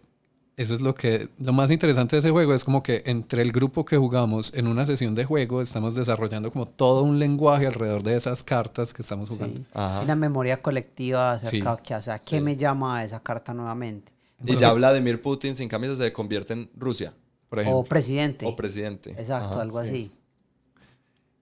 eso 0.57 0.73
es 0.73 0.81
lo 0.81 0.95
que 0.95 1.29
lo 1.39 1.53
más 1.53 1.69
interesante 1.71 2.15
de 2.15 2.19
ese 2.21 2.31
juego 2.31 2.53
es 2.53 2.63
como 2.65 2.81
que 2.83 3.03
entre 3.05 3.43
el 3.43 3.51
grupo 3.51 3.85
que 3.85 3.95
jugamos 3.95 4.53
en 4.55 4.67
una 4.67 4.85
sesión 4.87 5.13
de 5.15 5.23
juego 5.23 5.61
estamos 5.61 5.93
desarrollando 5.95 6.51
como 6.51 6.65
todo 6.65 7.03
un 7.03 7.19
lenguaje 7.19 7.67
alrededor 7.67 8.01
de 8.03 8.17
esas 8.17 8.43
cartas 8.43 8.91
que 8.93 9.03
estamos 9.03 9.29
jugando. 9.29 9.59
Sí. 9.61 9.65
Una 10.03 10.15
memoria 10.15 10.61
colectiva 10.61 11.33
acerca 11.33 11.75
Sí. 11.77 11.81
que, 11.83 11.95
o 11.95 12.01
sea, 12.01 12.17
¿qué 12.19 12.41
me 12.41 12.57
llama 12.57 12.97
a 12.97 13.05
esa 13.05 13.19
carta 13.21 13.53
nuevamente? 13.53 14.11
y 14.45 14.55
ya 14.57 14.71
Vladimir 14.73 15.19
Putin 15.21 15.55
sin 15.55 15.67
camisa 15.69 15.95
se 15.95 16.11
convierte 16.13 16.53
en 16.53 16.69
Rusia 16.77 17.11
Por 17.49 17.59
O 17.59 17.61
ejemplo. 17.61 17.83
presidente. 17.85 18.45
o 18.45 18.55
presidente. 18.55 19.11
Exacto, 19.11 19.51
Ajá, 19.53 19.61
algo 19.61 19.81
sí. 19.83 19.87
así. 19.89 20.11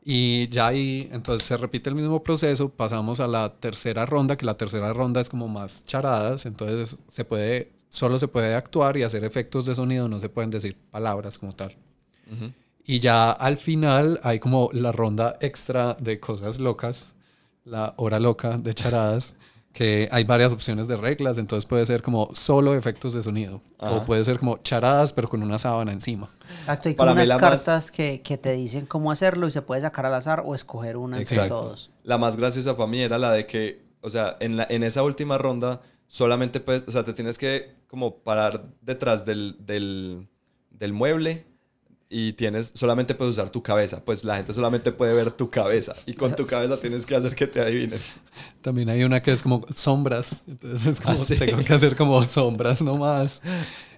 Y 0.03 0.47
ya 0.49 0.68
ahí 0.68 1.09
entonces 1.11 1.47
se 1.47 1.57
repite 1.57 1.89
el 1.89 1.95
mismo 1.95 2.22
proceso, 2.22 2.70
pasamos 2.70 3.20
a 3.20 3.28
la 3.28 3.49
tercera 3.53 4.05
ronda, 4.05 4.38
que 4.38 4.45
la 4.45 4.53
tercera 4.55 4.93
ronda 4.93 5.20
es 5.20 5.30
como 5.30 5.47
más 5.47 5.84
charadas, 5.86 6.45
entonces 6.45 6.97
se 7.09 7.26
puede 7.26 7.72
solo 7.95 8.19
se 8.19 8.27
puede 8.27 8.53
actuar 8.55 8.97
y 8.97 9.03
hacer 9.03 9.23
efectos 9.23 9.65
de 9.65 9.73
sonido, 9.73 10.07
no 10.09 10.19
se 10.19 10.27
pueden 10.29 10.49
decir 10.51 10.77
palabras 10.91 11.37
como 11.39 11.55
tal. 11.55 11.75
Ujú. 12.31 12.51
Y 12.85 12.99
ya 12.99 13.31
al 13.31 13.57
final 13.57 14.19
hay 14.23 14.39
como 14.39 14.69
la 14.73 14.91
ronda 14.91 15.37
extra 15.39 15.95
de 15.99 16.19
cosas 16.19 16.59
locas, 16.59 17.13
la 17.63 17.93
hora 17.97 18.19
loca 18.19 18.57
de 18.57 18.73
charadas, 18.73 19.33
que 19.73 20.07
hay 20.11 20.23
varias 20.23 20.51
opciones 20.53 20.87
de 20.87 20.95
reglas, 20.97 21.37
entonces 21.37 21.65
puede 21.67 21.85
ser 21.85 22.01
como 22.01 22.29
solo 22.33 22.75
efectos 22.75 23.13
de 23.13 23.23
sonido, 23.23 23.61
o 23.79 24.03
puede 24.05 24.23
ser 24.23 24.39
como 24.39 24.57
charadas 24.57 25.11
pero 25.13 25.27
con 25.29 25.41
una 25.43 25.57
sábana 25.57 25.91
encima. 25.91 26.29
Exacto, 26.59 26.89
hay 26.89 26.95
como 26.95 27.11
unas 27.11 27.27
más- 27.27 27.37
cartas 27.37 27.91
que, 27.91 28.21
que 28.21 28.37
te 28.37 28.53
dicen 28.53 28.85
cómo 28.85 29.11
hacerlo 29.11 29.47
y 29.47 29.51
se 29.51 29.61
puede 29.61 29.81
sacar 29.81 30.05
al 30.05 30.13
azar 30.13 30.43
o 30.45 30.53
escoger 30.55 30.95
una 30.97 31.17
entre 31.17 31.35
Exacto. 31.35 31.59
todos. 31.61 31.91
La 32.03 32.17
más 32.17 32.35
graciosa 32.35 32.77
para 32.77 32.89
mí 32.89 33.01
era 33.01 33.17
la 33.17 33.31
de 33.31 33.45
que, 33.47 33.81
o 34.01 34.09
sea, 34.09 34.37
en, 34.41 34.57
la, 34.57 34.67
en 34.69 34.83
esa 34.83 35.01
última 35.03 35.37
ronda 35.37 35.81
solamente 36.07 36.59
puedes, 36.61 36.83
o 36.87 36.91
sea, 36.91 37.03
te 37.03 37.13
tienes 37.13 37.37
que 37.37 37.74
como 37.88 38.17
parar 38.17 38.65
detrás 38.81 39.25
del, 39.25 39.55
del, 39.65 40.27
del 40.71 40.93
mueble 40.93 41.45
y 42.09 42.33
tienes, 42.33 42.71
solamente 42.75 43.15
puedes 43.15 43.33
usar 43.33 43.49
tu 43.49 43.63
cabeza. 43.63 44.03
Pues 44.05 44.23
la 44.23 44.38
gente 44.38 44.53
solamente 44.53 44.91
puede 44.91 45.13
ver 45.13 45.31
tu 45.31 45.49
cabeza 45.49 45.95
y 46.05 46.13
con 46.13 46.36
tu 46.36 46.45
cabeza 46.45 46.77
tienes 46.79 47.05
que 47.05 47.15
hacer 47.15 47.36
que 47.36 47.47
te 47.47 47.61
adivinen. 47.61 47.99
También 48.61 48.89
hay 48.89 49.03
una 49.03 49.21
que 49.21 49.31
es 49.31 49.41
como 49.41 49.65
sombras, 49.73 50.41
entonces 50.47 50.86
es 50.86 51.01
como 51.01 51.13
Ah, 51.13 51.17
sí. 51.17 51.36
tengo 51.38 51.63
que 51.63 51.73
hacer 51.73 51.95
como 51.95 52.23
sombras 52.25 52.81
nomás. 52.81 53.41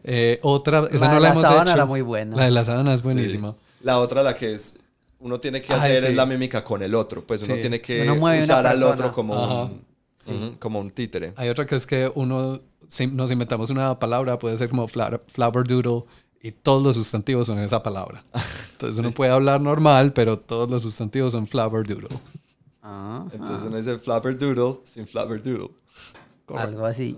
Eh, 0.03 0.39
otra, 0.41 0.87
esa 0.91 0.99
La 0.99 1.07
no 1.07 1.13
de 1.15 1.19
la, 1.19 1.19
la 1.19 1.29
hemos 1.29 1.41
sábana 1.41 1.63
hecho. 1.63 1.73
era 1.73 1.85
muy 1.85 2.01
buena. 2.01 2.35
La 2.37 2.45
de 2.45 2.51
la 2.51 2.63
sábana 2.65 2.93
es 2.93 3.01
Sí. 3.01 3.03
buenísima. 3.03 3.55
La 3.81 3.99
otra, 3.99 4.23
la 4.23 4.33
que 4.35 4.53
es, 4.53 4.79
uno 5.19 5.39
tiene 5.39 5.61
que 5.61 5.73
Ay, 5.73 5.79
hacer 5.79 5.99
sí. 6.01 6.05
es 6.07 6.15
la 6.15 6.25
mímica 6.25 6.63
con 6.63 6.81
el 6.81 6.95
otro. 6.95 7.25
Pues 7.27 7.43
uno 7.43 7.55
Sí. 7.55 7.61
tiene 7.61 7.81
que 7.81 8.09
usar 8.09 8.65
al 8.67 8.81
otro 8.83 9.11
como 9.13 9.63
un, 9.65 9.81
ujú, 10.25 10.59
como 10.59 10.79
un 10.79 10.91
títere. 10.91 11.33
Hay 11.35 11.49
otra 11.49 11.65
que 11.65 11.75
es 11.75 11.85
que 11.85 12.09
uno 12.15 12.59
nos 13.11 13.31
inventamos 13.31 13.69
una 13.69 13.97
palabra, 13.99 14.39
puede 14.39 14.57
ser 14.57 14.69
como 14.69 14.87
fla- 14.87 15.21
flabberdoodle 15.27 16.03
y 16.41 16.51
todos 16.51 16.81
los 16.83 16.95
sustantivos 16.95 17.47
son 17.47 17.59
esa 17.59 17.81
palabra. 17.83 18.23
Entonces 18.73 18.97
uno 18.99 19.11
puede 19.11 19.31
hablar 19.31 19.59
normal, 19.61 20.13
pero 20.13 20.37
todos 20.39 20.69
los 20.69 20.83
sustantivos 20.83 21.31
son 21.31 21.47
flabberdoodle. 21.47 22.07
Ah, 22.83 23.25
Entonces 23.33 23.67
uno 23.67 23.77
dice 23.77 23.97
flabberdoodle 23.99 24.79
sin 24.85 25.07
flabberdoodle. 25.07 25.69
algo 26.55 26.85
así. 26.85 27.17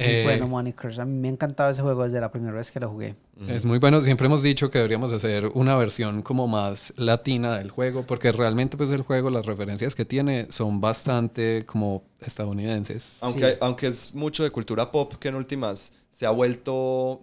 Muy 0.00 0.08
Eh, 0.08 0.22
bueno, 0.24 0.48
Monikers. 0.48 0.98
A 0.98 1.04
mí 1.04 1.12
me 1.16 1.28
ha 1.28 1.30
encantado 1.30 1.70
ese 1.70 1.82
juego 1.82 2.04
desde 2.04 2.20
la 2.20 2.30
primera 2.32 2.52
vez 2.54 2.70
que 2.70 2.80
lo 2.80 2.88
jugué. 2.90 3.14
Es 3.48 3.64
muy 3.64 3.78
bueno. 3.78 4.02
Siempre 4.02 4.26
hemos 4.26 4.42
dicho 4.42 4.70
que 4.70 4.78
deberíamos 4.78 5.12
hacer 5.12 5.46
una 5.54 5.74
versión 5.76 6.22
como 6.22 6.46
más 6.48 6.92
latina 6.96 7.56
del 7.58 7.70
juego, 7.70 8.04
porque 8.06 8.32
realmente 8.32 8.76
pues 8.76 8.90
el 8.90 9.02
juego, 9.02 9.30
las 9.30 9.46
referencias 9.46 9.94
que 9.94 10.04
tiene 10.04 10.46
son 10.50 10.80
bastante 10.80 11.64
como 11.66 12.02
estadounidenses. 12.20 13.18
Aunque, 13.20 13.50
Sí. 13.52 13.56
aunque 13.60 13.86
es 13.88 14.14
mucho 14.14 14.42
de 14.42 14.50
cultura 14.50 14.90
pop 14.90 15.14
que 15.20 15.28
en 15.28 15.34
últimas 15.36 15.92
se 16.10 16.26
ha 16.26 16.30
vuelto, 16.30 17.22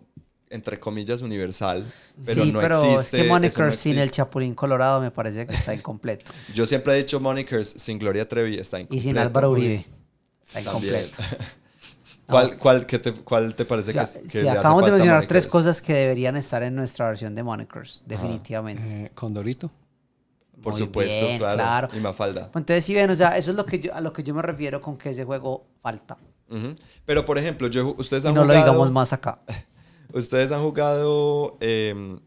entre 0.49 0.79
comillas, 0.79 1.21
universal, 1.21 1.85
pero 2.25 2.43
sí, 2.43 2.51
no 2.51 2.59
pero 2.61 2.81
existe. 2.93 3.17
es 3.17 3.23
que 3.23 3.29
Monikers 3.29 3.57
no 3.67 3.73
sin 3.73 3.97
el. 3.97 4.11
Chapulín 4.11 4.55
Colorado 4.55 5.01
me 5.01 5.11
parece 5.11 5.45
que 5.45 5.55
está 5.55 5.73
incompleto. 5.75 6.31
Yo 6.55 6.65
siempre 6.65 6.93
he 6.93 6.97
dicho 6.97 7.19
Monikers 7.19 7.73
sin 7.77 7.99
Gloria 7.99 8.27
Trevi 8.27 8.57
está 8.57 8.79
y 8.79 8.83
incompleto. 8.83 9.03
sin 9.09 9.17
Álvaro 9.17 9.51
Uribe. 9.51 9.85
Está 10.45 10.61
incompleto. 10.61 11.17
¿Cuál, 12.27 12.57
cuál, 12.57 12.85
qué 12.85 12.99
te, 12.99 13.13
¿Cuál 13.13 13.55
te 13.55 13.63
parece 13.65 13.93
Ya, 13.93 14.05
que, 14.05 14.21
que 14.23 14.39
sí, 14.41 14.47
acabamos 14.47 14.83
de 14.85 14.91
mencionar 14.91 15.15
Monikers? 15.15 15.27
tres 15.29 15.47
cosas 15.47 15.81
que 15.81 15.93
deberían 15.93 16.35
estar 16.35 16.61
en 16.63 16.75
nuestra 16.75 17.07
versión 17.07 17.33
de 17.35 17.43
Monikers, 17.43 18.03
definitivamente. 18.05 19.05
Eh, 19.05 19.11
Condorito. 19.15 19.71
Por 20.61 20.73
Muy 20.73 20.81
supuesto, 20.81 21.25
bien, 21.27 21.37
claro. 21.37 21.57
claro. 21.57 21.89
Y 21.93 21.99
Mafalda. 21.99 22.49
Entonces, 22.53 22.83
si 22.83 22.95
ven, 22.95 23.09
o 23.09 23.15
sea, 23.15 23.37
eso 23.37 23.51
es 23.51 23.55
lo 23.57 23.65
que 23.65 23.79
yo, 23.79 23.93
a 23.95 24.01
lo 24.01 24.11
que 24.11 24.23
yo 24.23 24.33
me 24.33 24.41
refiero 24.41 24.81
con 24.81 24.97
que 24.97 25.11
ese 25.11 25.23
juego 25.23 25.67
falta. 25.81 26.17
Pero, 27.05 27.25
por 27.25 27.37
ejemplo, 27.37 27.67
yo, 27.67 27.93
ustedes 27.97 28.23
Y 28.25 28.27
han 28.27 28.33
no 28.33 28.41
lo 28.41 28.47
jugado... 28.47 28.65
digamos 28.65 28.91
más 28.91 29.13
acá. 29.13 29.39
Ustedes 30.13 30.51
han 30.53 30.61
jugado 30.61 31.57
eh, 31.59 32.17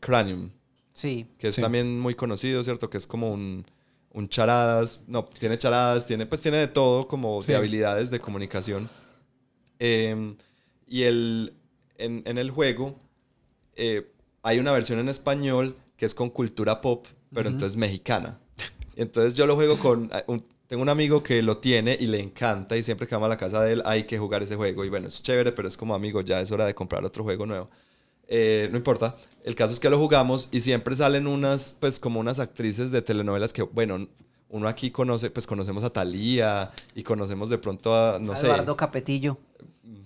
Cranium. 0.00 0.50
Sí. 0.92 1.26
que 1.38 1.48
es 1.48 1.56
Sí. 1.56 1.60
también 1.62 1.98
muy 1.98 2.14
conocido, 2.14 2.62
¿cierto? 2.62 2.88
Que 2.88 2.96
es 2.98 3.06
como 3.08 3.32
un, 3.32 3.66
un 4.12 4.28
charadas, 4.28 5.02
no, 5.08 5.24
tiene 5.24 5.58
charadas, 5.58 6.06
tiene, 6.06 6.24
pues 6.26 6.40
tiene 6.40 6.58
de 6.58 6.68
todo 6.68 7.08
como 7.08 7.42
Sí. 7.42 7.50
de 7.52 7.58
habilidades 7.58 8.10
de 8.10 8.20
comunicación. 8.20 8.88
Eh, 9.78 10.34
y 10.86 11.02
el, 11.02 11.54
en, 11.98 12.22
en 12.26 12.38
el 12.38 12.50
juego 12.50 12.98
eh, 13.76 14.10
hay 14.42 14.58
una 14.58 14.72
versión 14.72 14.98
en 14.98 15.08
español 15.08 15.74
que 15.96 16.06
es 16.06 16.14
con 16.14 16.30
cultura 16.30 16.80
pop, 16.80 17.06
pero 17.32 17.48
entonces 17.48 17.76
mexicana. 17.76 18.38
Entonces 18.96 19.34
yo 19.34 19.46
lo 19.46 19.56
juego 19.56 19.76
con... 19.76 20.10
un- 20.28 20.44
tengo 20.66 20.82
un 20.82 20.88
amigo 20.88 21.22
que 21.22 21.42
lo 21.42 21.58
tiene 21.58 21.96
y 22.00 22.06
le 22.06 22.18
encanta 22.20 22.76
y 22.76 22.82
siempre 22.82 23.06
que 23.06 23.14
vamos 23.14 23.26
a 23.26 23.30
la 23.30 23.36
casa 23.36 23.60
de 23.62 23.74
él 23.74 23.82
hay 23.84 24.04
que 24.04 24.18
jugar 24.18 24.42
ese 24.42 24.56
juego. 24.56 24.84
Y 24.84 24.88
bueno, 24.88 25.08
es 25.08 25.22
chévere, 25.22 25.52
pero 25.52 25.68
es 25.68 25.76
como 25.76 25.94
amigo, 25.94 26.22
ya 26.22 26.40
es 26.40 26.50
hora 26.50 26.64
de 26.64 26.74
comprar 26.74 27.04
otro 27.04 27.22
juego 27.22 27.44
nuevo. 27.44 27.68
Eh, 28.28 28.68
no 28.72 28.78
importa. 28.78 29.16
El 29.44 29.54
caso 29.56 29.72
es 29.74 29.78
que 29.80 29.90
lo 29.90 29.98
jugamos 29.98 30.48
y 30.52 30.62
siempre 30.62 30.96
salen 30.96 31.26
unas, 31.26 31.76
pues 31.78 32.00
como 32.00 32.18
unas 32.18 32.38
actrices 32.38 32.90
de 32.92 33.02
telenovelas 33.02 33.52
que, 33.52 33.62
bueno, 33.62 34.08
uno 34.50 34.68
aquí 34.68 34.90
conoce, 34.90 35.30
pues 35.30 35.46
conocemos 35.46 35.82
a 35.84 35.90
Thalía 35.90 36.70
y 36.94 37.02
conocemos 37.02 37.48
de 37.50 37.58
pronto 37.58 37.94
a, 37.94 38.18
no 38.18 38.36
sé, 38.36 38.46
Eduardo 38.46 38.76
Capetillo. 38.76 39.36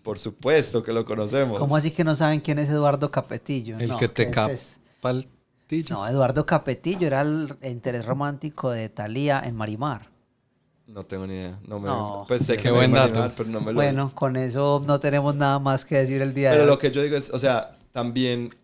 por 0.02 0.18
supuesto 0.18 0.82
que 0.82 0.92
lo 0.92 1.04
conocemos. 1.04 1.58
¿Cómo 1.58 1.76
así 1.76 1.90
que 1.90 2.04
no 2.04 2.14
saben 2.16 2.40
quién 2.40 2.58
es 2.58 2.68
Eduardo 2.68 3.10
Capetillo? 3.10 3.78
El 3.78 3.88
No, 3.88 3.96
que 3.98 4.08
te 4.08 4.24
¿qué 4.30 4.30
es 4.30 4.34
capa 4.34 5.10
el 5.10 5.28
tillo. 5.66 5.96
No, 5.96 6.08
Eduardo 6.08 6.46
Capetillo 6.46 7.06
era 7.06 7.20
el 7.20 7.54
interés 7.62 8.06
romántico 8.06 8.70
de 8.70 8.88
Talía 8.88 9.42
en 9.44 9.54
Marimar. 9.54 10.08
No 10.86 11.04
tengo 11.04 11.26
ni 11.26 11.34
idea. 11.34 11.58
No 11.66 11.78
me, 11.80 11.86
No, 11.88 12.24
pues 12.26 12.46
sé 12.46 12.56
qué 12.56 12.62
que 12.62 12.68
me 12.70 12.76
buen 12.78 12.90
voy 12.92 13.00
a 13.00 13.02
dato. 13.02 13.14
imaginar, 13.16 13.34
pero 13.36 13.50
no 13.50 13.60
me 13.60 13.72
lo 13.72 13.74
Bueno, 13.74 14.10
con 14.14 14.36
eso 14.36 14.82
no 14.86 14.98
tenemos 14.98 15.34
nada 15.34 15.58
más 15.58 15.84
que 15.84 15.98
decir 15.98 16.22
el 16.22 16.32
día 16.32 16.50
Pero 16.50 16.62
de 16.64 16.70
hoy. 16.70 16.74
lo 16.74 16.78
que 16.78 16.90
yo 16.90 17.02
digo 17.02 17.16
es, 17.16 17.28
o 17.34 17.38
sea, 17.38 17.74
también 17.92 18.54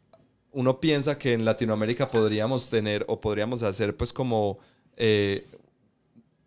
uno 0.53 0.81
piensa 0.81 1.19
que 1.19 1.35
en 1.35 1.45
Latinoamérica 1.45 2.11
podríamos 2.11 2.71
tener 2.71 3.05
o 3.09 3.21
podríamos 3.21 3.63
hacer 3.63 3.95
pues 3.95 4.13
como, 4.15 4.59
eh, 4.97 5.47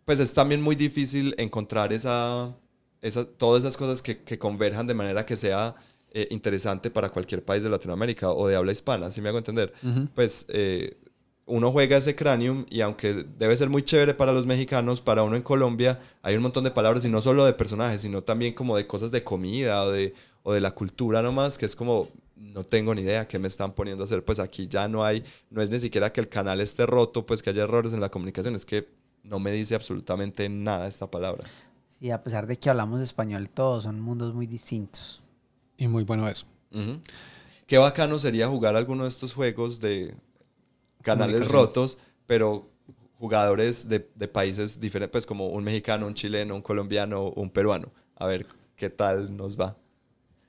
pues 0.08 0.20
es 0.20 0.32
también 0.32 0.62
muy 0.62 0.74
difícil 0.74 1.34
encontrar 1.36 1.92
esa, 1.92 2.56
esa, 3.02 3.26
todas 3.26 3.60
esas 3.60 3.76
cosas 3.76 4.00
que, 4.00 4.22
que 4.22 4.38
converjan 4.38 4.86
de 4.86 4.94
manera 4.94 5.26
que 5.26 5.36
sea 5.36 5.74
eh, 6.12 6.26
interesante 6.30 6.90
para 6.90 7.10
cualquier 7.10 7.44
país 7.44 7.62
de 7.62 7.68
Latinoamérica 7.68 8.32
o 8.32 8.48
de 8.48 8.56
habla 8.56 8.72
hispana, 8.72 9.10
si 9.10 9.20
me 9.20 9.28
hago 9.28 9.36
entender. 9.36 9.70
Ujú. 9.82 10.08
Pues 10.14 10.46
eh, 10.48 10.96
uno 11.44 11.70
juega 11.72 11.98
ese 11.98 12.16
cranium 12.16 12.64
y 12.70 12.80
aunque 12.80 13.22
debe 13.38 13.54
ser 13.54 13.68
muy 13.68 13.82
chévere 13.82 14.14
para 14.14 14.32
los 14.32 14.46
mexicanos, 14.46 15.02
para 15.02 15.22
uno 15.24 15.36
en 15.36 15.42
Colombia 15.42 16.00
hay 16.22 16.36
un 16.36 16.42
montón 16.42 16.64
de 16.64 16.70
palabras 16.70 17.04
y 17.04 17.10
no 17.10 17.20
solo 17.20 17.44
de 17.44 17.52
personajes, 17.52 18.00
sino 18.00 18.22
también 18.22 18.54
como 18.54 18.78
de 18.78 18.86
cosas 18.86 19.10
de 19.10 19.22
comida 19.22 19.82
o 19.82 19.90
de, 19.90 20.14
o 20.42 20.54
de 20.54 20.62
la 20.62 20.70
cultura 20.70 21.20
nomás, 21.20 21.58
que 21.58 21.66
es 21.66 21.76
como, 21.76 22.08
no 22.34 22.64
tengo 22.64 22.94
ni 22.94 23.02
idea 23.02 23.28
qué 23.28 23.38
me 23.38 23.48
están 23.48 23.74
poniendo 23.74 24.04
a 24.04 24.06
hacer. 24.06 24.24
Pues 24.24 24.38
aquí 24.38 24.68
ya 24.68 24.88
no 24.88 25.04
hay, 25.04 25.22
no 25.50 25.60
es 25.60 25.68
ni 25.68 25.78
siquiera 25.78 26.14
que 26.14 26.22
el 26.22 26.30
canal 26.30 26.62
esté 26.62 26.86
roto, 26.86 27.26
pues 27.26 27.42
que 27.42 27.50
haya 27.50 27.64
errores 27.64 27.92
en 27.92 28.00
la 28.00 28.08
comunicación, 28.08 28.54
es 28.54 28.64
que 28.64 28.96
no 29.28 29.38
me 29.38 29.52
dice 29.52 29.74
absolutamente 29.74 30.48
nada 30.48 30.86
esta 30.88 31.10
palabra. 31.10 31.44
Sí, 31.98 32.10
a 32.10 32.22
pesar 32.22 32.46
de 32.46 32.58
que 32.58 32.70
hablamos 32.70 33.00
español 33.00 33.48
todos, 33.50 33.84
son 33.84 34.00
mundos 34.00 34.34
muy 34.34 34.46
distintos. 34.46 35.22
Y 35.76 35.88
muy 35.88 36.04
bueno 36.04 36.28
eso. 36.28 36.46
Qué 37.66 37.78
bacano 37.78 38.18
sería 38.18 38.48
jugar 38.48 38.76
alguno 38.76 39.04
de 39.04 39.08
estos 39.08 39.34
juegos 39.34 39.80
de 39.80 40.14
canales 41.02 41.48
rotos, 41.48 41.98
pero 42.26 42.68
jugadores 43.18 43.88
de, 43.88 44.08
de 44.14 44.28
países 44.28 44.80
diferentes, 44.80 45.12
pues 45.12 45.26
como 45.26 45.48
un 45.48 45.64
mexicano, 45.64 46.06
un 46.06 46.14
chileno, 46.14 46.54
un 46.54 46.62
colombiano, 46.62 47.30
un 47.30 47.50
peruano. 47.50 47.90
A 48.16 48.26
ver 48.26 48.46
qué 48.76 48.90
tal 48.90 49.36
nos 49.36 49.58
va. 49.58 49.76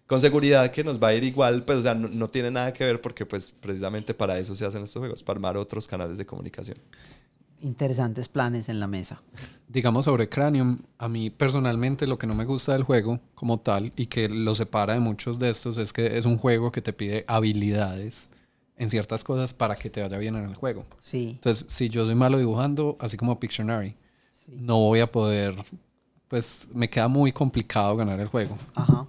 Con 0.08 0.20
seguridad 0.20 0.72
que 0.72 0.84
nos 0.84 1.02
va 1.02 1.10
a 1.10 1.14
ir 1.14 1.24
igual, 1.24 1.64
pues 1.64 1.80
o 1.80 1.82
sea, 1.82 1.94
no, 1.94 2.08
no 2.08 2.30
tiene 2.30 2.50
nada 2.50 2.74
que 2.74 2.84
ver 2.84 3.00
porque 3.00 3.26
pues 3.26 3.52
precisamente 3.52 4.14
para 4.14 4.40
eso 4.40 4.56
se 4.56 4.66
hacen 4.66 4.84
estos 4.84 5.00
juegos, 5.00 5.22
para 5.22 5.38
armar 5.38 5.58
otros 5.58 5.88
canales 5.88 6.18
de 6.18 6.26
comunicación. 6.26 6.78
Interesantes 7.62 8.30
planes 8.30 8.70
en 8.70 8.80
la 8.80 8.88
mesa. 8.88 9.22
Digamos 9.68 10.06
sobre 10.06 10.30
Cranium, 10.30 10.80
a 10.98 11.08
mí 11.10 11.30
personalmente 11.30 12.08
lo 12.08 12.18
que 12.18 12.26
no 12.26 12.34
me 12.36 12.46
gusta 12.46 12.74
del 12.74 12.84
juego 12.84 13.20
como 13.36 13.60
tal 13.60 13.92
y 13.96 14.08
que 14.08 14.30
lo 14.30 14.56
separa 14.56 14.94
de 14.94 15.00
muchos 15.00 15.40
de 15.40 15.50
estos 15.50 15.78
es 15.78 15.94
que 15.94 16.18
es 16.18 16.26
un 16.26 16.38
juego 16.38 16.72
que 16.72 16.82
te 16.82 16.94
pide 16.94 17.26
habilidades 17.28 18.32
en 18.78 18.90
ciertas 18.90 19.24
cosas 19.24 19.54
para 19.54 19.76
que 19.76 19.90
te 19.90 20.02
vaya 20.02 20.18
bien 20.18 20.36
en 20.38 20.46
el 20.46 20.56
juego. 20.56 20.86
Sí, 21.00 21.32
Entonces, 21.32 21.66
si 21.70 21.90
yo 21.90 22.06
soy 22.06 22.16
malo 22.16 22.38
dibujando, 22.38 22.98
así 23.00 23.18
como 23.18 23.40
Pictionary, 23.40 23.96
sí. 24.32 24.54
no 24.58 24.80
voy 24.80 25.02
a 25.02 25.12
poder, 25.12 25.54
pues 26.30 26.68
me 26.74 26.90
queda 26.90 27.10
muy 27.10 27.32
complicado 27.32 27.96
ganar 27.98 28.20
el 28.20 28.28
juego. 28.28 28.58
Ajá. 28.74 29.06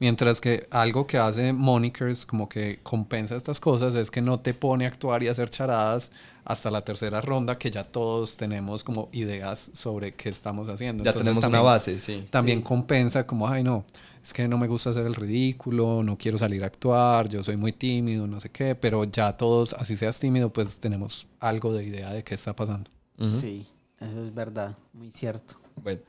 Mientras 0.00 0.40
que 0.40 0.66
algo 0.70 1.06
que 1.06 1.18
hace 1.18 1.52
Monikers 1.52 2.24
como 2.24 2.48
que 2.48 2.80
compensa 2.82 3.36
estas 3.36 3.60
cosas 3.60 3.94
es 3.94 4.10
que 4.10 4.22
no 4.22 4.40
te 4.40 4.54
pone 4.54 4.86
a 4.86 4.88
actuar 4.88 5.22
y 5.22 5.28
a 5.28 5.32
hacer 5.32 5.50
charadas 5.50 6.10
hasta 6.42 6.70
la 6.70 6.80
tercera 6.80 7.20
ronda 7.20 7.58
que 7.58 7.70
ya 7.70 7.84
todos 7.84 8.38
tenemos 8.38 8.82
como 8.82 9.10
ideas 9.12 9.70
sobre 9.74 10.14
qué 10.14 10.30
estamos 10.30 10.70
haciendo. 10.70 11.04
Ya 11.04 11.10
Entonces, 11.10 11.24
tenemos 11.26 11.42
también- 11.42 11.60
una 11.60 11.70
base, 11.70 11.98
sí. 11.98 12.26
También 12.30 12.62
compensa 12.62 13.26
como, 13.26 13.46
ay 13.46 13.62
no, 13.62 13.84
es 14.24 14.32
que 14.32 14.48
no 14.48 14.56
me 14.56 14.68
gusta 14.68 14.88
hacer 14.88 15.04
el 15.04 15.14
ridículo, 15.14 16.02
no 16.02 16.16
quiero 16.16 16.38
salir 16.38 16.64
a 16.64 16.68
actuar, 16.68 17.28
yo 17.28 17.44
soy 17.44 17.58
muy 17.58 17.72
tímido, 17.72 18.26
no 18.26 18.40
sé 18.40 18.48
qué, 18.48 18.74
pero 18.74 19.04
ya 19.04 19.36
todos, 19.36 19.74
así 19.74 19.98
seas 19.98 20.18
tímido, 20.18 20.50
pues 20.50 20.78
tenemos 20.78 21.26
algo 21.40 21.74
de 21.74 21.84
idea 21.84 22.10
de 22.10 22.24
qué 22.24 22.34
está 22.34 22.56
pasando. 22.56 22.90
Ujú. 23.18 23.32
Sí, 23.32 23.66
eso 24.00 24.22
es 24.24 24.32
verdad, 24.34 24.78
muy 24.94 25.12
cierto. 25.12 25.56
Bueno, 25.76 26.00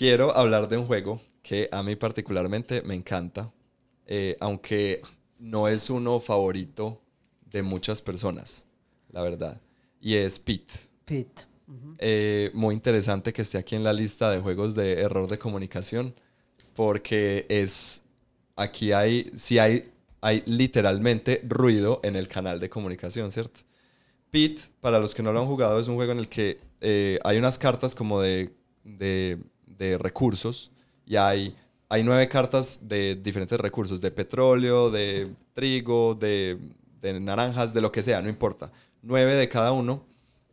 quiero 0.00 0.34
hablar 0.34 0.66
de 0.66 0.78
un 0.78 0.86
juego 0.86 1.20
que 1.42 1.68
a 1.70 1.82
mí 1.82 1.94
particularmente 1.94 2.80
me 2.80 2.94
encanta, 2.94 3.52
eh, 4.06 4.34
aunque 4.40 5.02
no 5.38 5.68
es 5.68 5.90
uno 5.90 6.20
favorito 6.20 7.02
de 7.44 7.62
muchas 7.62 8.00
personas, 8.00 8.64
la 9.12 9.20
verdad, 9.20 9.60
y 10.00 10.14
es 10.14 10.38
Pit. 10.38 10.70
Pete. 11.04 11.42
Ujú. 11.68 11.96
Eh, 11.98 12.50
muy 12.54 12.74
interesante 12.74 13.34
que 13.34 13.42
esté 13.42 13.58
aquí 13.58 13.76
en 13.76 13.84
la 13.84 13.92
lista 13.92 14.30
de 14.30 14.40
juegos 14.40 14.74
de 14.74 15.02
error 15.02 15.28
de 15.28 15.38
comunicación, 15.38 16.14
porque 16.74 17.44
es, 17.50 18.02
aquí 18.56 18.92
hay, 18.92 19.30
sí 19.36 19.58
hay, 19.58 19.92
hay 20.22 20.42
literalmente 20.46 21.42
ruido 21.46 22.00
en 22.02 22.16
el 22.16 22.26
canal 22.26 22.58
de 22.58 22.70
comunicación, 22.70 23.32
¿cierto? 23.32 23.60
Pit, 24.30 24.60
para 24.80 24.98
los 24.98 25.14
que 25.14 25.22
no 25.22 25.30
lo 25.30 25.42
han 25.42 25.46
jugado, 25.46 25.78
es 25.78 25.88
un 25.88 25.96
juego 25.96 26.12
en 26.12 26.20
el 26.20 26.28
que 26.28 26.58
eh, 26.80 27.18
hay 27.22 27.36
unas 27.36 27.58
cartas 27.58 27.94
como 27.94 28.22
de, 28.22 28.50
de, 28.82 29.36
de 29.80 29.96
recursos 29.96 30.70
y 31.06 31.16
hay, 31.16 31.56
hay 31.88 32.04
nueve 32.04 32.28
cartas 32.28 32.80
de 32.82 33.16
diferentes 33.16 33.58
recursos, 33.58 34.00
de 34.00 34.10
petróleo, 34.10 34.90
de 34.90 35.34
trigo, 35.54 36.14
de, 36.14 36.58
de 37.00 37.18
naranjas, 37.18 37.72
de 37.72 37.80
lo 37.80 37.90
que 37.90 38.02
sea, 38.02 38.20
no 38.20 38.28
importa. 38.28 38.70
Nueve 39.02 39.34
de 39.34 39.48
cada 39.48 39.72
uno 39.72 40.04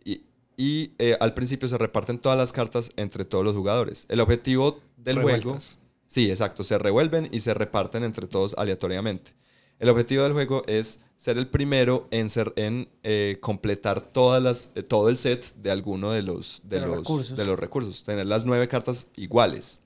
y, 0.05 0.23
y, 0.55 0.93
eh, 0.97 1.17
al 1.19 1.33
principio 1.33 1.67
se 1.67 1.77
reparten 1.77 2.17
todas 2.17 2.37
las 2.37 2.53
cartas 2.53 2.89
entre 2.95 3.25
todos 3.25 3.43
los 3.43 3.53
jugadores. 3.53 4.05
El 4.07 4.21
objetivo 4.21 4.79
del 4.95 5.21
juego... 5.21 5.37
Revueltas. 5.37 5.77
Sí, 6.07 6.31
exacto. 6.31 6.63
Se 6.63 6.77
revuelven 6.77 7.27
y 7.33 7.41
se 7.41 7.53
reparten 7.53 8.05
entre 8.05 8.27
todos 8.27 8.55
aleatoriamente. 8.57 9.33
El 9.79 9.89
objetivo 9.89 10.23
del 10.23 10.33
juego 10.33 10.63
es 10.67 10.99
ser 11.15 11.37
el 11.37 11.47
primero 11.47 12.07
en, 12.11 12.29
ser, 12.29 12.53
en 12.55 12.87
eh, 13.03 13.37
completar 13.41 14.01
todas 14.01 14.41
las, 14.41 14.71
eh, 14.75 14.83
todo 14.83 15.09
el 15.09 15.17
set 15.17 15.53
de 15.55 15.71
alguno 15.71 16.11
de 16.11 16.21
los, 16.21 16.61
de, 16.63 16.75
De 16.79 16.81
los 16.81 16.89
los, 16.89 16.97
recursos. 16.99 17.37
de 17.37 17.45
los 17.45 17.59
recursos. 17.59 18.03
Tener 18.03 18.25
las 18.27 18.45
nueve 18.45 18.67
cartas 18.67 19.07
iguales. 19.15 19.79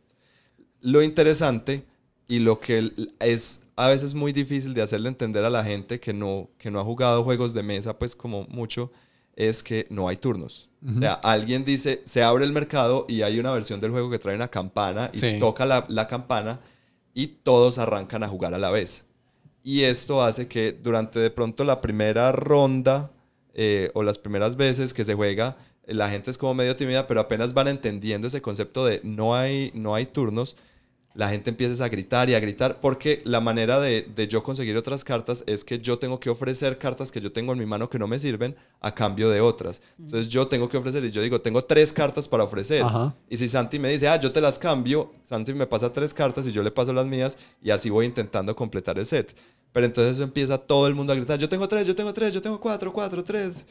Lo 0.82 1.02
interesante 1.04 1.86
y 2.28 2.40
lo 2.40 2.60
que 2.60 2.92
es 3.20 3.64
a 3.76 3.88
veces 3.88 4.14
muy 4.14 4.32
difícil 4.32 4.74
de 4.74 4.82
hacerle 4.82 5.10
entender 5.10 5.44
a 5.46 5.50
la 5.50 5.64
gente 5.64 6.00
que 6.00 6.14
no, 6.14 6.50
que 6.58 6.70
no 6.72 6.80
ha 6.80 6.84
jugado 6.84 7.24
juegos 7.24 7.54
de 7.54 7.64
mesa, 7.64 7.98
pues 7.98 8.16
como 8.16 8.44
mucho, 8.50 8.92
es 9.36 9.64
que 9.64 9.88
no 9.90 10.08
hay 10.08 10.18
turnos. 10.18 10.70
O 10.96 11.00
sea, 11.00 11.14
alguien 11.14 11.64
dice, 11.64 12.02
se 12.06 12.24
abre 12.24 12.44
el 12.46 12.52
mercado 12.52 13.06
y 13.08 13.22
hay 13.22 13.40
una 13.40 13.52
versión 13.54 13.80
del 13.80 13.92
juego 13.92 14.10
que 14.10 14.20
trae 14.20 14.36
una 14.36 14.48
campana 14.50 15.10
y 15.14 15.18
Sí. 15.18 15.38
toca 15.40 15.66
la, 15.66 15.86
la 15.90 16.08
campana 16.08 16.60
y 17.14 17.28
todos 17.28 17.78
arrancan 17.78 18.24
a 18.24 18.28
jugar 18.28 18.54
a 18.54 18.58
la 18.58 18.72
vez. 18.72 19.06
Y 19.64 19.84
esto 19.84 20.24
hace 20.24 20.48
que 20.48 20.72
durante 20.72 21.20
de 21.20 21.30
pronto 21.30 21.64
la 21.64 21.82
primera 21.82 22.32
ronda 22.32 23.12
eh, 23.54 23.92
o 23.94 24.04
las 24.04 24.18
primeras 24.18 24.56
veces 24.56 24.94
que 24.94 25.04
se 25.04 25.14
juega, 25.14 25.58
la 25.86 26.10
gente 26.10 26.32
es 26.32 26.38
como 26.38 26.54
medio 26.54 26.76
tímida, 26.76 27.08
pero 27.08 27.20
apenas 27.20 27.54
van 27.54 27.68
entendiendo 27.68 28.28
ese 28.28 28.42
concepto 28.42 28.86
de 28.86 29.02
no 29.04 29.36
hay, 29.36 29.72
no 29.74 29.94
hay 29.94 30.06
turnos, 30.06 30.58
la 31.14 31.30
gente 31.30 31.50
empieza 31.50 31.84
a 31.84 31.90
gritar 31.90 32.30
y 32.30 32.36
a 32.36 32.40
gritar, 32.40 32.80
porque 32.80 33.22
la 33.26 33.42
manera 33.42 33.80
de, 33.80 34.04
de 34.04 34.28
yo 34.28 34.44
conseguir 34.44 34.78
otras 34.78 35.04
cartas 35.04 35.44
es 35.46 35.64
que 35.64 35.80
yo 35.80 36.00
tengo 36.00 36.20
que 36.20 36.30
ofrecer 36.30 36.78
cartas 36.78 37.12
que 37.12 37.20
yo 37.20 37.32
tengo 37.32 37.52
en 37.52 37.60
mi 37.60 37.66
mano 37.66 37.90
que 37.90 38.00
no 38.00 38.08
me 38.08 38.20
sirven 38.20 38.56
a 38.80 38.94
cambio 38.96 39.30
de 39.30 39.42
otras. 39.42 39.82
Entonces 40.00 40.30
yo 40.30 40.48
tengo 40.48 40.70
que 40.70 40.78
ofrecer 40.78 41.04
y 41.04 41.12
yo 41.12 41.22
digo, 41.22 41.42
tengo 41.42 41.64
tres 41.64 41.92
cartas 41.92 42.28
para 42.28 42.44
ofrecer. 42.44 42.84
Ajá. 42.84 43.14
Y 43.30 43.38
si 43.38 43.50
Santi 43.50 43.78
me 43.78 43.90
dice, 43.90 44.08
ah, 44.08 44.20
yo 44.20 44.32
te 44.32 44.40
las 44.40 44.58
cambio, 44.58 45.12
Santi 45.26 45.54
me 45.54 45.68
pasa 45.68 45.92
tres 45.92 46.14
cartas 46.14 46.48
y 46.48 46.52
yo 46.52 46.64
le 46.64 46.72
paso 46.72 46.94
las 46.94 47.06
mías 47.06 47.38
y 47.62 47.72
así 47.72 47.90
voy 47.90 48.06
intentando 48.06 48.56
completar 48.56 48.98
el 48.98 49.06
set. 49.06 49.36
Pero 49.74 49.86
entonces 49.86 50.14
eso 50.14 50.24
empieza 50.24 50.58
todo 50.58 50.88
el 50.88 50.96
mundo 50.96 51.14
a 51.14 51.16
gritar, 51.16 51.38
yo 51.40 51.50
tengo 51.50 51.68
tres, 51.68 51.86
yo 51.88 51.96
tengo 51.96 52.14
tres, 52.14 52.34
yo 52.34 52.42
tengo 52.42 52.60
cuatro, 52.60 52.92
cuatro, 52.94 53.24
tres. 53.24 53.66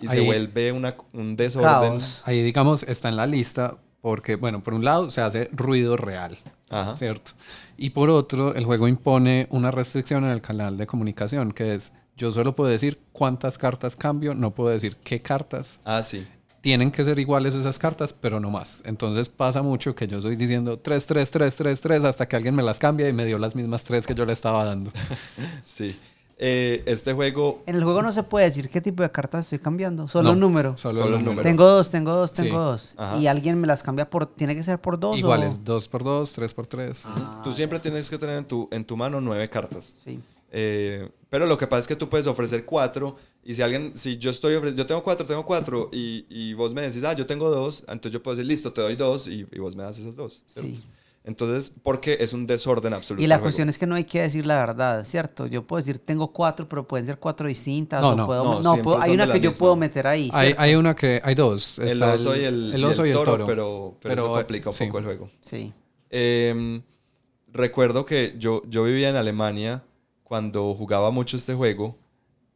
Y 0.00 0.06
se 0.06 0.20
vuelve 0.20 0.70
una, 0.70 0.96
un 1.12 1.34
desorden. 1.36 1.90
Caos. 1.90 2.22
Ahí, 2.24 2.40
digamos, 2.42 2.84
está 2.84 3.08
en 3.08 3.16
la 3.16 3.26
lista 3.26 3.78
porque, 4.00 4.36
bueno, 4.36 4.62
por 4.62 4.74
un 4.74 4.84
lado 4.84 5.10
se 5.10 5.20
hace 5.20 5.48
ruido 5.52 5.96
real, 5.96 6.36
Ajá. 6.70 6.96
¿cierto? 6.96 7.32
Y 7.76 7.90
por 7.90 8.10
otro, 8.10 8.54
el 8.54 8.64
juego 8.64 8.88
impone 8.88 9.46
una 9.50 9.70
restricción 9.70 10.24
en 10.24 10.30
el 10.30 10.40
canal 10.40 10.76
de 10.76 10.86
comunicación, 10.86 11.52
que 11.52 11.74
es 11.74 11.92
yo 12.16 12.32
solo 12.32 12.54
puedo 12.54 12.68
decir 12.68 13.00
cuántas 13.12 13.58
cartas 13.58 13.94
cambio, 13.94 14.34
no 14.34 14.52
puedo 14.52 14.70
decir 14.70 14.96
qué 14.96 15.20
cartas. 15.20 15.80
Ah, 15.84 16.02
sí. 16.02 16.26
Tienen 16.60 16.90
que 16.90 17.04
ser 17.04 17.16
iguales 17.20 17.54
esas 17.54 17.78
cartas, 17.78 18.12
pero 18.12 18.40
no 18.40 18.50
más. 18.50 18.82
Entonces 18.84 19.28
pasa 19.28 19.62
mucho 19.62 19.94
que 19.94 20.08
yo 20.08 20.18
estoy 20.18 20.34
diciendo 20.34 20.80
3, 20.80 21.06
3, 21.06 21.30
3, 21.30 21.56
3, 21.56 21.80
3 21.80 22.04
hasta 22.04 22.26
que 22.26 22.34
alguien 22.34 22.56
me 22.56 22.64
las 22.64 22.80
cambia 22.80 23.08
y 23.08 23.12
me 23.12 23.24
dio 23.24 23.38
las 23.38 23.54
mismas 23.54 23.84
3 23.84 24.04
que 24.04 24.16
yo 24.16 24.26
le 24.26 24.32
estaba 24.32 24.64
dando. 24.64 24.92
Sí. 25.64 25.96
Eh, 26.40 26.84
este 26.86 27.12
juego. 27.14 27.62
En 27.66 27.74
el 27.74 27.82
juego 27.82 28.00
no 28.00 28.12
se 28.12 28.22
puede 28.22 28.46
decir 28.46 28.70
qué 28.70 28.80
tipo 28.80 29.02
de 29.02 29.10
cartas 29.10 29.46
estoy 29.46 29.58
cambiando, 29.58 30.06
solo 30.06 30.28
No, 30.28 30.32
un 30.34 30.40
número. 30.40 30.76
Solo, 30.76 31.02
Solo 31.02 31.16
el 31.16 31.24
número. 31.24 31.42
Tengo 31.42 31.68
dos, 31.68 31.90
tengo 31.90 32.12
dos, 32.14 32.32
tengo 32.32 32.48
Sí. 32.50 32.54
dos. 32.54 32.94
Ajá. 32.96 33.16
Y 33.18 33.26
alguien 33.26 33.60
me 33.60 33.66
las 33.66 33.82
cambia 33.82 34.08
por. 34.08 34.26
¿Tiene 34.26 34.54
que 34.54 34.62
ser 34.62 34.80
por 34.80 35.00
dos? 35.00 35.14
o- 35.16 35.18
Iguales, 35.18 35.64
2 35.64 35.88
por 35.88 36.04
2, 36.04 36.32
3 36.32 36.54
por 36.54 36.66
3. 36.68 37.04
Ah, 37.06 37.40
Tú 37.42 37.52
siempre 37.52 37.80
tienes 37.80 38.08
que 38.08 38.18
tener 38.18 38.36
en 38.38 38.44
tu, 38.44 38.68
en 38.70 38.84
tu 38.84 38.96
mano 38.96 39.20
nueve 39.20 39.50
cartas. 39.50 39.94
Sí. 40.04 40.20
Eh, 40.52 41.08
pero 41.28 41.44
lo 41.46 41.58
que 41.58 41.66
pasa 41.66 41.80
es 41.80 41.86
que 41.88 41.96
tú 41.96 42.08
puedes 42.08 42.26
ofrecer 42.28 42.64
cuatro. 42.64 43.16
Y 43.44 43.54
si 43.54 43.62
alguien, 43.62 43.92
si 43.96 44.16
yo 44.18 44.30
estoy 44.30 44.54
ofre- 44.54 44.74
yo 44.74 44.86
tengo 44.86 45.02
cuatro, 45.02 45.26
tengo 45.26 45.44
cuatro, 45.44 45.88
y, 45.92 46.24
y 46.28 46.52
vos 46.54 46.72
me 46.74 46.82
decís, 46.82 47.02
ah, 47.04 47.14
yo 47.14 47.26
tengo 47.26 47.50
dos, 47.50 47.80
entonces 47.88 48.12
yo 48.12 48.22
puedo 48.22 48.36
decir, 48.36 48.46
listo, 48.46 48.72
te 48.72 48.80
doy 48.82 48.94
dos, 48.94 49.26
y, 49.26 49.46
y 49.50 49.58
vos 49.58 49.74
me 49.74 49.82
das 49.84 49.98
esas 49.98 50.16
dos. 50.16 50.44
Sí. 50.46 50.80
Entonces, 51.28 51.74
porque 51.82 52.16
es 52.20 52.32
un 52.32 52.46
desorden 52.46 52.94
absoluto. 52.94 53.22
Y 53.22 53.26
la 53.26 53.38
cuestión 53.38 53.68
es 53.68 53.76
que 53.76 53.86
no 53.86 53.94
hay 53.96 54.04
que 54.04 54.22
decir 54.22 54.46
la 54.46 54.56
verdad, 54.58 55.04
¿cierto? 55.04 55.46
Yo 55.46 55.66
puedo 55.66 55.78
decir 55.80 55.98
tengo 55.98 56.32
cuatro, 56.32 56.66
pero 56.68 56.88
pueden 56.88 57.04
ser 57.04 57.18
cuatro 57.18 57.46
distintas. 57.46 58.00
No, 58.00 58.14
no. 58.16 58.24
puedo- 58.26 58.44
No, 58.44 58.76
no, 58.76 58.82
puedo- 58.82 58.98
hay 59.00 59.12
una 59.12 59.26
que 59.30 59.38
yo 59.38 59.50
misma. 59.50 59.58
puedo 59.58 59.76
meter 59.76 60.06
ahí. 60.06 60.30
Hay, 60.32 60.54
hay 60.56 60.74
una 60.74 60.96
que, 60.96 61.20
hay 61.22 61.34
dos. 61.34 61.78
El 61.80 61.88
Está 61.88 62.14
oso 62.14 62.34
y 62.34 62.44
el, 62.44 62.72
y 62.74 62.82
oso 62.82 63.02
el 63.02 63.08
y 63.08 63.10
el 63.10 63.16
toro, 63.18 63.32
toro. 63.32 63.46
pero, 63.46 63.96
pero, 64.00 64.14
Pero, 64.14 64.24
eso 64.24 64.34
complica 64.36 64.70
un 64.70 64.74
sí. 64.76 64.86
poco 64.86 64.98
el 64.98 65.04
juego. 65.04 65.30
Sí. 65.42 65.72
Eh, 66.10 66.80
recuerdo 67.52 68.06
que 68.06 68.34
yo, 68.38 68.62
yo 68.68 68.84
vivía 68.84 69.08
en 69.10 69.16
Alemania 69.16 69.82
cuando 70.24 70.74
jugaba 70.74 71.10
mucho 71.10 71.36
este 71.36 71.54
juego 71.54 71.96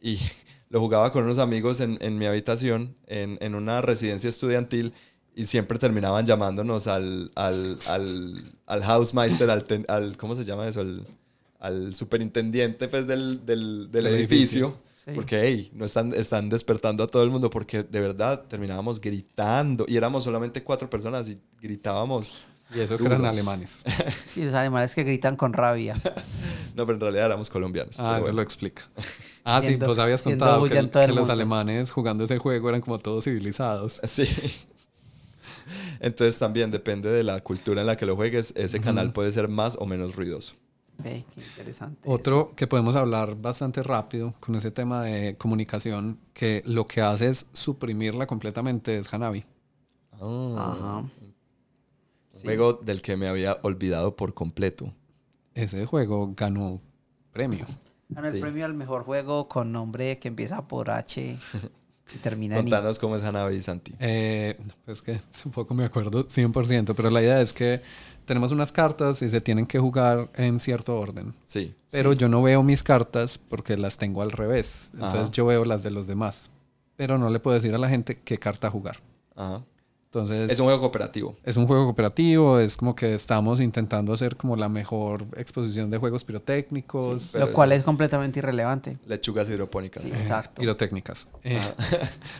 y 0.00 0.18
lo 0.70 0.80
jugaba 0.80 1.12
con 1.12 1.24
unos 1.24 1.38
amigos 1.38 1.80
en, 1.80 1.98
en 2.00 2.16
mi 2.16 2.24
habitación, 2.26 2.96
en, 3.06 3.36
en 3.42 3.54
una 3.54 3.82
residencia 3.82 4.30
estudiantil, 4.30 4.94
y 5.34 5.46
siempre 5.46 5.78
terminaban 5.78 6.26
llamándonos 6.26 6.86
al, 6.86 7.32
al, 7.36 7.78
al, 7.88 8.52
al 8.72 8.82
Hausmeister, 8.82 9.50
al, 9.50 9.64
ten- 9.64 9.84
al- 9.88 10.16
¿cómo 10.16 10.34
se 10.34 10.44
llama 10.46 10.66
eso? 10.66 10.80
Al, 10.80 11.06
al 11.60 11.94
superintendiente 11.94 12.88
pues, 12.88 13.06
del, 13.06 13.44
del, 13.44 13.88
edificio. 14.06 14.16
edificio. 14.16 14.78
Sí. 15.04 15.10
Porque, 15.14 15.40
hey, 15.42 15.70
no 15.74 15.84
están, 15.84 16.14
están 16.14 16.48
despertando 16.48 17.02
a 17.04 17.06
todo 17.06 17.22
el 17.22 17.30
mundo 17.30 17.50
porque 17.50 17.82
de 17.82 18.00
verdad 18.00 18.44
terminábamos 18.48 19.00
gritando 19.00 19.84
y 19.88 19.96
éramos 19.96 20.24
solamente 20.24 20.62
cuatro 20.62 20.88
personas 20.88 21.28
y 21.28 21.38
gritábamos. 21.60 22.44
Y 22.74 22.80
eso 22.80 22.96
que 22.96 23.04
eran 23.04 23.24
alemanes. 23.26 23.70
Sí, 24.32 24.44
los 24.44 24.54
animales 24.54 24.94
que 24.94 25.02
gritan 25.04 25.36
con 25.36 25.52
rabia. 25.52 25.94
No, 26.74 26.86
pero 26.86 26.94
en 26.94 27.00
realidad 27.02 27.26
éramos 27.26 27.50
colombianos. 27.50 27.96
Ah, 27.98 28.20
eso 28.22 28.32
lo 28.32 28.40
explica. 28.40 28.88
Ah, 29.44 29.60
sí, 29.62 29.76
pues 29.76 29.98
habías 29.98 30.22
contado 30.22 30.62
que, 30.64 30.88
que 30.90 31.08
los 31.08 31.28
alemanes 31.28 31.90
jugando 31.90 32.24
ese 32.24 32.38
juego 32.38 32.70
eran 32.70 32.80
como 32.80 32.98
todos 32.98 33.24
civilizados. 33.24 34.00
Sí. 34.04 34.26
Entonces 36.00 36.38
también 36.38 36.70
depende 36.70 37.10
de 37.10 37.22
la 37.22 37.40
cultura 37.42 37.80
en 37.80 37.86
la 37.86 37.96
que 37.96 38.06
lo 38.06 38.16
juegues, 38.16 38.52
ese 38.56 38.80
canal 38.80 39.12
puede 39.12 39.32
ser 39.32 39.48
más 39.48 39.76
o 39.78 39.86
menos 39.86 40.16
ruidoso. 40.16 40.54
Ve, 40.98 41.24
qué 41.34 41.40
interesante. 41.40 42.00
Otro 42.04 42.52
que 42.54 42.66
podemos 42.66 42.94
hablar 42.96 43.34
bastante 43.40 43.82
rápido 43.82 44.34
con 44.40 44.54
ese 44.54 44.70
tema 44.70 45.02
de 45.02 45.36
comunicación, 45.36 46.18
que 46.34 46.62
lo 46.66 46.86
que 46.86 47.00
hace 47.00 47.28
es 47.28 47.46
suprimirla 47.52 48.26
completamente, 48.26 48.98
es 48.98 49.12
Hanabi. 49.12 49.44
Ajá. 50.12 50.98
Un 50.98 52.40
juego 52.42 52.74
del 52.74 53.02
que 53.02 53.16
me 53.16 53.28
había 53.28 53.58
olvidado 53.62 54.14
por 54.16 54.34
completo. 54.34 54.92
Ese 55.54 55.86
juego 55.86 56.32
ganó 56.36 56.80
premio. 57.32 57.66
Ganó 58.08 58.28
el 58.28 58.34
Sí. 58.34 58.40
premio 58.40 58.64
al 58.64 58.74
mejor 58.74 59.04
juego 59.04 59.48
con 59.48 59.72
nombre 59.72 60.18
que 60.18 60.28
empieza 60.28 60.66
por 60.68 60.90
H 60.90 61.36
y 62.14 62.18
termina 62.18 62.56
en. 62.56 62.62
Contanos 62.62 62.98
cómo 62.98 63.16
es 63.16 63.22
Hanabi 63.22 63.56
y 63.56 63.62
Santi. 63.62 63.94
Eh, 63.98 64.58
pues 64.84 65.02
que 65.02 65.20
tampoco 65.42 65.74
me 65.74 65.84
acuerdo 65.84 66.26
100%, 66.26 66.94
pero 66.94 67.10
la 67.10 67.22
idea 67.22 67.40
es 67.40 67.52
que 67.52 67.80
tenemos 68.24 68.52
unas 68.52 68.72
cartas 68.72 69.22
y 69.22 69.28
se 69.28 69.40
tienen 69.40 69.66
que 69.66 69.78
jugar 69.78 70.30
en 70.36 70.60
cierto 70.60 70.96
orden. 70.98 71.34
Sí. 71.44 71.74
Pero 71.90 72.12
yo 72.12 72.28
no 72.28 72.42
veo 72.42 72.62
mis 72.62 72.82
cartas 72.82 73.38
porque 73.38 73.76
las 73.76 73.98
tengo 73.98 74.22
al 74.22 74.30
revés. 74.30 74.90
Entonces 74.94 75.20
Ajá. 75.20 75.30
yo 75.32 75.46
veo 75.46 75.64
las 75.64 75.82
de 75.82 75.90
los 75.90 76.06
demás. 76.06 76.50
Pero 76.96 77.18
no 77.18 77.30
le 77.30 77.40
puedo 77.40 77.56
decir 77.56 77.74
a 77.74 77.78
la 77.78 77.88
gente 77.88 78.20
qué 78.24 78.38
carta 78.38 78.70
jugar. 78.70 79.00
Ajá. 79.34 79.64
Entonces 80.14 80.50
Es 80.50 80.58
un 80.60 80.66
juego 80.66 80.80
cooperativo. 80.80 81.34
es 81.42 81.56
un 81.56 81.66
juego 81.66 81.84
cooperativo, 81.86 82.58
es 82.58 82.76
como 82.76 82.94
que 82.94 83.14
estamos 83.14 83.62
intentando 83.62 84.12
hacer 84.12 84.36
como 84.36 84.56
la 84.56 84.68
mejor 84.68 85.26
exposición 85.38 85.90
de 85.90 85.96
juegos 85.96 86.22
pirotécnicos, 86.22 87.30
pero 87.32 87.46
Lo 87.46 87.52
cual 87.54 87.72
es 87.72 87.82
completamente 87.82 88.38
irrelevante. 88.40 88.98
Lechugas 89.06 89.48
hidropónicas. 89.48 90.02
Sí. 90.02 90.10
eh, 90.10 90.18
exacto. 90.18 90.60
pirotécnicas. 90.60 91.28
Eh, 91.44 91.58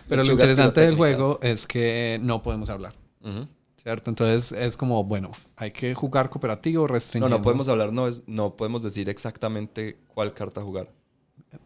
pero 0.07 0.23
lo 0.23 0.33
interesante 0.33 0.83
del 0.83 0.97
juego 0.97 1.39
es 1.43 1.67
que 1.67 2.21
no 2.23 2.43
podemos 2.43 2.69
hablar. 2.69 2.95
Ujú. 3.23 3.49
¿Cierto? 3.83 4.11
Entonces 4.11 4.53
es 4.53 4.77
como, 4.77 5.03
bueno, 5.05 5.33
hay 5.57 5.71
que 5.71 5.95
jugar 5.95 6.29
cooperativo, 6.29 6.83
No, 6.87 6.93
restringiendo. 6.93 7.39
no 7.39 7.43
podemos 7.43 7.69
hablar, 7.69 7.91
no, 7.91 8.07
es, 8.07 8.21
no 8.27 8.55
podemos 8.55 8.83
decir 8.83 9.09
exactamente 9.09 9.97
cuál 10.09 10.35
carta 10.35 10.61
jugar. 10.61 10.93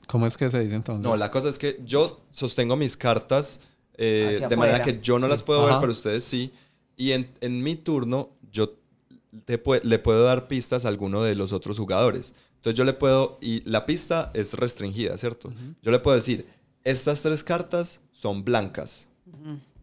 ¿Cómo 0.07 0.27
es 0.29 0.37
que 0.37 0.49
se 0.51 0.61
dice 0.61 0.77
entonces? 0.77 1.05
No, 1.05 1.17
la 1.17 1.33
cosa 1.33 1.49
es 1.49 1.59
que 1.59 1.81
yo 1.85 2.21
sostengo 2.31 2.77
mis 2.77 2.97
cartas 2.97 3.61
eh, 3.99 4.41
de 4.49 4.57
manera 4.57 4.83
que 4.83 5.01
yo 5.01 5.19
no 5.19 5.27
Sí. 5.27 5.31
las 5.33 5.43
puedo 5.43 5.65
ver, 5.67 5.77
pero 5.81 5.93
ustedes 5.93 6.25
sí. 6.25 6.53
Y 6.97 7.13
en, 7.13 7.31
en 7.41 7.63
mi 7.63 7.77
turno, 7.77 8.31
yo 8.53 8.75
te 9.45 9.63
pue- 9.63 9.83
le 9.83 9.99
puedo 9.99 10.25
dar 10.25 10.49
pistas 10.49 10.85
a 10.85 10.89
alguno 10.89 11.23
de 11.23 11.35
los 11.35 11.53
otros 11.53 11.79
jugadores. 11.79 12.35
Entonces 12.57 12.77
yo 12.79 12.85
le 12.85 12.95
puedo, 12.95 13.39
y 13.41 13.63
la 13.69 13.87
pista 13.87 14.31
es 14.35 14.55
restringida, 14.55 15.17
¿cierto? 15.19 15.53
Yo 15.83 15.91
le 15.91 15.99
puedo 15.99 16.17
decir, 16.17 16.47
estas 16.85 17.23
tres 17.23 17.45
cartas 17.45 18.01
son 18.13 18.45
blancas. 18.45 19.09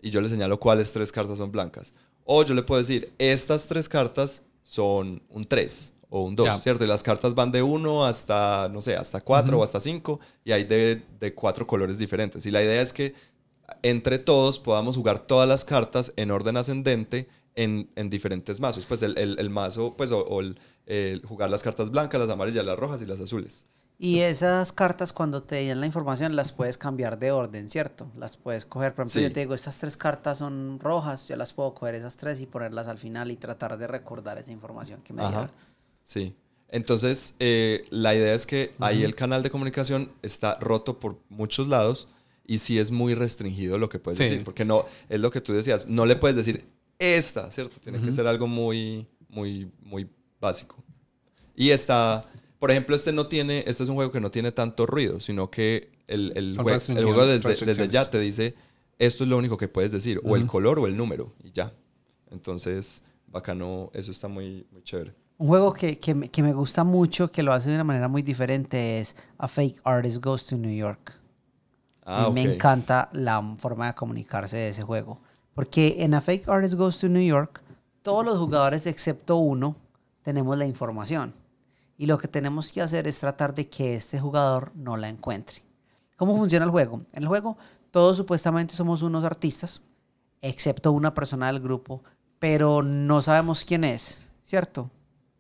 Y 0.02 0.10
yo 0.10 0.20
le 0.22 0.28
señalo 0.30 0.60
cuáles 0.60 0.92
tres 0.92 1.12
cartas 1.12 1.38
son 1.38 1.52
blancas. 1.52 1.94
O 2.26 2.44
yo 2.44 2.54
le 2.54 2.64
puedo 2.64 2.82
decir, 2.82 3.14
estas 3.20 3.68
tres 3.68 3.88
cartas 3.88 4.42
son 4.62 5.22
un 5.30 5.46
3 5.46 5.94
o 6.10 6.22
un 6.24 6.36
2, 6.36 6.46
Ya. 6.46 6.58
¿cierto? 6.58 6.84
Y 6.84 6.88
las 6.88 7.04
cartas 7.04 7.36
van 7.36 7.52
de 7.52 7.62
1 7.64 8.06
hasta, 8.06 8.70
no 8.72 8.82
sé, 8.82 8.96
hasta 8.96 9.20
4 9.22 9.60
o 9.60 9.64
hasta 9.64 9.80
5 9.80 10.20
y 10.46 10.52
hay 10.52 10.64
de, 10.64 11.02
de 11.20 11.34
cuatro 11.34 11.66
colores 11.68 11.98
diferentes. 11.98 12.46
Y 12.46 12.52
la 12.52 12.62
idea 12.64 12.82
es 12.82 12.94
que 12.94 13.14
entre 13.82 14.20
todos 14.20 14.60
podamos 14.60 14.96
jugar 14.96 15.20
todas 15.20 15.48
las 15.48 15.66
cartas 15.66 16.14
en 16.16 16.32
orden 16.32 16.58
ascendente 16.58 17.28
en, 17.56 17.90
en 17.96 18.10
diferentes 18.10 18.60
mazos. 18.60 18.86
Pues 18.86 19.02
el, 19.04 19.18
el- 19.18 19.40
el 19.40 19.50
mazo, 19.50 19.94
pues, 19.98 20.12
o, 20.12 20.20
o 20.26 20.42
el, 20.42 20.56
jugar 21.28 21.50
las 21.50 21.64
cartas 21.64 21.90
blancas, 21.92 22.20
las 22.22 22.30
amarillas, 22.30 22.66
las 22.66 22.78
rojas 22.78 23.02
y 23.02 23.06
las 23.06 23.20
azules. 23.20 23.66
Y 24.00 24.20
esas 24.20 24.74
cartas 24.74 25.14
cuando 25.14 25.42
te 25.44 25.66
dan 25.68 25.80
la 25.80 25.86
información 25.86 26.36
las 26.36 26.52
puedes 26.52 26.78
cambiar 26.78 27.20
de 27.20 27.32
orden, 27.32 27.70
¿cierto? 27.70 28.08
Las 28.18 28.36
puedes 28.38 28.66
coger, 28.66 28.94
por 28.94 29.04
ejemplo, 29.06 29.22
Sí. 29.22 29.28
yo 29.28 29.32
te 29.32 29.40
digo, 29.42 29.54
estas 29.54 29.78
tres 29.80 29.96
cartas 29.96 30.40
son 30.40 30.80
rojas, 30.80 31.28
yo 31.28 31.36
las 31.38 31.54
puedo 31.54 31.74
coger 31.74 31.96
esas 31.96 32.18
tres 32.18 32.42
y 32.42 32.46
ponerlas 32.48 32.88
al 32.88 32.98
final 32.98 33.32
y 33.32 33.38
tratar 33.38 33.78
de 33.78 33.88
recordar 33.88 34.38
esa 34.40 34.52
información 34.52 35.02
que 35.04 35.14
me 35.14 35.26
dieron. 35.26 35.50
Sí. 36.04 36.36
Entonces, 36.70 37.36
eh, 37.40 37.86
la 37.92 38.16
idea 38.16 38.34
es 38.34 38.46
que 38.48 38.72
ahí 38.80 39.04
el 39.04 39.14
canal 39.16 39.44
de 39.44 39.52
comunicación 39.52 40.12
está 40.24 40.58
roto 40.60 41.00
por 41.00 41.20
muchos 41.30 41.68
lados 41.70 42.10
y 42.46 42.60
sí 42.60 42.78
es 42.80 42.92
muy 42.92 43.14
restringido 43.16 43.78
lo 43.78 43.90
que 43.90 44.00
puedes 44.00 44.18
Sí. 44.18 44.26
decir. 44.26 44.44
Porque 44.44 44.66
no, 44.66 44.86
es 45.10 45.20
lo 45.20 45.32
que 45.32 45.42
tú 45.42 45.54
decías, 45.54 45.88
no 45.88 46.06
le 46.06 46.16
puedes 46.16 46.36
decir 46.38 46.66
esta, 47.00 47.52
¿cierto? 47.52 47.80
Tiene 47.82 48.00
que 48.02 48.12
ser 48.12 48.28
algo 48.28 48.48
muy, 48.48 49.08
muy, 49.30 49.72
muy 49.82 50.08
básico. 50.40 50.76
Y 51.56 51.70
está, 51.70 52.26
por 52.60 52.72
ejemplo, 52.72 52.96
este 52.96 53.12
no 53.14 53.28
tiene, 53.28 53.64
este 53.68 53.84
es 53.84 53.90
un 53.90 53.96
juego 53.96 54.12
que 54.12 54.20
no 54.20 54.32
tiene 54.32 54.52
tanto 54.52 54.86
ruido, 54.86 55.20
sino 55.20 55.50
que 55.52 55.90
el, 56.08 56.34
el, 56.36 56.58
jue- 56.58 56.98
el 56.98 57.04
juego 57.06 57.26
desde, 57.26 57.66
desde 57.66 57.88
ya 57.90 58.10
te 58.10 58.20
dice, 58.20 58.56
esto 59.00 59.24
es 59.24 59.30
lo 59.30 59.38
único 59.38 59.58
que 59.58 59.68
puedes 59.68 59.92
decir, 59.92 60.20
o 60.24 60.36
el 60.36 60.46
color 60.48 60.80
o 60.80 60.88
el 60.88 60.96
número, 60.98 61.34
y 61.44 61.52
ya. 61.52 61.74
Entonces, 62.32 63.04
bacano, 63.28 63.92
eso 63.94 64.12
está 64.12 64.28
muy, 64.28 64.66
muy 64.72 64.82
chévere. 64.84 65.14
Un 65.38 65.48
juego 65.48 65.74
que, 65.74 65.98
que 65.98 66.14
me, 66.16 66.30
que 66.30 66.42
me 66.44 66.54
gusta 66.54 66.84
mucho, 66.84 67.30
que 67.32 67.44
lo 67.44 67.54
hace 67.54 67.70
de 67.70 67.76
una 67.76 67.84
manera 67.84 68.08
muy 68.08 68.22
diferente, 68.22 69.00
es 69.00 69.16
A 69.38 69.48
Fake 69.48 69.82
Artist 69.84 70.24
Goes 70.24 70.46
to 70.46 70.58
New 70.58 70.74
York. 70.76 71.20
Ah, 72.06 72.28
Y 72.30 72.34
me 72.34 72.42
encanta 72.42 73.10
la 73.14 73.42
forma 73.58 73.88
de 73.88 73.94
comunicarse 73.94 74.58
de 74.58 74.70
ese 74.70 74.84
juego. 74.84 75.20
Porque 75.54 75.98
en 76.00 76.14
A 76.14 76.22
Fake 76.22 76.48
Artist 76.50 76.74
Goes 76.76 77.00
to 77.00 77.10
New 77.10 77.24
York, 77.24 77.62
todos 78.02 78.26
los 78.26 78.38
jugadores 78.38 78.86
excepto 78.88 79.38
uno 79.38 79.76
tenemos 80.24 80.58
la 80.58 80.66
información. 80.66 81.34
Y 81.98 82.08
lo 82.08 82.18
que 82.18 82.28
tenemos 82.28 82.72
que 82.72 82.82
hacer 82.82 83.08
es 83.08 83.20
tratar 83.20 83.54
de 83.54 83.70
que 83.70 83.96
este 83.96 84.20
jugador 84.20 84.72
no 84.76 84.98
la 84.98 85.10
encuentre. 85.10 85.62
¿Cómo 86.18 86.36
funciona 86.38 86.66
el 86.66 86.72
juego? 86.72 87.02
En 87.14 87.24
el 87.24 87.28
juego 87.28 87.58
todos 87.94 88.18
supuestamente 88.18 88.76
somos 88.76 89.04
unos 89.04 89.24
artistas, 89.24 89.84
excepto 90.42 90.92
una 90.92 91.14
persona 91.14 91.46
del 91.46 91.62
grupo, 91.62 92.04
pero 92.40 92.82
no 92.82 93.22
sabemos 93.22 93.64
quién 93.64 93.84
es, 93.84 94.28
¿cierto? 94.44 94.90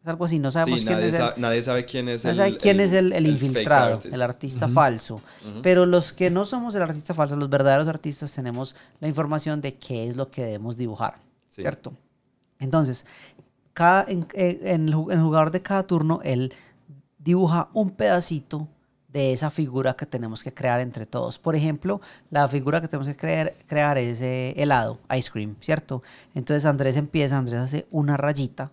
Es 0.04 0.10
algo 0.10 0.26
así, 0.26 0.38
no 0.38 0.52
sabemos 0.52 0.82
Sí, 0.82 0.86
quién 0.86 0.98
nadie, 1.00 1.10
es. 1.10 1.16
el- 1.16 1.22
sabe, 1.22 1.34
nadie 1.38 1.64
sabe 1.64 1.86
quién 1.86 2.10
es 2.10 2.26
el 2.26 2.36
sabe 2.36 2.58
quién 2.58 2.80
es 2.82 2.92
el, 2.92 3.26
infiltrado, 3.26 3.96
artist. 3.96 4.14
el 4.14 4.22
artista 4.22 4.68
falso. 4.68 5.22
Pero 5.62 5.86
los 5.86 6.12
que 6.12 6.30
no 6.30 6.44
somos 6.44 6.76
el 6.76 6.82
artista 6.82 7.14
falso, 7.14 7.38
los 7.38 7.50
verdaderos 7.50 7.88
artistas, 7.88 8.32
tenemos 8.34 8.76
la 9.00 9.08
información 9.08 9.62
de 9.62 9.76
qué 9.76 10.10
es 10.10 10.18
lo 10.18 10.30
que 10.30 10.44
debemos 10.44 10.76
dibujar. 10.76 11.16
Sí. 11.50 11.62
¿Cierto? 11.62 11.94
Entonces, 12.60 13.06
cada, 13.74 14.04
en, 14.10 14.28
eh, 14.34 14.60
en 14.64 14.90
el, 14.90 14.94
ju- 14.96 15.12
en 15.12 15.20
el 15.20 15.24
jugador 15.24 15.52
de 15.52 15.62
cada 15.62 15.84
turno, 15.84 16.20
él 16.24 16.54
dibuja 17.20 17.70
un 17.74 17.92
pedacito 17.92 18.68
de 19.08 19.32
esa 19.32 19.52
figura 19.52 19.94
que 19.94 20.06
tenemos 20.06 20.44
que 20.44 20.54
crear 20.54 20.82
entre 20.82 21.06
todos. 21.06 21.40
Por 21.40 21.56
ejemplo, 21.56 22.02
la 22.30 22.48
figura 22.50 22.82
que 22.82 22.88
tenemos 22.90 23.08
que 23.08 23.16
crear, 23.16 23.54
crear 23.68 23.98
es 23.98 24.20
eh, 24.22 24.54
helado, 24.58 25.00
ice 25.16 25.32
cream, 25.32 25.56
¿cierto? 25.62 26.04
Entonces 26.36 26.66
Andrés 26.66 26.98
empieza, 26.98 27.38
Andrés 27.38 27.60
hace 27.62 27.86
una 27.92 28.18
rayita 28.18 28.72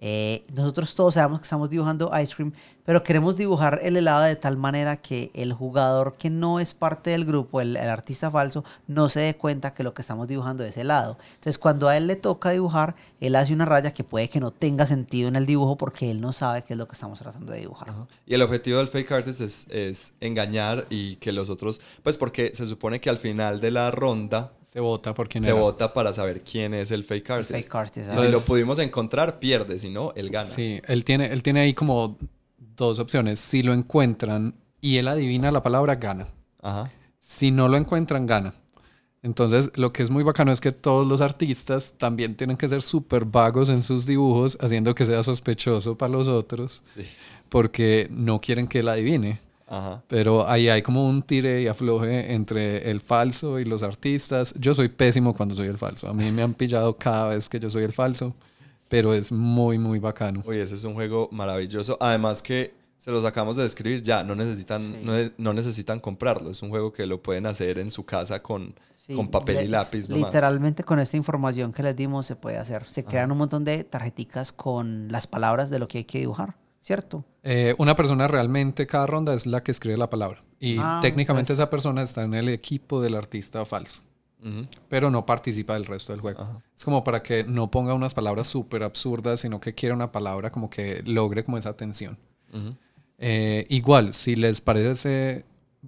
eh, 0.00 0.44
nosotros 0.54 0.94
todos 0.94 1.14
sabemos 1.14 1.40
que 1.40 1.44
estamos 1.44 1.68
dibujando 1.68 2.10
ice 2.22 2.34
cream, 2.34 2.52
pero 2.84 3.02
queremos 3.02 3.36
dibujar 3.36 3.80
el 3.82 3.96
helado 3.96 4.22
de 4.22 4.36
tal 4.36 4.56
manera 4.56 4.96
que 4.96 5.32
el 5.34 5.52
jugador 5.52 6.16
que 6.16 6.30
no 6.30 6.60
es 6.60 6.72
parte 6.72 7.10
del 7.10 7.24
grupo, 7.24 7.60
el, 7.60 7.76
artista 7.76 8.30
falso, 8.30 8.64
no 8.86 9.08
se 9.08 9.20
dé 9.20 9.36
cuenta 9.36 9.74
que 9.74 9.82
lo 9.82 9.94
que 9.94 10.02
estamos 10.02 10.28
dibujando 10.28 10.64
es 10.64 10.76
helado. 10.76 11.18
Entonces, 11.34 11.58
cuando 11.58 11.88
a 11.88 11.96
él 11.96 12.06
le 12.06 12.14
toca 12.14 12.50
dibujar, 12.50 12.94
él 13.20 13.34
hace 13.34 13.52
una 13.52 13.64
raya 13.64 13.92
que 13.92 14.04
puede 14.04 14.30
que 14.30 14.38
no 14.38 14.52
tenga 14.52 14.86
sentido 14.86 15.28
en 15.28 15.36
el 15.36 15.46
dibujo 15.46 15.76
porque 15.76 16.10
él 16.10 16.20
no 16.20 16.32
sabe 16.32 16.62
qué 16.62 16.74
es 16.74 16.78
lo 16.78 16.86
que 16.86 16.92
estamos 16.92 17.18
tratando 17.18 17.52
de 17.52 17.60
dibujar. 17.60 17.92
Y 18.24 18.34
el 18.34 18.42
objetivo 18.42 18.78
del 18.78 18.88
fake 18.88 19.12
artist 19.12 19.40
es, 19.40 19.66
es 19.68 20.12
engañar 20.20 20.86
y 20.90 21.16
que 21.16 21.32
los 21.32 21.50
otros, 21.50 21.80
pues 22.04 22.16
porque 22.16 22.52
se 22.54 22.66
supone 22.66 23.00
que 23.00 23.10
al 23.10 23.18
final 23.18 23.60
de 23.60 23.72
la 23.72 23.90
ronda 23.90 24.52
se 24.70 24.80
vota 24.80 25.14
por 25.14 25.28
quién 25.28 25.42
Se 25.42 25.52
vota 25.52 25.94
para 25.94 26.12
saber 26.12 26.42
quién 26.42 26.74
es 26.74 26.90
el 26.90 27.02
fake 27.02 27.30
artist. 27.30 27.50
fake 27.52 27.74
artist 27.74 28.10
si 28.14 28.28
lo 28.28 28.40
pudimos 28.40 28.78
encontrar, 28.78 29.38
pierde. 29.38 29.78
Si 29.78 29.88
no, 29.88 30.12
él 30.14 30.28
gana. 30.28 30.48
Sí, 30.48 30.80
él 30.86 31.04
tiene, 31.04 31.26
él 31.32 31.42
tiene 31.42 31.60
ahí 31.60 31.72
como 31.72 32.18
dos 32.76 32.98
opciones. 32.98 33.40
Si 33.40 33.62
lo 33.62 33.72
encuentran 33.72 34.54
y 34.82 34.98
él 34.98 35.08
adivina 35.08 35.50
la 35.50 35.62
palabra, 35.62 35.96
gana. 35.96 36.28
Ajá. 36.60 36.90
Si 37.18 37.50
no 37.50 37.68
lo 37.68 37.78
encuentran, 37.78 38.26
gana. 38.26 38.52
Entonces, 39.22 39.70
lo 39.74 39.92
que 39.92 40.02
es 40.02 40.10
muy 40.10 40.22
bacano 40.22 40.52
es 40.52 40.60
que 40.60 40.70
todos 40.70 41.06
los 41.06 41.22
artistas 41.22 41.94
también 41.96 42.36
tienen 42.36 42.58
que 42.58 42.68
ser 42.68 42.82
súper 42.82 43.24
vagos 43.24 43.70
en 43.70 43.82
sus 43.82 44.04
dibujos, 44.04 44.58
haciendo 44.60 44.94
que 44.94 45.06
sea 45.06 45.22
sospechoso 45.22 45.96
para 45.96 46.12
los 46.12 46.28
otros, 46.28 46.82
sí. 46.94 47.04
porque 47.48 48.06
no 48.10 48.40
quieren 48.40 48.68
que 48.68 48.80
él 48.80 48.88
adivine. 48.88 49.40
Pero 50.06 50.48
ahí 50.48 50.68
hay 50.68 50.82
como 50.82 51.06
un 51.06 51.22
tire 51.22 51.60
y 51.62 51.66
afloje 51.66 52.32
entre 52.32 52.90
el 52.90 53.00
falso 53.00 53.58
y 53.58 53.64
los 53.64 53.82
artistas. 53.82 54.54
Yo 54.58 54.74
soy 54.74 54.88
pésimo 54.88 55.34
cuando 55.34 55.54
soy 55.54 55.68
el 55.68 55.76
falso. 55.76 56.08
A 56.08 56.14
mí 56.14 56.30
me 56.32 56.42
han 56.42 56.54
pillado 56.54 56.96
cada 56.96 57.28
vez 57.28 57.48
que 57.48 57.60
yo 57.60 57.68
soy 57.68 57.84
el 57.84 57.92
falso, 57.92 58.34
pero 58.88 59.12
es 59.12 59.30
muy, 59.30 59.78
muy 59.78 59.98
bacano. 59.98 60.42
Oye, 60.46 60.62
ese 60.62 60.74
es 60.74 60.84
un 60.84 60.94
juego 60.94 61.28
maravilloso. 61.32 61.98
Además 62.00 62.42
que 62.42 62.72
se 62.98 63.10
los 63.10 63.24
acabamos 63.24 63.56
de 63.56 63.62
describir 63.62 64.02
ya, 64.02 64.24
no 64.24 64.34
necesitan, 64.34 64.94
no, 65.36 65.52
necesitan 65.52 66.00
comprarlo. 66.00 66.50
Es 66.50 66.62
un 66.62 66.70
juego 66.70 66.92
que 66.92 67.06
lo 67.06 67.22
pueden 67.22 67.46
hacer 67.46 67.78
en 67.78 67.90
su 67.90 68.04
casa 68.04 68.42
con, 68.42 68.74
con 69.14 69.28
papel 69.28 69.64
y 69.64 69.68
lápiz. 69.68 70.08
Literalmente 70.08 70.82
con 70.82 70.98
esta 70.98 71.16
información 71.18 71.72
que 71.72 71.82
les 71.82 71.94
dimos 71.94 72.26
se 72.26 72.36
puede 72.36 72.56
hacer. 72.56 72.86
Se 72.86 73.04
crean 73.04 73.30
un 73.30 73.38
montón 73.38 73.64
de 73.64 73.84
tarjeticas 73.84 74.50
con 74.50 75.12
las 75.12 75.26
palabras 75.26 75.68
de 75.68 75.78
lo 75.78 75.88
que 75.88 75.98
hay 75.98 76.04
que 76.04 76.20
dibujar. 76.20 76.56
¿Cierto? 76.88 77.22
Eh, 77.42 77.74
una 77.76 77.94
persona 77.94 78.26
realmente 78.28 78.86
cada 78.86 79.06
ronda 79.06 79.34
es 79.34 79.44
la 79.44 79.62
que 79.62 79.70
escribe 79.70 79.98
la 79.98 80.08
palabra. 80.08 80.42
Y 80.58 80.78
ah, 80.78 81.00
técnicamente 81.02 81.52
esa 81.52 81.68
persona 81.68 82.00
está 82.00 82.22
en 82.22 82.32
el 82.32 82.48
equipo 82.48 83.02
del 83.02 83.14
artista 83.14 83.64
falso. 83.66 84.00
Pero 84.88 85.10
no 85.10 85.26
participa 85.26 85.74
del 85.74 85.84
resto 85.84 86.12
del 86.12 86.22
juego. 86.22 86.62
Es 86.74 86.84
como 86.84 87.04
para 87.04 87.22
que 87.22 87.44
no 87.44 87.70
ponga 87.70 87.92
unas 87.92 88.14
palabras 88.14 88.46
súper 88.46 88.84
absurdas, 88.84 89.40
sino 89.40 89.60
que 89.60 89.74
quiera 89.74 89.94
una 89.94 90.12
palabra 90.12 90.50
como 90.50 90.70
que 90.70 91.02
logre 91.04 91.44
como 91.44 91.58
esa 91.58 91.76
tensión. 91.76 92.16
Eh, 93.18 93.66
igual, 93.68 94.14
si 94.14 94.36
les 94.36 94.62
parece 94.62 95.44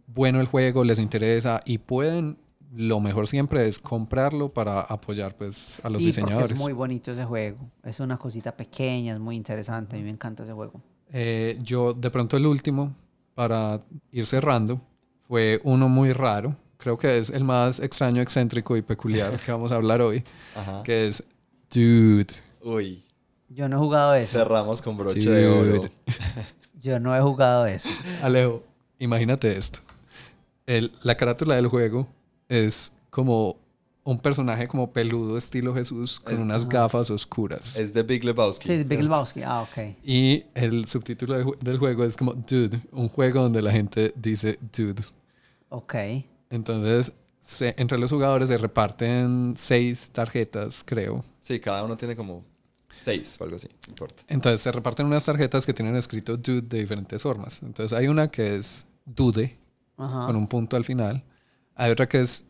bueno 0.07 0.41
el 0.41 0.49
juego, 0.49 0.85
les 0.85 0.99
interesa 0.99 1.63
y 1.65 1.79
pueden, 1.79 2.37
lo 2.75 3.01
mejor 3.01 3.27
siempre 3.27 3.67
es 3.67 3.79
comprarlo 3.79 4.53
para 4.53 4.81
apoyar 4.81 5.35
pues 5.37 5.81
a 5.83 5.89
los 5.89 6.01
diseñadores. 6.03 6.51
es 6.51 6.59
muy 6.59 6.75
bonito 6.75 7.13
ese 7.13 7.25
juego. 7.25 7.71
Es 7.85 8.01
una 8.01 8.19
cosita 8.19 8.55
pequeña, 8.55 9.15
es 9.15 9.21
muy 9.21 9.37
interesante. 9.37 9.97
A 9.97 9.99
mí 9.99 10.05
me 10.05 10.11
encanta 10.11 10.43
ese 10.43 10.53
juego. 10.53 10.83
Eh, 11.13 11.59
yo, 11.63 11.93
de 11.93 12.11
pronto, 12.11 12.37
el 12.37 12.47
último, 12.47 12.95
para 13.35 13.81
ir 14.13 14.27
cerrando, 14.27 14.81
fue 15.27 15.61
uno 15.65 15.89
muy 15.89 16.13
raro. 16.13 16.57
Creo 16.77 16.97
que 16.99 17.19
es 17.19 17.31
el 17.31 17.45
más 17.45 17.79
extraño, 17.81 18.23
excéntrico 18.23 18.77
y 18.77 18.83
peculiar 18.83 19.39
que 19.39 19.53
vamos 19.53 19.71
a 19.73 19.77
hablar 19.77 20.01
hoy, 20.01 20.25
que 20.85 21.09
es 21.09 21.23
Dude. 21.73 22.35
Uy. 22.63 23.05
Yo 23.49 23.69
no 23.69 23.77
he 23.77 23.79
jugado 23.81 24.15
eso. 24.15 24.39
Cerramos 24.39 24.81
con 24.81 24.97
broche 24.97 25.29
de 25.29 25.47
oro. 25.49 25.85
Yo 26.81 26.99
no 27.01 27.15
he 27.15 27.21
jugado 27.21 27.67
eso. 27.67 27.91
Alejo, 28.23 28.63
imagínate 28.99 29.57
esto. 29.57 29.81
El, 30.67 30.93
la 31.03 31.17
carátula 31.17 31.57
del 31.57 31.67
juego 31.67 32.09
es 32.49 32.93
como 33.11 33.57
un 34.11 34.19
personaje 34.19 34.67
como 34.67 34.93
peludo 34.93 35.39
estilo 35.39 35.73
Jesús 35.73 36.19
con 36.19 36.37
unas 36.41 36.69
gafas 36.69 37.11
oscuras. 37.11 37.77
Es 37.77 37.95
de 37.95 38.03
Big 38.03 38.25
Lebowski. 38.25 38.67
Sí, 38.67 38.83
Big 38.83 39.03
Lebowski. 39.03 39.43
Ah, 39.45 39.63
ok. 39.63 39.95
Y 40.03 40.45
el 40.55 40.87
subtítulo 40.87 41.55
del 41.61 41.79
juego 41.79 42.03
es 42.03 42.17
como 42.17 42.35
Dude, 42.35 42.81
un 42.91 43.09
juego 43.09 43.43
donde 43.43 43.63
la 43.63 43.71
gente 43.71 44.13
dice 44.17 44.59
Dude. 44.77 45.03
Ok. 45.69 45.95
Entonces, 46.51 47.13
entre 47.61 47.99
los 47.99 48.11
jugadores 48.11 48.49
se 48.49 48.59
reparten 48.59 49.55
seis 49.57 50.11
tarjetas, 50.11 50.83
creo. 50.85 51.25
Sí, 51.39 51.61
cada 51.61 51.85
uno 51.85 51.97
tiene 51.97 52.17
como 52.17 52.45
seis 52.99 53.37
o 53.39 53.45
algo 53.45 53.55
así, 53.55 53.69
importa. 53.89 54.25
Entonces 54.27 54.61
se 54.61 54.73
reparten 54.73 55.07
unas 55.07 55.25
tarjetas 55.25 55.65
que 55.65 55.73
tienen 55.73 55.95
escrito 55.95 56.37
Dude 56.37 56.63
de 56.63 56.81
diferentes 56.81 57.23
formas. 57.23 57.63
Entonces 57.63 57.97
hay 57.97 58.09
una 58.09 58.29
que 58.29 58.57
es 58.57 58.87
Dude, 59.07 59.57
con 59.95 60.35
un 60.35 60.49
punto 60.49 60.77
al 60.77 60.85
final. 60.85 61.23
Hay 61.77 61.93
otra 61.93 62.09
que 62.09 62.21
es 62.21 62.45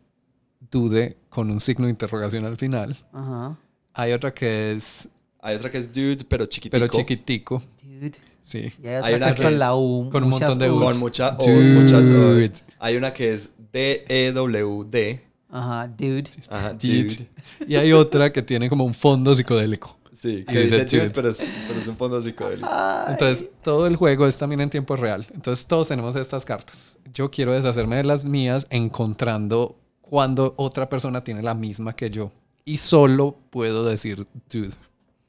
dude 0.70 1.16
con 1.28 1.50
un 1.50 1.60
signo 1.60 1.86
de 1.86 1.90
interrogación 1.90 2.44
al 2.44 2.56
final. 2.56 2.98
Ajá. 3.12 3.56
Hay 3.94 4.12
otra 4.12 4.32
que 4.32 4.72
es. 4.72 5.08
Hay 5.40 5.56
otra 5.56 5.70
que 5.70 5.78
es 5.78 5.92
dude, 5.92 6.24
pero 6.28 6.46
chiquitico. 6.46 6.72
Pero 6.72 6.88
chiquitico. 6.88 7.62
Dude. 7.82 8.12
Sí. 8.42 8.72
hay, 8.84 9.14
una 9.14 9.26
que, 9.26 9.30
es 9.32 9.36
con 9.36 9.58
la 9.58 9.76
U. 9.76 10.10
Con 10.10 10.24
un 10.24 10.30
montón 10.30 10.58
de 10.58 10.70
U. 10.70 10.80
Con 10.80 10.98
mucha 10.98 11.36
O, 11.38 11.48
muchas 11.48 12.10
O. 12.10 12.36
Hay 12.78 12.96
una 12.96 13.12
que 13.12 13.32
es 13.32 13.50
D-E-W-D. 13.72 15.24
Ajá, 15.48 15.88
dude. 15.88 16.30
Ajá, 16.48 16.72
dude. 16.72 17.28
Y 17.66 17.76
hay 17.76 17.92
otra 17.92 18.32
que 18.32 18.42
tiene 18.42 18.68
como 18.68 18.84
un 18.84 18.94
fondo 18.94 19.34
psicodélico. 19.34 19.98
Sí, 20.12 20.44
que 20.44 20.60
dice, 20.60 20.84
dude, 20.84 21.10
pero 21.10 21.30
es, 21.30 21.50
pero 21.66 21.80
es, 21.80 21.86
un 21.86 21.96
fondo 21.96 22.20
psicodélico. 22.20 22.68
Entonces, 23.08 23.48
todo 23.62 23.86
el 23.86 23.96
juego 23.96 24.26
es 24.26 24.36
también 24.36 24.60
en 24.60 24.70
tiempo 24.70 24.96
real. 24.96 25.26
Entonces, 25.32 25.66
todos 25.66 25.88
tenemos 25.88 26.14
estas 26.16 26.44
cartas. 26.44 26.98
Yo 27.14 27.30
quiero 27.30 27.52
deshacerme 27.52 27.96
de 27.96 28.04
las 28.04 28.24
mías 28.24 28.66
encontrando 28.70 29.80
cuando 30.10 30.54
otra 30.56 30.88
persona 30.88 31.22
tiene 31.22 31.40
la 31.40 31.54
misma 31.54 31.94
que 31.94 32.10
yo. 32.10 32.32
Y 32.64 32.78
solo 32.78 33.36
puedo 33.50 33.84
decir 33.84 34.26
dude. 34.52 34.74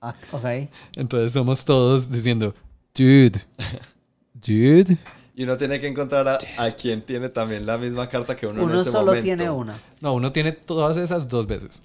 Ah, 0.02 0.16
ok. 0.32 0.46
Entonces 0.96 1.34
somos 1.34 1.64
todos 1.64 2.12
diciendo 2.12 2.54
dude. 2.94 3.40
Dude. 4.34 4.98
Y 5.36 5.44
uno 5.44 5.56
tiene 5.56 5.80
que 5.80 5.88
encontrar 5.88 6.28
a, 6.58 6.72
quien 6.72 7.04
tiene 7.04 7.30
también 7.30 7.68
la 7.68 7.78
misma 7.78 8.10
carta 8.10 8.36
que 8.36 8.48
uno, 8.48 8.64
uno 8.64 8.74
en 8.74 8.80
ese 8.80 8.90
solo 8.90 9.14
tiene 9.22 9.52
una. 9.52 9.80
No, 10.00 10.16
uno 10.16 10.32
tiene 10.32 10.52
todas 10.52 10.98
esas 10.98 11.28
dos 11.28 11.46
veces. 11.46 11.84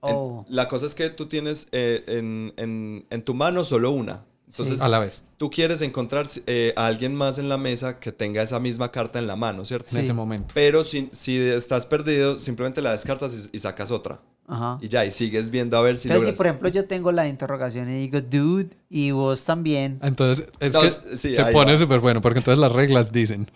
Oh. 0.00 0.46
la 0.48 0.68
cosa 0.68 0.86
es 0.86 0.94
que 0.94 1.10
tú 1.10 1.26
tienes 1.26 1.66
eh, 1.72 2.04
en, 2.06 2.54
en, 2.56 3.04
en, 3.10 3.22
tu 3.22 3.34
mano 3.34 3.64
solo 3.64 3.90
una. 3.90 4.22
Entonces, 4.50 4.80
a 4.80 4.88
la 4.88 4.98
vez. 4.98 5.24
Tú 5.36 5.50
quieres 5.50 5.82
encontrar 5.82 6.26
eh, 6.46 6.72
a 6.76 6.86
alguien 6.86 7.14
más 7.14 7.38
en 7.38 7.48
la 7.48 7.58
mesa 7.58 7.98
que 7.98 8.12
tenga 8.12 8.42
esa 8.42 8.58
misma 8.58 8.90
carta 8.90 9.18
en 9.18 9.26
la 9.26 9.36
mano, 9.36 9.64
¿cierto? 9.64 9.90
En 9.92 9.98
ese 9.98 10.14
momento. 10.14 10.52
Pero 10.54 10.84
si, 10.84 11.10
si 11.12 11.36
estás 11.36 11.84
perdido, 11.84 12.38
simplemente 12.38 12.80
la 12.80 12.92
descartas 12.92 13.50
y, 13.52 13.58
sacas 13.58 13.90
otra. 13.90 14.20
Ajá. 14.46 14.78
Y 14.80 14.88
ya, 14.88 15.04
y 15.04 15.12
sigues 15.12 15.50
viendo 15.50 15.76
a 15.76 15.82
ver 15.82 15.98
si 15.98 16.08
Entonces, 16.08 16.30
si 16.30 16.36
por 16.36 16.46
ejemplo 16.46 16.70
yo 16.70 16.86
tengo 16.86 17.12
la 17.12 17.28
interrogación 17.28 17.90
y 17.90 17.98
digo, 17.98 18.20
dude, 18.22 18.70
y 18.88 19.10
vos 19.10 19.44
también. 19.44 19.98
Entonces, 20.02 20.48
es 20.60 20.74
que 20.74 21.16
se 21.16 21.44
pone 21.52 21.76
súper 21.76 22.00
bueno, 22.00 22.22
porque 22.22 22.38
entonces 22.38 22.58
las 22.58 22.72
reglas 22.72 23.12
dicen, 23.12 23.50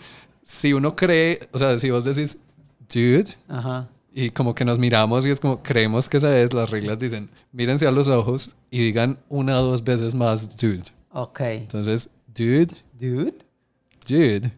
si 0.44 0.74
uno 0.74 0.94
cree, 0.94 1.38
o 1.52 1.58
sea, 1.58 1.78
si 1.78 1.90
vos 1.90 2.04
decís, 2.04 2.38
dude, 2.92 3.34
Ajá. 3.48 3.88
Y 4.14 4.30
como 4.30 4.54
que 4.54 4.64
nos 4.64 4.78
miramos 4.78 5.24
y 5.24 5.30
es 5.30 5.40
como, 5.40 5.62
creemos 5.62 6.08
que 6.08 6.18
esa 6.18 6.38
es, 6.38 6.52
las 6.52 6.68
reglas 6.70 6.98
dicen, 6.98 7.30
mírense 7.50 7.86
a 7.86 7.90
los 7.90 8.08
ojos 8.08 8.54
y 8.70 8.80
digan 8.84 9.18
una 9.28 9.58
o 9.60 9.64
dos 9.64 9.82
veces 9.82 10.14
más, 10.14 10.56
dude. 10.56 10.84
Ok. 11.10 11.40
Entonces, 11.40 12.10
dude. 12.26 12.74
Dude. 12.98 13.34
Dude. 14.06 14.52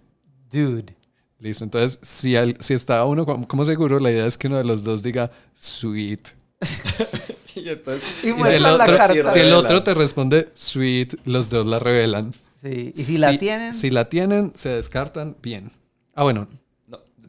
Dude. 0.51 0.97
Listo, 1.39 1.65
entonces, 1.65 1.99
si, 2.03 2.35
si 2.61 2.75
está 2.75 3.05
uno 3.05 3.27
como 3.27 3.65
seguro, 3.65 3.99
la 3.99 4.11
idea 4.11 4.27
es 4.27 4.39
que 4.39 4.47
uno 4.47 4.57
de 4.57 4.65
los 4.65 4.83
dos 4.83 5.03
diga, 5.03 5.31
sweet. 5.55 6.29
y 7.55 7.69
entonces, 7.69 8.03
y, 8.23 8.33
si, 8.33 8.55
el 8.55 8.65
otro, 8.65 9.31
si 9.33 9.39
el 9.41 9.53
otro 9.53 9.83
te 9.83 9.95
responde, 9.95 10.49
sweet, 10.55 11.15
los 11.27 11.51
dos 11.51 11.67
la 11.67 11.79
revelan. 11.79 12.33
Sí. 12.63 12.93
Y 12.95 13.05
si 13.05 13.19
la 13.19 13.37
tienen. 13.37 13.75
Si 13.75 13.91
la 13.91 14.09
tienen, 14.09 14.53
se 14.57 14.71
descartan, 14.71 15.37
bien. 15.43 15.71
Ah, 16.15 16.23
bueno, 16.23 16.49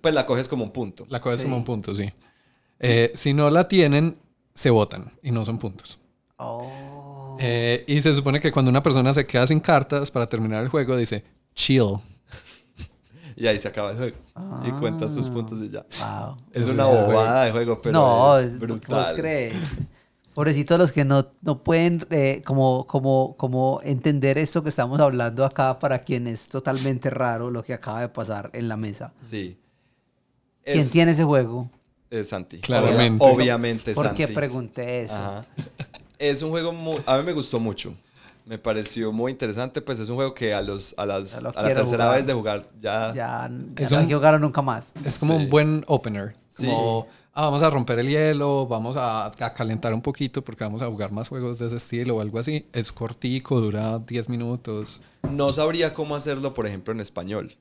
pues 0.06 0.14
la 0.14 0.28
coges 0.28 0.48
como 0.48 0.64
un 0.64 0.70
punto. 0.70 1.08
La 1.10 1.20
coges 1.20 1.42
como 1.42 1.58
un 1.58 1.64
punto, 1.64 1.96
sí. 1.96 2.14
Eh, 2.78 3.12
si 3.16 3.34
no 3.34 3.50
la 3.50 3.68
tienen, 3.68 4.16
se 4.54 4.70
votan 4.70 5.12
y 5.24 5.32
no 5.32 5.44
son 5.44 5.58
puntos. 5.58 5.98
Oh. 6.38 7.36
Eh, 7.40 7.84
y 7.88 8.00
se 8.04 8.14
supone 8.14 8.40
que 8.40 8.52
cuando 8.52 8.70
una 8.70 8.84
persona 8.84 9.16
se 9.16 9.26
queda 9.26 9.48
sin 9.48 9.60
cartas 9.60 10.12
para 10.12 10.28
terminar 10.28 10.62
el 10.62 10.70
juego, 10.70 10.96
dice 10.96 11.24
chill. 11.56 11.98
y 13.36 13.48
ahí 13.48 13.60
se 13.60 13.68
acaba 13.68 13.90
el 13.90 13.98
juego. 13.98 14.18
Y 14.64 14.70
cuentas 14.74 15.16
tus 15.16 15.28
puntos 15.28 15.60
y 15.64 15.72
ya. 15.72 15.84
Wow. 16.00 16.38
Es 16.54 16.68
una 16.68 16.84
bobada 16.84 17.46
de 17.46 17.52
juego, 17.52 17.82
pero 17.82 17.94
no, 17.94 18.38
es 18.38 18.60
brutal. 18.60 19.06
¿Vos 19.06 19.14
crees? 19.16 19.56
Pobrecitos 20.36 20.78
los 20.78 20.92
que 20.92 21.04
no, 21.04 21.26
no 21.42 21.64
pueden 21.64 22.06
eh, 22.12 22.44
como, 22.46 22.86
como, 22.86 23.36
como 23.38 23.80
entender 23.84 24.38
esto 24.38 24.62
que 24.62 24.70
estamos 24.70 25.00
hablando 25.00 25.44
acá 25.44 25.80
para 25.80 25.98
quien 25.98 26.28
es 26.28 26.48
totalmente 26.48 27.10
raro 27.10 27.50
lo 27.50 27.64
que 27.64 27.74
acaba 27.74 28.02
de 28.02 28.10
pasar 28.10 28.52
en 28.54 28.68
la 28.68 28.78
mesa. 28.78 29.12
Sí. 29.22 29.58
¿Quién 30.66 30.80
Es- 30.80 30.92
tiene 30.92 31.12
ese 31.12 31.24
juego? 31.24 31.70
Es 32.10 32.30
Santi. 32.30 32.60
Claramente. 32.60 33.24
Obvia- 33.24 33.34
obviamente 33.36 33.94
¿Por 33.94 34.06
Santi. 34.06 34.26
qué 34.26 34.34
pregunté 34.34 35.04
eso? 35.04 35.16
Ajá. 35.16 35.46
Es 36.20 36.42
un 36.42 36.50
juego 36.50 36.72
muy, 36.72 36.98
a 37.06 37.18
mí 37.18 37.24
me 37.24 37.34
gustó 37.34 37.60
mucho. 37.60 37.94
Me 38.46 38.58
pareció 38.60 39.12
muy 39.12 39.32
interesante, 39.32 39.82
pues 39.82 40.00
es 40.00 40.08
un 40.08 40.16
juego 40.16 40.34
que 40.36 40.54
a 40.54 40.62
los 40.62 40.94
a 40.98 41.06
las 41.06 41.34
a 41.36 41.42
la 41.42 41.52
tercera 41.52 41.84
jugar. 42.06 42.18
vez 42.18 42.28
de 42.28 42.34
jugar 42.34 42.68
ya, 42.80 43.08
Ya, 43.14 43.16
ya 43.16 43.48
no 43.50 43.98
hay 43.98 44.08
que 44.08 44.40
nunca 44.40 44.62
más. 44.62 44.94
Es 45.04 45.18
como 45.18 45.38
Sí. 45.38 45.44
un 45.46 45.50
buen 45.50 45.84
opener. 45.88 46.36
Sí. 46.48 46.68
Como, 46.68 47.08
ah, 47.34 47.42
vamos 47.42 47.64
a 47.64 47.70
romper 47.72 47.98
el 48.00 48.08
hielo, 48.08 48.68
vamos 48.68 48.96
a, 48.98 49.26
a 49.26 49.54
calentar 49.54 49.94
un 49.96 50.02
poquito 50.02 50.44
porque 50.44 50.64
vamos 50.64 50.82
a 50.84 50.86
jugar 50.88 51.12
más 51.12 51.28
juegos 51.28 51.58
de 51.60 51.68
ese 51.68 51.78
estilo 51.78 52.18
o 52.18 52.22
algo 52.22 52.38
así. 52.40 52.68
Es 52.72 52.92
cortico, 52.92 53.60
dura 53.60 53.98
10 54.00 54.30
minutos. 54.30 55.02
no 55.30 55.52
sabría 55.52 55.94
cómo 55.94 56.16
hacerlo, 56.16 56.54
por 56.54 56.68
ejemplo, 56.68 56.94
en 56.94 57.00
español. 57.02 57.58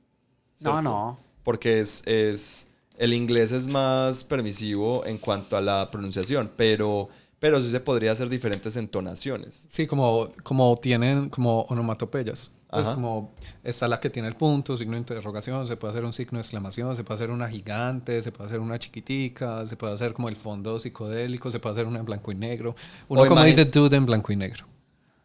No, 0.60 0.72
¿cierto? 0.72 0.82
no. 0.82 1.18
Porque 1.42 1.80
es, 1.80 2.06
es 2.06 2.68
el 2.98 3.12
inglés 3.12 3.52
es 3.52 3.66
más 3.66 4.24
permisivo 4.24 5.04
en 5.06 5.18
cuanto 5.18 5.56
a 5.56 5.60
la 5.60 5.90
pronunciación, 5.90 6.50
pero 6.56 7.08
pero 7.40 7.60
sí 7.62 7.70
se 7.70 7.80
podría 7.80 8.12
hacer 8.12 8.30
diferentes 8.30 8.74
entonaciones. 8.76 9.66
Sí, 9.68 9.86
como, 9.86 10.30
como 10.42 10.78
tienen 10.78 11.28
como 11.28 11.62
onomatopeyas. 11.62 12.52
Pues 12.70 12.86
Ajá. 12.86 12.94
como 12.94 13.34
está 13.62 13.86
la 13.86 14.00
que 14.00 14.08
tiene 14.08 14.28
el 14.28 14.34
punto, 14.34 14.76
signo 14.78 14.94
de 14.94 15.00
interrogación, 15.00 15.66
se 15.66 15.76
puede 15.76 15.90
hacer 15.92 16.04
un 16.04 16.12
signo 16.14 16.38
de 16.38 16.40
exclamación, 16.42 16.96
se 16.96 17.04
puede 17.04 17.16
hacer 17.16 17.30
una 17.30 17.48
gigante, 17.48 18.22
se 18.22 18.32
puede 18.32 18.48
hacer 18.48 18.60
una 18.60 18.78
chiquitica, 18.78 19.66
se 19.66 19.76
puede 19.76 19.92
hacer 19.92 20.14
como 20.14 20.30
el 20.30 20.36
fondo 20.36 20.80
psicodélico, 20.80 21.50
se 21.52 21.60
puede 21.60 21.74
hacer 21.74 21.86
una 21.86 21.98
en 21.98 22.06
blanco 22.06 22.32
y 22.32 22.34
negro. 22.34 22.74
Uno 23.08 23.22
O 23.22 23.26
como 23.28 23.44
dice 23.44 23.66
dude 23.66 23.96
en 23.96 24.06
blanco 24.06 24.32
y 24.32 24.36
negro. 24.36 24.64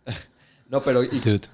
No, 0.69 0.83
pero 0.83 1.01
y- 1.03 1.07
Dude. 1.07 1.47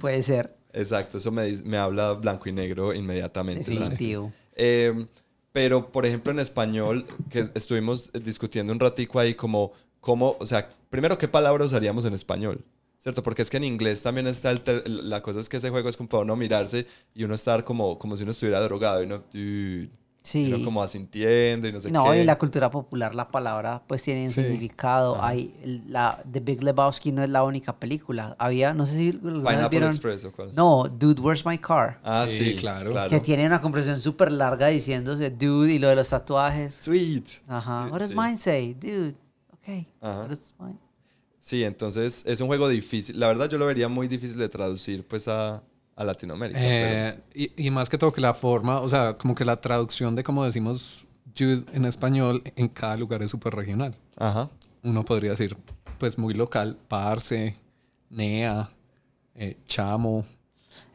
Puede 0.00 0.22
ser 0.22 0.54
exacto, 0.72 1.18
eso 1.18 1.30
me, 1.30 1.46
me 1.64 1.76
habla 1.76 2.14
blanco 2.14 2.48
y 2.48 2.52
negro 2.52 2.92
inmediatamente. 2.94 3.72
¿sabes? 3.76 3.90
Eh, 4.56 5.06
pero, 5.52 5.92
por 5.92 6.04
ejemplo, 6.04 6.32
en 6.32 6.40
español, 6.40 7.06
que 7.30 7.44
estuvimos 7.54 8.10
discutiendo 8.12 8.72
un 8.72 8.80
ratico 8.80 9.20
ahí 9.20 9.34
como, 9.34 9.72
cómo, 10.00 10.36
o 10.40 10.46
sea, 10.46 10.68
primero, 10.90 11.16
¿qué 11.16 11.28
palabra 11.28 11.64
usaríamos 11.64 12.04
en 12.04 12.14
español? 12.14 12.64
¿Cierto? 12.98 13.22
Porque 13.22 13.42
es 13.42 13.50
que 13.50 13.58
en 13.58 13.64
inglés 13.64 14.02
también 14.02 14.26
está 14.26 14.50
el... 14.50 14.62
la 15.08 15.22
cosa 15.22 15.40
es 15.40 15.48
que 15.48 15.58
ese 15.58 15.70
juego 15.70 15.88
es 15.88 15.96
como 15.96 16.08
para 16.08 16.22
uno 16.22 16.36
mirarse 16.36 16.86
y 17.14 17.24
uno 17.24 17.34
estar 17.34 17.64
como, 17.64 17.98
como 17.98 18.16
si 18.16 18.22
uno 18.22 18.32
estuviera 18.32 18.60
drogado 18.60 19.02
y 19.02 19.06
uno, 19.06 19.22
Sí. 20.26 20.46
y 20.48 20.52
uno 20.54 20.64
como 20.64 20.82
asintiendo 20.82 21.68
y 21.68 21.72
no 21.72 21.80
sé 21.82 21.90
No, 21.90 22.10
qué. 22.10 22.22
y 22.22 22.24
la 22.24 22.38
cultura 22.38 22.70
popular, 22.70 23.14
la 23.14 23.28
palabra 23.28 23.82
pues 23.86 24.02
tiene 24.02 24.24
un 24.24 24.30
Sí. 24.30 24.40
significado. 24.42 25.22
Hay 25.22 25.54
la 25.86 26.22
The 26.32 26.40
Big 26.40 26.62
Lebowski 26.62 27.12
no 27.12 27.22
es 27.22 27.28
la 27.28 27.44
única 27.44 27.78
película. 27.78 28.34
Había, 28.38 28.72
no 28.72 28.86
sé 28.86 28.96
si 28.96 29.12
Pineapple 29.12 29.68
vieron. 29.68 29.90
Express 29.90 30.24
o 30.24 30.32
cuál. 30.32 30.54
No, 30.54 30.84
Dude, 30.88 31.20
Where's 31.20 31.44
My 31.44 31.58
Car? 31.58 32.00
Ah, 32.02 32.24
Sí, 32.26 32.38
sí, 32.52 32.56
claro. 32.56 32.90
claro. 32.92 33.10
Que 33.10 33.20
tiene 33.20 33.46
una 33.46 33.60
conversación 33.60 34.00
súper 34.00 34.32
larga 34.32 34.68
diciéndose 34.68 35.28
Dude 35.30 35.74
y 35.74 35.78
lo 35.78 35.88
de 35.88 35.96
los 35.96 36.08
tatuajes. 36.08 36.74
Sweet. 36.74 37.26
Ajá. 37.46 37.84
Sí, 37.84 37.92
What 37.92 37.98
does 38.00 38.08
sí. 38.10 38.16
mine 38.16 38.36
say? 38.38 38.72
Dude. 38.72 39.14
Ok. 39.52 39.86
Ajá. 40.00 40.20
What 40.20 40.28
does 40.28 40.54
mine- 40.58 40.78
Sí, 41.38 41.62
entonces 41.64 42.22
es 42.26 42.40
un 42.40 42.46
juego 42.46 42.70
difícil. 42.70 43.20
La 43.20 43.26
verdad 43.28 43.50
yo 43.50 43.58
lo 43.58 43.66
vería 43.66 43.88
muy 43.88 44.08
difícil 44.08 44.38
de 44.38 44.48
traducir 44.48 45.06
pues 45.06 45.28
a, 45.28 45.62
a 45.96 46.04
Latinoamérica. 46.04 46.58
pero- 46.58 47.08
Eh, 47.08 47.20
y, 47.56 47.66
y 47.66 47.70
más 47.70 47.88
que 47.88 47.98
todo 47.98 48.12
que 48.12 48.20
la 48.20 48.34
forma, 48.34 48.80
o 48.80 48.88
sea, 48.88 49.16
como 49.16 49.34
que 49.34 49.44
la 49.44 49.56
traducción 49.60 50.14
de 50.16 50.22
cómo 50.24 50.44
decimos 50.44 51.06
Jude 51.36 51.64
en 51.72 51.84
español 51.84 52.42
en 52.56 52.68
cada 52.68 52.96
lugar 52.96 53.22
es 53.22 53.30
súper 53.30 53.54
regional. 53.54 53.94
Ajá. 54.16 54.48
Uno 54.82 55.04
podría 55.04 55.30
decir, 55.30 55.56
pues 55.98 56.18
muy 56.18 56.34
local, 56.34 56.76
parce, 56.88 57.56
nea, 58.10 58.70
eh, 59.34 59.56
chamo. 59.66 60.24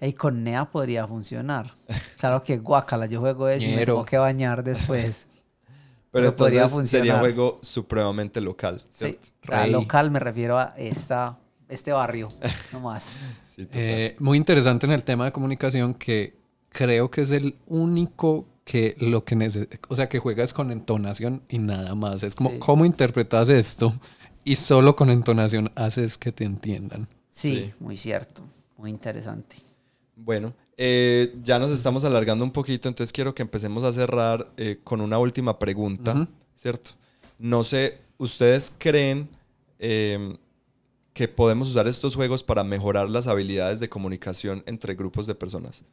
Ey, 0.01 0.13
con 0.13 0.43
NEA 0.43 0.69
podría 0.69 1.05
funcionar. 1.07 1.73
Claro 2.17 2.41
que 2.41 2.57
guacala, 2.57 3.05
yo 3.05 3.19
juego 3.19 3.49
eso 3.49 3.65
y 3.65 3.75
me 3.75 3.85
tengo 3.85 4.05
que 4.05 4.17
bañar 4.17 4.63
después. 4.63 5.27
Pero, 6.11 6.25
Pero 6.27 6.35
podría 6.35 6.63
entonces 6.63 6.89
sería 6.89 7.13
un 7.15 7.19
funcionar. 7.19 7.35
juego 7.45 7.59
supremamente 7.61 8.41
local, 8.41 8.83
Sí. 8.89 9.05
¿cierto? 9.05 9.29
A 9.53 9.63
Rey. 9.63 9.71
local 9.71 10.09
me 10.11 10.19
refiero 10.19 10.57
a 10.57 10.73
esta, 10.77 11.37
este 11.67 11.91
barrio, 11.91 12.29
no 12.73 12.79
más. 12.79 13.17
Sí. 13.65 13.69
Eh, 13.73 14.15
muy 14.19 14.37
interesante 14.37 14.85
en 14.85 14.91
el 14.93 15.03
tema 15.03 15.25
de 15.25 15.31
comunicación 15.31 15.93
que 15.93 16.35
creo 16.69 17.09
que 17.11 17.21
es 17.21 17.31
el 17.31 17.55
único 17.67 18.47
que 18.63 18.95
lo 18.99 19.23
que 19.25 19.35
necesita, 19.35 19.79
o 19.89 19.95
sea, 19.95 20.07
que 20.07 20.19
juegas 20.19 20.53
con 20.53 20.71
entonación 20.71 21.41
y 21.49 21.57
nada 21.57 21.95
más. 21.95 22.21
Es 22.23 22.35
como, 22.35 22.51
Sí. 22.51 22.59
¿cómo 22.59 22.85
interpretas 22.85 23.49
esto? 23.49 23.99
Y 24.43 24.55
solo 24.55 24.95
con 24.95 25.09
entonación 25.09 25.71
haces 25.75 26.17
que 26.17 26.31
te 26.31 26.43
entiendan. 26.43 27.07
Sí, 27.29 27.55
Sí. 27.55 27.73
muy 27.79 27.97
cierto, 27.97 28.43
muy 28.77 28.89
interesante. 28.91 29.55
Bueno, 30.15 30.53
eh, 30.77 31.35
ya 31.43 31.57
nos 31.59 31.71
estamos 31.71 32.03
alargando 32.03 32.43
un 32.45 32.51
poquito, 32.51 32.87
entonces 32.87 33.11
quiero 33.11 33.33
que 33.33 33.41
empecemos 33.41 33.83
a 33.83 33.91
cerrar 33.91 34.51
eh, 34.57 34.79
con 34.83 35.01
una 35.01 35.17
última 35.17 35.57
pregunta. 35.59 36.27
¿cierto? 36.55 36.91
No 37.39 37.63
sé, 37.63 37.97
¿ustedes 38.17 38.73
creen 38.77 39.29
eh, 39.79 40.37
que 41.19 41.27
podemos 41.27 41.67
usar 41.67 41.85
estos 41.85 42.15
juegos 42.15 42.43
para 42.43 42.63
mejorar 42.63 43.09
las 43.09 43.27
habilidades 43.27 43.81
de 43.81 43.89
comunicación 43.89 44.63
entre 44.65 44.95
grupos 44.95 45.27
de 45.27 45.35
personas? 45.35 45.83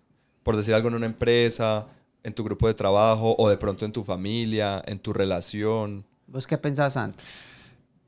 Por 0.45 0.57
decir 0.57 0.73
algo 0.73 0.87
en 0.87 0.95
una 0.95 1.07
empresa, 1.07 1.89
en 2.23 2.33
tu 2.33 2.45
grupo 2.45 2.69
de 2.69 2.75
trabajo 2.75 3.35
o 3.37 3.49
de 3.49 3.57
pronto 3.57 3.85
en 3.85 3.91
tu 3.91 4.05
familia, 4.05 4.81
en 4.87 5.01
tu 5.01 5.13
relación. 5.13 6.05
¿Vos 6.29 6.47
qué 6.47 6.57
pensás, 6.57 6.93
Santi? 6.93 7.25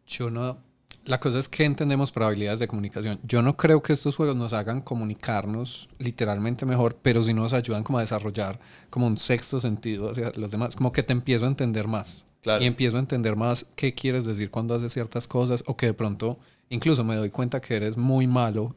Yo 0.06 0.30
no. 0.30 0.58
La 1.06 1.18
cosa 1.18 1.40
es 1.40 1.48
que 1.48 1.64
entendemos 1.64 2.12
por 2.12 2.22
habilidades 2.22 2.60
de 2.60 2.68
comunicación. 2.68 3.18
Yo 3.24 3.42
no 3.42 3.56
creo 3.56 3.82
que 3.82 3.94
estos 3.94 4.14
juegos 4.14 4.36
nos 4.36 4.52
hagan 4.52 4.80
comunicarnos 4.80 5.88
literalmente 5.98 6.66
mejor, 6.66 6.98
pero 7.02 7.24
sí 7.24 7.34
nos 7.34 7.52
ayudan 7.52 7.82
como 7.82 7.98
a 7.98 8.02
desarrollar 8.02 8.60
como 8.90 9.08
un 9.08 9.18
sexto 9.18 9.60
sentido 9.60 10.12
hacia 10.12 10.30
los 10.36 10.52
demás. 10.52 10.76
Como 10.76 10.92
que 10.92 11.02
te 11.02 11.14
empiezo 11.14 11.46
a 11.46 11.48
entender 11.48 11.88
más. 11.88 12.28
Claro. 12.42 12.62
Y 12.62 12.68
empiezo 12.68 12.96
a 12.96 13.00
entender 13.00 13.34
más 13.34 13.66
qué 13.74 13.92
quieres 13.92 14.24
decir 14.24 14.52
cuando 14.52 14.76
haces 14.76 14.92
ciertas 14.92 15.26
cosas 15.26 15.64
o 15.66 15.76
que 15.76 15.86
de 15.86 15.94
pronto 15.94 16.38
incluso 16.70 17.04
me 17.04 17.16
doy 17.16 17.30
cuenta 17.30 17.60
que 17.60 17.76
eres 17.76 17.96
muy 17.96 18.26
malo 18.26 18.74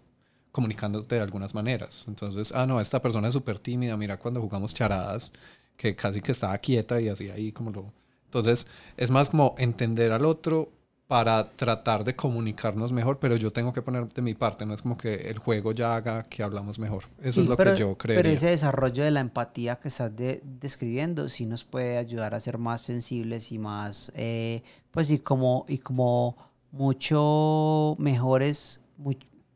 comunicándote 0.51 1.15
de 1.15 1.21
algunas 1.21 1.53
maneras. 1.53 2.05
Entonces, 2.07 2.51
ah, 2.53 2.65
no, 2.65 2.81
esta 2.81 3.01
persona 3.01 3.27
es 3.27 3.33
súper 3.33 3.59
tímida. 3.59 3.95
Mira 3.97 4.17
cuando 4.17 4.41
jugamos 4.41 4.73
charadas, 4.73 5.31
que 5.77 5.95
casi 5.95 6.21
que 6.21 6.31
estaba 6.33 6.57
quieta 6.57 6.99
y 7.01 7.07
así 7.07 7.29
ahí 7.29 7.51
como 7.51 7.71
lo... 7.71 7.93
Entonces, 8.25 8.67
es 8.97 9.11
más 9.11 9.29
como 9.29 9.55
entender 9.57 10.11
al 10.11 10.25
otro 10.25 10.69
para 11.07 11.49
tratar 11.51 12.05
de 12.05 12.15
comunicarnos 12.15 12.93
mejor, 12.93 13.19
pero 13.19 13.35
yo 13.35 13.51
tengo 13.51 13.73
que 13.73 13.81
poner 13.81 14.07
de 14.13 14.21
mi 14.21 14.33
parte, 14.33 14.65
no 14.65 14.73
es 14.73 14.81
como 14.81 14.97
que 14.97 15.13
el 15.15 15.39
juego 15.39 15.73
ya 15.73 15.95
haga 15.97 16.23
que 16.23 16.41
hablamos 16.41 16.79
mejor. 16.79 17.03
Eso 17.21 17.33
Sí, 17.33 17.39
es 17.41 17.47
lo 17.47 17.57
pero- 17.57 17.73
que 17.73 17.79
yo 17.79 17.97
creo. 17.97 18.15
Pero 18.15 18.29
ese 18.29 18.47
desarrollo 18.47 19.03
de 19.03 19.11
la 19.11 19.19
empatía 19.19 19.75
que 19.77 19.89
estás 19.89 20.15
de- 20.15 20.41
describiendo 20.61 21.27
sí 21.27 21.45
nos 21.45 21.65
puede 21.65 21.97
ayudar 21.97 22.33
a 22.33 22.39
ser 22.39 22.57
más 22.57 22.81
sensibles 22.81 23.51
y 23.51 23.57
más, 23.57 24.11
eh, 24.15 24.63
pues 24.91 25.09
y 25.11 25.19
como, 25.19 25.65
y 25.67 25.79
como 25.79 26.37
mucho 26.71 27.95
mejores 27.99 28.79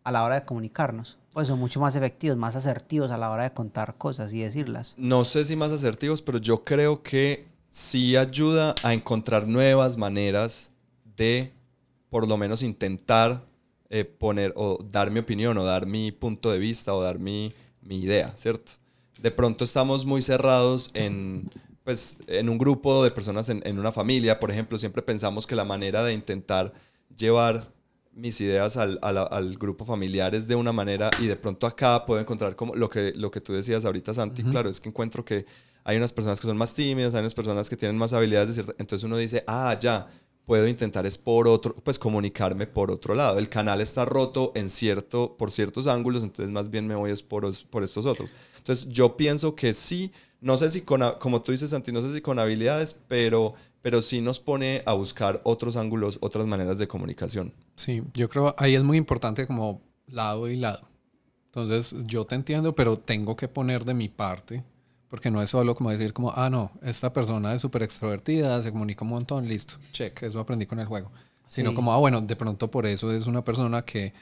a 0.03 0.11
la 0.11 0.23
hora 0.23 0.35
de 0.35 0.45
comunicarnos. 0.45 1.17
Pues 1.33 1.47
son 1.47 1.59
mucho 1.59 1.79
más 1.79 1.95
efectivos, 1.95 2.37
más 2.37 2.55
asertivos 2.55 3.11
a 3.11 3.17
la 3.17 3.29
hora 3.29 3.43
de 3.43 3.53
contar 3.53 3.95
cosas 3.97 4.31
y 4.33 4.41
decirlas. 4.41 4.95
No 4.97 5.25
sé 5.25 5.43
si 5.43 5.55
más 5.55 5.71
asertivos, 5.71 6.21
pero 6.21 6.37
yo 6.37 6.63
creo 6.63 7.03
que 7.03 7.45
sí 7.69 8.15
ayuda 8.15 8.73
a 8.83 8.93
encontrar 8.93 9.47
nuevas 9.47 9.97
maneras 9.97 10.71
de, 11.17 11.51
por 12.09 12.27
lo 12.27 12.37
menos, 12.37 12.61
intentar 12.61 13.43
eh, 13.89 14.05
poner 14.05 14.53
o 14.55 14.79
dar 14.91 15.11
mi 15.11 15.19
opinión 15.19 15.57
o 15.57 15.65
dar 15.65 15.85
mi 15.85 16.11
punto 16.11 16.51
de 16.51 16.59
vista 16.59 16.93
o 16.93 17.01
dar 17.01 17.19
mi, 17.19 17.53
mi 17.81 17.97
idea, 17.97 18.31
¿cierto? 18.37 18.73
De 19.21 19.31
pronto 19.31 19.65
estamos 19.65 20.05
muy 20.05 20.21
cerrados 20.21 20.91
en, 20.93 21.49
pues, 21.83 22.17
en 22.27 22.47
un 22.47 22.57
grupo 22.57 23.03
de 23.03 23.11
personas, 23.11 23.49
en 23.49 23.79
una 23.79 23.91
familia, 23.91 24.39
por 24.39 24.51
ejemplo, 24.51 24.77
siempre 24.77 25.01
pensamos 25.01 25.45
que 25.45 25.55
la 25.55 25.65
manera 25.65 26.03
de 26.03 26.13
intentar 26.13 26.73
llevar 27.17 27.73
mis 28.13 28.39
ideas 28.39 28.77
al, 28.77 28.97
a 29.01 29.11
la- 29.11 29.23
al 29.23 29.57
grupo 29.57 29.83
familiar 29.85 30.33
es 30.35 30.47
de 30.47 30.55
una 30.55 30.71
manera 30.71 31.09
y 31.19 31.27
de 31.27 31.35
pronto 31.35 31.67
acá 31.67 32.05
puedo 32.05 32.21
encontrar 32.21 32.55
como 32.55 32.73
lo 32.75 32.89
que, 32.89 33.11
lo 33.15 33.29
que 33.29 33.41
tú 33.41 33.51
decías 33.53 33.83
ahorita, 33.85 34.13
Santi, 34.13 34.41
claro, 34.51 34.69
es 34.69 34.79
que 34.79 34.87
encuentro 34.89 35.25
que 35.25 35.45
hay 35.83 35.97
unas 35.97 36.13
personas 36.13 36.39
que 36.39 36.47
son 36.47 36.57
más 36.57 36.73
tímidas, 36.73 37.13
hay 37.13 37.19
unas 37.19 37.35
personas 37.35 37.69
que 37.69 37.75
tienen 37.77 37.97
más 37.97 38.13
habilidades 38.13 38.47
de 38.49 38.53
cierta, 38.55 38.73
entonces 38.79 39.03
uno 39.05 39.17
dice, 39.17 39.43
ah, 39.47 39.77
ya, 39.79 40.07
puedo 40.45 40.67
intentar 40.67 41.05
es 41.05 41.17
por 41.17 41.47
otro, 41.47 41.75
pues 41.75 41.99
comunicarme 41.99 42.67
por 42.67 42.89
otro 42.91 43.15
lado. 43.15 43.37
El 43.39 43.49
canal 43.49 43.81
está 43.81 44.05
roto 44.05 44.51
en 44.55 44.69
cierto, 44.69 45.35
por 45.37 45.51
ciertos 45.51 45.87
ángulos, 45.87 46.23
entonces 46.23 46.53
más 46.53 46.69
bien 46.69 46.87
me 46.87 46.95
voy 46.95 47.11
es 47.11 47.21
por, 47.23 47.51
por 47.67 47.83
estos 47.83 48.05
otros. 48.05 48.29
Entonces 48.59 48.87
yo 48.89 49.17
pienso 49.17 49.55
que 49.55 49.73
sí, 49.73 50.11
no 50.41 50.57
sé 50.57 50.69
si 50.71 50.81
con, 50.81 51.01
como 51.19 51.41
tú 51.41 51.51
dices, 51.51 51.71
Santi, 51.71 51.91
no 51.91 52.01
sé 52.01 52.13
si 52.13 52.21
con 52.21 52.37
habilidades, 52.39 52.99
pero, 53.07 53.55
pero 53.85 54.01
sí 54.01 54.19
nos 54.19 54.39
pone 54.39 54.81
a 54.87 54.93
buscar 54.93 55.41
otros 55.43 55.75
ángulos, 55.75 56.17
otras 56.19 56.47
maneras 56.47 56.79
de 56.79 56.87
comunicación. 56.87 57.53
Sí, 57.75 58.01
yo 58.15 58.27
creo 58.29 58.55
ahí 58.57 58.73
es 58.73 58.81
muy 58.81 58.97
importante 58.97 59.45
como 59.45 59.79
lado 60.07 60.49
y 60.49 60.55
lado. 60.55 60.87
Entonces, 61.45 61.95
yo 62.07 62.25
te 62.25 62.33
entiendo, 62.33 62.73
pero 62.73 62.97
tengo 62.97 63.35
que 63.35 63.47
poner 63.47 63.85
de 63.85 63.93
mi 63.93 64.09
parte, 64.09 64.63
Porque 65.07 65.29
no 65.29 65.39
es 65.39 65.51
solo 65.51 65.75
como 65.75 65.91
decir 65.91 66.13
como, 66.13 66.31
ah, 66.31 66.49
no, 66.49 66.71
esta 66.81 67.13
persona 67.13 67.53
es 67.53 67.61
súper 67.61 67.83
extrovertida, 67.83 68.59
se 68.63 68.71
comunica 68.71 69.05
un 69.05 69.11
montón, 69.11 69.47
listo, 69.47 69.75
check, 69.91 70.23
eso 70.23 70.39
aprendí 70.39 70.65
con 70.65 70.79
el 70.79 70.87
juego. 70.87 71.11
Sino 71.45 71.75
como, 71.75 71.93
ah, 71.93 71.97
bueno, 71.97 72.19
de 72.21 72.35
pronto 72.35 72.71
por 72.71 72.87
eso 72.87 73.11
es 73.11 73.27
una 73.27 73.43
persona 73.43 73.83
que 73.83 74.13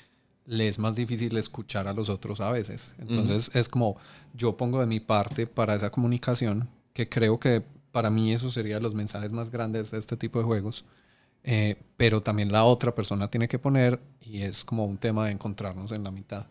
le 0.45 0.68
es 0.68 0.77
más 0.77 0.98
difícil 0.98 1.38
escuchar 1.38 1.88
a 1.88 1.94
los 1.94 2.10
otros 2.10 2.41
a 2.41 2.52
veces. 2.52 2.94
Entonces 2.99 3.49
es 3.53 3.69
como, 3.69 3.95
yo 4.34 4.57
pongo 4.57 4.81
de 4.81 4.88
mi 4.88 4.99
parte 4.99 5.48
para 5.48 5.73
esa 5.73 5.90
comunicación, 5.90 6.68
que 6.91 7.07
creo 7.07 7.40
que 7.40 7.64
para 7.93 8.09
mí 8.09 8.33
eso 8.33 8.49
sería 8.49 8.81
los 8.81 8.93
mensajes 8.93 9.31
más 9.31 9.49
grandes 9.51 9.91
de 9.91 9.99
este 9.99 10.17
tipo 10.17 10.39
de 10.39 10.43
juegos. 10.45 10.83
Eh, 11.45 11.75
pero 11.97 12.21
también 12.21 12.51
la 12.51 12.63
otra 12.65 12.93
persona 12.95 13.29
tiene 13.29 13.47
que 13.47 13.59
poner 13.59 14.01
y 14.21 14.41
es 14.41 14.65
como 14.65 14.85
un 14.85 14.97
tema 14.97 15.25
de 15.25 15.31
encontrarnos 15.31 15.91
en 15.93 16.03
la 16.03 16.11
mitad. 16.11 16.45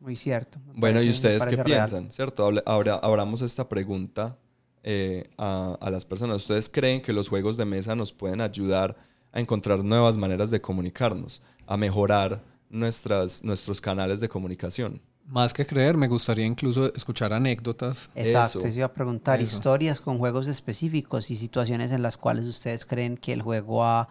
Muy 0.00 0.14
cierto. 0.16 0.58
Bueno, 0.74 1.00
¿y 1.00 1.06
parece- 1.06 1.10
ustedes 1.10 1.44
qué 1.46 1.56
real. 1.56 1.64
piensan? 1.66 2.12
¿Cierto? 2.12 2.48
Ahora 2.66 2.94
abramos 2.96 3.42
esta 3.42 3.68
pregunta 3.68 4.38
eh, 4.84 5.28
a, 5.36 5.76
a 5.80 5.90
las 5.90 6.04
personas. 6.06 6.36
¿Ustedes 6.38 6.68
creen 6.68 7.02
que 7.02 7.12
los 7.12 7.28
juegos 7.28 7.56
de 7.56 7.64
mesa 7.64 7.94
nos 7.96 8.12
pueden 8.12 8.40
ayudar 8.40 8.96
a 9.32 9.40
encontrar 9.40 9.82
nuevas 9.84 10.16
maneras 10.16 10.50
de 10.50 10.60
comunicarnos, 10.60 11.42
a 11.66 11.76
mejorar 11.76 12.42
nuestras, 12.70 13.42
nuestros 13.42 13.80
canales 13.80 14.20
de 14.20 14.28
comunicación? 14.28 15.02
Más 15.28 15.52
que 15.52 15.66
creer, 15.66 15.96
me 15.96 16.08
gustaría 16.08 16.46
incluso 16.46 16.92
escuchar 16.94 17.32
anécdotas. 17.34 18.08
Exacto, 18.14 18.60
Eso, 18.60 18.68
eso 18.68 18.76
iba 18.78 18.86
a 18.86 18.92
preguntar. 18.94 19.40
eso. 19.40 19.56
Historias 19.56 20.00
con 20.00 20.16
juegos 20.18 20.48
específicos 20.48 21.30
y 21.30 21.36
situaciones 21.36 21.92
en 21.92 22.00
las 22.02 22.16
cuales 22.16 22.46
ustedes 22.46 22.86
creen 22.86 23.16
que 23.18 23.34
el 23.34 23.42
juego 23.42 23.84
ha, 23.84 24.08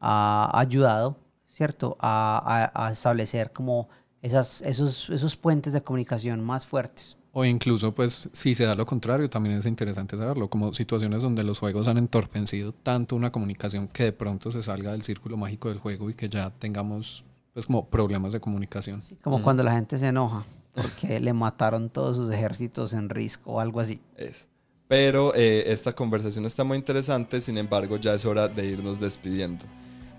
ha 0.00 0.50
ayudado, 0.60 1.16
¿cierto? 1.48 1.96
A, 1.98 2.70
a- 2.72 2.86
a 2.86 2.92
establecer 2.92 3.52
como 3.52 3.88
esas, 4.22 4.62
esos, 4.62 5.10
esos 5.10 5.36
puentes 5.36 5.72
de 5.72 5.82
comunicación 5.82 6.44
más 6.44 6.66
fuertes. 6.66 7.16
O 7.32 7.44
incluso, 7.44 7.92
pues, 7.94 8.28
si 8.32 8.54
se 8.54 8.64
da 8.64 8.74
lo 8.74 8.86
contrario, 8.86 9.28
también 9.30 9.56
es 9.56 9.66
interesante 9.66 10.16
saberlo, 10.16 10.48
como 10.50 10.72
situaciones 10.72 11.22
donde 11.22 11.42
los 11.44 11.58
juegos 11.60 11.86
han 11.88 11.96
entorpecido 11.98 12.72
tanto 12.72 13.16
una 13.16 13.30
comunicación 13.32 13.88
que 13.88 14.04
de 14.04 14.12
pronto 14.12 14.50
se 14.52 14.62
salga 14.62 14.92
del 14.92 15.02
círculo 15.02 15.36
mágico 15.36 15.68
del 15.68 15.78
juego 15.78 16.10
y 16.10 16.14
que 16.14 16.28
ya 16.28 16.50
tengamos, 16.50 17.24
pues, 17.54 17.66
como 17.66 17.88
problemas 17.88 18.32
de 18.32 18.40
comunicación. 18.40 19.02
Como 19.22 19.42
cuando 19.42 19.62
la 19.64 19.72
gente 19.72 19.96
se 19.98 20.08
enoja 20.08 20.44
porque 20.74 21.20
le 21.20 21.32
mataron 21.32 21.90
todos 21.90 22.16
sus 22.16 22.32
ejércitos 22.32 22.92
en 22.92 23.08
Risk 23.08 23.46
o 23.46 23.60
algo 23.60 23.80
así. 23.80 24.00
Es. 24.16 24.48
Pero 24.88 25.32
eh, 25.34 25.64
esta 25.66 25.92
conversación 25.92 26.46
está 26.46 26.64
muy 26.64 26.76
interesante, 26.76 27.40
sin 27.40 27.58
embargo 27.58 27.96
ya 27.96 28.14
es 28.14 28.24
hora 28.24 28.48
de 28.48 28.66
irnos 28.66 28.98
despidiendo. 28.98 29.64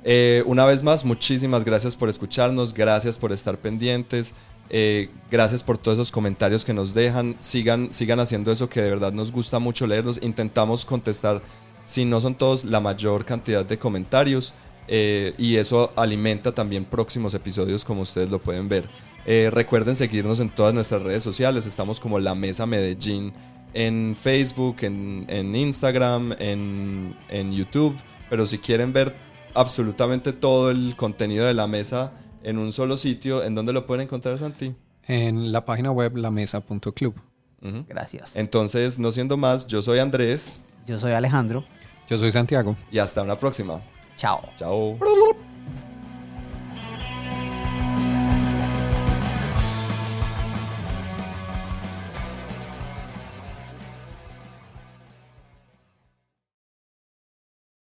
Eh, 0.04 0.44
una 0.46 0.66
vez 0.66 0.82
más, 0.84 1.06
muchísimas 1.06 1.64
gracias 1.64 1.96
por 1.96 2.10
escucharnos, 2.10 2.74
gracias 2.74 3.18
por 3.18 3.32
estar 3.32 3.58
pendientes, 3.58 4.34
eh, 4.70 5.10
gracias 5.30 5.62
por 5.62 5.78
todos 5.78 5.98
esos 5.98 6.12
comentarios 6.12 6.66
que 6.66 6.74
nos 6.74 6.94
dejan, 6.94 7.36
sigan, 7.40 7.94
sigan 7.94 8.20
haciendo 8.20 8.52
eso 8.52 8.70
que 8.70 8.82
de 8.82 8.90
verdad 8.90 9.14
nos 9.14 9.32
gusta 9.32 9.60
mucho 9.60 9.86
leerlos, 9.86 10.20
intentamos 10.24 10.86
contestar, 10.86 11.42
si 11.86 12.06
no 12.06 12.22
son 12.22 12.36
todos, 12.36 12.64
la 12.64 12.80
mayor 12.80 13.26
cantidad 13.26 13.66
de 13.66 13.78
comentarios 13.78 14.54
eh, 14.88 15.34
y 15.38 15.58
eso 15.58 15.92
alimenta 15.96 16.52
también 16.52 16.86
próximos 16.86 17.34
episodios 17.34 17.86
como 17.86 18.02
ustedes 18.02 18.32
lo 18.32 18.40
pueden 18.40 18.70
ver. 18.70 18.90
Eh, 19.26 19.50
recuerden 19.52 19.96
seguirnos 19.96 20.40
en 20.40 20.50
todas 20.50 20.74
nuestras 20.74 21.04
redes 21.04 21.24
sociales, 21.24 21.66
estamos 21.66 22.00
como 22.00 22.20
La 22.20 22.34
Mesa 22.36 22.66
Medellín 22.66 23.34
en 23.74 24.18
Facebook, 24.20 24.78
en, 24.82 25.26
en 25.30 25.56
Instagram, 25.56 26.34
en, 26.40 27.16
en 27.30 27.54
YouTube, 27.54 27.96
pero 28.30 28.46
si 28.48 28.58
quieren 28.58 28.92
ver 28.94 29.16
absolutamente 29.54 30.34
todo 30.34 30.72
el 30.72 30.96
contenido 30.96 31.46
de 31.46 31.54
la 31.54 31.68
mesa 31.68 32.12
en 32.44 32.58
un 32.58 32.74
solo 32.74 32.98
sitio, 32.98 33.44
¿en 33.44 33.54
dónde 33.56 33.74
lo 33.74 33.86
pueden 33.86 34.04
encontrar, 34.04 34.38
Santi? 34.40 34.74
En 35.08 35.52
la 35.52 35.66
página 35.66 35.92
web 35.92 36.18
lamesa.club. 36.18 37.16
Ujú. 37.62 37.86
Gracias. 37.88 38.36
Entonces, 38.36 38.98
no 38.98 39.12
siendo 39.12 39.38
más, 39.38 39.68
yo 39.68 39.82
soy 39.84 40.00
Andrés 40.00 40.62
Yo 40.86 40.98
soy 40.98 41.12
Alejandro. 41.12 41.64
Yo 42.10 42.18
soy 42.18 42.32
Santiago. 42.32 42.76
y 42.92 42.98
hasta 43.00 43.22
una 43.22 43.38
próxima. 43.38 43.80
Chao. 44.18 44.42
Chao. 44.58 44.98